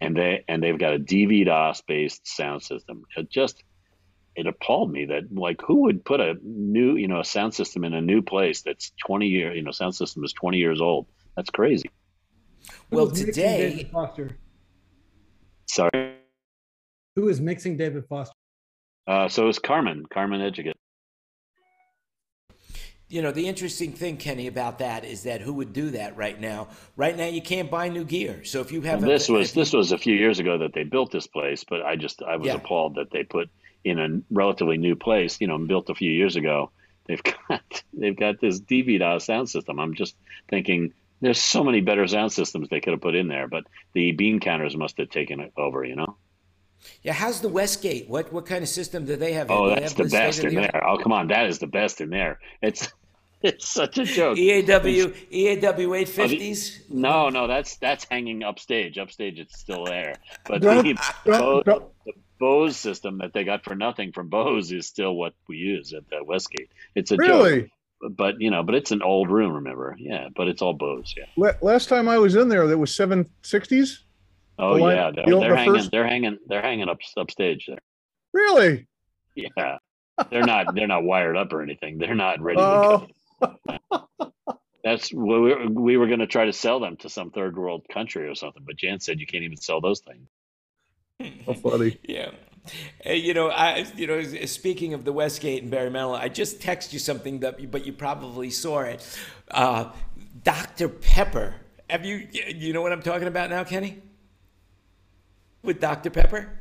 and 0.00 0.16
they 0.16 0.44
and 0.48 0.62
they've 0.62 0.78
got 0.78 0.94
a 0.94 0.98
dV-DOSC 0.98 1.86
based 1.86 2.28
sound 2.28 2.62
system. 2.62 3.04
Just 3.30 3.62
it 4.36 4.46
appalled 4.46 4.92
me 4.92 5.06
that 5.06 5.24
like 5.34 5.60
who 5.60 5.82
would 5.82 6.04
put 6.04 6.20
a 6.20 6.34
new 6.42 6.96
you 6.96 7.08
know 7.08 7.20
a 7.20 7.24
sound 7.24 7.54
system 7.54 7.84
in 7.84 7.92
a 7.94 8.00
new 8.00 8.22
place 8.22 8.62
that's 8.62 8.92
20 9.06 9.26
year 9.26 9.52
you 9.54 9.62
know 9.62 9.70
sound 9.72 9.94
system 9.94 10.24
is 10.24 10.32
20 10.32 10.56
years 10.58 10.80
old. 10.80 11.06
That's 11.36 11.50
crazy. 11.50 11.90
Who 12.90 12.96
Well, 12.96 13.06
is 13.06 13.12
mixing 13.12 13.26
today- 13.34 13.70
David 13.70 13.90
Foster. 13.90 14.36
Sorry. 15.66 16.14
Who 17.16 17.28
is 17.28 17.40
mixing 17.40 17.76
David 17.76 18.04
Foster? 18.08 18.34
Uh, 19.06 19.28
so 19.28 19.48
is 19.48 19.58
Carmen, 19.58 20.04
Carmen 20.12 20.40
Educate. 20.40 20.76
You 23.08 23.22
know, 23.22 23.32
the 23.32 23.48
interesting 23.48 23.92
thing, 23.92 24.18
Kenny, 24.18 24.46
about 24.46 24.78
that 24.78 25.04
is 25.04 25.24
that 25.24 25.40
who 25.40 25.52
would 25.54 25.72
do 25.72 25.90
that 25.90 26.16
right 26.16 26.40
now? 26.40 26.68
Right 26.96 27.16
now, 27.16 27.26
you 27.26 27.42
can't 27.42 27.68
buy 27.68 27.88
new 27.88 28.04
gear. 28.04 28.44
So 28.44 28.60
if 28.60 28.70
you 28.70 28.82
have 28.82 29.00
Well, 29.00 29.10
a, 29.10 29.12
this 29.14 29.28
was 29.28 29.52
this 29.52 29.72
was 29.72 29.90
a 29.90 29.98
few 29.98 30.14
years 30.14 30.38
ago 30.38 30.58
that 30.58 30.74
they 30.74 30.84
built 30.84 31.10
this 31.10 31.26
place, 31.26 31.64
but 31.68 31.82
I 31.82 31.96
just 31.96 32.22
I 32.22 32.36
was 32.36 32.46
Yeah. 32.46 32.54
appalled 32.54 32.94
that 32.94 33.10
they 33.10 33.24
put 33.24 33.50
in 33.84 33.98
a 33.98 34.20
relatively 34.30 34.76
new 34.78 34.96
place, 34.96 35.38
you 35.40 35.46
know, 35.46 35.58
built 35.58 35.90
a 35.90 35.94
few 35.94 36.10
years 36.10 36.36
ago. 36.36 36.70
They've 37.06 37.22
got 37.48 37.82
they've 37.92 38.16
got 38.16 38.40
this 38.40 38.60
DVDA 38.60 39.20
sound 39.22 39.48
system. 39.50 39.78
I'm 39.78 39.94
just 39.94 40.14
thinking 40.48 40.92
there's 41.20 41.40
so 41.40 41.64
many 41.64 41.80
better 41.80 42.06
sound 42.06 42.32
systems 42.32 42.68
they 42.68 42.80
could 42.80 42.92
have 42.92 43.00
put 43.02 43.14
in 43.14 43.28
there, 43.28 43.48
but 43.48 43.64
the 43.92 44.12
bean 44.12 44.40
counters 44.40 44.76
must 44.76 44.96
have 44.98 45.10
taken 45.10 45.40
it 45.40 45.52
over, 45.56 45.84
you 45.84 45.96
know. 45.96 46.16
yeah, 47.02 47.12
how's 47.12 47.40
the 47.40 47.48
Westgate? 47.48 48.08
What 48.08 48.32
what 48.32 48.46
kind 48.46 48.62
of 48.62 48.68
system 48.68 49.04
do 49.04 49.16
they 49.16 49.32
have? 49.32 49.50
Oh, 49.50 49.68
they 49.68 49.74
that's 49.76 49.92
have 49.92 49.98
the 49.98 50.04
best 50.04 50.38
in 50.44 50.50
state-of-the-art- 50.50 50.72
there. 50.72 50.88
Oh, 50.88 50.96
come 50.98 51.12
on, 51.12 51.28
that 51.28 51.46
is 51.46 51.58
the 51.58 51.66
best 51.66 52.00
in 52.00 52.10
there. 52.10 52.38
It's 52.62 52.88
it's 53.42 53.68
such 53.68 53.98
a 53.98 54.04
joke. 54.04 54.38
EAW 54.38 55.12
EAW 55.32 55.98
eight 55.98 56.08
fifties. 56.08 56.82
No, 56.90 57.28
no, 57.28 57.46
that's 57.46 57.76
that's 57.76 58.06
hanging 58.10 58.42
upstage. 58.42 58.98
Upstage, 58.98 59.38
it's 59.40 59.58
still 59.58 59.84
there. 59.84 60.14
But 60.46 60.62
Don't- 60.62 60.84
the, 60.86 60.94
don't- 61.24 61.40
Bose, 61.40 61.62
don't- 61.64 61.84
the 62.06 62.12
Bose 62.40 62.76
system 62.76 63.18
that 63.18 63.32
they 63.32 63.44
got 63.44 63.62
for 63.62 63.76
nothing 63.76 64.10
from 64.12 64.28
Bose 64.28 64.72
is 64.72 64.86
still 64.88 65.14
what 65.14 65.34
we 65.46 65.56
use 65.58 65.92
at 65.92 66.08
the 66.10 66.24
Westgate. 66.24 66.70
It's 66.96 67.12
a 67.12 67.16
joke, 67.18 67.68
but 68.10 68.40
you 68.40 68.50
know, 68.50 68.62
but 68.64 68.74
it's 68.74 68.90
an 68.90 69.02
old 69.02 69.30
room. 69.30 69.52
Remember? 69.52 69.94
Yeah, 69.98 70.28
but 70.34 70.48
it's 70.48 70.62
all 70.62 70.72
Bose. 70.72 71.14
Yeah. 71.16 71.26
La- 71.36 71.52
Last 71.60 71.88
time 71.88 72.08
I 72.08 72.18
was 72.18 72.34
in 72.34 72.48
there, 72.48 72.66
that 72.66 72.78
was 72.78 72.92
seven 72.96 73.28
sixties. 73.42 74.02
Oh 74.58 74.74
The 74.78 74.84
yeah, 74.94 75.10
they're, 75.14 75.26
the 75.26 75.56
hanging. 75.56 75.74
first- 75.74 75.90
They're 75.92 76.06
hanging. 76.08 76.38
They're 76.46 76.62
hanging 76.62 76.88
up 76.88 76.98
upstage 77.16 77.66
there. 77.66 77.78
Really? 78.32 78.86
Yeah. 79.36 79.78
They're 80.30 80.42
not. 80.42 80.74
They're 80.74 80.86
not 80.86 81.04
wired 81.04 81.36
up 81.36 81.52
or 81.52 81.62
anything. 81.62 81.98
They're 81.98 82.14
not 82.14 82.40
ready 82.40 82.58
to 82.58 82.62
Oh, 82.62 83.06
go. 83.40 84.32
That's 84.82 85.12
we 85.12 85.38
were, 85.38 85.66
we 85.68 85.96
were 85.98 86.06
going 86.06 86.20
to 86.20 86.26
try 86.26 86.46
to 86.46 86.52
sell 86.54 86.80
them 86.80 86.96
to 86.98 87.10
some 87.10 87.30
third 87.30 87.56
world 87.58 87.86
country 87.92 88.26
or 88.28 88.34
something, 88.34 88.62
but 88.66 88.76
Jan 88.76 88.98
said 89.00 89.20
you 89.20 89.26
can't 89.26 89.44
even 89.44 89.58
sell 89.58 89.80
those 89.82 90.00
things. 90.00 90.26
So 91.46 91.54
funny. 91.54 91.98
Yeah. 92.08 92.30
Hey, 93.02 93.16
you 93.16 93.32
know, 93.32 93.48
I 93.48 93.86
you 93.96 94.06
know, 94.06 94.22
speaking 94.46 94.92
of 94.94 95.04
the 95.04 95.12
Westgate 95.12 95.62
and 95.62 95.70
Barry 95.70 95.90
Manilow, 95.90 96.18
I 96.18 96.28
just 96.28 96.60
text 96.60 96.92
you 96.92 96.98
something 96.98 97.40
that, 97.40 97.70
but 97.70 97.86
you 97.86 97.92
probably 97.92 98.50
saw 98.50 98.80
it. 98.80 99.18
Uh, 99.50 99.90
Dr. 100.44 100.88
Pepper. 100.88 101.54
Have 101.88 102.04
you 102.04 102.28
you 102.32 102.72
know 102.72 102.82
what 102.82 102.92
I'm 102.92 103.02
talking 103.02 103.28
about 103.28 103.50
now, 103.50 103.64
Kenny? 103.64 104.02
With 105.62 105.80
Dr. 105.80 106.10
Pepper. 106.10 106.60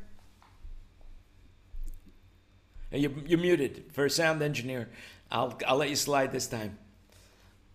You 2.91 3.13
you're 3.27 3.39
muted 3.39 3.85
for 3.91 4.05
a 4.05 4.09
sound 4.09 4.41
engineer. 4.41 4.89
I'll 5.29 5.57
I'll 5.67 5.77
let 5.77 5.89
you 5.89 5.95
slide 5.95 6.31
this 6.31 6.47
time. 6.47 6.77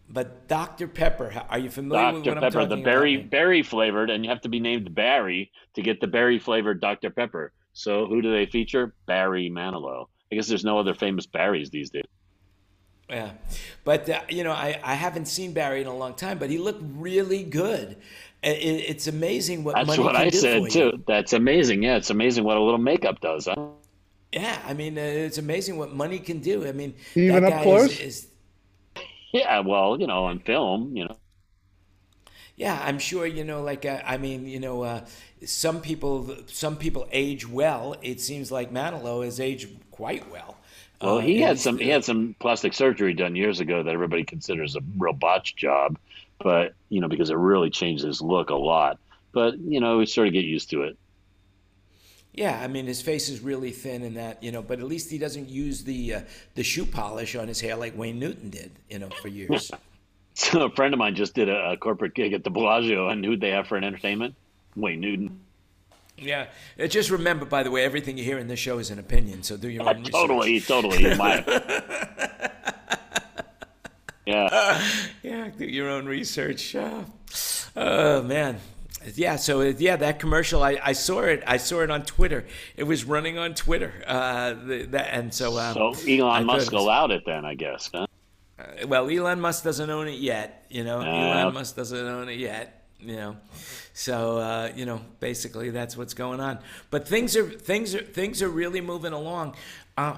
But 0.09 0.49
Dr. 0.49 0.87
Pepper, 0.87 1.43
are 1.49 1.59
you 1.59 1.71
familiar 1.71 2.13
with 2.13 2.25
Dr. 2.25 2.35
what 2.35 2.39
I'm 2.39 2.53
Pepper, 2.53 2.63
talking 2.65 2.79
the 2.79 2.85
berry 2.85 3.15
about? 3.17 3.31
berry 3.31 3.63
flavored, 3.63 4.11
and 4.11 4.25
you 4.25 4.31
have 4.31 4.43
to 4.43 4.49
be 4.49 4.61
named 4.61 4.95
Barry 4.95 5.51
to 5.75 5.83
get 5.83 6.01
the 6.01 6.07
berry 6.07 6.39
flavored 6.39 6.81
Dr. 6.81 7.11
Pepper. 7.11 7.53
So 7.73 8.07
who 8.07 8.23
do 8.23 8.31
they 8.33 8.47
feature? 8.47 8.95
Barry 9.07 9.51
Manilow. 9.51 10.07
I 10.31 10.37
guess 10.37 10.47
there's 10.47 10.65
no 10.65 10.79
other 10.79 10.95
famous 10.95 11.27
Barrys 11.27 11.71
these 11.71 11.91
days. 11.91 12.05
Yeah, 13.11 13.33
but 13.85 14.09
uh, 14.09 14.21
you 14.29 14.45
know, 14.45 14.53
I, 14.53 14.81
I 14.83 14.95
haven't 14.95 15.27
seen 15.27 15.53
Barry 15.53 15.81
in 15.83 15.87
a 15.87 15.97
long 15.97 16.15
time, 16.15 16.39
but 16.39 16.49
he 16.49 16.59
looked 16.59 16.83
really 16.97 17.43
good. 17.43 17.99
It, 18.43 18.49
it's 18.89 19.07
amazing 19.07 19.65
what 19.65 19.75
That's 19.75 19.87
money 19.89 20.03
what 20.03 20.15
can 20.15 20.27
I 20.27 20.31
do 20.31 20.39
said 20.39 20.71
too. 20.71 21.03
That's 21.07 21.33
amazing. 21.33 21.83
Yeah, 21.83 21.97
it's 21.97 22.11
amazing 22.11 22.45
what 22.45 22.57
a 22.57 22.61
little 22.61 22.79
makeup 22.79 23.21
does. 23.21 23.47
Huh? 23.47 23.57
Yeah, 24.33 24.59
I 24.67 24.75
mean, 24.75 24.99
uh, 24.99 25.03
it's 25.03 25.39
amazing 25.39 25.77
what 25.77 25.95
money 25.95 26.19
can 26.19 26.41
do. 26.41 26.67
I 26.67 26.73
mean, 26.73 26.95
Even 27.15 27.43
that 27.43 27.53
up 27.53 27.63
close? 27.63 27.93
Is, 27.93 28.01
is 28.01 28.27
Yeah, 29.35 29.61
well, 29.61 30.01
you 30.01 30.07
know, 30.07 30.25
on 30.25 30.41
film, 30.41 30.97
you 30.97 31.05
know. 31.07 31.19
yeah, 32.57 32.81
I'm 32.85 32.99
sure 32.99 33.27
you 33.27 33.45
know. 33.45 33.63
Like, 33.63 33.85
uh, 33.85 34.01
I 34.05 34.17
mean, 34.17 34.47
you 34.47 34.61
know, 34.61 34.83
uh, 34.83 35.05
some 35.45 35.81
people 35.81 36.37
some 36.47 36.77
people 36.77 37.09
age 37.13 37.49
well. 37.49 37.97
It 38.03 38.21
seems 38.21 38.53
like 38.53 38.73
Manilow 38.73 39.25
has 39.25 39.41
aged 39.41 39.69
quite 39.91 40.31
well. 40.31 40.57
Well, 41.01 41.19
Uh, 41.19 41.21
he 41.21 41.41
and 41.41 41.41
had 41.41 41.61
some 41.61 41.79
he 41.79 41.89
had 41.89 42.05
some 42.05 42.35
plastic 42.41 42.73
surgery 42.73 43.15
done 43.15 43.37
years 43.37 43.61
ago 43.61 43.83
that 43.83 43.93
everybody 43.93 44.25
considers 44.25 44.75
a 44.77 44.81
real 44.97 45.13
botch 45.13 45.55
job, 45.57 45.99
but 46.43 46.75
you 46.89 47.01
know 47.01 47.09
because 47.09 47.31
it 47.31 47.37
really 47.37 47.71
changed 47.71 48.05
his 48.05 48.23
look 48.23 48.51
a 48.51 48.55
lot. 48.55 48.99
But 49.33 49.59
you 49.59 49.81
know, 49.81 49.99
we 49.99 50.07
sort 50.07 50.29
of 50.29 50.33
get 50.33 50.45
used 50.45 50.71
to 50.71 50.83
it. 50.85 50.99
Yeah, 52.37 52.61
I 52.61 52.67
mean 52.67 52.87
his 52.87 53.01
face 53.01 53.29
is 53.29 53.41
really 53.41 53.71
thin 53.71 54.03
and 54.03 54.17
that, 54.17 54.43
you 54.43 54.51
know, 54.51 54.61
but 54.61 54.81
at 54.81 54.87
least 54.87 55.09
he 55.11 55.19
doesn't 55.19 55.49
use 55.49 55.85
the 55.85 56.15
uh, 56.15 56.21
the 56.57 56.65
shoe 56.65 56.85
polish 56.85 57.37
on 57.37 57.47
his 57.47 57.61
hair 57.61 57.77
like 57.77 57.97
Wayne 57.97 58.19
Newton 58.19 58.51
did, 58.51 58.73
you 58.91 58.99
know, 58.99 59.09
for 59.23 59.29
years. 59.29 59.71
So 60.37 60.65
a 60.65 60.71
friend 60.71 60.93
of 60.93 60.99
mine 60.99 61.15
just 61.15 61.35
did 61.35 61.49
a, 61.49 61.71
a 61.71 61.77
corporate 61.77 62.13
gig 62.13 62.33
at 62.33 62.43
the 62.43 62.51
Bellagio, 62.51 63.09
and 63.09 63.25
who'd 63.25 63.41
they 63.41 63.51
have 63.51 63.69
for 63.69 63.77
an 63.77 63.85
entertainment? 63.85 64.35
Wayne 64.75 64.99
Newton. 64.99 65.39
yeah. 66.19 66.47
Uh, 66.77 66.89
Just 66.89 67.11
remember, 67.11 67.45
by 67.45 67.63
the 67.63 67.71
way, 67.71 67.85
everything 67.85 68.19
you 68.19 68.25
hear 68.25 68.39
in 68.39 68.49
this 68.49 68.59
show 68.59 68.79
is 68.79 68.91
an 68.91 68.99
opinion, 68.99 69.45
so 69.45 69.57
do 69.57 69.69
your 69.71 69.89
own 69.89 69.99
research. 69.99 70.13
totally, 70.13 70.61
totally. 70.61 71.15
My, 71.15 71.45
yeah. 74.27 74.83
Yeah, 75.23 75.51
do 75.57 75.67
your 75.67 75.89
own 75.89 76.07
research. 76.07 76.75
Uh, 76.75 77.03
oh 77.77 78.23
man, 78.23 78.59
Yeah, 79.15 79.37
so 79.37 79.61
yeah, 79.63 79.97
that 79.97 80.19
commercial 80.19 80.63
I, 80.63 80.79
I 80.83 80.93
saw 80.93 81.21
it. 81.23 81.43
I 81.47 81.59
saw 81.59 81.81
it 81.81 81.91
on 81.91 82.05
Twitter. 82.05 82.45
It 82.77 82.85
was 82.85 83.05
running 83.05 83.39
on 83.39 83.55
Twitter. 83.55 83.93
Uh, 84.07 84.55
the, 84.55 84.83
that, 84.91 85.09
and 85.13 85.33
so 85.35 85.59
um, 85.59 85.75
So 85.75 85.81
Elon 86.09 86.19
thought 86.19 86.45
Musk 86.47 86.73
was- 86.73 86.81
allowed 86.83 87.11
it 87.11 87.25
then, 87.27 87.45
I 87.45 87.55
guess. 87.55 87.91
Huh? 87.95 88.07
Uh, 88.59 88.87
well, 88.87 89.11
Elon 89.11 89.41
Musk 89.41 89.65
doesn't 89.65 89.91
own 89.91 90.09
it 90.09 90.19
yet. 90.19 90.65
You 90.71 90.85
know, 90.85 91.01
Ah. 91.05 91.41
Elon 91.43 91.55
Musk 91.55 91.77
doesn't 91.77 91.99
own 92.07 92.29
it 92.29 92.39
yet. 92.39 92.81
You 93.01 93.17
know, 93.17 93.37
so 93.93 94.39
uh, 94.39 94.73
you 94.75 94.87
know, 94.87 95.03
basically 95.21 95.69
that's 95.71 95.95
what's 95.97 96.15
going 96.15 96.41
on. 96.41 96.59
But 96.91 97.07
things 97.07 97.37
are 97.37 97.45
things 97.51 97.95
are 97.95 98.03
things 98.03 98.41
are 98.41 98.49
really 98.49 98.81
moving 98.81 99.13
along. 99.13 99.57
Uh, 99.99 100.17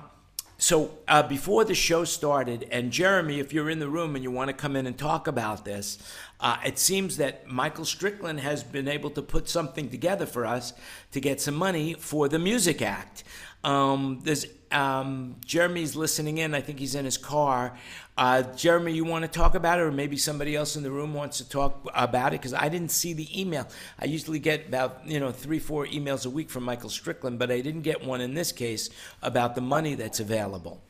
so 0.58 0.96
uh, 1.08 1.22
before 1.24 1.64
the 1.64 1.74
show 1.74 2.04
started, 2.04 2.68
and 2.70 2.92
Jeremy, 2.92 3.40
if 3.40 3.52
you're 3.52 3.68
in 3.70 3.78
the 3.80 3.88
room 3.88 4.14
and 4.14 4.22
you 4.22 4.30
want 4.30 4.48
to 4.48 4.54
come 4.54 4.76
in 4.76 4.86
and 4.86 4.96
talk 4.96 5.26
about 5.26 5.64
this, 5.64 5.98
uh, 6.40 6.58
it 6.64 6.78
seems 6.78 7.16
that 7.16 7.46
Michael 7.46 7.84
Strickland 7.84 8.40
has 8.40 8.62
been 8.62 8.88
able 8.88 9.10
to 9.10 9.22
put 9.22 9.48
something 9.48 9.88
together 9.88 10.26
for 10.26 10.44
us 10.44 10.74
to 11.12 11.20
get 11.20 11.40
some 11.40 11.54
money 11.54 11.94
for 11.94 12.28
the 12.28 12.38
Music 12.38 12.82
Act. 12.82 13.24
Um, 13.64 14.20
there's 14.22 14.46
um, 14.70 15.36
Jeremy's 15.44 15.96
listening 15.96 16.38
in. 16.38 16.54
I 16.54 16.60
think 16.60 16.78
he's 16.78 16.94
in 16.94 17.04
his 17.04 17.16
car. 17.16 17.76
Uh, 18.18 18.42
Jeremy, 18.54 18.92
you 18.92 19.04
want 19.04 19.24
to 19.24 19.30
talk 19.30 19.54
about 19.54 19.78
it, 19.78 19.82
or 19.82 19.92
maybe 19.92 20.16
somebody 20.16 20.54
else 20.54 20.76
in 20.76 20.82
the 20.82 20.90
room 20.90 21.14
wants 21.14 21.38
to 21.38 21.48
talk 21.48 21.88
about 21.94 22.32
it? 22.32 22.40
Because 22.40 22.54
I 22.54 22.68
didn't 22.68 22.90
see 22.90 23.12
the 23.12 23.40
email. 23.40 23.66
I 23.98 24.04
usually 24.04 24.38
get 24.38 24.68
about 24.68 25.06
you 25.06 25.18
know 25.18 25.32
three, 25.32 25.58
four 25.58 25.86
emails 25.86 26.26
a 26.26 26.30
week 26.30 26.50
from 26.50 26.64
Michael 26.64 26.90
Strickland, 26.90 27.38
but 27.38 27.50
I 27.50 27.60
didn't 27.60 27.82
get 27.82 28.04
one 28.04 28.20
in 28.20 28.34
this 28.34 28.52
case 28.52 28.90
about 29.22 29.54
the 29.54 29.62
money 29.62 29.94
that's 29.94 30.20
available. 30.20 30.82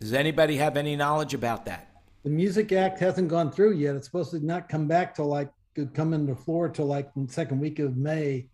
Does 0.00 0.12
anybody 0.12 0.56
have 0.56 0.76
any 0.76 0.94
knowledge 0.94 1.34
about 1.34 1.64
that? 1.66 1.95
The 2.26 2.32
Music 2.32 2.72
Act 2.72 2.98
hasn't 2.98 3.28
gone 3.28 3.52
through 3.52 3.74
yet. 3.74 3.94
It's 3.94 4.06
supposed 4.06 4.32
to 4.32 4.44
not 4.44 4.68
come 4.68 4.88
back 4.88 5.14
till 5.14 5.26
like, 5.26 5.48
could 5.76 5.94
come 5.94 6.12
into 6.12 6.34
floor 6.34 6.68
till 6.68 6.86
like 6.86 7.08
the 7.14 7.32
second 7.32 7.60
week 7.60 7.78
of 7.78 7.96
May. 7.96 8.48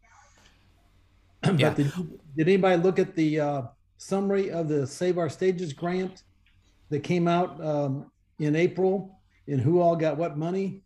Yeah. 1.56 1.70
But 1.70 1.76
did, 1.76 1.92
did 2.36 2.48
anybody 2.48 2.82
look 2.82 2.98
at 2.98 3.16
the 3.16 3.40
uh, 3.40 3.62
summary 3.96 4.50
of 4.50 4.68
the 4.68 4.86
Save 4.86 5.16
Our 5.16 5.30
Stages 5.30 5.72
grant 5.72 6.22
that 6.90 7.00
came 7.00 7.26
out 7.26 7.64
um, 7.64 8.10
in 8.38 8.54
April 8.54 9.18
and 9.48 9.58
who 9.58 9.80
all 9.80 9.96
got 9.96 10.18
what 10.18 10.36
money? 10.36 10.82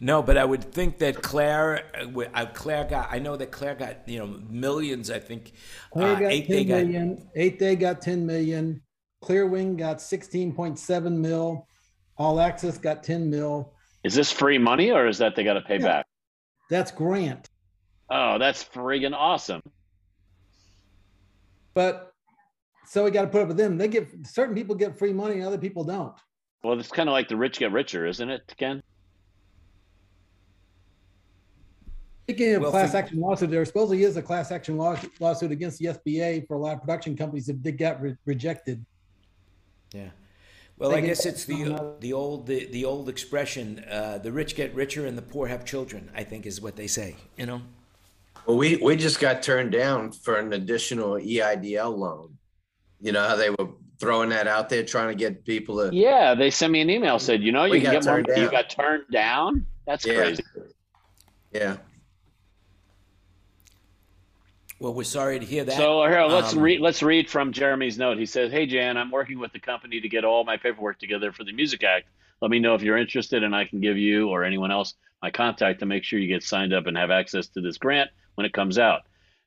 No, 0.00 0.22
but 0.22 0.38
I 0.38 0.46
would 0.46 0.64
think 0.72 0.98
that 0.98 1.22
Clair, 1.22 1.84
uh, 1.94 2.20
uh, 2.34 2.46
Clair 2.46 2.84
got. 2.84 3.12
I 3.12 3.18
know 3.18 3.36
that 3.36 3.52
Clair 3.52 3.74
got 3.74 4.08
you 4.08 4.18
know 4.18 4.26
millions. 4.48 5.10
I 5.10 5.18
think 5.18 5.52
Clair 5.92 6.16
uh, 6.16 6.20
got 6.20 6.32
eight 6.32 6.46
10 6.46 6.56
they 6.56 6.64
got. 6.64 6.76
million, 6.78 7.28
Eighth 7.36 7.58
Day 7.58 7.76
got 7.76 8.00
10 8.00 8.26
million, 8.26 8.82
Clearwing 9.22 9.76
got 9.78 9.98
16.7 9.98 11.16
mil, 11.16 11.66
All 12.18 12.40
Access 12.40 12.76
got 12.76 13.02
10 13.02 13.30
mil. 13.30 13.72
Is 14.04 14.14
this 14.14 14.32
free 14.32 14.58
money 14.58 14.90
or 14.90 15.06
is 15.06 15.18
that 15.18 15.36
they 15.36 15.44
got 15.44 15.54
to 15.54 15.60
pay 15.62 15.78
Yeah. 15.78 15.86
back? 15.86 16.06
That's 16.68 16.90
grant. 16.90 17.48
Oh, 18.10 18.38
that's 18.38 18.64
friggin' 18.64 19.14
awesome. 19.14 19.62
But 21.72 22.12
so 22.86 23.04
we 23.04 23.10
got 23.10 23.22
to 23.22 23.28
put 23.28 23.42
up 23.42 23.48
with 23.48 23.56
them. 23.56 23.78
They 23.78 23.88
get 23.88 24.08
certain 24.26 24.54
people 24.54 24.74
get 24.74 24.98
free 24.98 25.12
money, 25.12 25.34
and 25.34 25.44
other 25.44 25.56
people 25.56 25.84
don't. 25.84 26.14
Well, 26.62 26.78
it's 26.78 26.90
kind 26.90 27.08
of 27.08 27.12
like 27.12 27.28
the 27.28 27.36
rich 27.36 27.58
get 27.58 27.72
richer, 27.72 28.06
isn't 28.06 28.28
it, 28.28 28.52
Ken? 28.58 28.82
Speaking 32.24 32.54
of 32.54 32.62
Well, 32.62 32.70
class 32.70 32.94
action 32.94 33.20
lawsuit, 33.20 33.50
there 33.50 33.64
supposedly 33.64 34.02
is 34.04 34.16
a 34.16 34.22
class 34.22 34.50
action 34.52 34.76
law, 34.76 34.96
lawsuit 35.20 35.50
against 35.52 35.78
the 35.78 35.86
SBA 35.86 36.46
for 36.46 36.54
a 36.54 36.58
lot 36.58 36.74
of 36.74 36.80
production 36.80 37.16
companies 37.16 37.46
that 37.46 37.62
did 37.62 37.78
get 37.78 38.00
re- 38.00 38.16
rejected. 38.26 38.84
Yeah. 39.94 40.10
Well, 40.78 40.90
They 40.90 40.98
I 40.98 41.00
guess 41.02 41.26
it's 41.26 41.44
the 41.44 41.94
the 42.00 42.12
old 42.12 42.46
the, 42.46 42.66
the 42.66 42.84
old 42.84 43.08
expression: 43.08 43.84
uh, 43.90 44.18
the 44.18 44.32
rich 44.32 44.56
get 44.56 44.74
richer 44.74 45.06
and 45.06 45.16
the 45.16 45.22
poor 45.22 45.46
have 45.48 45.64
children. 45.64 46.10
I 46.14 46.24
think 46.24 46.46
is 46.46 46.60
what 46.60 46.76
they 46.76 46.86
say. 46.86 47.16
You 47.36 47.46
know. 47.46 47.62
Well, 48.46 48.56
we, 48.56 48.76
we 48.76 48.96
just 48.96 49.20
got 49.20 49.42
turned 49.42 49.70
down 49.70 50.10
for 50.10 50.36
an 50.36 50.52
additional 50.52 51.12
EIDL 51.12 51.96
loan. 51.96 52.36
You 53.00 53.12
know 53.12 53.22
how 53.26 53.36
they 53.36 53.50
were 53.50 53.68
throwing 54.00 54.30
that 54.30 54.48
out 54.48 54.68
there, 54.68 54.82
trying 54.82 55.08
to 55.08 55.14
get 55.14 55.44
people 55.44 55.76
to. 55.76 55.94
Yeah, 55.94 56.34
they 56.34 56.50
sent 56.50 56.72
me 56.72 56.80
an 56.80 56.90
email 56.90 57.20
said, 57.20 57.40
you 57.40 57.52
know, 57.52 57.64
you 57.64 57.80
can 57.80 57.92
got 57.92 57.92
get 57.92 58.04
more. 58.04 58.14
turned 58.16 58.26
money. 58.28 58.40
You 58.40 58.50
got 58.50 58.68
turned 58.70 59.04
down. 59.12 59.64
That's 59.86 60.04
Yeah. 60.04 60.14
crazy. 60.14 60.42
Yeah. 61.52 61.76
Well, 64.82 64.94
we're 64.94 65.04
sorry 65.04 65.38
to 65.38 65.46
hear 65.46 65.62
that. 65.62 65.76
So 65.76 66.04
here, 66.08 66.24
let's 66.24 66.54
Um, 66.54 66.58
read. 66.58 66.80
Let's 66.80 67.04
read 67.04 67.30
from 67.30 67.52
Jeremy's 67.52 67.98
note. 67.98 68.18
He 68.18 68.26
says, 68.26 68.50
"Hey 68.50 68.66
Jan, 68.66 68.96
I'm 68.96 69.12
working 69.12 69.38
with 69.38 69.52
the 69.52 69.60
company 69.60 70.00
to 70.00 70.08
get 70.08 70.24
all 70.24 70.42
my 70.42 70.56
paperwork 70.56 70.98
together 70.98 71.30
for 71.30 71.44
the 71.44 71.52
Music 71.52 71.84
Act. 71.84 72.08
Let 72.40 72.50
me 72.50 72.58
know 72.58 72.74
if 72.74 72.82
you're 72.82 72.96
interested, 72.96 73.44
and 73.44 73.54
I 73.54 73.64
can 73.64 73.80
give 73.80 73.96
you 73.96 74.28
or 74.28 74.42
anyone 74.42 74.72
else 74.72 74.94
my 75.22 75.30
contact 75.30 75.78
to 75.78 75.86
make 75.86 76.02
sure 76.02 76.18
you 76.18 76.26
get 76.26 76.42
signed 76.42 76.72
up 76.72 76.88
and 76.88 76.96
have 76.96 77.12
access 77.12 77.46
to 77.50 77.60
this 77.60 77.78
grant 77.78 78.10
when 78.34 78.44
it 78.44 78.52
comes 78.52 78.76
out. 78.76 79.02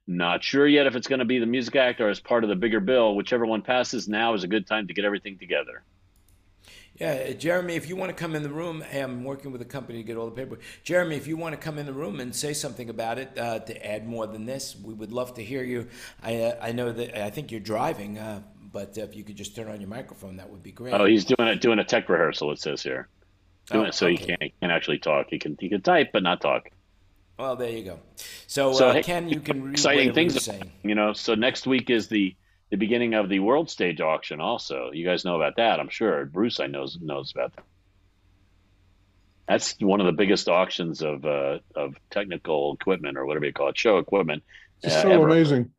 Not 0.07 0.41
sure 0.41 0.67
yet 0.67 0.87
if 0.87 0.95
it's 0.95 1.09
going 1.09 1.19
to 1.19 1.25
be 1.25 1.39
the 1.39 1.45
Music 1.45 1.75
Act 1.75 1.99
or 1.99 2.07
as 2.07 2.21
part 2.21 2.45
of 2.45 2.49
the 2.49 2.55
bigger 2.55 2.79
bill. 2.79 3.13
Whichever 3.13 3.45
one 3.45 3.61
passes, 3.61 4.07
now 4.07 4.35
is 4.35 4.45
a 4.45 4.47
good 4.47 4.65
time 4.65 4.87
to 4.87 4.93
get 4.93 5.03
everything 5.03 5.37
together." 5.37 5.83
Yeah, 6.99 7.33
Jeremy, 7.33 7.75
if 7.75 7.89
you 7.89 7.97
want 7.97 8.09
to 8.09 8.15
come 8.15 8.35
in 8.35 8.43
the 8.43 8.49
room, 8.49 8.79
hey, 8.81 9.01
I'm 9.01 9.25
working 9.25 9.51
with 9.51 9.61
a 9.61 9.65
company 9.65 9.97
to 9.99 10.03
get 10.03 10.15
all 10.15 10.25
the 10.27 10.31
paperwork. 10.31 10.61
Jeremy, 10.83 11.17
if 11.17 11.27
you 11.27 11.35
want 11.35 11.53
to 11.53 11.59
come 11.59 11.77
in 11.77 11.85
the 11.85 11.93
room 11.93 12.21
and 12.21 12.33
say 12.33 12.53
something 12.53 12.89
about 12.89 13.19
it 13.19 13.37
uh, 13.37 13.59
to 13.59 13.85
add 13.85 14.07
more 14.07 14.25
than 14.27 14.45
this, 14.45 14.77
we 14.81 14.93
would 14.93 15.11
love 15.11 15.33
to 15.33 15.43
hear 15.43 15.61
you. 15.61 15.87
I 16.23 16.35
uh, 16.37 16.57
I 16.61 16.71
know 16.71 16.93
that 16.93 17.21
I 17.21 17.29
think 17.31 17.51
you're 17.51 17.59
driving, 17.59 18.17
uh, 18.17 18.43
but 18.71 18.97
if 18.97 19.13
you 19.13 19.25
could 19.25 19.35
just 19.35 19.55
turn 19.57 19.67
on 19.69 19.81
your 19.81 19.89
microphone, 19.89 20.37
that 20.37 20.49
would 20.49 20.63
be 20.63 20.71
great. 20.71 20.93
Oh, 20.93 21.03
he's 21.05 21.25
doing 21.25 21.49
it, 21.49 21.59
doing 21.59 21.79
a 21.79 21.83
tech 21.83 22.07
rehearsal. 22.07 22.51
It 22.51 22.59
says 22.59 22.81
here, 22.81 23.09
doing 23.69 23.85
Oh, 23.85 23.89
it 23.89 23.93
so 23.93 24.07
he 24.07 24.17
can't, 24.17 24.41
he 24.41 24.53
can't 24.61 24.71
actually 24.71 24.99
talk. 24.99 25.27
He 25.29 25.37
can 25.37 25.57
he 25.59 25.67
can 25.67 25.81
type 25.81 26.11
but 26.13 26.23
not 26.23 26.39
talk. 26.39 26.69
Well, 27.37 27.57
there 27.57 27.71
you 27.71 27.83
go. 27.83 27.99
So, 28.47 28.71
So, 28.71 28.87
uh, 28.87 28.93
hey, 28.93 29.03
Ken, 29.03 29.27
you 29.27 29.41
can 29.41 29.71
exciting 29.71 30.13
things 30.13 30.33
you're 30.33 30.39
saying. 30.39 30.71
you 30.83 30.95
know 30.95 31.11
so 31.11 31.35
next 31.35 31.67
week 31.67 31.89
is 31.89 32.07
the 32.07 32.33
the 32.75 32.85
beginning 32.85 33.13
of 33.13 33.29
the 33.29 33.39
world 33.39 33.69
stage 33.69 34.01
auction 34.01 34.41
also 34.41 34.91
you 34.91 35.05
guys 35.05 35.23
know 35.23 35.37
about 35.37 35.55
that 35.55 35.79
i'm 35.79 35.87
sure 35.87 36.25
bruce 36.25 36.59
i 36.59 36.67
knows 36.67 36.97
knows 37.01 37.31
about 37.33 37.55
that 37.55 37.63
that's 39.47 39.75
one 39.79 40.01
of 40.01 40.07
the 40.07 40.11
biggest 40.11 40.49
auctions 40.49 41.01
of 41.01 41.23
uh, 41.23 41.59
of 41.73 41.95
technical 42.09 42.73
equipment 42.73 43.17
or 43.17 43.25
whatever 43.25 43.45
you 43.45 43.53
call 43.53 43.69
it 43.69 43.77
show 43.77 43.97
equipment 43.97 44.43
It's 44.83 44.93
uh, 44.93 45.03
so 45.03 45.09
ever. 45.11 45.25
amazing. 45.25 45.71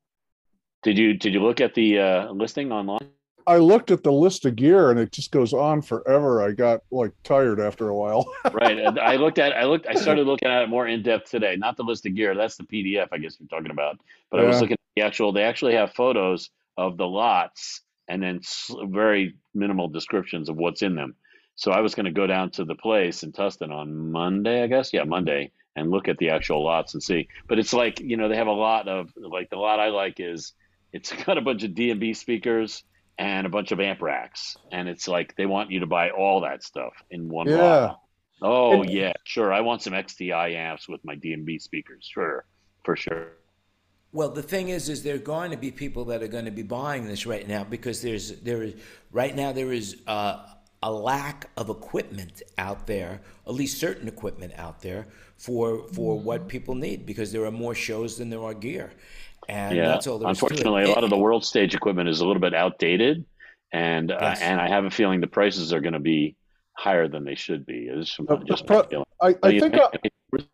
did 0.83 0.97
you 0.97 1.13
did 1.13 1.35
you 1.35 1.43
look 1.43 1.61
at 1.61 1.75
the 1.75 1.99
uh, 1.99 2.33
listing 2.33 2.73
online 2.73 3.07
I 3.49 3.59
looked 3.59 3.93
at 3.93 4.03
the 4.03 4.11
list 4.11 4.45
of 4.45 4.57
gear 4.57 4.91
and 4.91 4.99
it 4.99 5.13
just 5.13 5.31
goes 5.31 5.53
on 5.53 5.81
forever. 5.81 6.43
I 6.43 6.51
got 6.51 6.81
like 6.91 7.13
tired 7.23 7.61
after 7.61 7.89
a 7.91 7.95
while. 7.95 8.27
right 8.53 8.79
i 8.99 9.15
looked 9.15 9.39
at 9.39 9.53
i 9.53 9.63
looked 9.65 9.87
i 9.87 9.95
started 9.95 10.27
looking 10.27 10.49
at 10.49 10.63
it 10.63 10.69
more 10.69 10.89
in 10.89 11.01
depth 11.03 11.31
today 11.31 11.55
not 11.57 11.77
the 11.77 11.85
list 11.85 12.07
of 12.07 12.15
gear 12.15 12.35
that's 12.35 12.57
the 12.57 12.65
pdf 12.65 13.07
i 13.13 13.19
guess 13.19 13.37
you're 13.39 13.49
talking 13.49 13.71
about 13.71 14.01
but 14.31 14.41
i 14.41 14.45
was 14.45 14.61
looking 14.61 14.75
at 14.75 14.81
the 14.97 15.03
actual 15.03 15.31
they 15.33 15.43
actually 15.43 15.75
have 15.75 15.93
photos 15.93 16.51
of 16.77 16.97
the 16.97 17.07
lots 17.07 17.81
and 18.09 18.23
then 18.23 18.41
very 18.85 19.35
minimal 19.55 19.89
descriptions 19.89 20.49
of 20.49 20.57
what's 20.57 20.83
in 20.83 20.95
them 20.95 21.15
so 21.55 21.71
i 21.73 21.81
was 21.81 21.95
going 21.95 22.07
to 22.07 22.13
go 22.13 22.27
down 22.27 22.51
to 22.51 22.65
the 22.65 22.75
place 22.75 23.23
in 23.23 23.33
tustin 23.33 23.71
on 23.73 24.11
monday 24.13 24.63
i 24.63 24.67
guess 24.67 24.93
yeah 24.93 25.05
monday 25.05 25.51
and 25.75 25.91
look 25.91 26.09
at 26.09 26.17
the 26.19 26.31
actual 26.31 26.63
lots 26.65 26.95
and 26.95 27.03
see 27.03 27.27
but 27.49 27.59
it's 27.59 27.73
like 27.73 28.01
you 28.01 28.17
know 28.17 28.29
they 28.29 28.37
have 28.37 28.47
a 28.47 28.53
lot 28.53 28.89
of 28.89 29.11
like 29.17 29.49
the 29.51 29.57
lot 29.57 29.81
i 29.81 29.89
like 29.89 30.21
is 30.21 30.53
it's 30.93 31.13
got 31.25 31.39
a 31.39 31.43
bunch 31.43 31.63
of 31.65 31.75
d&b 31.75 32.15
speakers 32.15 32.83
and 33.19 33.47
a 33.47 33.51
bunch 33.51 33.73
of 33.73 33.81
amp 33.81 34.03
racks 34.03 34.57
and 34.73 34.89
it's 34.89 35.09
like 35.09 35.35
they 35.37 35.47
want 35.47 35.71
you 35.71 35.81
to 35.81 35.87
buy 35.87 36.11
all 36.11 36.43
that 36.43 36.63
stuff 36.63 36.93
in 37.11 37.29
one 37.29 37.47
Yeah. 37.49 37.57
lot 37.57 38.01
Oh 38.43 38.83
And- 38.83 38.91
yeah, 38.91 39.15
sure. 39.25 39.51
I 39.51 39.63
want 39.63 39.81
some 39.81 39.95
XTI 39.95 40.55
amps 40.55 40.87
with 40.91 41.03
my 41.07 41.15
D 41.15 41.33
and 41.33 41.47
B 41.47 41.59
speakers. 41.59 42.07
Sure, 42.13 42.45
for 42.85 42.95
sure. 42.95 43.29
Well, 44.13 44.31
the 44.31 44.43
thing 44.43 44.69
is, 44.69 44.89
is 44.89 45.03
there 45.03 45.17
are 45.17 45.19
going 45.19 45.51
to 45.51 45.57
be 45.57 45.71
people 45.71 46.05
that 46.07 46.23
are 46.23 46.29
going 46.29 46.47
to 46.47 46.51
be 46.51 46.63
buying 46.63 47.07
this 47.07 47.27
right 47.27 47.47
now 47.47 47.65
because 47.65 48.01
there's 48.01 48.41
there 48.41 48.63
is 48.63 48.75
right 49.13 49.35
now 49.35 49.53
there 49.53 49.73
is 49.73 49.97
uh, 50.07 50.47
a 50.83 50.91
lack 50.91 51.51
of 51.57 51.69
equipment 51.69 52.43
out 52.59 52.87
there, 52.87 53.21
at 53.47 53.55
least 53.55 53.79
certain 53.79 54.09
equipment 54.09 54.53
out 54.57 54.81
there 54.81 55.07
for 55.37 55.89
for 55.89 56.19
what 56.19 56.49
people 56.49 56.75
need 56.75 57.05
because 57.05 57.33
there 57.33 57.45
are 57.45 57.51
more 57.51 57.75
shows 57.75 58.17
than 58.17 58.31
there 58.31 58.43
are 58.43 58.55
gear, 58.55 58.93
and 59.49 59.77
yeah. 59.77 59.89
that's 59.89 60.07
all 60.07 60.19
there 60.19 60.31
is 60.31 60.39
to 60.39 60.47
it. 60.47 60.51
Unfortunately, 60.51 60.85
a 60.85 60.89
lot 60.95 61.05
of 61.05 61.11
the 61.11 61.19
world 61.19 61.45
stage 61.45 61.75
equipment 61.75 62.09
is 62.09 62.21
a 62.21 62.27
little 62.27 62.41
bit 62.41 62.55
outdated, 62.55 63.25
and 63.73 64.13
uh, 64.13 64.19
Yes. 64.21 64.41
and 64.41 64.61
I 64.61 64.69
have 64.69 64.85
a 64.85 64.91
feeling 64.91 65.21
the 65.21 65.27
prices 65.27 65.73
are 65.73 65.81
going 65.81 65.95
to 65.95 66.01
be 66.01 66.37
higher 66.75 67.09
than 67.09 67.25
they 67.25 67.35
should 67.35 67.67
be. 67.67 67.89
It's 67.91 68.17
just, 68.17 68.29
The- 68.29 68.37
the 68.37 68.45
just 68.45 68.67
pro- 68.67 69.05
I, 69.21 69.35
I 69.43 69.59
think 69.59 69.75
uh, 69.75 69.89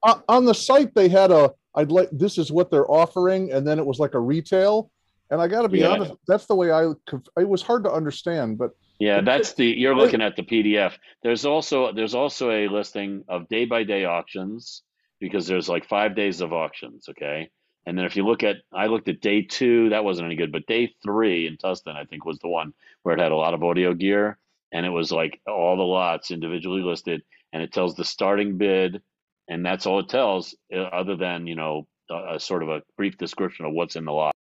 uh, 0.04 0.20
on 0.28 0.44
the 0.44 0.54
site 0.54 0.94
they 0.94 1.08
had 1.08 1.30
a 1.30 1.52
I'd 1.74 1.90
like 1.90 2.08
this 2.12 2.38
is 2.38 2.52
what 2.52 2.70
they're 2.70 2.90
offering, 2.90 3.52
and 3.52 3.66
then 3.66 3.78
it 3.78 3.86
was 3.86 3.98
like 3.98 4.14
a 4.14 4.20
retail. 4.20 4.90
And 5.30 5.40
I 5.40 5.48
got 5.48 5.62
to 5.62 5.68
be 5.68 5.80
Yeah. 5.80 5.88
honest, 5.92 6.12
that's 6.28 6.46
the 6.46 6.54
way 6.54 6.70
I 6.72 6.92
could. 7.06 7.26
It 7.38 7.48
was 7.48 7.62
hard 7.62 7.84
to 7.84 7.92
understand, 7.92 8.58
but 8.58 8.72
Yeah, 8.98 9.20
that's 9.20 9.54
the 9.54 9.66
you're 9.66 9.96
looking 9.96 10.22
at 10.22 10.36
the 10.36 10.42
PDF. 10.42 10.98
There's 11.22 11.44
also 11.44 11.92
there's 11.92 12.14
also 12.14 12.50
a 12.50 12.68
listing 12.68 13.24
of 13.28 13.48
day 13.48 13.64
by 13.64 13.84
day 13.84 14.04
auctions 14.04 14.82
because 15.20 15.46
there's 15.46 15.68
like 15.68 15.84
five 15.86 16.14
days 16.14 16.40
of 16.40 16.52
auctions, 16.52 17.08
okay? 17.08 17.50
And 17.86 17.98
then 17.98 18.04
if 18.04 18.16
you 18.16 18.24
look 18.24 18.42
at 18.44 18.56
I 18.72 18.86
looked 18.86 19.08
at 19.08 19.20
day 19.20 19.42
two, 19.42 19.88
that 19.90 20.04
wasn't 20.04 20.26
any 20.26 20.36
good, 20.36 20.52
but 20.52 20.66
day 20.66 20.94
three 21.02 21.46
in 21.48 21.56
Tustin, 21.56 21.96
I 21.96 22.04
think 22.04 22.24
was 22.24 22.38
the 22.38 22.48
one 22.48 22.74
where 23.02 23.14
it 23.16 23.20
had 23.20 23.32
a 23.32 23.36
lot 23.36 23.54
of 23.54 23.62
audio 23.64 23.94
gear. 23.94 24.38
and 24.72 24.86
it 24.86 24.90
was 24.90 25.12
like 25.12 25.40
all 25.46 25.76
the 25.76 25.82
lots 25.82 26.30
individually 26.30 26.82
listed, 26.82 27.22
and 27.52 27.62
it 27.62 27.72
tells 27.72 27.94
the 27.94 28.04
starting 28.04 28.56
bid, 28.56 29.02
and 29.48 29.64
that's 29.64 29.86
all 29.86 30.00
it 30.00 30.08
tells, 30.08 30.54
uh, 30.74 30.78
other 30.80 31.16
than 31.16 31.46
you 31.46 31.54
know 31.54 31.86
a, 32.10 32.34
a 32.36 32.40
sort 32.40 32.62
of 32.62 32.68
a 32.68 32.82
brief 32.96 33.16
description 33.18 33.64
of 33.64 33.72
what's 33.72 33.96
in 33.96 34.04
the 34.04 34.12
lot. 34.12 34.34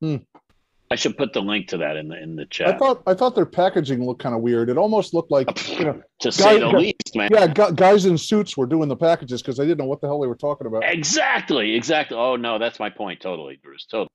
Hmm. 0.00 0.16
I 0.92 0.96
should 0.96 1.16
put 1.16 1.32
the 1.32 1.40
link 1.40 1.68
to 1.68 1.76
that 1.78 1.96
in 1.96 2.08
the 2.08 2.20
in 2.20 2.34
the 2.34 2.46
chat. 2.46 2.74
I 2.74 2.78
thought 2.78 3.02
I 3.06 3.14
thought 3.14 3.36
their 3.36 3.46
packaging 3.46 4.04
looked 4.04 4.20
kind 4.20 4.34
of 4.34 4.40
weird. 4.40 4.68
It 4.70 4.76
almost 4.76 5.14
looked 5.14 5.30
like 5.30 5.68
you 5.78 5.84
know, 5.84 6.02
to 6.20 6.32
say 6.32 6.58
the 6.58 6.70
guy- 6.70 6.78
least, 6.78 7.14
man. 7.16 7.28
yeah, 7.32 7.46
guys 7.46 8.06
in 8.06 8.18
suits 8.18 8.56
were 8.56 8.66
doing 8.66 8.88
the 8.88 8.96
packages 8.96 9.40
because 9.40 9.56
they 9.56 9.64
didn't 9.64 9.78
know 9.78 9.84
what 9.84 10.00
the 10.00 10.08
hell 10.08 10.20
they 10.20 10.26
were 10.26 10.34
talking 10.34 10.66
about. 10.66 10.82
Exactly, 10.84 11.76
exactly. 11.76 12.16
Oh 12.16 12.34
no, 12.34 12.58
that's 12.58 12.80
my 12.80 12.90
point. 12.90 13.20
Totally, 13.20 13.60
Bruce. 13.62 13.86
Totally. 13.88 14.08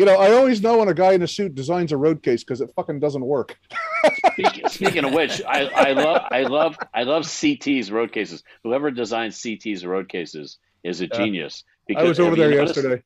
You 0.00 0.06
know, 0.06 0.16
I 0.16 0.32
always 0.32 0.62
know 0.62 0.78
when 0.78 0.88
a 0.88 0.94
guy 0.94 1.12
in 1.12 1.20
a 1.20 1.28
suit 1.28 1.54
designs 1.54 1.92
a 1.92 1.96
road 1.98 2.22
case 2.22 2.42
because 2.42 2.62
it 2.62 2.70
fucking 2.74 3.00
doesn't 3.00 3.20
work. 3.20 3.58
Speaking, 4.32 4.68
speaking 4.70 5.04
of 5.04 5.12
which, 5.12 5.42
I, 5.46 5.66
I 5.66 5.92
love 5.92 6.22
I 6.30 6.42
love 6.44 6.78
I 6.94 7.02
love 7.02 7.24
CT's 7.26 7.92
road 7.92 8.10
cases. 8.10 8.42
Whoever 8.62 8.90
designs 8.90 9.36
CT's 9.42 9.84
road 9.84 10.08
cases 10.08 10.56
is 10.82 11.02
a 11.02 11.04
Yeah. 11.04 11.16
genius. 11.18 11.64
I 11.94 12.02
was 12.02 12.16
have 12.16 12.28
over 12.28 12.36
you 12.36 12.42
there 12.48 12.50
noticed- 12.60 12.76
yesterday. 12.76 13.02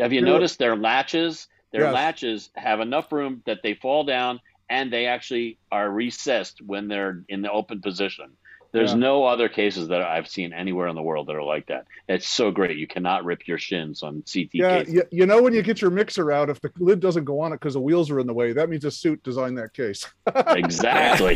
Have 0.00 0.12
you 0.12 0.20
We 0.20 0.26
were- 0.28 0.34
noticed 0.34 0.60
their 0.60 0.76
latches? 0.76 1.48
Their 1.72 1.80
Yes. 1.86 1.94
latches 1.94 2.50
have 2.54 2.78
enough 2.78 3.10
room 3.10 3.42
that 3.46 3.64
they 3.64 3.74
fall 3.74 4.04
down 4.04 4.38
and 4.70 4.92
they 4.92 5.06
actually 5.06 5.58
are 5.72 5.90
recessed 5.90 6.62
when 6.62 6.86
they're 6.86 7.24
in 7.28 7.42
the 7.42 7.50
open 7.50 7.80
position. 7.80 8.36
There's 8.76 8.92
Yeah. 8.92 8.98
no 8.98 9.24
other 9.24 9.48
cases 9.48 9.88
that 9.88 10.02
I've 10.02 10.28
seen 10.28 10.52
anywhere 10.52 10.86
in 10.88 10.94
the 10.94 11.02
world 11.02 11.28
that 11.28 11.34
are 11.36 11.42
like 11.42 11.66
that. 11.68 11.86
It's 12.08 12.28
so 12.28 12.50
great. 12.50 12.76
You 12.76 12.86
cannot 12.86 13.24
rip 13.24 13.48
your 13.48 13.56
shins 13.56 14.02
on 14.02 14.22
CT 14.30 14.50
Yeah, 14.52 14.78
cases. 14.80 14.94
you, 14.94 15.02
you 15.10 15.24
know 15.26 15.42
when 15.42 15.54
you 15.54 15.62
get 15.62 15.80
your 15.80 15.90
mixer 15.90 16.30
out, 16.30 16.50
if 16.50 16.60
the 16.60 16.70
lid 16.78 17.00
doesn't 17.00 17.24
go 17.24 17.40
on 17.40 17.52
it 17.52 17.56
because 17.56 17.72
the 17.72 17.80
wheels 17.80 18.10
are 18.10 18.20
in 18.20 18.26
the 18.26 18.34
way, 18.34 18.52
that 18.52 18.68
means 18.68 18.84
a 18.84 18.90
suit 18.90 19.22
designed 19.22 19.56
that 19.56 19.72
case. 19.72 20.06
Exactly. 20.54 21.34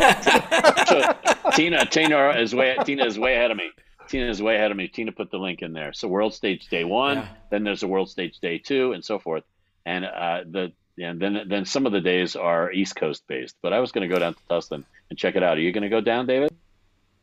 so, 0.87 1.15
Tina, 1.55 1.87
Tina 1.87 2.31
is 2.39 2.55
way 2.55 2.77
Tina 2.85 3.07
is 3.07 3.19
way 3.19 3.35
ahead 3.37 3.51
of 3.51 3.57
me. 3.57 3.71
Tina 4.09 4.29
is 4.29 4.43
way 4.43 4.57
ahead 4.57 4.71
of 4.71 4.77
me. 4.77 4.89
Tina 4.89 5.12
put 5.12 5.31
the 5.31 5.39
link 5.39 5.62
in 5.62 5.73
there. 5.73 5.93
So 5.95 6.09
World 6.09 6.35
Stage 6.35 6.69
Day 6.69 6.85
One, 6.85 7.19
Yeah. 7.19 7.29
then 7.51 7.65
there's 7.65 7.83
a 7.83 7.89
World 7.89 8.11
Stage 8.11 8.39
Day 8.41 8.59
Two, 8.59 8.93
and 8.93 9.03
so 9.05 9.19
forth. 9.19 9.45
And 9.87 10.05
uh, 10.05 10.41
the 10.51 10.73
and 10.99 11.19
then 11.21 11.47
then 11.49 11.65
some 11.65 11.87
of 11.87 11.93
the 11.93 12.01
days 12.03 12.37
are 12.37 12.71
East 12.71 12.97
Coast 12.97 13.23
based. 13.29 13.57
But 13.62 13.73
I 13.73 13.81
was 13.81 13.93
going 13.93 14.07
to 14.09 14.12
go 14.15 14.19
down 14.21 14.35
to 14.35 14.41
Tustin 14.51 14.85
and 15.09 15.19
check 15.19 15.37
it 15.37 15.43
out. 15.43 15.57
Are 15.57 15.61
you 15.61 15.73
going 15.73 15.83
to 15.85 15.89
go 15.89 16.01
down, 16.03 16.27
David, 16.27 16.51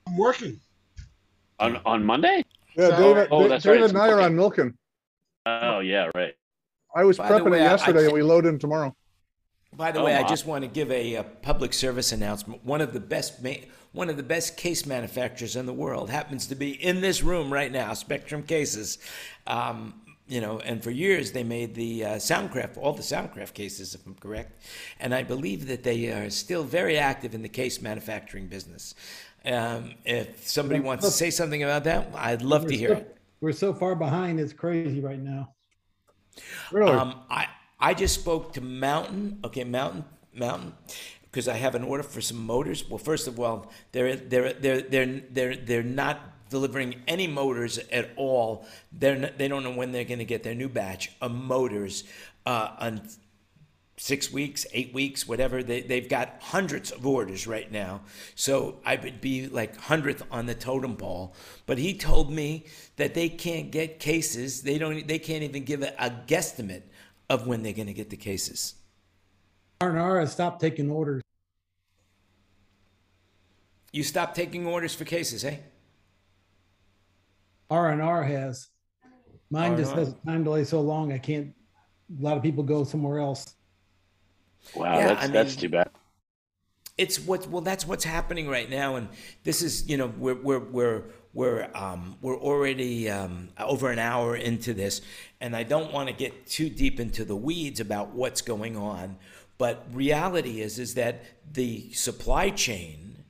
I'm 0.07 0.17
working. 0.17 0.59
on 1.59 1.77
on 1.85 2.03
Monday? 2.05 2.43
Yeah, 2.75 2.89
So- 2.89 3.13
David, 3.15 3.27
Oh, 3.31 3.43
Da- 3.43 3.47
that's 3.49 3.65
right, 3.65 3.73
David 3.73 3.85
it's 3.85 3.93
and 3.93 4.01
I 4.01 4.09
are 4.09 4.21
on 4.21 4.35
Milken. 4.35 4.73
Oh 5.45 5.79
yeah, 5.79 6.09
right. 6.15 6.35
I 6.95 7.03
was 7.03 7.17
By 7.17 7.29
prepping 7.29 7.51
way, 7.51 7.59
it 7.59 7.63
yesterday, 7.63 8.01
I- 8.01 8.03
and 8.05 8.13
we 8.13 8.21
load 8.21 8.45
in 8.45 8.59
tomorrow. 8.59 8.95
By 9.73 9.91
the 9.91 9.99
Oh, 9.99 10.05
way, 10.05 10.15
I 10.15 10.23
just 10.27 10.45
want 10.45 10.63
to 10.63 10.67
give 10.67 10.91
a, 10.91 11.17
uh 11.17 11.23
public 11.41 11.73
service 11.73 12.11
announcement. 12.11 12.63
One 12.63 12.81
of 12.81 12.93
the 12.93 12.99
best 12.99 13.41
ma- 13.43 13.63
one 13.91 14.09
of 14.09 14.17
the 14.17 14.23
best 14.23 14.57
case 14.57 14.85
manufacturers 14.85 15.55
in 15.55 15.65
the 15.65 15.73
world 15.73 16.09
happens 16.09 16.45
to 16.47 16.55
be 16.55 16.71
in 16.71 17.01
this 17.01 17.23
room 17.23 17.51
right 17.51 17.71
now, 17.71 17.93
Spectrum 17.93 18.43
Cases. 18.43 18.97
Um, 19.47 20.01
you 20.27 20.41
know, 20.41 20.59
and 20.59 20.83
for 20.83 20.91
years 20.91 21.31
they 21.31 21.43
made 21.43 21.73
the 21.73 22.03
uh, 22.03 22.09
Soundcraft, 22.17 22.77
all 22.77 22.91
the 22.93 23.01
Soundcraft 23.01 23.53
cases, 23.53 23.95
if 23.95 24.05
I'm 24.05 24.13
correct. 24.15 24.61
And 24.99 25.15
I 25.15 25.23
believe 25.23 25.67
that 25.67 25.83
they 25.83 26.11
are 26.11 26.29
still 26.29 26.63
very 26.65 26.97
active 26.97 27.33
in 27.33 27.41
the 27.43 27.49
case 27.49 27.81
manufacturing 27.81 28.47
business. 28.47 28.93
Um, 29.47 29.93
if 30.05 30.47
somebody 30.47 30.79
wants 30.79 31.05
to 31.05 31.11
say 31.11 31.29
something 31.29 31.63
about 31.63 31.83
that, 31.85 32.09
I'd 32.15 32.41
love 32.41 32.63
to 32.63 32.67
We're 32.67 32.77
hear 32.77 32.89
so- 32.89 32.95
it. 32.95 33.17
We're 33.39 33.51
so 33.51 33.73
far 33.73 33.95
behind, 33.95 34.39
it's 34.39 34.51
crazy 34.51 34.99
right 34.99 35.19
now. 35.21 35.53
Really? 36.71 36.91
Um, 36.91 37.21
I 37.29 37.47
I 37.79 37.93
just 37.93 38.15
spoke 38.19 38.53
to 38.53 38.61
Mountain. 38.61 39.39
Okay, 39.45 39.63
Mountain, 39.63 40.05
Mountain, 40.33 40.73
because 41.23 41.47
I 41.47 41.53
have 41.57 41.75
an 41.75 41.83
order 41.83 42.01
for 42.03 42.19
some 42.21 42.43
motors. 42.45 42.89
Well, 42.89 42.97
first 42.97 43.27
of 43.27 43.39
all, 43.39 43.71
they're 43.91 44.15
they're 44.15 44.53
they're 44.53 44.81
they're 44.81 45.21
they're 45.29 45.55
they're 45.55 45.83
not 45.83 46.19
delivering 46.49 46.95
any 47.07 47.27
motors 47.27 47.77
at 47.91 48.09
all. 48.15 48.65
They're 48.91 49.15
not, 49.15 49.37
they 49.37 49.47
don't 49.47 49.63
know 49.63 49.71
when 49.73 49.91
they're 49.91 50.05
going 50.05 50.19
to 50.19 50.25
get 50.25 50.41
their 50.43 50.55
new 50.55 50.69
batch 50.69 51.11
of 51.21 51.31
motors. 51.31 52.05
Uh, 52.45 52.71
on 52.79 53.01
six 53.97 54.31
weeks, 54.31 54.65
eight 54.73 54.93
weeks, 54.93 55.27
whatever. 55.27 55.63
They, 55.63 55.81
they've 55.81 56.07
got 56.07 56.37
hundreds 56.39 56.91
of 56.91 57.05
orders 57.05 57.47
right 57.47 57.71
now. 57.71 58.01
So 58.35 58.79
I 58.85 58.95
would 58.95 59.19
be 59.19 59.47
like 59.47 59.75
hundredth 59.77 60.23
on 60.31 60.45
the 60.45 60.55
totem 60.55 60.95
pole. 60.95 61.35
But 61.65 61.77
he 61.77 61.97
told 61.97 62.31
me 62.31 62.65
that 62.95 63.13
they 63.13 63.29
can't 63.29 63.71
get 63.71 63.99
cases. 63.99 64.61
They 64.61 64.77
don't. 64.77 65.07
They 65.07 65.19
can't 65.19 65.43
even 65.43 65.63
give 65.63 65.81
a, 65.81 65.93
a 65.99 66.09
guesstimate 66.09 66.83
of 67.29 67.47
when 67.47 67.63
they're 67.63 67.73
going 67.73 67.87
to 67.87 67.93
get 67.93 68.09
the 68.09 68.17
cases. 68.17 68.75
R 69.81 69.89
and 69.89 69.99
R 69.99 70.19
has 70.19 70.31
stopped 70.31 70.61
taking 70.61 70.89
orders. 70.89 71.21
You 73.91 74.03
stop 74.03 74.35
taking 74.35 74.65
orders 74.65 74.93
for 74.93 75.05
cases, 75.05 75.43
eh? 75.43 75.57
R 77.69 77.91
and 77.91 78.01
R 78.01 78.23
has. 78.23 78.69
Mine 79.49 79.77
just 79.77 79.91
R&R. 79.91 80.05
has 80.05 80.15
time 80.25 80.43
delay 80.43 80.63
so 80.63 80.81
long, 80.81 81.13
I 81.13 81.17
can't, 81.17 81.53
a 82.19 82.21
lot 82.21 82.37
of 82.37 82.43
people 82.43 82.63
go 82.63 82.83
somewhere 82.83 83.19
else. 83.19 83.55
Wow, 84.75 84.97
Yeah, 84.97 85.07
that's 85.07 85.23
I 85.23 85.27
that's 85.27 85.51
mean- 85.55 85.61
too 85.61 85.69
bad. 85.69 85.89
it's 86.97 87.19
what 87.19 87.47
well 87.47 87.61
that's 87.61 87.85
what's 87.85 88.03
happening 88.03 88.47
right 88.49 88.69
now 88.69 88.95
and 88.95 89.07
this 89.43 89.61
is 89.61 89.87
you 89.89 89.97
know 89.97 90.07
we're 90.17 90.33
we're 90.35 90.59
we're 90.59 91.03
we're 91.33 91.69
um, 91.75 92.15
we're 92.21 92.39
already 92.39 93.07
um, 93.09 93.49
over 93.59 93.91
an 93.91 93.99
hour 93.99 94.35
into 94.35 94.73
this 94.73 95.01
and 95.39 95.55
i 95.55 95.61
don't 95.63 95.93
want 95.93 96.09
to 96.09 96.15
get 96.15 96.47
too 96.47 96.69
deep 96.69 96.99
into 96.99 97.23
the 97.23 97.35
weeds 97.35 97.79
about 97.79 98.09
what's 98.15 98.41
going 98.41 98.75
on 98.75 99.15
but 99.59 99.85
reality 99.93 100.59
is 100.61 100.79
is 100.79 100.95
that 100.95 101.23
the 101.53 101.91
supply 101.93 102.49
chain 102.49 103.23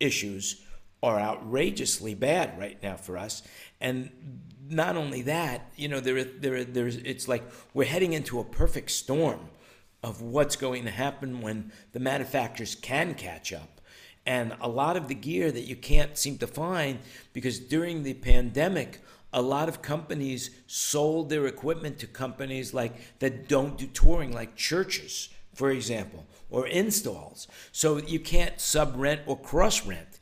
issues 0.00 0.62
are 1.02 1.18
outrageously 1.18 2.14
bad 2.14 2.58
right 2.58 2.82
now 2.82 2.96
for 2.96 3.16
us 3.16 3.42
and 3.80 4.10
not 4.68 4.96
only 4.96 5.22
that 5.22 5.70
you 5.76 5.88
know 5.88 6.00
there 6.00 6.24
there 6.24 6.64
there's 6.64 6.96
it's 6.96 7.28
like 7.28 7.42
we're 7.72 7.84
heading 7.84 8.12
into 8.12 8.38
a 8.40 8.44
perfect 8.44 8.90
storm 8.90 9.40
of 10.06 10.22
what's 10.22 10.54
going 10.54 10.84
to 10.84 10.90
happen 10.90 11.40
when 11.40 11.72
the 11.90 11.98
manufacturers 11.98 12.76
can 12.76 13.12
catch 13.14 13.52
up. 13.52 13.80
And 14.24 14.54
a 14.60 14.68
lot 14.68 14.96
of 14.96 15.08
the 15.08 15.16
gear 15.16 15.50
that 15.50 15.62
you 15.62 15.74
can't 15.74 16.16
seem 16.16 16.38
to 16.38 16.46
find 16.46 17.00
because 17.32 17.58
during 17.58 18.04
the 18.04 18.14
pandemic 18.14 19.00
a 19.32 19.42
lot 19.42 19.68
of 19.68 19.82
companies 19.82 20.50
sold 20.68 21.28
their 21.28 21.46
equipment 21.46 21.98
to 21.98 22.06
companies 22.06 22.72
like 22.72 23.18
that 23.18 23.48
don't 23.48 23.76
do 23.76 23.86
touring 23.88 24.32
like 24.32 24.54
churches 24.54 25.28
for 25.52 25.70
example 25.70 26.24
or 26.50 26.68
installs. 26.68 27.48
So 27.72 27.98
you 27.98 28.20
can't 28.20 28.60
sub 28.60 28.94
rent 28.96 29.22
or 29.26 29.36
cross 29.36 29.84
rent 29.84 30.15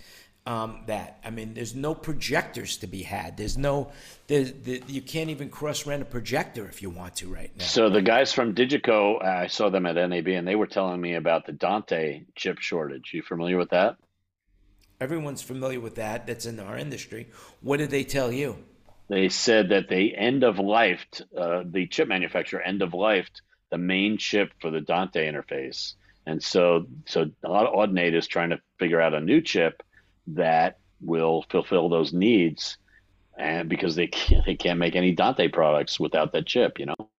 um, 0.47 0.83
that. 0.87 1.19
I 1.25 1.31
mean, 1.31 1.55
there's 1.55 1.75
no 1.75 1.95
projectors 1.95 2.77
to 2.79 2.87
be 2.87 3.03
had. 3.03 3.37
There's 3.37 3.57
no, 3.57 3.93
there's, 4.27 4.53
the, 4.53 4.83
you 4.87 5.01
can't 5.03 5.31
even 5.31 5.49
cross 5.49 5.87
rent 5.87 6.03
a 6.03 6.05
projector 6.05 6.67
if 6.67 6.83
you 6.83 6.91
want 6.91 7.17
to 7.17 7.33
right 7.33 7.51
now. 7.57 7.65
So 7.65 7.89
the 7.89 8.03
guys 8.03 8.33
from 8.33 8.55
Digico, 8.55 9.23
I 9.25 9.47
saw 9.47 9.71
them 9.71 9.87
at 9.87 9.95
NAB, 9.97 10.29
and 10.29 10.47
they 10.47 10.57
were 10.57 10.67
telling 10.67 11.01
me 11.01 11.15
about 11.15 11.47
the 11.47 11.53
Dante 11.53 12.25
chip 12.35 12.59
shortage. 12.59 13.13
You 13.15 13.23
familiar 13.23 13.57
with 13.57 13.71
that? 13.71 13.97
Everyone's 15.01 15.43
familiar 15.43 15.81
with 15.81 15.97
that. 15.97 16.27
That's 16.27 16.47
in 16.47 16.61
our 16.61 16.77
industry. 16.79 17.29
What 17.61 17.79
did 17.79 17.91
they 17.91 18.05
tell 18.05 18.31
you? 18.31 18.57
They 19.09 19.29
said 19.29 19.69
that 19.71 19.89
they 19.89 20.11
end 20.11 20.45
of 20.45 20.59
life, 20.59 21.05
uh, 21.37 21.63
the 21.67 21.87
chip 21.87 22.09
manufacturer 22.09 22.61
end 22.61 22.81
of 22.81 22.95
life 22.95 23.29
the 23.75 23.79
main 23.79 24.19
chip 24.19 24.53
for 24.61 24.71
the 24.71 24.81
Dante 24.81 25.29
interface, 25.29 25.95
and 26.27 26.41
so 26.41 26.87
so 27.07 27.29
a 27.43 27.49
lot 27.49 27.67
of 27.67 27.75
Audinate 27.75 28.15
is 28.15 28.29
trying 28.29 28.51
to 28.51 28.61
figure 28.79 29.01
out 29.01 29.15
a 29.15 29.21
new 29.21 29.41
chip 29.41 29.83
that 30.29 30.79
will 31.01 31.45
fulfill 31.51 31.89
those 31.89 32.13
needs, 32.13 32.79
and 33.39 33.69
because 33.69 33.95
they 33.95 34.07
can't, 34.07 34.45
they 34.47 34.55
can't 34.55 34.79
make 34.79 34.97
any 34.97 35.13
Dante 35.13 35.49
products 35.49 36.01
without 36.01 36.33
that 36.33 36.47
chip, 36.47 36.79
you 36.79 36.87
know. 36.87 37.11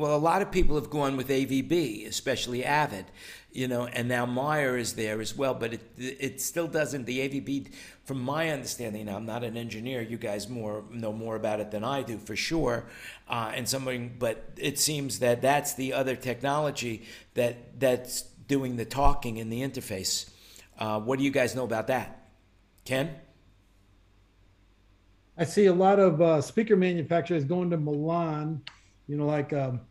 Well, 0.00 0.16
a 0.16 0.18
lot 0.18 0.40
of 0.40 0.50
people 0.50 0.76
have 0.76 0.88
gone 0.88 1.18
with 1.18 1.28
AVB, 1.28 2.06
especially 2.06 2.64
Avid, 2.64 3.04
you 3.52 3.68
know, 3.68 3.84
and 3.84 4.08
now 4.08 4.24
Meyer 4.24 4.78
is 4.78 4.94
there 4.94 5.20
as 5.20 5.36
well. 5.36 5.52
But 5.52 5.74
it 5.74 5.82
it 5.98 6.40
still 6.40 6.68
doesn't. 6.68 7.04
The 7.04 7.28
AVB, 7.28 7.70
from 8.04 8.22
my 8.22 8.48
understanding, 8.48 9.06
now 9.06 9.16
I'm 9.16 9.26
not 9.26 9.44
an 9.44 9.58
engineer. 9.58 10.00
You 10.00 10.16
guys 10.16 10.48
more 10.48 10.84
know 10.90 11.12
more 11.12 11.36
about 11.36 11.60
it 11.60 11.70
than 11.70 11.84
I 11.84 12.02
do 12.02 12.16
for 12.16 12.34
sure. 12.34 12.86
Uh, 13.28 13.52
and 13.54 13.68
something, 13.68 14.16
but 14.18 14.50
it 14.56 14.78
seems 14.78 15.18
that 15.18 15.42
that's 15.42 15.74
the 15.74 15.92
other 15.92 16.16
technology 16.16 17.02
that 17.34 17.78
that's 17.78 18.22
doing 18.22 18.76
the 18.76 18.86
talking 18.86 19.36
in 19.36 19.50
the 19.50 19.60
interface. 19.60 20.30
Uh, 20.78 20.98
what 20.98 21.18
do 21.18 21.24
you 21.26 21.30
guys 21.30 21.54
know 21.54 21.64
about 21.64 21.88
that, 21.88 22.19
Ken? 22.90 23.14
I 25.38 25.44
see 25.44 25.66
a 25.66 25.72
lot 25.72 26.00
of 26.00 26.20
uh, 26.20 26.40
speaker 26.40 26.74
manufacturers 26.74 27.44
going 27.44 27.70
to 27.70 27.76
Milan, 27.76 28.60
you 29.06 29.16
know, 29.16 29.26
like 29.26 29.52
um, 29.52 29.82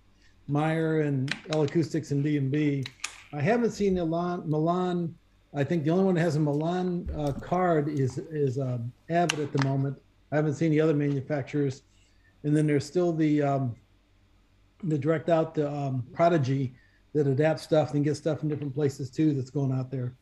Meyer 0.49 0.99
and 0.99 1.33
L 1.53 1.61
Acoustics 1.61 2.11
and 2.11 2.21
D&B. 2.21 2.83
I 3.31 3.39
haven't 3.39 3.71
seen 3.71 3.93
Milan. 3.93 4.43
Milan. 4.49 5.15
I 5.55 5.63
think 5.63 5.85
the 5.85 5.91
only 5.91 6.03
one 6.03 6.15
that 6.15 6.19
has 6.19 6.35
a 6.35 6.41
Milan 6.41 7.09
uh, 7.17 7.31
card 7.31 7.87
is 7.87 8.17
is 8.17 8.59
um, 8.59 8.91
Avid 9.09 9.39
at 9.39 9.53
the 9.53 9.63
moment. 9.63 9.97
I 10.33 10.35
haven't 10.35 10.55
seen 10.55 10.71
the 10.71 10.81
other 10.81 10.93
manufacturers. 10.93 11.83
And 12.43 12.53
then 12.53 12.67
there's 12.67 12.85
still 12.85 13.13
the 13.13 13.41
um, 13.41 13.77
the 14.83 14.97
direct 14.97 15.29
out 15.29 15.55
the 15.55 15.71
um, 15.71 16.05
Prodigy 16.11 16.73
that 17.13 17.27
adapts 17.27 17.63
stuff 17.63 17.93
and 17.93 18.03
gets 18.03 18.19
stuff 18.19 18.43
in 18.43 18.49
different 18.49 18.75
places 18.75 19.09
too. 19.09 19.33
That's 19.33 19.51
going 19.51 19.71
out 19.71 19.89
there. 19.89 20.17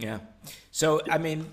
Yeah. 0.00 0.18
So, 0.70 1.00
I 1.10 1.18
mean, 1.18 1.46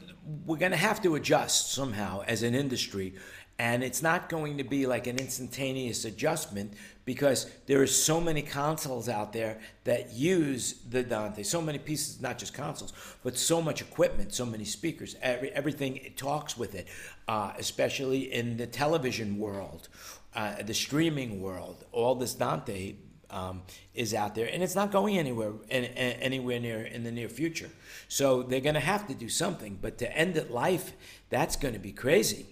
we're 0.45 0.57
going 0.57 0.71
to 0.71 0.77
have 0.77 1.01
to 1.03 1.15
adjust 1.15 1.73
somehow 1.73 2.23
as 2.27 2.43
an 2.43 2.55
industry. 2.55 3.13
And 3.59 3.83
it's 3.83 4.03
not 4.03 4.29
going 4.29 4.57
to 4.59 4.63
be 4.63 4.85
like 4.85 5.07
an 5.07 5.17
instantaneous 5.17 6.05
adjustment 6.05 6.73
because 7.05 7.49
there 7.65 7.81
are 7.81 7.87
so 7.87 8.21
many 8.21 8.43
consoles 8.43 9.09
out 9.09 9.33
there 9.33 9.59
that 9.83 10.13
use 10.13 10.73
the 10.87 11.01
Dante, 11.01 11.41
so 11.41 11.59
many 11.59 11.79
pieces, 11.79 12.21
not 12.21 12.37
just 12.37 12.53
consoles, 12.53 12.93
but 13.23 13.35
so 13.35 13.59
much 13.59 13.81
equipment, 13.81 14.31
so 14.31 14.45
many 14.45 14.63
speakers, 14.63 15.15
every, 15.23 15.51
everything 15.53 16.13
talks 16.15 16.55
with 16.55 16.75
it, 16.75 16.87
uh, 17.27 17.53
especially 17.57 18.31
in 18.31 18.57
the 18.57 18.67
television 18.67 19.39
world, 19.39 19.89
uh, 20.35 20.61
the 20.61 20.73
streaming 20.73 21.41
world. 21.41 21.83
All 21.91 22.13
this 22.13 22.35
Dante 22.35 22.95
um, 23.29 23.63
is 23.93 24.13
out 24.13 24.35
there, 24.35 24.49
and 24.51 24.63
it's 24.63 24.75
not 24.75 24.91
going 24.91 25.17
anywhere 25.17 25.51
an- 25.69 25.85
a- 25.85 26.17
anywhere 26.21 26.59
near 26.59 26.83
in 26.83 27.03
the 27.03 27.11
near 27.11 27.29
future. 27.29 27.69
So 28.07 28.43
they're 28.43 28.61
going 28.61 28.75
to 28.75 28.79
have 28.79 29.07
to 29.07 29.13
do 29.13 29.29
something. 29.29 29.79
But 29.81 29.97
to 29.99 30.17
end 30.17 30.37
it 30.37 30.51
life, 30.51 30.93
that's 31.29 31.55
going 31.55 31.73
to 31.73 31.79
be 31.79 31.91
crazy. 31.91 32.45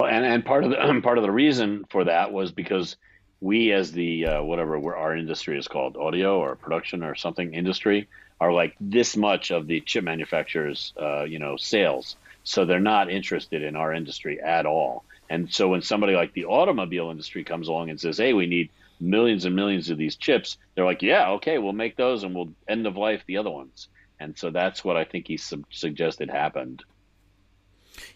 And 0.00 0.24
and 0.24 0.44
part 0.44 0.64
of 0.64 0.70
the 0.70 1.00
part 1.02 1.18
of 1.18 1.22
the 1.22 1.30
reason 1.30 1.84
for 1.90 2.04
that 2.04 2.32
was 2.32 2.52
because 2.52 2.96
we, 3.40 3.72
as 3.72 3.92
the 3.92 4.26
uh, 4.26 4.42
whatever 4.42 4.96
our 4.96 5.16
industry 5.16 5.58
is 5.58 5.66
called, 5.66 5.96
audio 5.96 6.38
or 6.38 6.56
production 6.56 7.02
or 7.02 7.14
something 7.14 7.54
industry, 7.54 8.08
are 8.40 8.52
like 8.52 8.76
this 8.80 9.16
much 9.16 9.50
of 9.50 9.66
the 9.66 9.80
chip 9.80 10.04
manufacturers, 10.04 10.92
uh, 11.00 11.24
you 11.24 11.38
know, 11.38 11.56
sales. 11.56 12.16
So 12.42 12.64
they're 12.64 12.80
not 12.80 13.10
interested 13.10 13.62
in 13.62 13.76
our 13.76 13.92
industry 13.92 14.40
at 14.40 14.66
all. 14.66 15.04
And 15.30 15.50
so 15.50 15.68
when 15.68 15.80
somebody 15.80 16.14
like 16.14 16.34
the 16.34 16.44
automobile 16.44 17.08
industry 17.10 17.44
comes 17.44 17.68
along 17.68 17.88
and 17.88 18.00
says, 18.00 18.18
"Hey, 18.18 18.34
we 18.34 18.46
need 18.46 18.70
millions 18.98 19.44
and 19.44 19.54
millions 19.54 19.88
of 19.88 19.96
these 19.96 20.16
chips," 20.16 20.58
they're 20.74 20.84
like, 20.84 21.02
"Yeah, 21.02 21.30
okay, 21.30 21.58
we'll 21.58 21.72
make 21.72 21.96
those 21.96 22.24
and 22.24 22.34
we'll 22.34 22.52
end 22.68 22.86
of 22.86 22.96
life 22.96 23.22
the 23.26 23.36
other 23.36 23.50
ones." 23.50 23.88
And 24.18 24.36
so 24.36 24.50
that's 24.50 24.84
what 24.84 24.96
I 24.96 25.04
think 25.04 25.28
he 25.28 25.36
sub- 25.36 25.64
suggested 25.70 26.28
happened. 26.28 26.82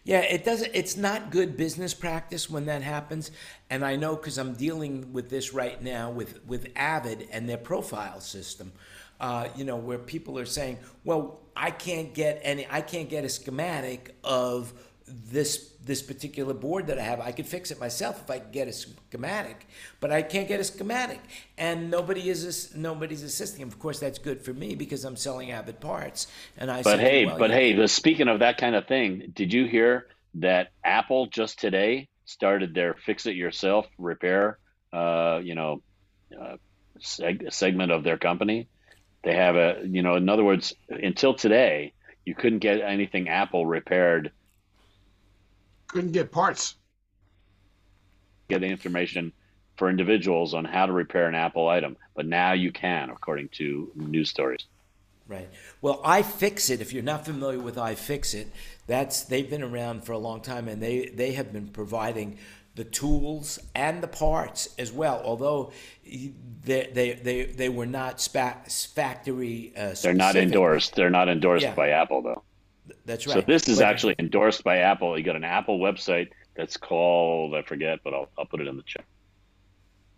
Yeah, 0.03 0.21
it 0.21 0.45
doesn't. 0.45 0.73
It's 0.75 0.97
not 0.97 1.31
good 1.31 1.57
business 1.57 1.95
practice 1.95 2.51
when 2.51 2.67
that 2.67 2.83
happens, 2.83 3.31
and 3.71 3.85
I 3.85 3.97
know 3.97 4.17
because 4.17 4.37
I'm 4.37 4.55
dealing 4.55 5.13
with 5.13 5.31
this 5.31 5.55
right 5.55 5.81
now 5.81 6.11
with 6.11 6.45
with 6.47 6.69
Avid 6.75 7.29
and 7.31 7.49
their 7.49 7.59
profile 7.59 8.21
system. 8.21 8.73
Uh, 9.21 9.49
you 9.55 9.65
know, 9.65 9.77
where 9.77 9.99
people 9.99 10.39
are 10.39 10.47
saying, 10.47 10.79
"Well, 11.05 11.41
I 11.55 11.71
can't 11.71 12.13
get 12.13 12.41
any. 12.43 12.67
I 12.69 12.81
can't 12.81 13.09
get 13.09 13.25
a 13.25 13.29
schematic 13.29 14.17
of 14.25 14.73
this 15.07 15.71
this 15.85 16.01
particular 16.01 16.55
board 16.55 16.87
that 16.87 16.99
I 16.99 17.03
have. 17.03 17.21
I 17.21 17.33
could 17.33 17.47
fix 17.47 17.71
it 17.71 17.79
myself 17.79 18.23
if 18.23 18.31
I 18.31 18.39
could 18.39 18.53
get 18.53 18.69
a 18.69 18.73
schematic, 18.73 19.67
but 20.01 20.11
I 20.11 20.23
can't 20.23 20.49
get 20.49 20.61
a 20.61 20.65
schematic, 20.65 21.21
and 21.59 21.91
nobody 21.91 22.29
is 22.29 22.75
nobody's 22.75 23.23
assisting. 23.23 23.63
Of 23.63 23.79
course, 23.79 24.01
that's 24.01 24.19
good 24.19 24.41
for 24.41 24.53
me 24.53 24.75
because 24.75 25.05
I'm 25.05 25.17
selling 25.17 25.51
Avid 25.51 25.81
parts, 25.81 26.27
and 26.57 26.71
I. 26.71 26.83
But 26.83 26.99
said, 26.99 27.01
hey, 27.01 27.27
well, 27.27 27.39
but 27.39 27.51
yeah, 27.51 27.57
hey, 27.57 27.73
the, 27.75 27.89
speaking 27.89 28.29
of 28.29 28.39
that 28.41 28.57
kind 28.57 28.75
of 28.75 28.87
thing, 28.87 29.33
did 29.35 29.53
you 29.53 29.67
hear 29.67 30.07
that 30.35 30.71
Apple 30.85 31.27
just 31.27 31.59
today 31.59 32.09
started 32.25 32.75
their 32.75 32.95
fix 32.95 33.27
it 33.27 33.37
yourself 33.37 33.87
repair, 33.99 34.59
uh, 34.93 35.41
you 35.43 35.55
know, 35.55 35.83
uh, 36.41 36.57
seg- 37.01 37.53
segment 37.53 37.93
of 37.93 38.05
their 38.05 38.17
company? 38.17 38.69
They 39.23 39.35
have 39.35 39.57
a, 39.57 39.83
you 39.85 40.03
know, 40.03 40.17
in 40.17 40.29
other 40.29 40.45
words, 40.45 40.75
until 40.89 41.35
today, 41.35 41.93
you 42.25 42.35
couldn't 42.35 42.59
get 42.59 42.81
anything 42.81 43.29
Apple 43.29 43.65
repaired, 43.67 44.33
Couldn't 45.95 46.11
get 46.13 46.33
parts. 46.33 46.75
get 48.49 48.61
the 48.61 48.67
information 48.67 49.33
for 49.77 49.89
individuals 49.89 50.53
on 50.53 50.65
how 50.65 50.87
to 50.87 50.93
repair 50.93 51.29
an 51.29 51.35
Apple 51.37 51.69
item. 51.69 51.97
But 52.17 52.27
now 52.27 52.53
you 52.53 52.73
can, 52.73 53.11
according 53.11 53.49
to 53.51 53.91
news 53.95 54.29
stories. 54.29 54.67
Right. 55.29 55.49
Well, 55.81 56.03
iFixit, 56.03 56.81
if 56.81 56.93
you're 56.93 57.03
not 57.05 57.25
familiar 57.25 57.59
with 57.61 57.77
iFixit, 57.77 58.47
that's 58.89 59.23
they've 59.23 59.49
been 59.49 59.63
around 59.63 60.05
for 60.05 60.13
a 60.13 60.19
long 60.19 60.41
time 60.43 60.69
and 60.69 60.83
they 60.83 61.07
they 61.07 61.33
have 61.33 61.53
been 61.53 61.69
providing 61.69 62.39
the 62.75 62.85
tools 62.85 63.59
and 63.75 64.03
the 64.03 64.09
parts 64.09 64.75
as 64.79 64.91
well. 64.93 65.23
Although 65.25 65.73
they 66.05 66.91
they 66.93 67.13
they, 67.15 67.45
they 67.47 67.69
were 67.69 67.87
not 67.87 68.21
spa- 68.21 68.59
factory 68.69 69.73
uh, 69.77 69.95
They're 70.03 70.13
not 70.13 70.35
endorsed. 70.37 70.97
They're 70.97 71.09
not 71.09 71.29
endorsed 71.29 71.63
Yeah. 71.63 71.75
by 71.75 71.91
Apple, 71.91 72.21
though. 72.21 72.43
That's 73.05 73.27
right. 73.27 73.35
So 73.35 73.41
this 73.41 73.69
is 73.69 73.79
But- 73.79 73.87
actually 73.87 74.15
endorsed 74.19 74.65
by 74.65 74.79
Apple. 74.79 75.17
You 75.19 75.25
got 75.25 75.37
an 75.37 75.45
Apple 75.45 75.79
website 75.79 76.29
that's 76.55 76.77
called 76.77 77.55
I 77.55 77.63
forget, 77.63 78.01
but 78.05 78.15
I'll 78.15 78.29
I'll 78.39 78.47
put 78.47 78.61
it 78.61 78.67
in 78.67 78.77
the 78.77 78.83
chat. 78.83 79.05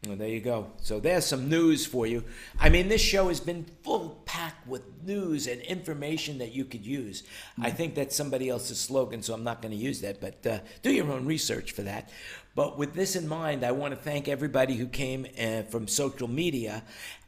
Well, 0.06 0.16
there 0.16 0.28
you 0.28 0.40
go. 0.40 0.70
So 0.82 1.00
there's 1.00 1.26
some 1.26 1.48
news 1.48 1.84
for 1.84 2.06
you. 2.06 2.22
I 2.60 2.68
mean, 2.68 2.86
this 2.88 3.00
show 3.00 3.26
has 3.26 3.40
been 3.40 3.66
full 3.82 4.22
packed 4.24 4.66
with 4.68 4.82
news 5.02 5.48
and 5.48 5.60
information 5.62 6.38
that 6.38 6.52
you 6.52 6.64
could 6.64 6.86
use. 6.86 7.24
I 7.60 7.70
think 7.70 7.96
that's 7.96 8.14
somebody 8.14 8.48
else's 8.48 8.78
slogan, 8.78 9.22
so 9.22 9.34
I'm 9.34 9.42
not 9.42 9.62
going 9.62 9.72
to 9.72 9.78
use 9.78 10.02
that, 10.02 10.20
but 10.20 10.46
uh, 10.46 10.58
do 10.82 10.92
your 10.92 11.10
own 11.10 11.26
research 11.26 11.72
for 11.72 11.82
that. 11.82 12.10
But 12.54 12.78
with 12.78 12.94
this 12.94 13.16
in 13.16 13.26
mind, 13.26 13.64
I 13.64 13.72
want 13.72 13.94
to 13.94 14.00
thank 14.00 14.28
everybody 14.28 14.76
who 14.76 14.86
came 14.86 15.26
uh, 15.40 15.62
from 15.62 15.88
social 15.88 16.28
media 16.28 16.84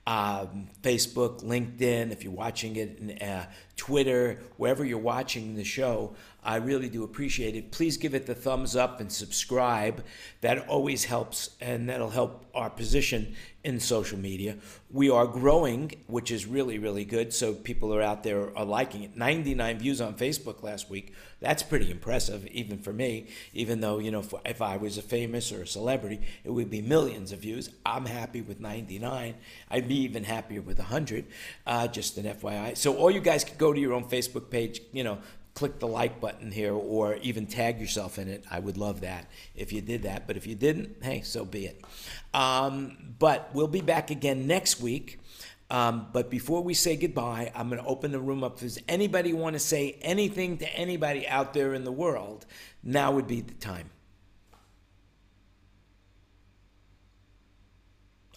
um, 0.08 0.68
Facebook, 0.82 1.44
LinkedIn, 1.44 2.12
if 2.12 2.24
you're 2.24 2.32
watching 2.32 2.76
it, 2.76 3.22
uh, 3.22 3.44
Twitter, 3.76 4.40
wherever 4.56 4.82
you're 4.82 4.96
watching 4.96 5.54
the 5.54 5.64
show. 5.64 6.14
I 6.42 6.56
really 6.56 6.88
do 6.88 7.04
appreciate 7.04 7.54
it. 7.54 7.72
Please 7.72 7.98
give 7.98 8.14
it 8.14 8.24
the 8.24 8.34
thumbs 8.34 8.74
up 8.74 9.00
and 9.00 9.12
subscribe. 9.12 10.02
That 10.40 10.66
always 10.66 11.04
helps, 11.04 11.50
and 11.60 11.90
that'll 11.90 12.08
help 12.08 12.46
our 12.54 12.70
position 12.70 13.34
in 13.68 13.78
social 13.78 14.18
media. 14.18 14.56
We 14.90 15.10
are 15.10 15.26
growing, 15.26 15.92
which 16.06 16.30
is 16.30 16.46
really, 16.46 16.78
really 16.78 17.04
good. 17.04 17.34
So 17.34 17.52
people 17.52 17.94
are 17.94 18.00
out 18.00 18.22
there 18.22 18.56
are 18.56 18.64
liking 18.64 19.02
it. 19.02 19.16
99 19.16 19.78
views 19.78 20.00
on 20.00 20.14
Facebook 20.14 20.62
last 20.62 20.88
week. 20.88 21.12
That's 21.40 21.62
pretty 21.62 21.90
impressive, 21.90 22.46
even 22.46 22.78
for 22.78 22.92
me. 22.92 23.26
Even 23.52 23.80
though 23.80 23.98
you 23.98 24.10
know, 24.10 24.20
if, 24.20 24.32
if 24.46 24.62
I 24.62 24.78
was 24.78 24.96
a 24.96 25.02
famous 25.02 25.52
or 25.52 25.62
a 25.62 25.66
celebrity, 25.66 26.20
it 26.42 26.50
would 26.50 26.70
be 26.70 26.80
millions 26.80 27.30
of 27.30 27.40
views. 27.40 27.68
I'm 27.84 28.06
happy 28.06 28.40
with 28.40 28.58
99. 28.58 29.34
I'd 29.70 29.86
be 29.86 29.96
even 29.96 30.24
happier 30.24 30.62
with 30.62 30.78
100. 30.78 31.26
Uh, 31.66 31.86
just 31.86 32.16
an 32.16 32.24
FYI. 32.24 32.76
So 32.76 32.96
all 32.96 33.10
you 33.10 33.20
guys 33.20 33.44
could 33.44 33.58
go 33.58 33.72
to 33.72 33.78
your 33.78 33.92
own 33.92 34.04
Facebook 34.04 34.50
page. 34.50 34.80
You 34.92 35.04
know, 35.04 35.18
click 35.58 35.80
the 35.80 35.88
like 35.88 36.20
button 36.20 36.52
here 36.52 36.72
or 36.72 37.16
even 37.16 37.44
tag 37.44 37.80
yourself 37.80 38.16
in 38.16 38.28
it. 38.28 38.44
I 38.48 38.60
would 38.60 38.76
love 38.76 39.00
that 39.00 39.26
if 39.56 39.72
you 39.72 39.80
did 39.80 40.04
that. 40.04 40.28
But 40.28 40.36
if 40.36 40.46
you 40.46 40.54
didn't, 40.54 41.02
hey, 41.02 41.22
so 41.22 41.44
be 41.44 41.66
it. 41.66 41.84
Um, 42.34 43.14
but 43.18 43.50
we'll 43.54 43.66
be 43.68 43.80
back 43.80 44.10
again 44.10 44.46
next 44.46 44.80
week. 44.80 45.18
Um, 45.70 46.06
but 46.12 46.30
before 46.30 46.62
we 46.62 46.72
say 46.72 46.96
goodbye, 46.96 47.52
I'm 47.54 47.68
going 47.68 47.80
to 47.82 47.86
open 47.86 48.10
the 48.10 48.20
room 48.20 48.42
up. 48.42 48.54
If 48.54 48.60
there's 48.60 48.78
anybody 48.88 49.32
want 49.34 49.54
to 49.54 49.58
say 49.60 49.98
anything 50.00 50.58
to 50.58 50.68
anybody 50.74 51.28
out 51.28 51.52
there 51.52 51.74
in 51.74 51.84
the 51.84 51.92
world, 51.92 52.46
now 52.82 53.12
would 53.12 53.26
be 53.26 53.42
the 53.42 53.54
time. 53.54 53.90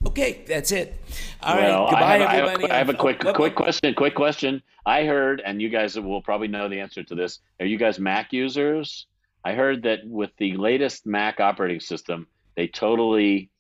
Okay, 0.08 0.44
that's 0.48 0.72
it. 0.72 1.00
All 1.44 1.56
right, 1.56 1.70
well, 1.70 1.86
goodbye, 1.86 2.02
I 2.02 2.18
have, 2.18 2.28
I 2.30 2.34
have 2.34 2.62
a- 2.64 2.74
I 2.74 2.78
have 2.78 2.90
a 2.90 2.94
quick 2.96 3.24
Oh, 3.24 3.34
quick 3.34 3.56
question. 3.56 3.94
Quick 3.94 4.16
question. 4.16 4.64
I 4.86 5.06
heard, 5.06 5.42
and 5.46 5.62
you 5.62 5.70
guys 5.70 5.98
will 5.98 6.24
probably 6.24 6.48
know 6.48 6.68
the 6.68 6.80
answer 6.80 7.04
to 7.04 7.14
this. 7.16 7.40
Are 7.60 7.68
you 7.68 7.78
guys 7.78 8.00
Mac 8.00 8.34
users? 8.34 9.06
I 9.46 9.54
heard 9.54 9.84
that 9.84 10.00
with 10.06 10.32
the 10.38 10.58
latest 10.58 11.06
Mac 11.06 11.40
operating 11.40 11.80
system, 11.80 12.28
they 12.56 12.68
totally 12.68 13.52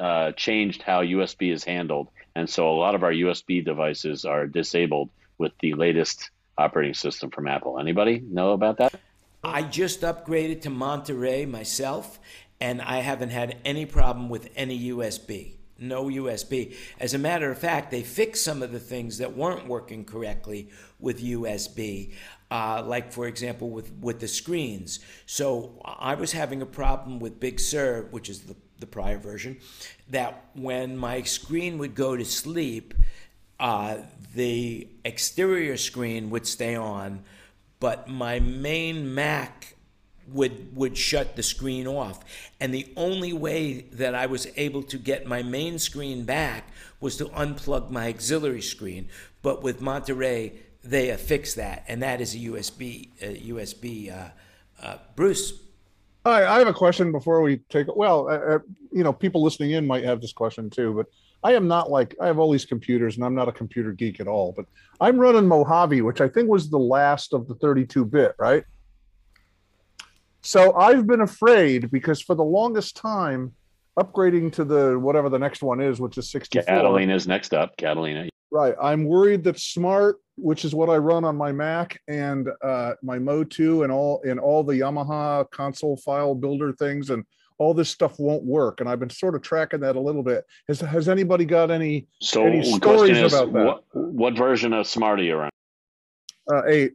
uh, 0.00 0.32
changed 0.32 0.82
how 0.82 1.02
USB 1.02 1.52
is 1.52 1.62
handled, 1.62 2.08
and 2.34 2.48
so 2.48 2.68
a 2.70 2.74
lot 2.74 2.94
of 2.94 3.02
our 3.02 3.12
USB 3.12 3.64
devices 3.64 4.24
are 4.24 4.46
disabled 4.46 5.10
with 5.38 5.52
the 5.60 5.74
latest 5.74 6.30
operating 6.58 6.94
system 6.94 7.30
from 7.30 7.46
Apple. 7.46 7.78
Anybody 7.78 8.22
know 8.28 8.52
about 8.52 8.78
that? 8.78 8.94
I 9.42 9.62
just 9.62 10.02
upgraded 10.02 10.62
to 10.62 10.70
Monterey 10.70 11.46
myself, 11.46 12.18
and 12.60 12.82
I 12.82 12.98
haven't 12.98 13.30
had 13.30 13.56
any 13.64 13.86
problem 13.86 14.28
with 14.28 14.50
any 14.54 14.90
USB. 14.90 15.54
No 15.78 16.04
USB. 16.04 16.76
As 16.98 17.14
a 17.14 17.18
matter 17.18 17.50
of 17.50 17.58
fact, 17.58 17.90
they 17.90 18.02
fixed 18.02 18.44
some 18.44 18.62
of 18.62 18.70
the 18.70 18.78
things 18.78 19.16
that 19.18 19.34
weren't 19.34 19.66
working 19.66 20.04
correctly 20.04 20.68
with 20.98 21.22
USB. 21.22 22.12
Uh, 22.50 22.82
like, 22.84 23.12
for 23.12 23.26
example, 23.26 23.70
with, 23.70 23.90
with 24.00 24.20
the 24.20 24.28
screens. 24.28 25.00
So 25.24 25.80
I 25.84 26.14
was 26.16 26.32
having 26.32 26.60
a 26.60 26.66
problem 26.66 27.18
with 27.18 27.40
Big 27.40 27.60
Sur, 27.60 28.08
which 28.10 28.28
is 28.28 28.42
the, 28.42 28.56
the 28.80 28.86
prior 28.86 29.18
version, 29.18 29.58
that 30.08 30.44
when 30.54 30.96
my 30.96 31.22
screen 31.22 31.78
would 31.78 31.94
go 31.94 32.16
to 32.16 32.24
sleep, 32.24 32.94
uh, 33.58 33.98
the 34.34 34.88
exterior 35.04 35.76
screen 35.76 36.30
would 36.30 36.46
stay 36.46 36.74
on, 36.74 37.22
but 37.78 38.08
my 38.08 38.40
main 38.40 39.14
Mac 39.14 39.76
would 40.28 40.76
would 40.76 40.96
shut 40.96 41.36
the 41.36 41.42
screen 41.42 41.86
off. 41.86 42.20
And 42.60 42.72
the 42.72 42.86
only 42.96 43.32
way 43.32 43.86
that 43.92 44.14
I 44.14 44.26
was 44.26 44.46
able 44.56 44.82
to 44.84 44.98
get 44.98 45.26
my 45.26 45.42
main 45.42 45.78
screen 45.78 46.24
back 46.24 46.68
was 47.00 47.16
to 47.16 47.26
unplug 47.26 47.90
my 47.90 48.08
auxiliary 48.08 48.62
screen. 48.62 49.08
But 49.42 49.62
with 49.62 49.80
Monterey, 49.80 50.52
they 50.84 51.14
fixed 51.16 51.56
that, 51.56 51.84
and 51.88 52.02
that 52.02 52.20
is 52.20 52.34
a 52.34 52.38
USB 52.38 53.08
uh, 53.22 53.26
USB. 53.26 54.12
Uh, 54.12 54.30
uh, 54.82 54.96
Bruce, 55.14 55.52
Hi, 56.26 56.46
I 56.46 56.58
have 56.58 56.68
a 56.68 56.74
question 56.74 57.12
before 57.12 57.40
we 57.40 57.58
take. 57.70 57.86
Well, 57.94 58.28
uh, 58.28 58.56
uh, 58.56 58.58
you 58.92 59.02
know, 59.02 59.12
people 59.12 59.42
listening 59.42 59.70
in 59.70 59.86
might 59.86 60.04
have 60.04 60.20
this 60.20 60.34
question 60.34 60.68
too, 60.68 60.92
but 60.92 61.06
I 61.42 61.54
am 61.54 61.66
not 61.66 61.90
like 61.90 62.14
I 62.20 62.26
have 62.26 62.38
all 62.38 62.52
these 62.52 62.66
computers 62.66 63.16
and 63.16 63.24
I'm 63.24 63.34
not 63.34 63.48
a 63.48 63.52
computer 63.52 63.92
geek 63.92 64.20
at 64.20 64.28
all, 64.28 64.52
but 64.54 64.66
I'm 65.00 65.18
running 65.18 65.48
Mojave, 65.48 66.02
which 66.02 66.20
I 66.20 66.28
think 66.28 66.50
was 66.50 66.68
the 66.68 66.78
last 66.78 67.32
of 67.32 67.48
the 67.48 67.54
32 67.54 68.04
bit, 68.04 68.34
right? 68.38 68.64
So 70.42 70.74
I've 70.74 71.06
been 71.06 71.22
afraid 71.22 71.90
because 71.90 72.20
for 72.20 72.34
the 72.34 72.44
longest 72.44 72.96
time, 72.96 73.54
upgrading 73.98 74.52
to 74.54 74.64
the 74.64 74.98
whatever 74.98 75.30
the 75.30 75.38
next 75.38 75.62
one 75.62 75.80
is, 75.80 76.00
which 76.00 76.18
is 76.18 76.30
64. 76.30 76.64
Catalina's 76.64 77.26
next 77.26 77.54
up. 77.54 77.76
Catalina. 77.78 78.28
Right. 78.52 78.74
I'm 78.82 79.04
worried 79.04 79.44
that 79.44 79.56
Smaart, 79.56 80.14
which 80.36 80.64
is 80.64 80.74
what 80.74 80.90
I 80.90 80.96
run 80.96 81.24
on 81.24 81.36
my 81.36 81.52
Mac 81.52 82.00
and 82.08 82.48
uh, 82.62 82.94
my 83.02 83.18
Mo2 83.18 83.84
and 83.84 83.92
all 83.92 84.22
and 84.26 84.40
all 84.40 84.64
the 84.64 84.74
Yamaha 84.74 85.48
console 85.50 85.96
file 85.96 86.34
builder 86.34 86.72
things 86.72 87.10
and 87.10 87.24
all 87.58 87.74
this 87.74 87.90
stuff 87.90 88.18
won't 88.18 88.42
work. 88.42 88.80
And 88.80 88.88
I've 88.88 88.98
been 88.98 89.10
sort 89.10 89.34
of 89.34 89.42
tracking 89.42 89.80
that 89.80 89.94
a 89.94 90.00
little 90.00 90.22
bit. 90.22 90.44
Has 90.66 90.80
has 90.80 91.08
anybody 91.08 91.44
got 91.44 91.70
any 91.70 92.08
So 92.20 92.44
Any 92.44 92.64
stories 92.64 93.18
is, 93.18 93.32
about 93.32 93.52
that? 93.52 93.64
what, 93.64 93.84
what 93.92 94.36
version 94.36 94.72
of 94.72 94.86
Smaart 94.86 95.18
are 95.18 95.22
you 95.22 95.36
running? 95.36 95.50
uh, 96.50 96.62
eight? 96.66 96.94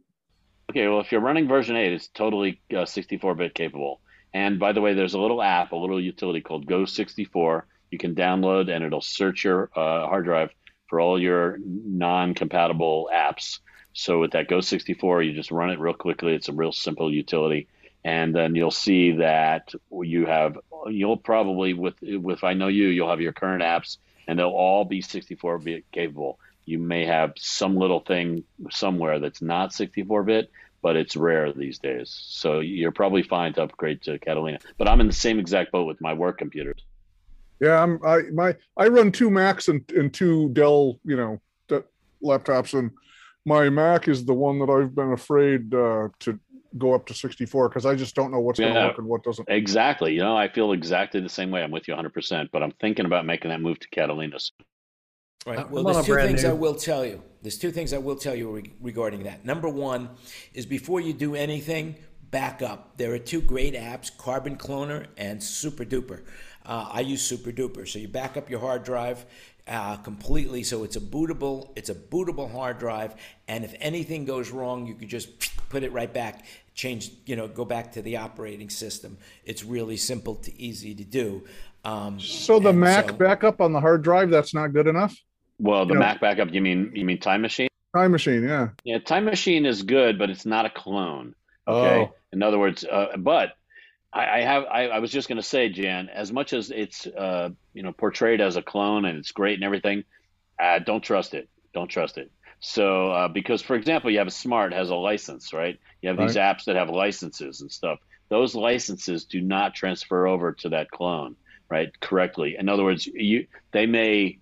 Okay, 0.70 0.88
well, 0.88 1.00
if 1.00 1.12
you're 1.12 1.20
running 1.20 1.46
version 1.48 1.76
8, 1.76 1.92
it's 1.92 2.08
totally 2.08 2.60
64-bit 2.70 3.54
capable. 3.54 4.00
And 4.34 4.58
by 4.58 4.72
the 4.72 4.80
way, 4.80 4.94
there's 4.94 5.14
a 5.14 5.20
little 5.20 5.40
app, 5.40 5.72
a 5.72 5.76
little 5.76 6.00
utility 6.00 6.40
called 6.40 6.66
Go64. 6.66 7.62
You 7.92 7.98
can 7.98 8.14
download, 8.14 8.68
and 8.68 8.84
it'll 8.84 9.00
search 9.00 9.44
your 9.44 9.70
uh, 9.76 10.06
hard 10.08 10.24
drive 10.24 10.50
for 10.88 11.00
all 11.00 11.20
your 11.20 11.58
non-compatible 11.60 13.10
apps. 13.12 13.58
So 13.92 14.20
with 14.20 14.32
that 14.32 14.48
Go64, 14.48 15.26
you 15.26 15.32
just 15.32 15.50
run 15.50 15.70
it 15.70 15.78
real 15.78 15.94
quickly. 15.94 16.34
It's 16.34 16.48
a 16.48 16.52
real 16.52 16.72
simple 16.72 17.12
utility, 17.12 17.68
and 18.04 18.34
then 18.34 18.54
you'll 18.54 18.70
see 18.70 19.12
that 19.12 19.72
you 19.90 20.26
have. 20.26 20.58
You'll 20.88 21.16
probably 21.16 21.72
with 21.72 21.94
with 22.02 22.44
I 22.44 22.52
know 22.52 22.68
you, 22.68 22.88
you'll 22.88 23.10
have 23.10 23.20
your 23.20 23.32
current 23.32 23.62
apps, 23.62 23.96
and 24.28 24.38
they'll 24.38 24.48
all 24.48 24.84
be 24.84 25.02
64-bit 25.02 25.90
capable. 25.92 26.38
You 26.66 26.78
may 26.78 27.06
have 27.06 27.32
some 27.36 27.76
little 27.76 28.00
thing 28.00 28.44
somewhere 28.70 29.18
that's 29.18 29.40
not 29.40 29.70
64-bit, 29.70 30.50
but 30.82 30.96
it's 30.96 31.16
rare 31.16 31.52
these 31.52 31.78
days. 31.78 32.10
So 32.28 32.60
you're 32.60 32.92
probably 32.92 33.22
fine 33.22 33.54
to 33.54 33.62
upgrade 33.62 34.02
to 34.02 34.18
Catalina. 34.18 34.58
But 34.76 34.88
I'm 34.88 35.00
in 35.00 35.06
the 35.06 35.12
same 35.12 35.38
exact 35.38 35.72
boat 35.72 35.86
with 35.86 36.00
my 36.00 36.12
work 36.12 36.38
computers. 36.38 36.82
Yeah, 37.60 37.82
I'm 37.82 37.98
I 38.04 38.22
my 38.32 38.54
I 38.76 38.88
run 38.88 39.12
two 39.12 39.30
Macs 39.30 39.68
and, 39.68 39.82
and 39.96 40.12
two 40.12 40.50
Dell, 40.50 40.98
you 41.04 41.16
know, 41.16 41.40
d- 41.68 41.80
laptops, 42.22 42.78
and 42.78 42.90
my 43.44 43.68
Mac 43.70 44.08
is 44.08 44.24
the 44.24 44.34
one 44.34 44.58
that 44.58 44.70
I've 44.70 44.94
been 44.94 45.12
afraid 45.12 45.72
uh, 45.74 46.08
to 46.20 46.38
go 46.78 46.94
up 46.94 47.06
to 47.06 47.14
64 47.14 47.68
because 47.70 47.86
I 47.86 47.94
just 47.94 48.14
don't 48.14 48.30
know 48.30 48.40
what's 48.40 48.58
going 48.60 48.74
to 48.74 48.80
work 48.80 48.98
and 48.98 49.06
what 49.06 49.22
doesn't. 49.22 49.48
Exactly. 49.48 50.12
You 50.12 50.20
know, 50.20 50.36
I 50.36 50.48
feel 50.48 50.72
exactly 50.72 51.20
the 51.20 51.28
same 51.28 51.50
way. 51.50 51.62
I'm 51.62 51.70
with 51.70 51.88
you 51.88 51.94
100%, 51.94 52.48
but 52.52 52.62
I'm 52.62 52.72
thinking 52.72 53.06
about 53.06 53.24
making 53.24 53.50
that 53.50 53.62
move 53.62 53.78
to 53.80 53.88
Catalina. 53.88 54.38
soon. 54.38 54.66
Right. 55.46 55.60
I'm 55.60 55.70
Well, 55.70 55.84
there's 55.84 56.04
two 56.04 56.16
things 56.16 56.42
new- 56.42 56.50
I 56.50 56.52
will 56.52 56.74
tell 56.74 57.06
you. 57.06 57.22
There's 57.40 57.56
two 57.56 57.70
things 57.70 57.92
I 57.94 57.98
will 57.98 58.16
tell 58.16 58.34
you 58.34 58.50
re- 58.50 58.72
regarding 58.80 59.22
that. 59.22 59.44
Number 59.44 59.68
one 59.68 60.10
is 60.52 60.66
before 60.66 61.00
you 61.00 61.12
do 61.14 61.34
anything, 61.34 61.96
back 62.30 62.60
up. 62.60 62.98
There 62.98 63.12
are 63.14 63.18
two 63.18 63.40
great 63.40 63.74
apps, 63.74 64.14
Carbon 64.14 64.56
Cloner 64.56 65.06
and 65.16 65.42
Super 65.42 65.84
Duper. 65.84 66.24
Uh, 66.66 66.88
I 66.92 67.00
use 67.00 67.22
Super 67.22 67.52
Duper. 67.52 67.86
So 67.88 67.98
you 67.98 68.08
back 68.08 68.36
up 68.36 68.50
your 68.50 68.60
hard 68.60 68.82
drive 68.82 69.24
uh, 69.68 69.96
completely, 69.96 70.62
so 70.62 70.84
it's 70.84 70.96
a 70.96 71.00
bootable. 71.00 71.70
It's 71.76 71.88
a 71.90 71.94
bootable 71.94 72.50
hard 72.50 72.78
drive, 72.78 73.14
and 73.48 73.64
if 73.64 73.74
anything 73.80 74.24
goes 74.24 74.50
wrong, 74.50 74.86
you 74.86 74.94
could 74.94 75.08
just 75.08 75.28
put 75.68 75.82
it 75.82 75.92
right 75.92 76.12
back. 76.12 76.44
Change, 76.74 77.10
you 77.24 77.36
know, 77.36 77.48
go 77.48 77.64
back 77.64 77.92
to 77.92 78.02
the 78.02 78.18
operating 78.18 78.68
system. 78.68 79.16
It's 79.44 79.64
really 79.64 79.96
simple 79.96 80.34
to 80.36 80.60
easy 80.60 80.94
to 80.94 81.04
do. 81.04 81.44
Um, 81.84 82.20
So 82.20 82.58
the 82.58 82.72
Mac 82.72 83.08
so- 83.10 83.14
backup 83.16 83.60
on 83.60 83.72
the 83.72 83.80
hard 83.80 84.02
drive 84.02 84.28
that's 84.30 84.52
not 84.52 84.72
good 84.72 84.86
enough. 84.86 85.16
Well, 85.58 85.86
the 85.86 85.94
Yeah. 85.94 86.00
Mac 86.00 86.20
backup, 86.20 86.52
you 86.52 86.60
mean 86.60 86.92
you 86.94 87.04
mean 87.04 87.18
Time 87.18 87.40
Machine? 87.42 87.68
Time 87.94 88.10
Machine, 88.12 88.42
yeah. 88.42 88.68
Yeah, 88.84 88.98
Time 88.98 89.24
Machine 89.24 89.64
is 89.64 89.82
good, 89.82 90.18
but 90.18 90.28
it's 90.28 90.44
not 90.44 90.66
a 90.66 90.70
clone. 90.70 91.34
Okay. 91.66 92.08
Oh. 92.10 92.14
In 92.32 92.42
other 92.42 92.58
words, 92.58 92.84
uh, 92.84 93.16
but 93.16 93.52
I, 94.12 94.38
I 94.38 94.40
have 94.42 94.64
I, 94.64 94.88
I 94.88 94.98
was 95.00 95.10
just 95.10 95.28
going 95.28 95.36
to 95.36 95.46
say, 95.46 95.68
Jan, 95.68 96.08
as 96.08 96.32
much 96.32 96.52
as 96.52 96.70
it's 96.70 97.06
uh, 97.06 97.50
you 97.74 97.82
know 97.82 97.92
portrayed 97.92 98.40
as 98.40 98.56
a 98.56 98.62
clone 98.62 99.04
and 99.04 99.18
it's 99.18 99.32
great 99.32 99.54
and 99.54 99.64
everything, 99.64 100.04
uh, 100.62 100.78
don't 100.78 101.02
trust 101.02 101.34
it. 101.34 101.48
Don't 101.74 101.88
trust 101.88 102.18
it. 102.18 102.30
So 102.60 103.10
uh, 103.10 103.28
because 103.28 103.62
for 103.62 103.76
example, 103.76 104.10
you 104.10 104.18
have 104.18 104.26
a 104.26 104.30
Smaart 104.30 104.72
has 104.72 104.90
a 104.90 104.94
license, 104.94 105.52
right? 105.52 105.78
You 106.00 106.08
have 106.08 106.18
these 106.18 106.36
apps 106.36 106.64
that 106.64 106.76
have 106.76 106.88
licenses 106.88 107.60
and 107.60 107.70
stuff. 107.70 107.98
Those 108.28 108.54
licenses 108.54 109.24
do 109.24 109.40
not 109.40 109.74
transfer 109.74 110.26
over 110.26 110.52
to 110.52 110.70
that 110.70 110.90
clone, 110.90 111.36
right? 111.68 111.88
Correctly. 112.00 112.56
In 112.58 112.68
other 112.68 112.82
words, 112.84 113.06
you 113.06 113.46
they 113.72 113.86
may 113.86 114.38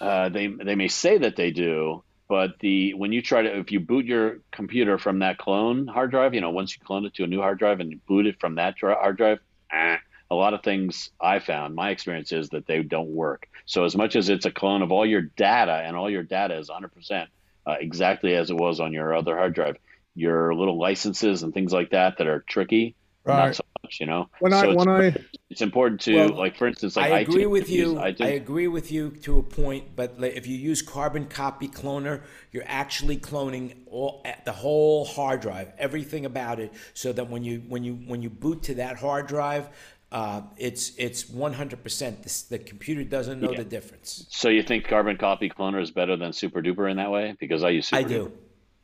uh, 0.00 0.30
they 0.30 0.46
they 0.46 0.74
may 0.74 0.88
say 0.88 1.18
that 1.18 1.36
they 1.36 1.50
do, 1.50 2.02
but 2.30 2.60
the 2.60 2.94
when 2.94 3.10
you 3.10 3.22
try 3.22 3.42
to 3.42 3.58
if 3.58 3.72
you 3.72 3.80
boot 3.80 4.06
your 4.06 4.38
computer 4.52 4.98
from 4.98 5.18
that 5.18 5.36
clone 5.36 5.88
hard 5.88 6.12
drive, 6.12 6.32
you 6.32 6.40
know, 6.40 6.50
once 6.50 6.76
you 6.76 6.86
clone 6.86 7.04
it 7.04 7.12
to 7.14 7.24
a 7.24 7.26
new 7.26 7.40
hard 7.40 7.58
drive 7.58 7.80
and 7.80 7.90
you 7.90 7.98
boot 8.06 8.24
it 8.24 8.38
from 8.38 8.54
that 8.54 8.76
hard 8.78 9.16
drive, 9.16 9.40
eh, 9.72 9.96
a 10.30 10.34
lot 10.36 10.54
of 10.54 10.62
things 10.62 11.10
I 11.20 11.40
found, 11.40 11.74
my 11.74 11.90
experience 11.90 12.30
is 12.30 12.50
that 12.50 12.68
they 12.68 12.84
don't 12.84 13.08
work. 13.08 13.48
So 13.66 13.84
as 13.84 13.96
much 13.96 14.14
as 14.14 14.28
it's 14.28 14.46
a 14.46 14.52
clone 14.52 14.82
of 14.82 14.92
all 14.92 15.04
your 15.04 15.22
data 15.22 15.72
and 15.72 15.96
all 15.96 16.08
your 16.08 16.22
data 16.22 16.56
is 16.56 16.70
100% 16.70 17.26
uh, 17.66 17.74
exactly 17.80 18.36
as 18.36 18.48
it 18.48 18.56
was 18.56 18.78
on 18.78 18.92
your 18.92 19.12
other 19.12 19.36
hard 19.36 19.52
drive, 19.52 19.78
your 20.14 20.54
little 20.54 20.78
licenses 20.78 21.42
and 21.42 21.52
things 21.52 21.72
like 21.72 21.90
that 21.90 22.18
that 22.18 22.28
are 22.28 22.44
tricky, 22.48 22.94
Right. 23.24 23.36
not 23.46 23.56
so 23.56 23.62
much, 23.82 23.98
you 24.00 24.06
know. 24.06 24.28
When 24.38 24.52
I 24.52 24.62
So 24.62 24.70
it's, 24.70 24.78
when 24.78 24.88
I 24.88 25.14
it's 25.50 25.60
important 25.62 26.00
to 26.02 26.14
Well, 26.14 26.28
like, 26.38 26.56
for 26.56 26.66
instance, 26.66 26.96
like 26.96 27.10
I 27.12 27.18
agree 27.20 27.44
iTunes, 27.44 27.50
with 27.50 27.70
you. 27.70 27.94
iTunes. 27.94 28.20
I 28.24 28.28
agree 28.28 28.68
with 28.68 28.90
you 28.90 29.10
to 29.22 29.38
a 29.38 29.42
point, 29.42 29.94
but 29.94 30.14
if 30.20 30.46
you 30.46 30.56
use 30.56 30.80
Carbon 30.82 31.26
Copy 31.26 31.68
Cloner, 31.68 32.22
you're 32.52 32.64
actually 32.66 33.18
cloning 33.18 33.74
all 33.90 34.22
eh, 34.24 34.34
the 34.44 34.52
whole 34.52 35.04
hard 35.04 35.40
drive, 35.40 35.72
everything 35.78 36.24
about 36.24 36.60
it, 36.60 36.72
so 36.94 37.12
that 37.12 37.28
when 37.28 37.44
you 37.44 37.62
when 37.68 37.84
you 37.84 37.94
when 37.94 38.22
you 38.22 38.30
boot 38.30 38.62
to 38.64 38.74
that 38.76 38.96
hard 38.98 39.26
drive, 39.26 39.68
uh, 40.12 40.42
it's 40.56 40.92
it's 40.96 41.28
100. 41.28 41.82
percent 41.82 42.22
The 42.48 42.58
computer 42.58 43.04
doesn't 43.04 43.40
know 43.40 43.52
Yeah. 43.52 43.58
the 43.58 43.64
difference. 43.64 44.26
So 44.30 44.48
you 44.48 44.62
think 44.62 44.86
Carbon 44.88 45.16
Copy 45.18 45.50
Cloner 45.50 45.80
is 45.82 45.90
better 45.90 46.16
than 46.16 46.32
Super 46.32 46.62
Duper 46.62 46.90
in 46.90 46.96
that 46.96 47.10
way? 47.10 47.36
Because 47.38 47.62
I 47.64 47.70
use 47.70 47.88
Super 47.88 48.00
I 48.00 48.04
Duper. 48.04 48.08
do. 48.08 48.32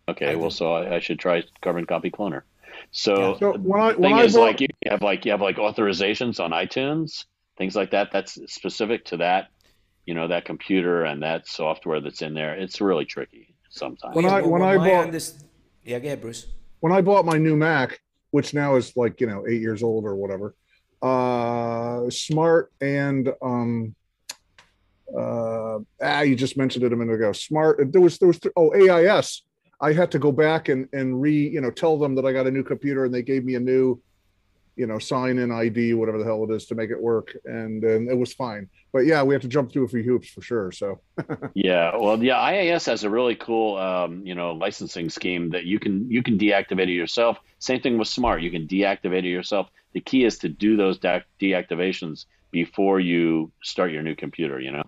Okay, 0.09 0.33
I 0.33 0.35
well, 0.35 0.51
do. 0.51 0.55
so 0.55 0.73
I, 0.73 0.97
I 0.97 0.99
should 1.01 1.19
try 1.19 1.43
Carbon 1.63 1.87
Copy 1.87 2.11
Cloner. 2.11 2.43
So, 2.97 3.37
So 3.39 3.53
when 3.59 3.79
I- 3.79 3.93
the 3.93 3.99
when 4.01 4.11
thing 4.11 4.19
I 4.21 4.25
is, 4.25 4.35
bought- 4.35 4.41
like 4.41 4.61
you 4.63 4.69
have 4.87 5.03
like 5.03 5.27
you 5.27 5.31
have 5.31 5.43
like 5.43 5.57
authorizations 5.57 6.43
on 6.43 6.51
iTunes, 6.53 7.27
things 7.59 7.77
like 7.77 7.91
that. 7.91 8.11
That's 8.11 8.39
specific 8.51 9.05
to 9.07 9.19
that, 9.19 9.49
you 10.07 10.15
know, 10.15 10.29
that 10.29 10.47
computer 10.47 11.05
and 11.05 11.23
that 11.23 11.47
software 11.47 12.01
that's 12.01 12.23
in 12.23 12.33
there. 12.33 12.55
It's 12.55 12.81
really 12.81 13.05
tricky 13.05 13.55
sometimes. 13.69 14.17
When 14.17 14.25
I- 14.25 14.41
well, 14.41 14.51
when 14.53 14.63
I 14.63 14.77
bought- 14.79 15.13
this, 15.13 15.45
yeah, 15.85 15.99
go 15.99 16.07
ahead, 16.07 16.23
Bruce. 16.23 16.47
when 16.81 16.91
I 16.91 17.03
bought 17.03 17.27
my 17.27 17.37
new 17.37 17.55
Mac, 17.55 18.01
which 18.31 18.55
now 18.55 18.77
is 18.77 18.97
like 18.97 19.21
you 19.21 19.27
know 19.27 19.47
eight 19.47 19.61
years 19.61 19.83
old 19.83 20.05
or 20.07 20.15
whatever, 20.17 20.55
uh, 21.03 22.01
Smaart 22.09 22.69
and 22.81 23.31
um, 23.43 23.95
uh, 25.15 25.81
ah, 26.01 26.21
you 26.23 26.35
just 26.35 26.57
mentioned 26.57 26.83
it 26.83 26.95
a 26.95 26.97
minute 26.97 27.15
ago. 27.15 27.31
Smaart. 27.33 27.93
There 27.93 28.01
was 28.01 28.17
there 28.19 28.29
was 28.29 28.41
oh 28.57 28.73
AIS. 28.75 29.43
I 29.81 29.93
had 29.93 30.11
to 30.13 30.19
go 30.19 30.33
back 30.33 30.69
and 30.69 30.89
and 30.93 31.21
re 31.21 31.33
you 31.33 31.61
know 31.61 31.71
tell 31.71 31.99
them 31.99 32.15
that 32.15 32.25
I 32.25 32.33
got 32.33 32.47
a 32.47 32.51
new 32.51 32.63
computer 32.63 33.05
and 33.05 33.15
they 33.15 33.23
gave 33.23 33.45
me 33.45 33.57
a 33.57 33.61
new, 33.61 34.01
you 34.77 34.87
know, 34.87 34.99
sign 34.99 35.39
in 35.39 35.53
ID 35.53 35.95
whatever 35.95 36.19
the 36.19 36.25
hell 36.25 36.45
it 36.45 36.51
is 36.51 36.67
to 36.67 36.75
make 36.75 36.91
it 36.91 37.01
work 37.01 37.37
and 37.45 37.85
and 37.85 38.11
it 38.11 38.17
was 38.17 38.33
fine. 38.33 38.69
But 38.93 39.05
yeah, 39.05 39.23
we 39.23 39.35
had 39.35 39.43
to 39.43 39.49
jump 39.49 39.73
through 39.73 39.85
a 39.85 39.89
few 39.89 40.03
hoops 40.03 40.29
for 40.31 40.41
sure. 40.41 40.73
So 40.73 41.01
Yeah, 41.55 41.95
well, 41.97 42.23
yeah, 42.23 42.37
IAS 42.37 42.87
has 42.87 43.05
a 43.05 43.11
really 43.11 43.35
cool, 43.35 43.77
um, 43.77 44.25
you 44.25 44.35
know, 44.35 44.53
licensing 44.53 45.11
scheme 45.11 45.51
that 45.51 45.65
you 45.65 45.79
can 45.79 46.11
you 46.11 46.23
can 46.23 46.39
deactivate 46.39 46.89
it 46.89 46.95
yourself. 46.95 47.39
Same 47.59 47.81
thing 47.81 47.99
with 47.99 48.09
Smaart, 48.09 48.43
you 48.43 48.51
can 48.51 48.67
deactivate 48.67 49.25
it 49.25 49.27
yourself. 49.27 49.69
The 49.93 50.01
key 50.01 50.25
is 50.25 50.39
to 50.39 50.49
do 50.49 50.77
those 50.77 50.99
de- 50.99 51.25
deactivations 51.41 52.27
before 52.51 53.01
you 53.01 53.53
start 53.63 53.93
your 53.93 54.03
new 54.03 54.15
computer. 54.15 54.59
You 54.61 54.73
know, 54.73 54.85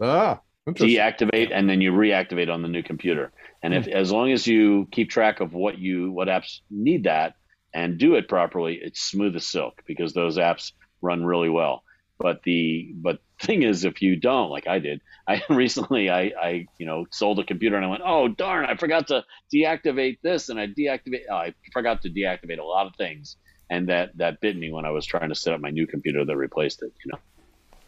ah. 0.00 0.40
Deactivate 0.68 1.50
and 1.52 1.68
then 1.68 1.80
you 1.80 1.92
reactivate 1.92 2.52
on 2.52 2.62
the 2.62 2.68
new 2.68 2.82
computer. 2.82 3.32
And 3.62 3.74
if 3.74 3.86
hmm. 3.86 3.92
as 3.92 4.10
long 4.12 4.32
as 4.32 4.46
you 4.46 4.88
keep 4.90 5.10
track 5.10 5.40
of 5.40 5.52
what 5.52 5.78
you 5.78 6.12
what 6.12 6.28
apps 6.28 6.60
need 6.70 7.04
that 7.04 7.34
and 7.74 7.98
do 7.98 8.14
it 8.14 8.28
properly, 8.28 8.78
it's 8.80 9.00
smooth 9.00 9.36
as 9.36 9.46
silk 9.46 9.82
because 9.86 10.12
those 10.12 10.38
apps 10.38 10.72
run 11.02 11.24
really 11.24 11.48
well. 11.48 11.82
But 12.18 12.42
the 12.42 12.92
but 12.96 13.20
thing 13.42 13.62
is, 13.62 13.84
if 13.84 14.02
you 14.02 14.16
don't, 14.16 14.50
like 14.50 14.66
I 14.66 14.78
did, 14.78 15.00
I 15.26 15.42
recently 15.50 16.10
I 16.10 16.32
I 16.40 16.66
you 16.78 16.86
know 16.86 17.06
sold 17.10 17.38
a 17.38 17.44
computer 17.44 17.76
and 17.76 17.84
I 17.84 17.88
went, 17.88 18.02
oh 18.04 18.28
darn, 18.28 18.66
I 18.66 18.76
forgot 18.76 19.08
to 19.08 19.24
deactivate 19.54 20.18
this 20.22 20.48
and 20.48 20.60
I 20.60 20.66
deactivate 20.66 21.22
oh, 21.30 21.36
I 21.36 21.54
forgot 21.72 22.02
to 22.02 22.10
deactivate 22.10 22.58
a 22.58 22.64
lot 22.64 22.86
of 22.86 22.94
things 22.96 23.36
and 23.70 23.88
that 23.88 24.16
that 24.18 24.40
bit 24.40 24.56
me 24.56 24.70
when 24.72 24.84
I 24.84 24.90
was 24.90 25.06
trying 25.06 25.30
to 25.30 25.34
set 25.34 25.54
up 25.54 25.60
my 25.60 25.70
new 25.70 25.86
computer 25.86 26.24
that 26.24 26.36
replaced 26.36 26.82
it. 26.82 26.92
You 27.04 27.12
know. 27.12 27.18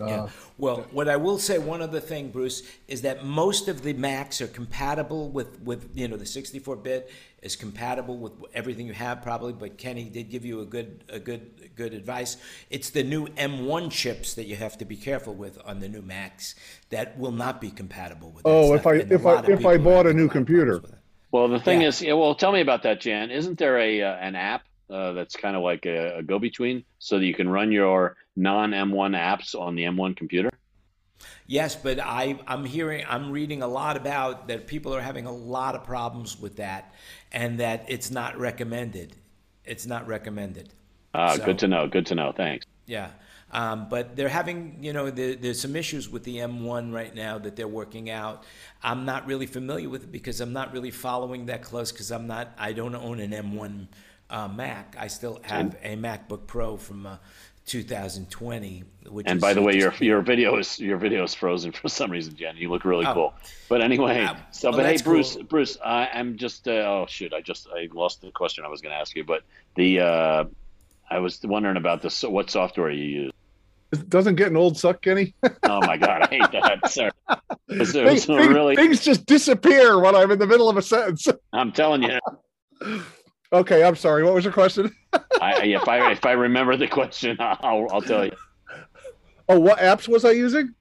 Yeah. 0.09 0.29
Well, 0.59 0.87
what 0.91 1.09
I 1.09 1.17
will 1.17 1.39
say, 1.39 1.59
one 1.59 1.83
other 1.83 2.01
thing, 2.01 2.31
Bruce, 2.31 2.63
is 2.89 3.03
that 3.03 3.25
most 3.25 3.69
of 3.69 3.83
the 3.83 3.93
Macs 3.93 4.41
are 4.41 4.47
compatible 4.47 5.31
with, 5.31 5.61
with 5.63 5.91
you 5.95 6.09
know, 6.09 6.17
the 6.17 6.25
64-bit 6.25 7.11
is 7.43 7.57
compatible 7.57 8.17
with 8.17 8.33
everything 8.55 8.87
you 8.87 8.93
have 8.93 9.23
probably, 9.23 9.53
but 9.53 9.77
Kenny 9.77 10.05
did 10.05 10.31
give 10.31 10.45
you 10.45 10.61
a 10.61 10.65
good, 10.65 11.05
a 11.09 11.19
good, 11.19 11.71
good 11.75 11.93
advice. 11.93 12.37
It's 12.71 12.91
the 12.91 13.03
new 13.03 13.27
M1 13.29 13.91
chips 13.91 14.35
that 14.35 14.45
you 14.45 14.57
have 14.57 14.79
to 14.79 14.85
be 14.85 14.97
careful 14.97 15.35
with 15.35 15.59
on 15.65 15.81
the 15.81 15.89
new 15.89 16.03
Macs 16.03 16.55
that 16.91 17.19
will 17.19 17.33
not 17.33 17.61
be 17.61 17.71
compatible 17.71 18.31
with 18.31 18.43
Oh, 18.45 18.75
if 18.75 18.87
I 18.87 18.95
if 18.95 19.27
I 19.27 19.43
if 19.47 19.67
I 19.67 19.77
bought 19.79 20.07
a 20.07 20.13
new 20.13 20.29
computer, 20.29 20.79
problems 20.79 20.83
with 20.83 20.93
it. 20.93 20.99
Well, 21.33 21.49
the 21.49 21.59
thing 21.59 21.81
Yeah. 21.81 21.89
is, 21.89 22.03
yeah, 22.03 22.13
well, 22.13 22.35
tell 22.35 22.53
me 22.53 22.61
about 22.61 22.83
that, 22.83 23.01
Jan. 23.01 23.31
Isn't 23.31 23.59
there 23.59 23.79
a 23.79 24.03
uh, 24.03 24.17
an 24.17 24.37
app 24.37 24.63
uh, 24.93 25.13
that's 25.13 25.35
kind 25.37 25.57
of 25.57 25.63
like 25.63 25.87
a, 25.87 26.19
a 26.19 26.23
go-between, 26.23 26.85
so 26.99 27.19
that 27.19 27.25
you 27.25 27.35
can 27.35 27.49
run 27.49 27.73
your 27.73 28.17
non-M1 28.37 29.17
apps 29.17 29.59
on 29.59 29.75
the 29.75 29.83
M1 29.85 30.17
computer? 30.17 30.51
Yes, 31.47 31.77
but 31.77 31.99
I, 32.01 32.39
I'm 32.47 32.65
hearing, 32.65 33.05
I'm 33.09 33.31
reading 33.31 33.63
a 33.63 33.69
lot 33.69 33.97
about 33.97 34.49
that 34.49 34.67
people 34.67 34.95
are 34.95 35.01
having 35.01 35.27
a 35.27 35.33
lot 35.33 35.75
of 35.75 35.85
problems 35.85 36.39
with 36.39 36.57
that 36.57 36.95
and 37.31 37.61
that 37.61 37.85
it's 37.89 38.11
not 38.11 38.39
recommended. 38.39 39.17
It's 39.65 39.87
not 39.87 40.07
recommended. 40.07 40.73
Ah, 41.15 41.37
So- 41.37 41.45
good 41.45 41.59
to 41.61 41.69
know. 41.69 41.87
Good 41.87 42.07
to 42.07 42.15
know. 42.15 42.33
Thanks. 42.33 42.67
Yeah. 42.87 43.11
Um, 43.53 43.89
but 43.91 44.17
they're 44.17 44.31
having, 44.31 44.79
you 44.81 44.95
know, 44.95 45.11
there, 45.11 45.35
there's 45.35 45.61
some 45.61 45.77
issues 45.77 46.09
with 46.09 46.25
the 46.25 46.39
M1 46.39 46.93
right 46.93 47.15
now 47.15 47.39
that 47.39 47.55
they're 47.55 47.69
working 47.69 48.09
out. 48.09 48.45
I'm 48.83 49.05
not 49.05 49.27
really 49.27 49.47
familiar 49.47 49.91
with 49.91 50.05
it 50.05 50.13
because 50.13 50.41
I'm 50.41 50.55
not 50.55 50.73
really 50.73 50.91
following 50.91 51.47
that 51.47 51.63
close 51.63 51.93
because 51.93 52.11
I'm 52.11 52.27
not, 52.27 52.53
I 52.57 52.73
don't 52.73 52.95
own 52.95 53.21
an 53.21 53.31
M1 53.33 53.89
uh, 54.33 54.49
Mac. 54.49 54.97
I 54.99 55.07
still 55.07 55.39
have 55.45 55.77
a 55.85 55.95
MacBook 55.97 56.47
Pro 56.49 56.77
from 56.77 57.07
uh, 57.07 57.17
2020, 57.67 58.83
which 59.09 59.27
And 59.29 59.37
is 59.37 59.41
by 59.41 59.55
the 59.55 59.63
way, 59.63 59.79
just- 59.79 60.01
your 60.01 60.17
your 60.17 60.23
video 60.23 60.57
is 60.59 60.79
your 60.81 60.97
video 60.97 61.23
is 61.25 61.35
frozen 61.35 61.71
for 61.73 61.89
some 61.89 62.11
reason, 62.11 62.35
Jen. 62.35 62.57
You 62.57 62.69
look 62.71 62.85
really 62.85 63.07
Oh. 63.07 63.15
cool. 63.15 63.35
But 63.69 63.83
anyway, 63.83 64.27
Ah, 64.29 64.37
so 64.51 64.71
well, 64.71 64.79
but 64.81 64.87
hey, 64.87 64.97
Bruce, 65.03 65.35
cool. 65.35 65.45
Bruce, 65.45 65.79
I, 65.85 66.09
I'm 66.13 66.37
just 66.37 66.67
uh, 66.67 66.73
oh 66.73 67.07
shoot, 67.09 67.33
I 67.33 67.41
just 67.41 67.69
I 67.73 67.89
lost 67.93 68.21
the 68.23 68.31
question 68.33 68.65
I 68.65 68.69
was 68.69 68.81
going 68.81 68.93
to 68.93 68.99
ask 68.99 69.15
you. 69.15 69.25
But 69.25 69.43
the 69.77 70.01
uh, 70.01 70.45
I 71.11 71.19
was 71.21 71.41
wondering 71.45 71.77
about 71.77 72.03
this. 72.03 72.15
So 72.15 72.31
what 72.31 72.51
software 72.51 72.91
you 72.91 73.05
use? 73.05 73.33
It 73.93 74.09
doesn't 74.09 74.37
get 74.37 74.49
an 74.49 74.57
old 74.57 74.79
suck, 74.79 75.03
Kenny. 75.03 75.35
Oh 75.65 75.81
my 75.87 75.99
god, 75.99 76.23
I 76.23 76.27
hate 76.29 76.51
that. 76.53 76.91
Sorry, 76.91 77.11
it 77.69 77.79
was, 77.79 77.95
it 77.95 78.05
things- 78.07 78.29
really. 78.29 78.75
things 78.75 79.05
just 79.05 79.27
disappear 79.27 80.01
when 80.01 80.15
I'm 80.17 80.31
in 80.31 80.39
the 80.39 80.47
middle 80.47 80.69
of 80.71 80.79
a 80.79 80.83
sentence. 80.83 81.29
I'm 81.53 81.73
telling 81.73 82.03
you, 82.03 82.19
Okay, 83.53 83.85
I'm 83.85 83.97
sorry. 83.97 84.25
What 84.25 84.35
was 84.35 84.45
your 84.45 84.53
question? 84.53 84.95
I, 85.41 85.63
if 85.65 85.87
I 85.87 86.13
if 86.13 86.25
I 86.25 86.33
remember 86.33 86.77
the 86.77 86.89
question, 86.89 87.37
I'll 87.41 87.87
I'll 87.91 88.03
tell 88.03 88.25
you. 88.25 88.33
Oh, 89.49 89.59
what 89.61 89.79
apps 89.79 90.09
was 90.09 90.25
I 90.25 90.31
using? 90.31 90.75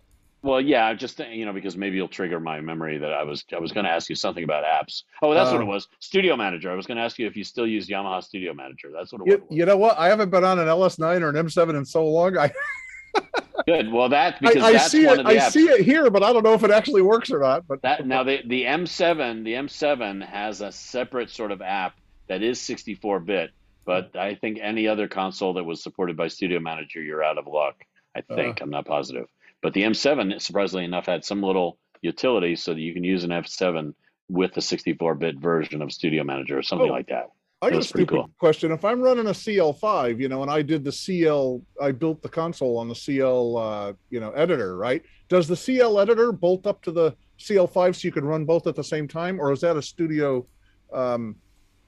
Well, 0.43 0.59
yeah, 0.61 0.93
just 0.93 1.19
you 1.19 1.45
know, 1.45 1.53
because 1.53 1.75
maybe 1.77 1.97
you'll 1.97 2.07
trigger 2.07 2.39
my 2.39 2.61
memory 2.61 2.97
that 2.97 3.13
I 3.13 3.23
was 3.23 3.43
I 3.53 3.59
was 3.59 3.71
going 3.71 3.83
to 3.83 3.91
ask 3.91 4.09
you 4.09 4.15
something 4.15 4.43
about 4.43 4.63
apps. 4.63 5.03
Oh, 5.21 5.33
that's 5.33 5.51
what 5.51 5.59
Oh. 5.59 5.63
it 5.63 5.67
was. 5.67 5.87
Studio 5.99 6.35
Manager. 6.35 6.71
I 6.71 6.75
was 6.75 6.87
going 6.87 6.97
to 6.97 7.03
ask 7.03 7.19
you 7.19 7.27
if 7.27 7.35
you 7.35 7.43
still 7.43 7.67
use 7.67 7.87
Yamaha 7.87 8.23
Studio 8.23 8.53
Manager. 8.53 8.89
That's 8.91 9.11
what 9.11 9.21
it 9.21 9.27
You, 9.27 9.37
was. 9.37 9.47
you 9.57 9.65
know 9.65 9.77
what? 9.77 9.99
I 9.99 10.07
haven't 10.07 10.29
been 10.31 10.43
on 10.43 10.57
an 10.57 10.67
LS9 10.67 11.21
or 11.21 11.29
an 11.29 11.35
M7 11.35 11.77
in 11.77 11.85
so 11.85 12.07
long. 12.07 12.37
I 12.37 12.51
Good. 13.67 13.91
Well, 13.91 14.09
that 14.09 14.37
I, 14.43 14.49
I 14.59 14.71
that's 14.73 14.89
see 14.91 15.05
one 15.05 15.19
it. 15.19 15.19
of 15.19 15.25
the 15.27 15.31
I 15.33 15.35
apps. 15.37 15.51
see 15.51 15.65
it 15.67 15.81
here, 15.85 16.09
but 16.09 16.23
I 16.23 16.33
don't 16.33 16.41
know 16.43 16.53
if 16.53 16.63
it 16.63 16.71
actually 16.71 17.03
works 17.03 17.29
or 17.29 17.39
not. 17.39 17.67
But 17.67 17.81
That 17.83 18.07
now 18.07 18.23
the 18.23 18.39
the 18.47 18.63
M7 18.63 19.43
the 19.43 19.53
M7 19.53 20.25
has 20.25 20.61
a 20.61 20.71
separate 20.71 21.29
sort 21.29 21.51
of 21.51 21.61
app 21.61 21.93
that 22.31 22.41
is 22.41 22.61
64 22.61 23.19
bit, 23.19 23.49
but 23.85 24.15
I 24.15 24.35
think 24.35 24.57
any 24.61 24.87
other 24.87 25.09
console 25.09 25.51
that 25.55 25.65
was 25.65 25.83
supported 25.83 26.15
by 26.15 26.29
Studio 26.29 26.61
Manager, 26.61 27.01
you're 27.01 27.21
out 27.21 27.37
of 27.37 27.45
luck. 27.45 27.75
I 28.15 28.21
think 28.21 28.61
I'm 28.61 28.69
not 28.69 28.85
positive, 28.85 29.25
but 29.61 29.73
the 29.73 29.83
M7 29.83 30.41
surprisingly 30.41 30.85
enough 30.85 31.07
had 31.07 31.25
some 31.25 31.43
little 31.43 31.77
utility 32.01 32.55
so 32.55 32.73
that 32.73 32.79
you 32.79 32.93
can 32.93 33.03
use 33.03 33.25
an 33.25 33.31
F7 33.31 33.93
with 34.29 34.53
the 34.53 34.61
64 34.61 35.15
bit 35.15 35.39
version 35.39 35.81
of 35.81 35.91
Studio 35.91 36.23
Manager 36.23 36.57
or 36.57 36.61
something 36.63 36.89
Oh. 36.89 36.93
like 36.93 37.07
that. 37.07 37.31
I 37.61 37.69
got 37.69 37.79
a 37.79 37.83
stupid 37.83 38.07
cool. 38.07 38.29
question. 38.39 38.71
If 38.71 38.85
I'm 38.85 39.01
running 39.01 39.27
a 39.27 39.33
CL5, 39.33 40.19
you 40.21 40.29
know, 40.29 40.41
and 40.41 40.49
I 40.49 40.61
did 40.61 40.85
the 40.85 40.91
CL, 40.91 41.61
I 41.81 41.91
built 41.91 42.21
the 42.21 42.29
console 42.29 42.77
on 42.77 42.87
the 42.87 42.95
CL, 42.95 43.57
uh, 43.57 43.93
you 44.09 44.21
know, 44.21 44.31
editor, 44.31 44.77
right? 44.77 45.03
Does 45.27 45.49
the 45.49 45.55
CL 45.57 45.99
editor 45.99 46.31
bolt 46.31 46.65
up 46.65 46.81
to 46.83 46.91
the 46.93 47.13
CL5 47.39 47.95
so 47.97 48.07
you 48.07 48.11
can 48.13 48.23
run 48.23 48.45
both 48.45 48.67
at 48.67 48.75
the 48.77 48.83
same 48.83 49.05
time, 49.07 49.39
or 49.39 49.51
is 49.51 49.59
that 49.61 49.75
a 49.75 49.81
studio? 49.81 50.47
Um, 50.93 51.35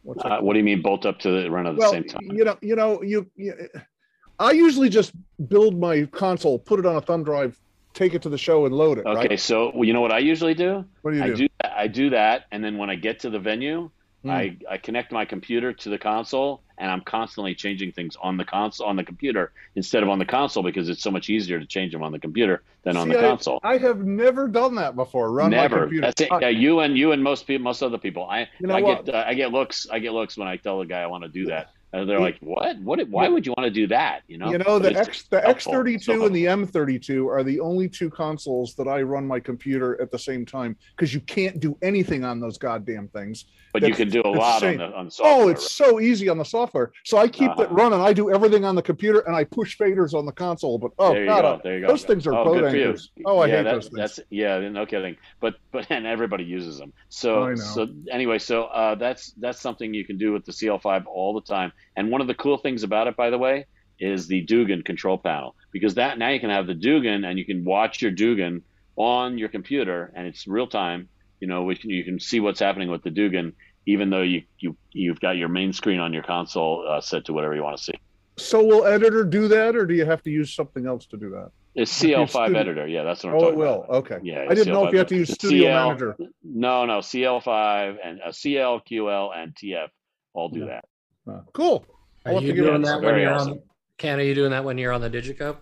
Uh, 0.08 0.40
what 0.40 0.54
do 0.54 0.60
you 0.60 0.66
mean 0.66 0.82
bolt 0.82 1.06
up 1.06 1.20
to 1.20 1.32
the 1.32 1.50
run 1.50 1.66
at 1.68 1.76
the 1.78 1.88
same 1.90 2.04
time? 2.04 2.22
you 2.32 2.44
know, 2.44 2.58
you 2.62 2.76
know, 2.76 3.02
you, 3.02 3.30
you. 3.36 3.54
I 4.40 4.52
usually 4.52 4.90
just 4.90 5.14
build 5.48 5.80
my 5.80 6.06
console, 6.08 6.60
put 6.60 6.80
it 6.80 6.86
on 6.86 6.96
a 6.96 7.02
thumb 7.02 7.24
drive, 7.24 7.58
take 7.94 8.14
it 8.14 8.22
to 8.24 8.30
the 8.30 8.38
show, 8.38 8.66
and 8.66 8.76
load 8.76 8.98
it. 8.98 9.06
Okay, 9.06 9.28
Right? 9.30 9.40
so 9.40 9.72
well, 9.74 9.86
you 9.86 9.94
know 9.94 10.02
what 10.02 10.12
I 10.12 10.20
usually 10.20 10.54
do? 10.54 10.84
What 11.02 11.12
do 11.12 11.18
you 11.18 11.24
I 11.24 11.28
do? 11.28 11.36
do 11.36 11.48
I 11.64 11.88
do 11.88 12.10
that, 12.10 12.46
and 12.52 12.64
then 12.64 12.78
when 12.78 12.90
I 12.90 12.96
get 12.96 13.20
to 13.22 13.30
the 13.30 13.40
venue, 13.40 13.90
Hmm. 14.24 14.30
I, 14.30 14.58
I 14.70 14.78
connect 14.78 15.12
my 15.12 15.26
computer 15.26 15.74
to 15.74 15.90
the 15.90 15.98
console, 15.98 16.62
and 16.78 16.90
I'm 16.90 17.02
constantly 17.02 17.54
changing 17.54 17.92
things 17.92 18.16
on 18.22 18.38
the 18.38 18.46
console 18.46 18.88
on 18.88 18.96
the 18.96 19.04
computer 19.04 19.52
instead 19.76 20.02
of 20.02 20.08
on 20.10 20.18
the 20.18 20.26
console 20.26 20.64
because 20.64 20.88
it's 20.88 21.04
so 21.04 21.12
much 21.12 21.30
easier 21.30 21.60
to 21.60 21.66
change 21.66 21.92
them 21.92 22.02
on 22.04 22.14
the 22.14 22.20
computer 22.20 22.64
than 22.84 22.96
on 22.96 23.10
the 23.10 23.18
I- 23.20 23.22
console. 23.22 23.60
I 23.64 23.78
have 23.78 24.00
never 24.06 24.48
done 24.48 24.76
that 24.76 24.96
before. 24.96 25.32
Run 25.32 25.52
my 25.52 25.58
Never. 25.58 25.82
computer. 25.82 26.08
That's 26.08 26.22
it. 26.22 26.30
Yeah, 26.42 26.48
you 26.50 26.80
and 26.80 26.98
you 26.98 27.12
and 27.12 27.22
most 27.22 27.46
people, 27.48 27.66
most 27.66 27.82
other 27.84 27.98
people. 27.98 28.24
I 28.26 28.48
You 28.60 28.68
know 28.68 28.76
I 28.76 28.82
what? 28.82 29.06
get 29.06 29.14
uh, 29.16 29.24
I 29.28 29.34
get 29.34 29.52
looks. 29.52 29.88
I 29.92 30.00
get 30.00 30.14
looks 30.14 30.38
when 30.38 30.48
I 30.48 30.56
tell 30.56 30.80
the 30.80 30.86
guy 30.86 31.02
I 31.02 31.08
want 31.08 31.24
to 31.24 31.30
do 31.30 31.46
that, 31.48 31.72
and 31.92 32.10
they're 32.10 32.20
like, 32.22 32.38
"What? 32.40 32.78
What? 32.80 33.06
Why 33.10 33.28
would 33.28 33.46
you 33.46 33.54
want 33.58 33.66
to 33.68 33.72
do 33.72 33.88
that?" 33.88 34.22
You 34.28 34.38
know. 34.38 34.52
You 34.52 34.58
know, 34.60 34.80
the 34.80 34.96
X, 34.98 35.24
the 35.24 35.46
X 35.46 35.66
thirty 35.66 35.98
two 35.98 36.26
and 36.26 36.34
the 36.34 36.46
M32 36.46 37.28
are 37.28 37.44
the 37.44 37.60
only 37.60 37.90
two 37.90 38.10
consoles 38.10 38.74
that 38.76 38.88
I 38.88 39.02
run 39.02 39.28
my 39.28 39.42
computer 39.42 40.02
at 40.02 40.12
the 40.12 40.20
same 40.20 40.46
time 40.46 40.78
because 40.96 41.14
you 41.14 41.20
can't 41.20 41.60
do 41.60 41.78
anything 41.82 42.24
on 42.24 42.40
those 42.40 42.58
goddamn 42.58 43.10
things. 43.10 43.46
But 43.74 43.82
you 43.88 43.94
can 43.96 44.08
do 44.08 44.22
a 44.24 44.30
lot 44.30 44.62
on 44.64 44.78
the 44.78 44.86
on 44.96 45.10
software. 45.10 45.46
Oh, 45.46 45.50
it's 45.50 45.72
so 45.72 46.00
easy 46.00 46.30
on 46.30 46.38
the 46.38 46.46
software. 46.46 46.92
So 47.06 47.18
I 47.18 47.28
keep 47.28 47.50
it 47.52 47.60
Uh-huh. 47.60 47.74
running. 47.74 48.00
I 48.02 48.14
do 48.14 48.32
everything 48.32 48.64
on 48.66 48.76
the 48.76 48.84
computer 48.84 49.22
and 49.22 49.36
I 49.36 49.44
push 49.46 49.76
faders 49.76 50.14
on 50.14 50.28
the 50.28 50.32
console. 50.32 50.78
But 50.78 50.92
oh 51.00 51.12
there 51.14 51.22
you 51.24 51.26
god, 51.28 51.42
go. 51.42 51.54
I- 51.56 51.60
There 51.64 51.74
you 51.76 51.82
go. 51.82 51.88
those 51.88 52.06
things 52.06 52.28
are 52.28 52.36
oh, 52.36 52.46
boat 52.46 52.54
good 52.60 52.72
for 52.72 52.78
you. 52.78 52.86
anchors. 52.90 53.12
Oh, 53.26 53.40
I 53.40 53.48
yeah, 53.48 53.56
hate 53.58 53.64
that- 53.64 53.74
those 53.74 53.84
things. 53.86 53.98
That's 53.98 54.20
yeah, 54.30 54.60
no 54.70 54.86
kidding. 54.86 55.18
But 55.42 55.56
but 55.72 55.88
and 55.90 56.06
everybody 56.06 56.44
uses 56.44 56.78
them. 56.78 56.94
So 57.10 57.56
so 57.56 57.88
anyway, 58.12 58.38
so 58.38 58.66
uh, 58.66 58.94
that's 58.96 59.32
that's 59.40 59.60
something 59.60 59.92
you 59.92 60.06
can 60.06 60.20
do 60.20 60.32
with 60.34 60.46
the 60.46 60.52
CL5 60.52 61.06
all 61.08 61.34
the 61.34 61.42
time. 61.42 61.72
And 61.98 62.12
one 62.12 62.22
of 62.22 62.28
the 62.28 62.36
cool 62.36 62.58
things 62.60 62.84
about 62.84 63.08
it, 63.08 63.16
by 63.18 63.32
the 63.32 63.40
way, 63.40 63.66
is 64.00 64.28
the 64.28 64.42
Dugan 64.42 64.84
control 64.84 65.18
panel 65.18 65.56
because 65.72 65.96
that 65.96 66.20
now 66.20 66.30
you 66.30 66.40
can 66.40 66.52
have 66.52 66.68
the 66.68 66.76
Dugan 66.76 67.26
and 67.26 67.40
you 67.40 67.46
can 67.46 67.64
watch 67.64 68.04
your 68.04 68.12
Dugan 68.12 68.62
on 68.98 69.40
your 69.40 69.50
computer 69.50 70.12
and 70.16 70.28
it's 70.28 70.46
real 70.48 70.68
time. 70.68 71.10
You 71.40 71.48
know, 71.48 71.64
we 71.64 71.78
you 71.84 72.04
can 72.04 72.20
see 72.20 72.40
what's 72.40 72.60
happening 72.60 72.90
with 72.90 73.04
the 73.04 73.10
Dugan, 73.10 73.54
even 73.86 74.10
though 74.10 74.22
you 74.22 74.44
you 74.60 74.76
you've 74.92 75.20
got 75.20 75.38
your 75.38 75.50
main 75.50 75.74
screen 75.74 76.00
on 76.00 76.14
your 76.14 76.24
console 76.24 76.86
uh, 76.90 77.02
set 77.02 77.26
to 77.26 77.34
whatever 77.34 77.56
you 77.56 77.64
want 77.64 77.78
to 77.78 77.84
see. 77.84 77.94
So 78.38 78.64
will 78.64 78.86
editor 78.86 79.24
do 79.24 79.48
that, 79.50 79.76
or 79.76 79.86
do 79.86 79.94
you 79.94 80.06
have 80.06 80.24
to 80.24 80.30
use 80.32 80.54
something 80.56 80.86
else 80.88 81.06
to 81.08 81.18
do 81.18 81.30
that? 81.32 81.52
It's 81.76 81.92
CL5 81.92 82.30
studio- 82.30 82.60
editor. 82.60 82.88
Yeah, 82.88 83.04
that's 83.04 83.24
what 83.24 83.34
I'm 83.34 83.40
Oh, 83.42 83.48
it 83.50 83.56
will. 83.56 83.84
about. 83.84 83.90
Okay. 83.96 84.20
Yeah, 84.24 84.46
I 84.50 84.54
didn't 84.54 84.74
know 84.74 84.86
if 84.88 84.94
you 84.94 84.98
CL5. 84.98 85.00
have 85.00 85.08
to 85.08 85.16
use 85.16 85.32
Studio 85.34 85.64
CL 85.70 85.88
Manager. 85.88 86.16
No, 86.44 86.86
no, 86.86 87.00
CL5 87.00 87.98
and 88.04 88.22
uh, 88.22 88.32
CL, 88.32 88.82
QL, 88.90 89.32
and 89.36 89.56
TF 89.56 89.88
all 90.34 90.50
do 90.50 90.66
that. 90.68 90.86
Uh, 91.30 91.42
cool. 91.54 91.86
I'll 92.26 92.38
Are 92.38 92.42
you 92.42 92.48
to 92.48 92.54
give 92.54 92.66
it 92.66 92.68
doing 92.70 92.82
that 92.84 93.02
when 93.02 93.20
you're 93.20 93.34
awesome. 93.34 93.54
on? 93.54 93.62
Ken, 93.98 94.20
are 94.20 94.24
you 94.24 94.36
doing 94.36 94.52
that 94.52 94.64
when 94.64 94.78
you're 94.78 94.92
on 94.92 95.02
the 95.02 95.10
Digico? 95.10 95.58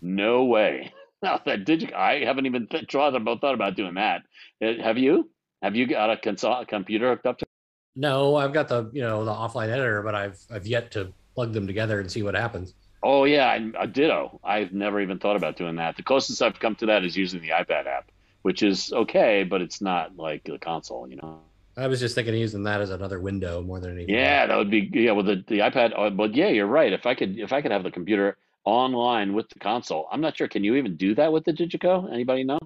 No 0.00 0.44
way. 0.44 0.92
No, 1.22 1.38
that 1.44 1.66
did 1.66 1.82
you, 1.82 1.88
I 1.94 2.24
haven't 2.24 2.46
even 2.46 2.66
th- 2.66 2.90
thought 2.90 3.14
about 3.14 3.42
thought 3.42 3.54
about 3.54 3.76
doing 3.76 3.94
that. 3.94 4.22
Uh, 4.64 4.82
Have 4.82 4.96
you? 4.96 5.28
Have 5.62 5.76
you 5.76 5.86
got 5.86 6.08
a 6.08 6.16
console, 6.16 6.60
a 6.60 6.64
computer 6.64 7.10
hooked 7.10 7.26
up 7.26 7.38
to? 7.38 7.46
No, 7.94 8.36
I've 8.36 8.54
got 8.54 8.68
the 8.68 8.90
you 8.92 9.02
know 9.02 9.24
the 9.24 9.32
offline 9.32 9.68
editor, 9.68 10.02
but 10.02 10.14
I've 10.14 10.38
I've 10.50 10.66
yet 10.66 10.90
to 10.92 11.12
plug 11.34 11.52
them 11.52 11.66
together 11.66 12.00
and 12.00 12.10
see 12.10 12.22
what 12.22 12.34
happens. 12.34 12.74
Oh 13.02 13.24
yeah, 13.24 13.46
I, 13.46 13.70
a 13.82 13.86
ditto. 13.86 14.40
I've 14.42 14.72
never 14.72 15.00
even 15.00 15.18
thought 15.18 15.36
about 15.36 15.56
doing 15.56 15.76
that. 15.76 15.96
The 15.96 16.02
closest 16.02 16.40
I've 16.42 16.58
come 16.58 16.74
to 16.76 16.86
that 16.86 17.04
is 17.04 17.16
using 17.16 17.40
the 17.42 17.50
iPad 17.50 17.86
app, 17.86 18.10
which 18.42 18.62
is 18.62 18.92
okay, 18.92 19.44
but 19.44 19.60
it's 19.60 19.80
not 19.80 20.16
like 20.16 20.44
the 20.44 20.58
console, 20.58 21.08
you 21.08 21.16
know. 21.16 21.40
I 21.76 21.86
was 21.86 22.00
just 22.00 22.14
thinking 22.14 22.34
of 22.34 22.40
using 22.40 22.64
that 22.64 22.80
as 22.80 22.90
another 22.90 23.20
window 23.20 23.62
more 23.62 23.80
than 23.80 23.92
anything. 23.92 24.14
Yeah, 24.14 24.46
that 24.46 24.56
would 24.56 24.70
be 24.70 24.90
yeah. 24.92 25.12
Well, 25.12 25.24
the 25.24 25.44
the 25.46 25.60
iPad, 25.60 25.92
uh, 25.98 26.10
but 26.10 26.34
yeah, 26.34 26.48
you're 26.48 26.66
right. 26.66 26.92
If 26.92 27.06
I 27.06 27.14
could, 27.14 27.38
if 27.38 27.52
I 27.52 27.60
could 27.62 27.70
have 27.70 27.82
the 27.82 27.90
computer 27.90 28.36
online 28.64 29.32
with 29.34 29.48
the 29.48 29.58
console, 29.58 30.08
I'm 30.12 30.20
not 30.20 30.36
sure. 30.36 30.48
Can 30.48 30.64
you 30.64 30.74
even 30.76 30.96
do 30.96 31.14
that 31.14 31.32
with 31.32 31.44
the 31.44 31.52
Digico? 31.52 32.12
Anybody 32.12 32.44
know? 32.44 32.58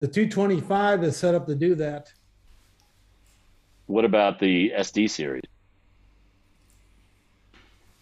The 0.00 0.08
225 0.08 1.04
is 1.04 1.16
set 1.16 1.34
up 1.34 1.46
to 1.46 1.54
do 1.54 1.74
that. 1.76 2.12
What 3.86 4.04
about 4.04 4.38
the 4.38 4.72
SD 4.76 5.10
series? 5.10 5.42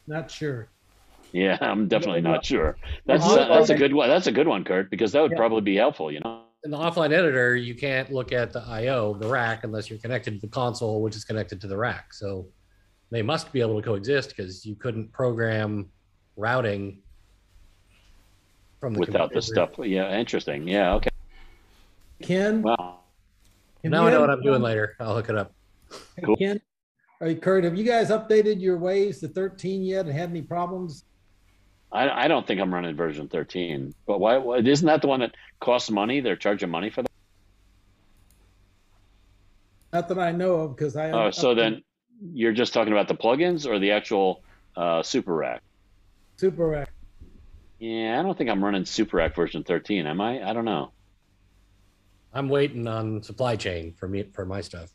Not 0.07 0.31
sure. 0.31 0.69
Yeah, 1.33 1.59
I'm 1.61 1.89
definitely 1.89 2.21
not 2.21 2.45
sure. 2.45 2.77
That's 3.07 3.25
Well, 3.25 3.39
uh, 3.41 3.59
that's 3.59 3.71
a 3.71 3.75
I- 3.75 3.79
good 3.79 3.95
one. 3.95 4.09
That's 4.09 4.27
a 4.27 4.33
good 4.33 4.49
one, 4.49 4.65
Kurt, 4.65 4.91
because 4.91 5.13
that 5.13 5.23
would 5.23 5.33
Yeah. 5.33 5.37
probably 5.39 5.63
be 5.63 5.77
helpful. 5.77 6.11
You 6.13 6.21
know. 6.21 6.43
In 6.65 6.71
the 6.71 6.77
offline 6.79 7.13
editor, 7.13 7.57
you 7.57 7.75
can't 7.75 8.13
look 8.13 8.31
at 8.31 8.53
the 8.53 8.61
I/O, 8.61 9.15
the 9.15 9.27
rack, 9.27 9.65
unless 9.65 9.91
you're 9.91 9.99
connected 9.99 10.35
to 10.35 10.41
the 10.41 10.49
console, 10.53 11.03
which 11.03 11.17
is 11.17 11.25
connected 11.25 11.61
to 11.63 11.67
the 11.67 11.77
rack. 11.77 12.13
So 12.15 12.47
they 13.11 13.21
must 13.23 13.53
be 13.53 13.61
able 13.61 13.81
to 13.81 13.83
coexist 13.85 14.29
because 14.31 14.65
you 14.65 14.77
couldn't 14.77 15.13
program 15.13 15.91
routing 16.37 17.03
from 18.83 18.95
the 18.95 18.99
without 19.01 19.33
the 19.33 19.41
stuff. 19.41 19.71
Yeah, 19.79 20.19
interesting. 20.19 20.67
Yeah, 20.67 20.95
okay. 20.95 21.11
Ken? 22.21 22.63
Wow. 22.63 22.99
have 23.85 23.93
Now 23.93 24.03
you 24.03 24.09
I 24.09 24.11
know 24.11 24.17
had- 24.17 24.21
what 24.23 24.31
I'm 24.31 24.43
doing 24.43 24.61
later. 24.61 24.97
I'll 24.99 25.15
hook 25.15 25.29
it 25.29 25.37
up. 25.37 25.53
Cool. 26.25 26.35
Ken, 26.37 26.61
all 27.21 27.29
right, 27.29 27.41
Kurt, 27.41 27.63
have 27.63 27.77
you 27.77 27.85
guys 27.85 28.11
updated 28.11 28.61
your 28.61 28.77
waves 28.79 29.21
to 29.21 29.29
13 29.29 29.85
yet 29.85 30.07
and 30.07 30.13
had 30.15 30.31
any 30.31 30.43
problems? 30.43 31.05
I, 31.93 32.25
I 32.25 32.29
don't 32.29 32.45
think 32.45 32.61
I'm 32.61 32.75
running 32.75 32.97
version 32.97 33.29
13, 33.29 33.95
but 34.05 34.19
why, 34.19 34.37
why? 34.39 34.57
Isn't 34.59 34.87
that 34.87 35.01
the 35.01 35.07
one 35.07 35.21
that 35.21 35.37
costs 35.61 35.89
money? 35.89 36.19
They're 36.19 36.35
charging 36.35 36.71
money 36.71 36.91
for 36.91 37.03
that. 37.03 37.11
Not 39.93 40.09
that 40.09 40.19
I 40.19 40.33
know 40.33 40.55
of, 40.55 40.75
because 40.75 40.97
I. 40.97 41.11
Oh, 41.13 41.31
so 41.31 41.55
then 41.55 41.83
you're 42.33 42.53
just 42.55 42.73
talking 42.75 42.93
about 42.95 43.07
the 43.07 43.15
plugins 43.15 43.65
or 43.65 43.79
the 43.79 43.93
actual 43.93 44.43
uh, 44.77 45.03
Super 45.05 45.35
Rack? 45.35 45.63
Super 46.37 46.67
Rack. 46.67 46.89
Yeah, 47.83 48.21
I 48.21 48.23
don't 48.23 48.39
think 48.39 48.49
I'm 48.49 48.63
running 48.63 48.85
Super 48.85 49.17
Rack 49.17 49.35
version 49.35 49.65
13. 49.65 50.07
Am 50.07 50.21
I? 50.21 50.49
I 50.49 50.53
don't 50.53 50.65
know. 50.65 50.93
I'm 52.33 52.49
waiting 52.49 52.87
on 52.87 53.25
supply 53.25 53.57
chain 53.57 53.93
for 53.99 54.07
me 54.07 54.23
for 54.23 54.47
my 54.47 54.61
stuff. 54.61 54.93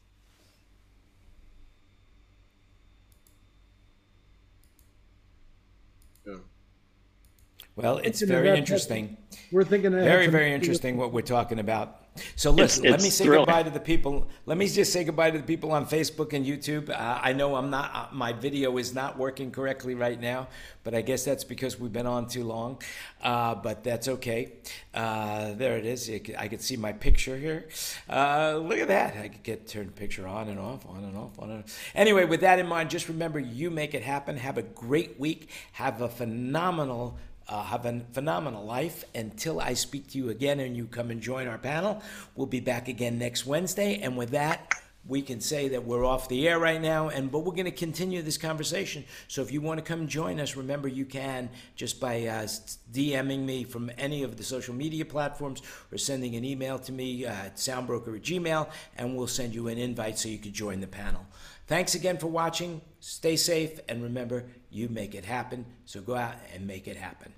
Well, 7.78 7.99
it's 7.99 8.22
very 8.22 8.49
that- 8.49 8.58
interesting. 8.58 9.18
We're 9.52 9.64
thinking. 9.64 9.94
of 9.94 10.04
Very, 10.04 10.28
very 10.28 10.52
interesting 10.52 10.98
what 10.98 11.14
we're 11.14 11.22
talking 11.22 11.60
about. 11.60 12.02
So 12.36 12.49
listen, 12.49 12.86
let 12.86 12.95
it's 12.95 13.04
me 13.04 13.10
say 13.12 13.26
thrilling. 13.26 13.45
goodbye 13.45 13.62
to 13.62 13.70
the 13.70 13.80
people. 13.80 14.28
Let 14.48 14.58
me 14.58 14.68
just 14.68 14.91
say 14.91 15.04
goodbye 15.04 15.30
to 15.30 15.38
the 15.38 15.44
people 15.44 15.72
on 15.72 15.86
Facebook 15.86 16.34
and 16.34 16.44
YouTube. 16.44 16.90
Uh, 16.90 17.20
I 17.22 17.32
know 17.34 17.56
I'm 17.56 17.70
not, 17.70 17.91
uh, 17.94 18.08
my 18.12 18.34
video 18.34 18.76
is 18.80 18.95
not 18.95 19.20
working 19.20 19.52
correctly 19.52 19.94
right 19.94 20.20
now, 20.20 20.48
but 20.84 20.95
I 20.95 21.02
guess 21.02 21.24
that's 21.24 21.44
because 21.44 21.80
we've 21.80 21.94
been 21.94 22.08
on 22.08 22.28
too 22.28 22.44
long. 22.44 22.82
Uh, 23.22 23.54
but 23.54 23.84
that's 23.84 24.08
okay. 24.08 24.54
Uh, 24.95 25.54
there 25.54 25.78
it 25.78 25.86
is. 25.86 26.10
I 26.40 26.48
can 26.48 26.58
see 26.58 26.76
my 26.76 26.91
picture 26.91 27.38
here. 27.38 27.68
Uh, 28.10 28.58
look 28.64 28.80
at 28.80 28.88
that. 28.88 29.16
I 29.16 29.28
could 29.28 29.44
get 29.44 29.68
turn 29.68 29.86
the 29.86 29.91
picture 29.91 30.28
on 30.28 30.49
and 30.49 30.60
off, 30.60 30.88
on 30.88 31.04
and 31.04 31.16
off, 31.16 31.38
on 31.38 31.52
and 31.52 31.64
off. 31.64 31.80
Anyway, 31.94 32.26
with 32.26 32.41
that 32.41 32.58
in 32.58 32.66
mind, 32.66 32.90
just 32.90 33.08
remember 33.10 33.40
you 33.40 33.70
make 33.70 33.94
it 33.94 34.02
happen. 34.02 34.38
Have 34.38 34.58
a 34.58 34.64
great 34.64 35.20
week. 35.20 35.52
Have 35.74 36.02
a 36.02 36.10
phenomenal 36.10 37.16
uh, 37.49 37.64
have 37.64 37.86
a 37.86 38.02
phenomenal 38.14 38.65
life. 38.65 39.03
Until 39.15 39.60
I 39.60 39.74
speak 39.74 40.10
to 40.11 40.18
you 40.18 40.30
again 40.30 40.60
and 40.60 40.76
you 40.76 40.86
come 40.86 41.11
and 41.11 41.22
join 41.22 41.48
our 41.48 41.57
panel, 41.57 42.02
we'll 42.36 42.48
be 42.48 42.60
back 42.60 42.88
again 42.88 43.18
next 43.18 43.45
Wednesday. 43.45 43.99
And 44.02 44.18
with 44.18 44.32
that, 44.32 44.74
we 45.07 45.22
can 45.22 45.40
say 45.40 45.69
that 45.69 45.86
we're 45.86 46.06
off 46.06 46.28
the 46.28 46.48
air 46.48 46.60
right 46.60 46.82
now, 46.82 47.10
and 47.10 47.32
but 47.32 47.40
we're 47.40 47.53
going 47.53 47.65
to 47.65 47.72
continue 47.72 48.22
this 48.22 48.38
conversation. 48.38 49.06
So 49.28 49.41
if 49.41 49.52
you 49.52 49.61
want 49.61 49.78
to 49.78 49.84
come 49.84 50.07
join 50.07 50.40
us, 50.40 50.56
remember 50.56 50.88
you 50.88 51.06
can 51.06 51.49
just 51.76 51.99
by 51.99 52.26
uh, 52.26 52.48
DMing 52.91 53.45
me 53.45 53.64
from 53.64 53.90
any 53.98 54.24
of 54.24 54.36
the 54.36 54.44
social 54.44 54.74
media 54.74 55.06
platforms 55.06 55.61
or 55.91 55.98
sending 55.98 56.36
an 56.36 56.44
email 56.44 56.78
to 56.80 56.91
me 56.91 57.26
uh, 57.26 57.32
at 57.32 57.56
soundbroker 57.56 58.15
at 58.15 58.24
Gmail, 58.24 58.69
and 58.98 59.15
we'll 59.15 59.28
send 59.28 59.56
you 59.56 59.69
an 59.69 59.78
invite 59.78 60.18
so 60.19 60.30
you 60.30 60.40
can 60.40 60.52
join 60.52 60.82
the 60.82 60.88
panel. 60.88 61.26
Thanks 61.68 61.95
again 61.95 62.18
for 62.18 62.28
watching. 62.28 62.82
Stay 62.99 63.36
safe, 63.36 63.80
and 63.88 64.03
remember, 64.03 64.45
you 64.69 64.90
make 64.90 65.15
it 65.15 65.26
happen. 65.26 65.65
So 65.86 66.02
go 66.02 66.15
out 66.15 66.36
and 66.53 66.68
make 66.68 66.88
it 66.88 66.98
happen. 66.98 67.34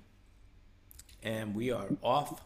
And 1.22 1.54
we 1.54 1.70
are 1.70 1.86
off 2.02 2.38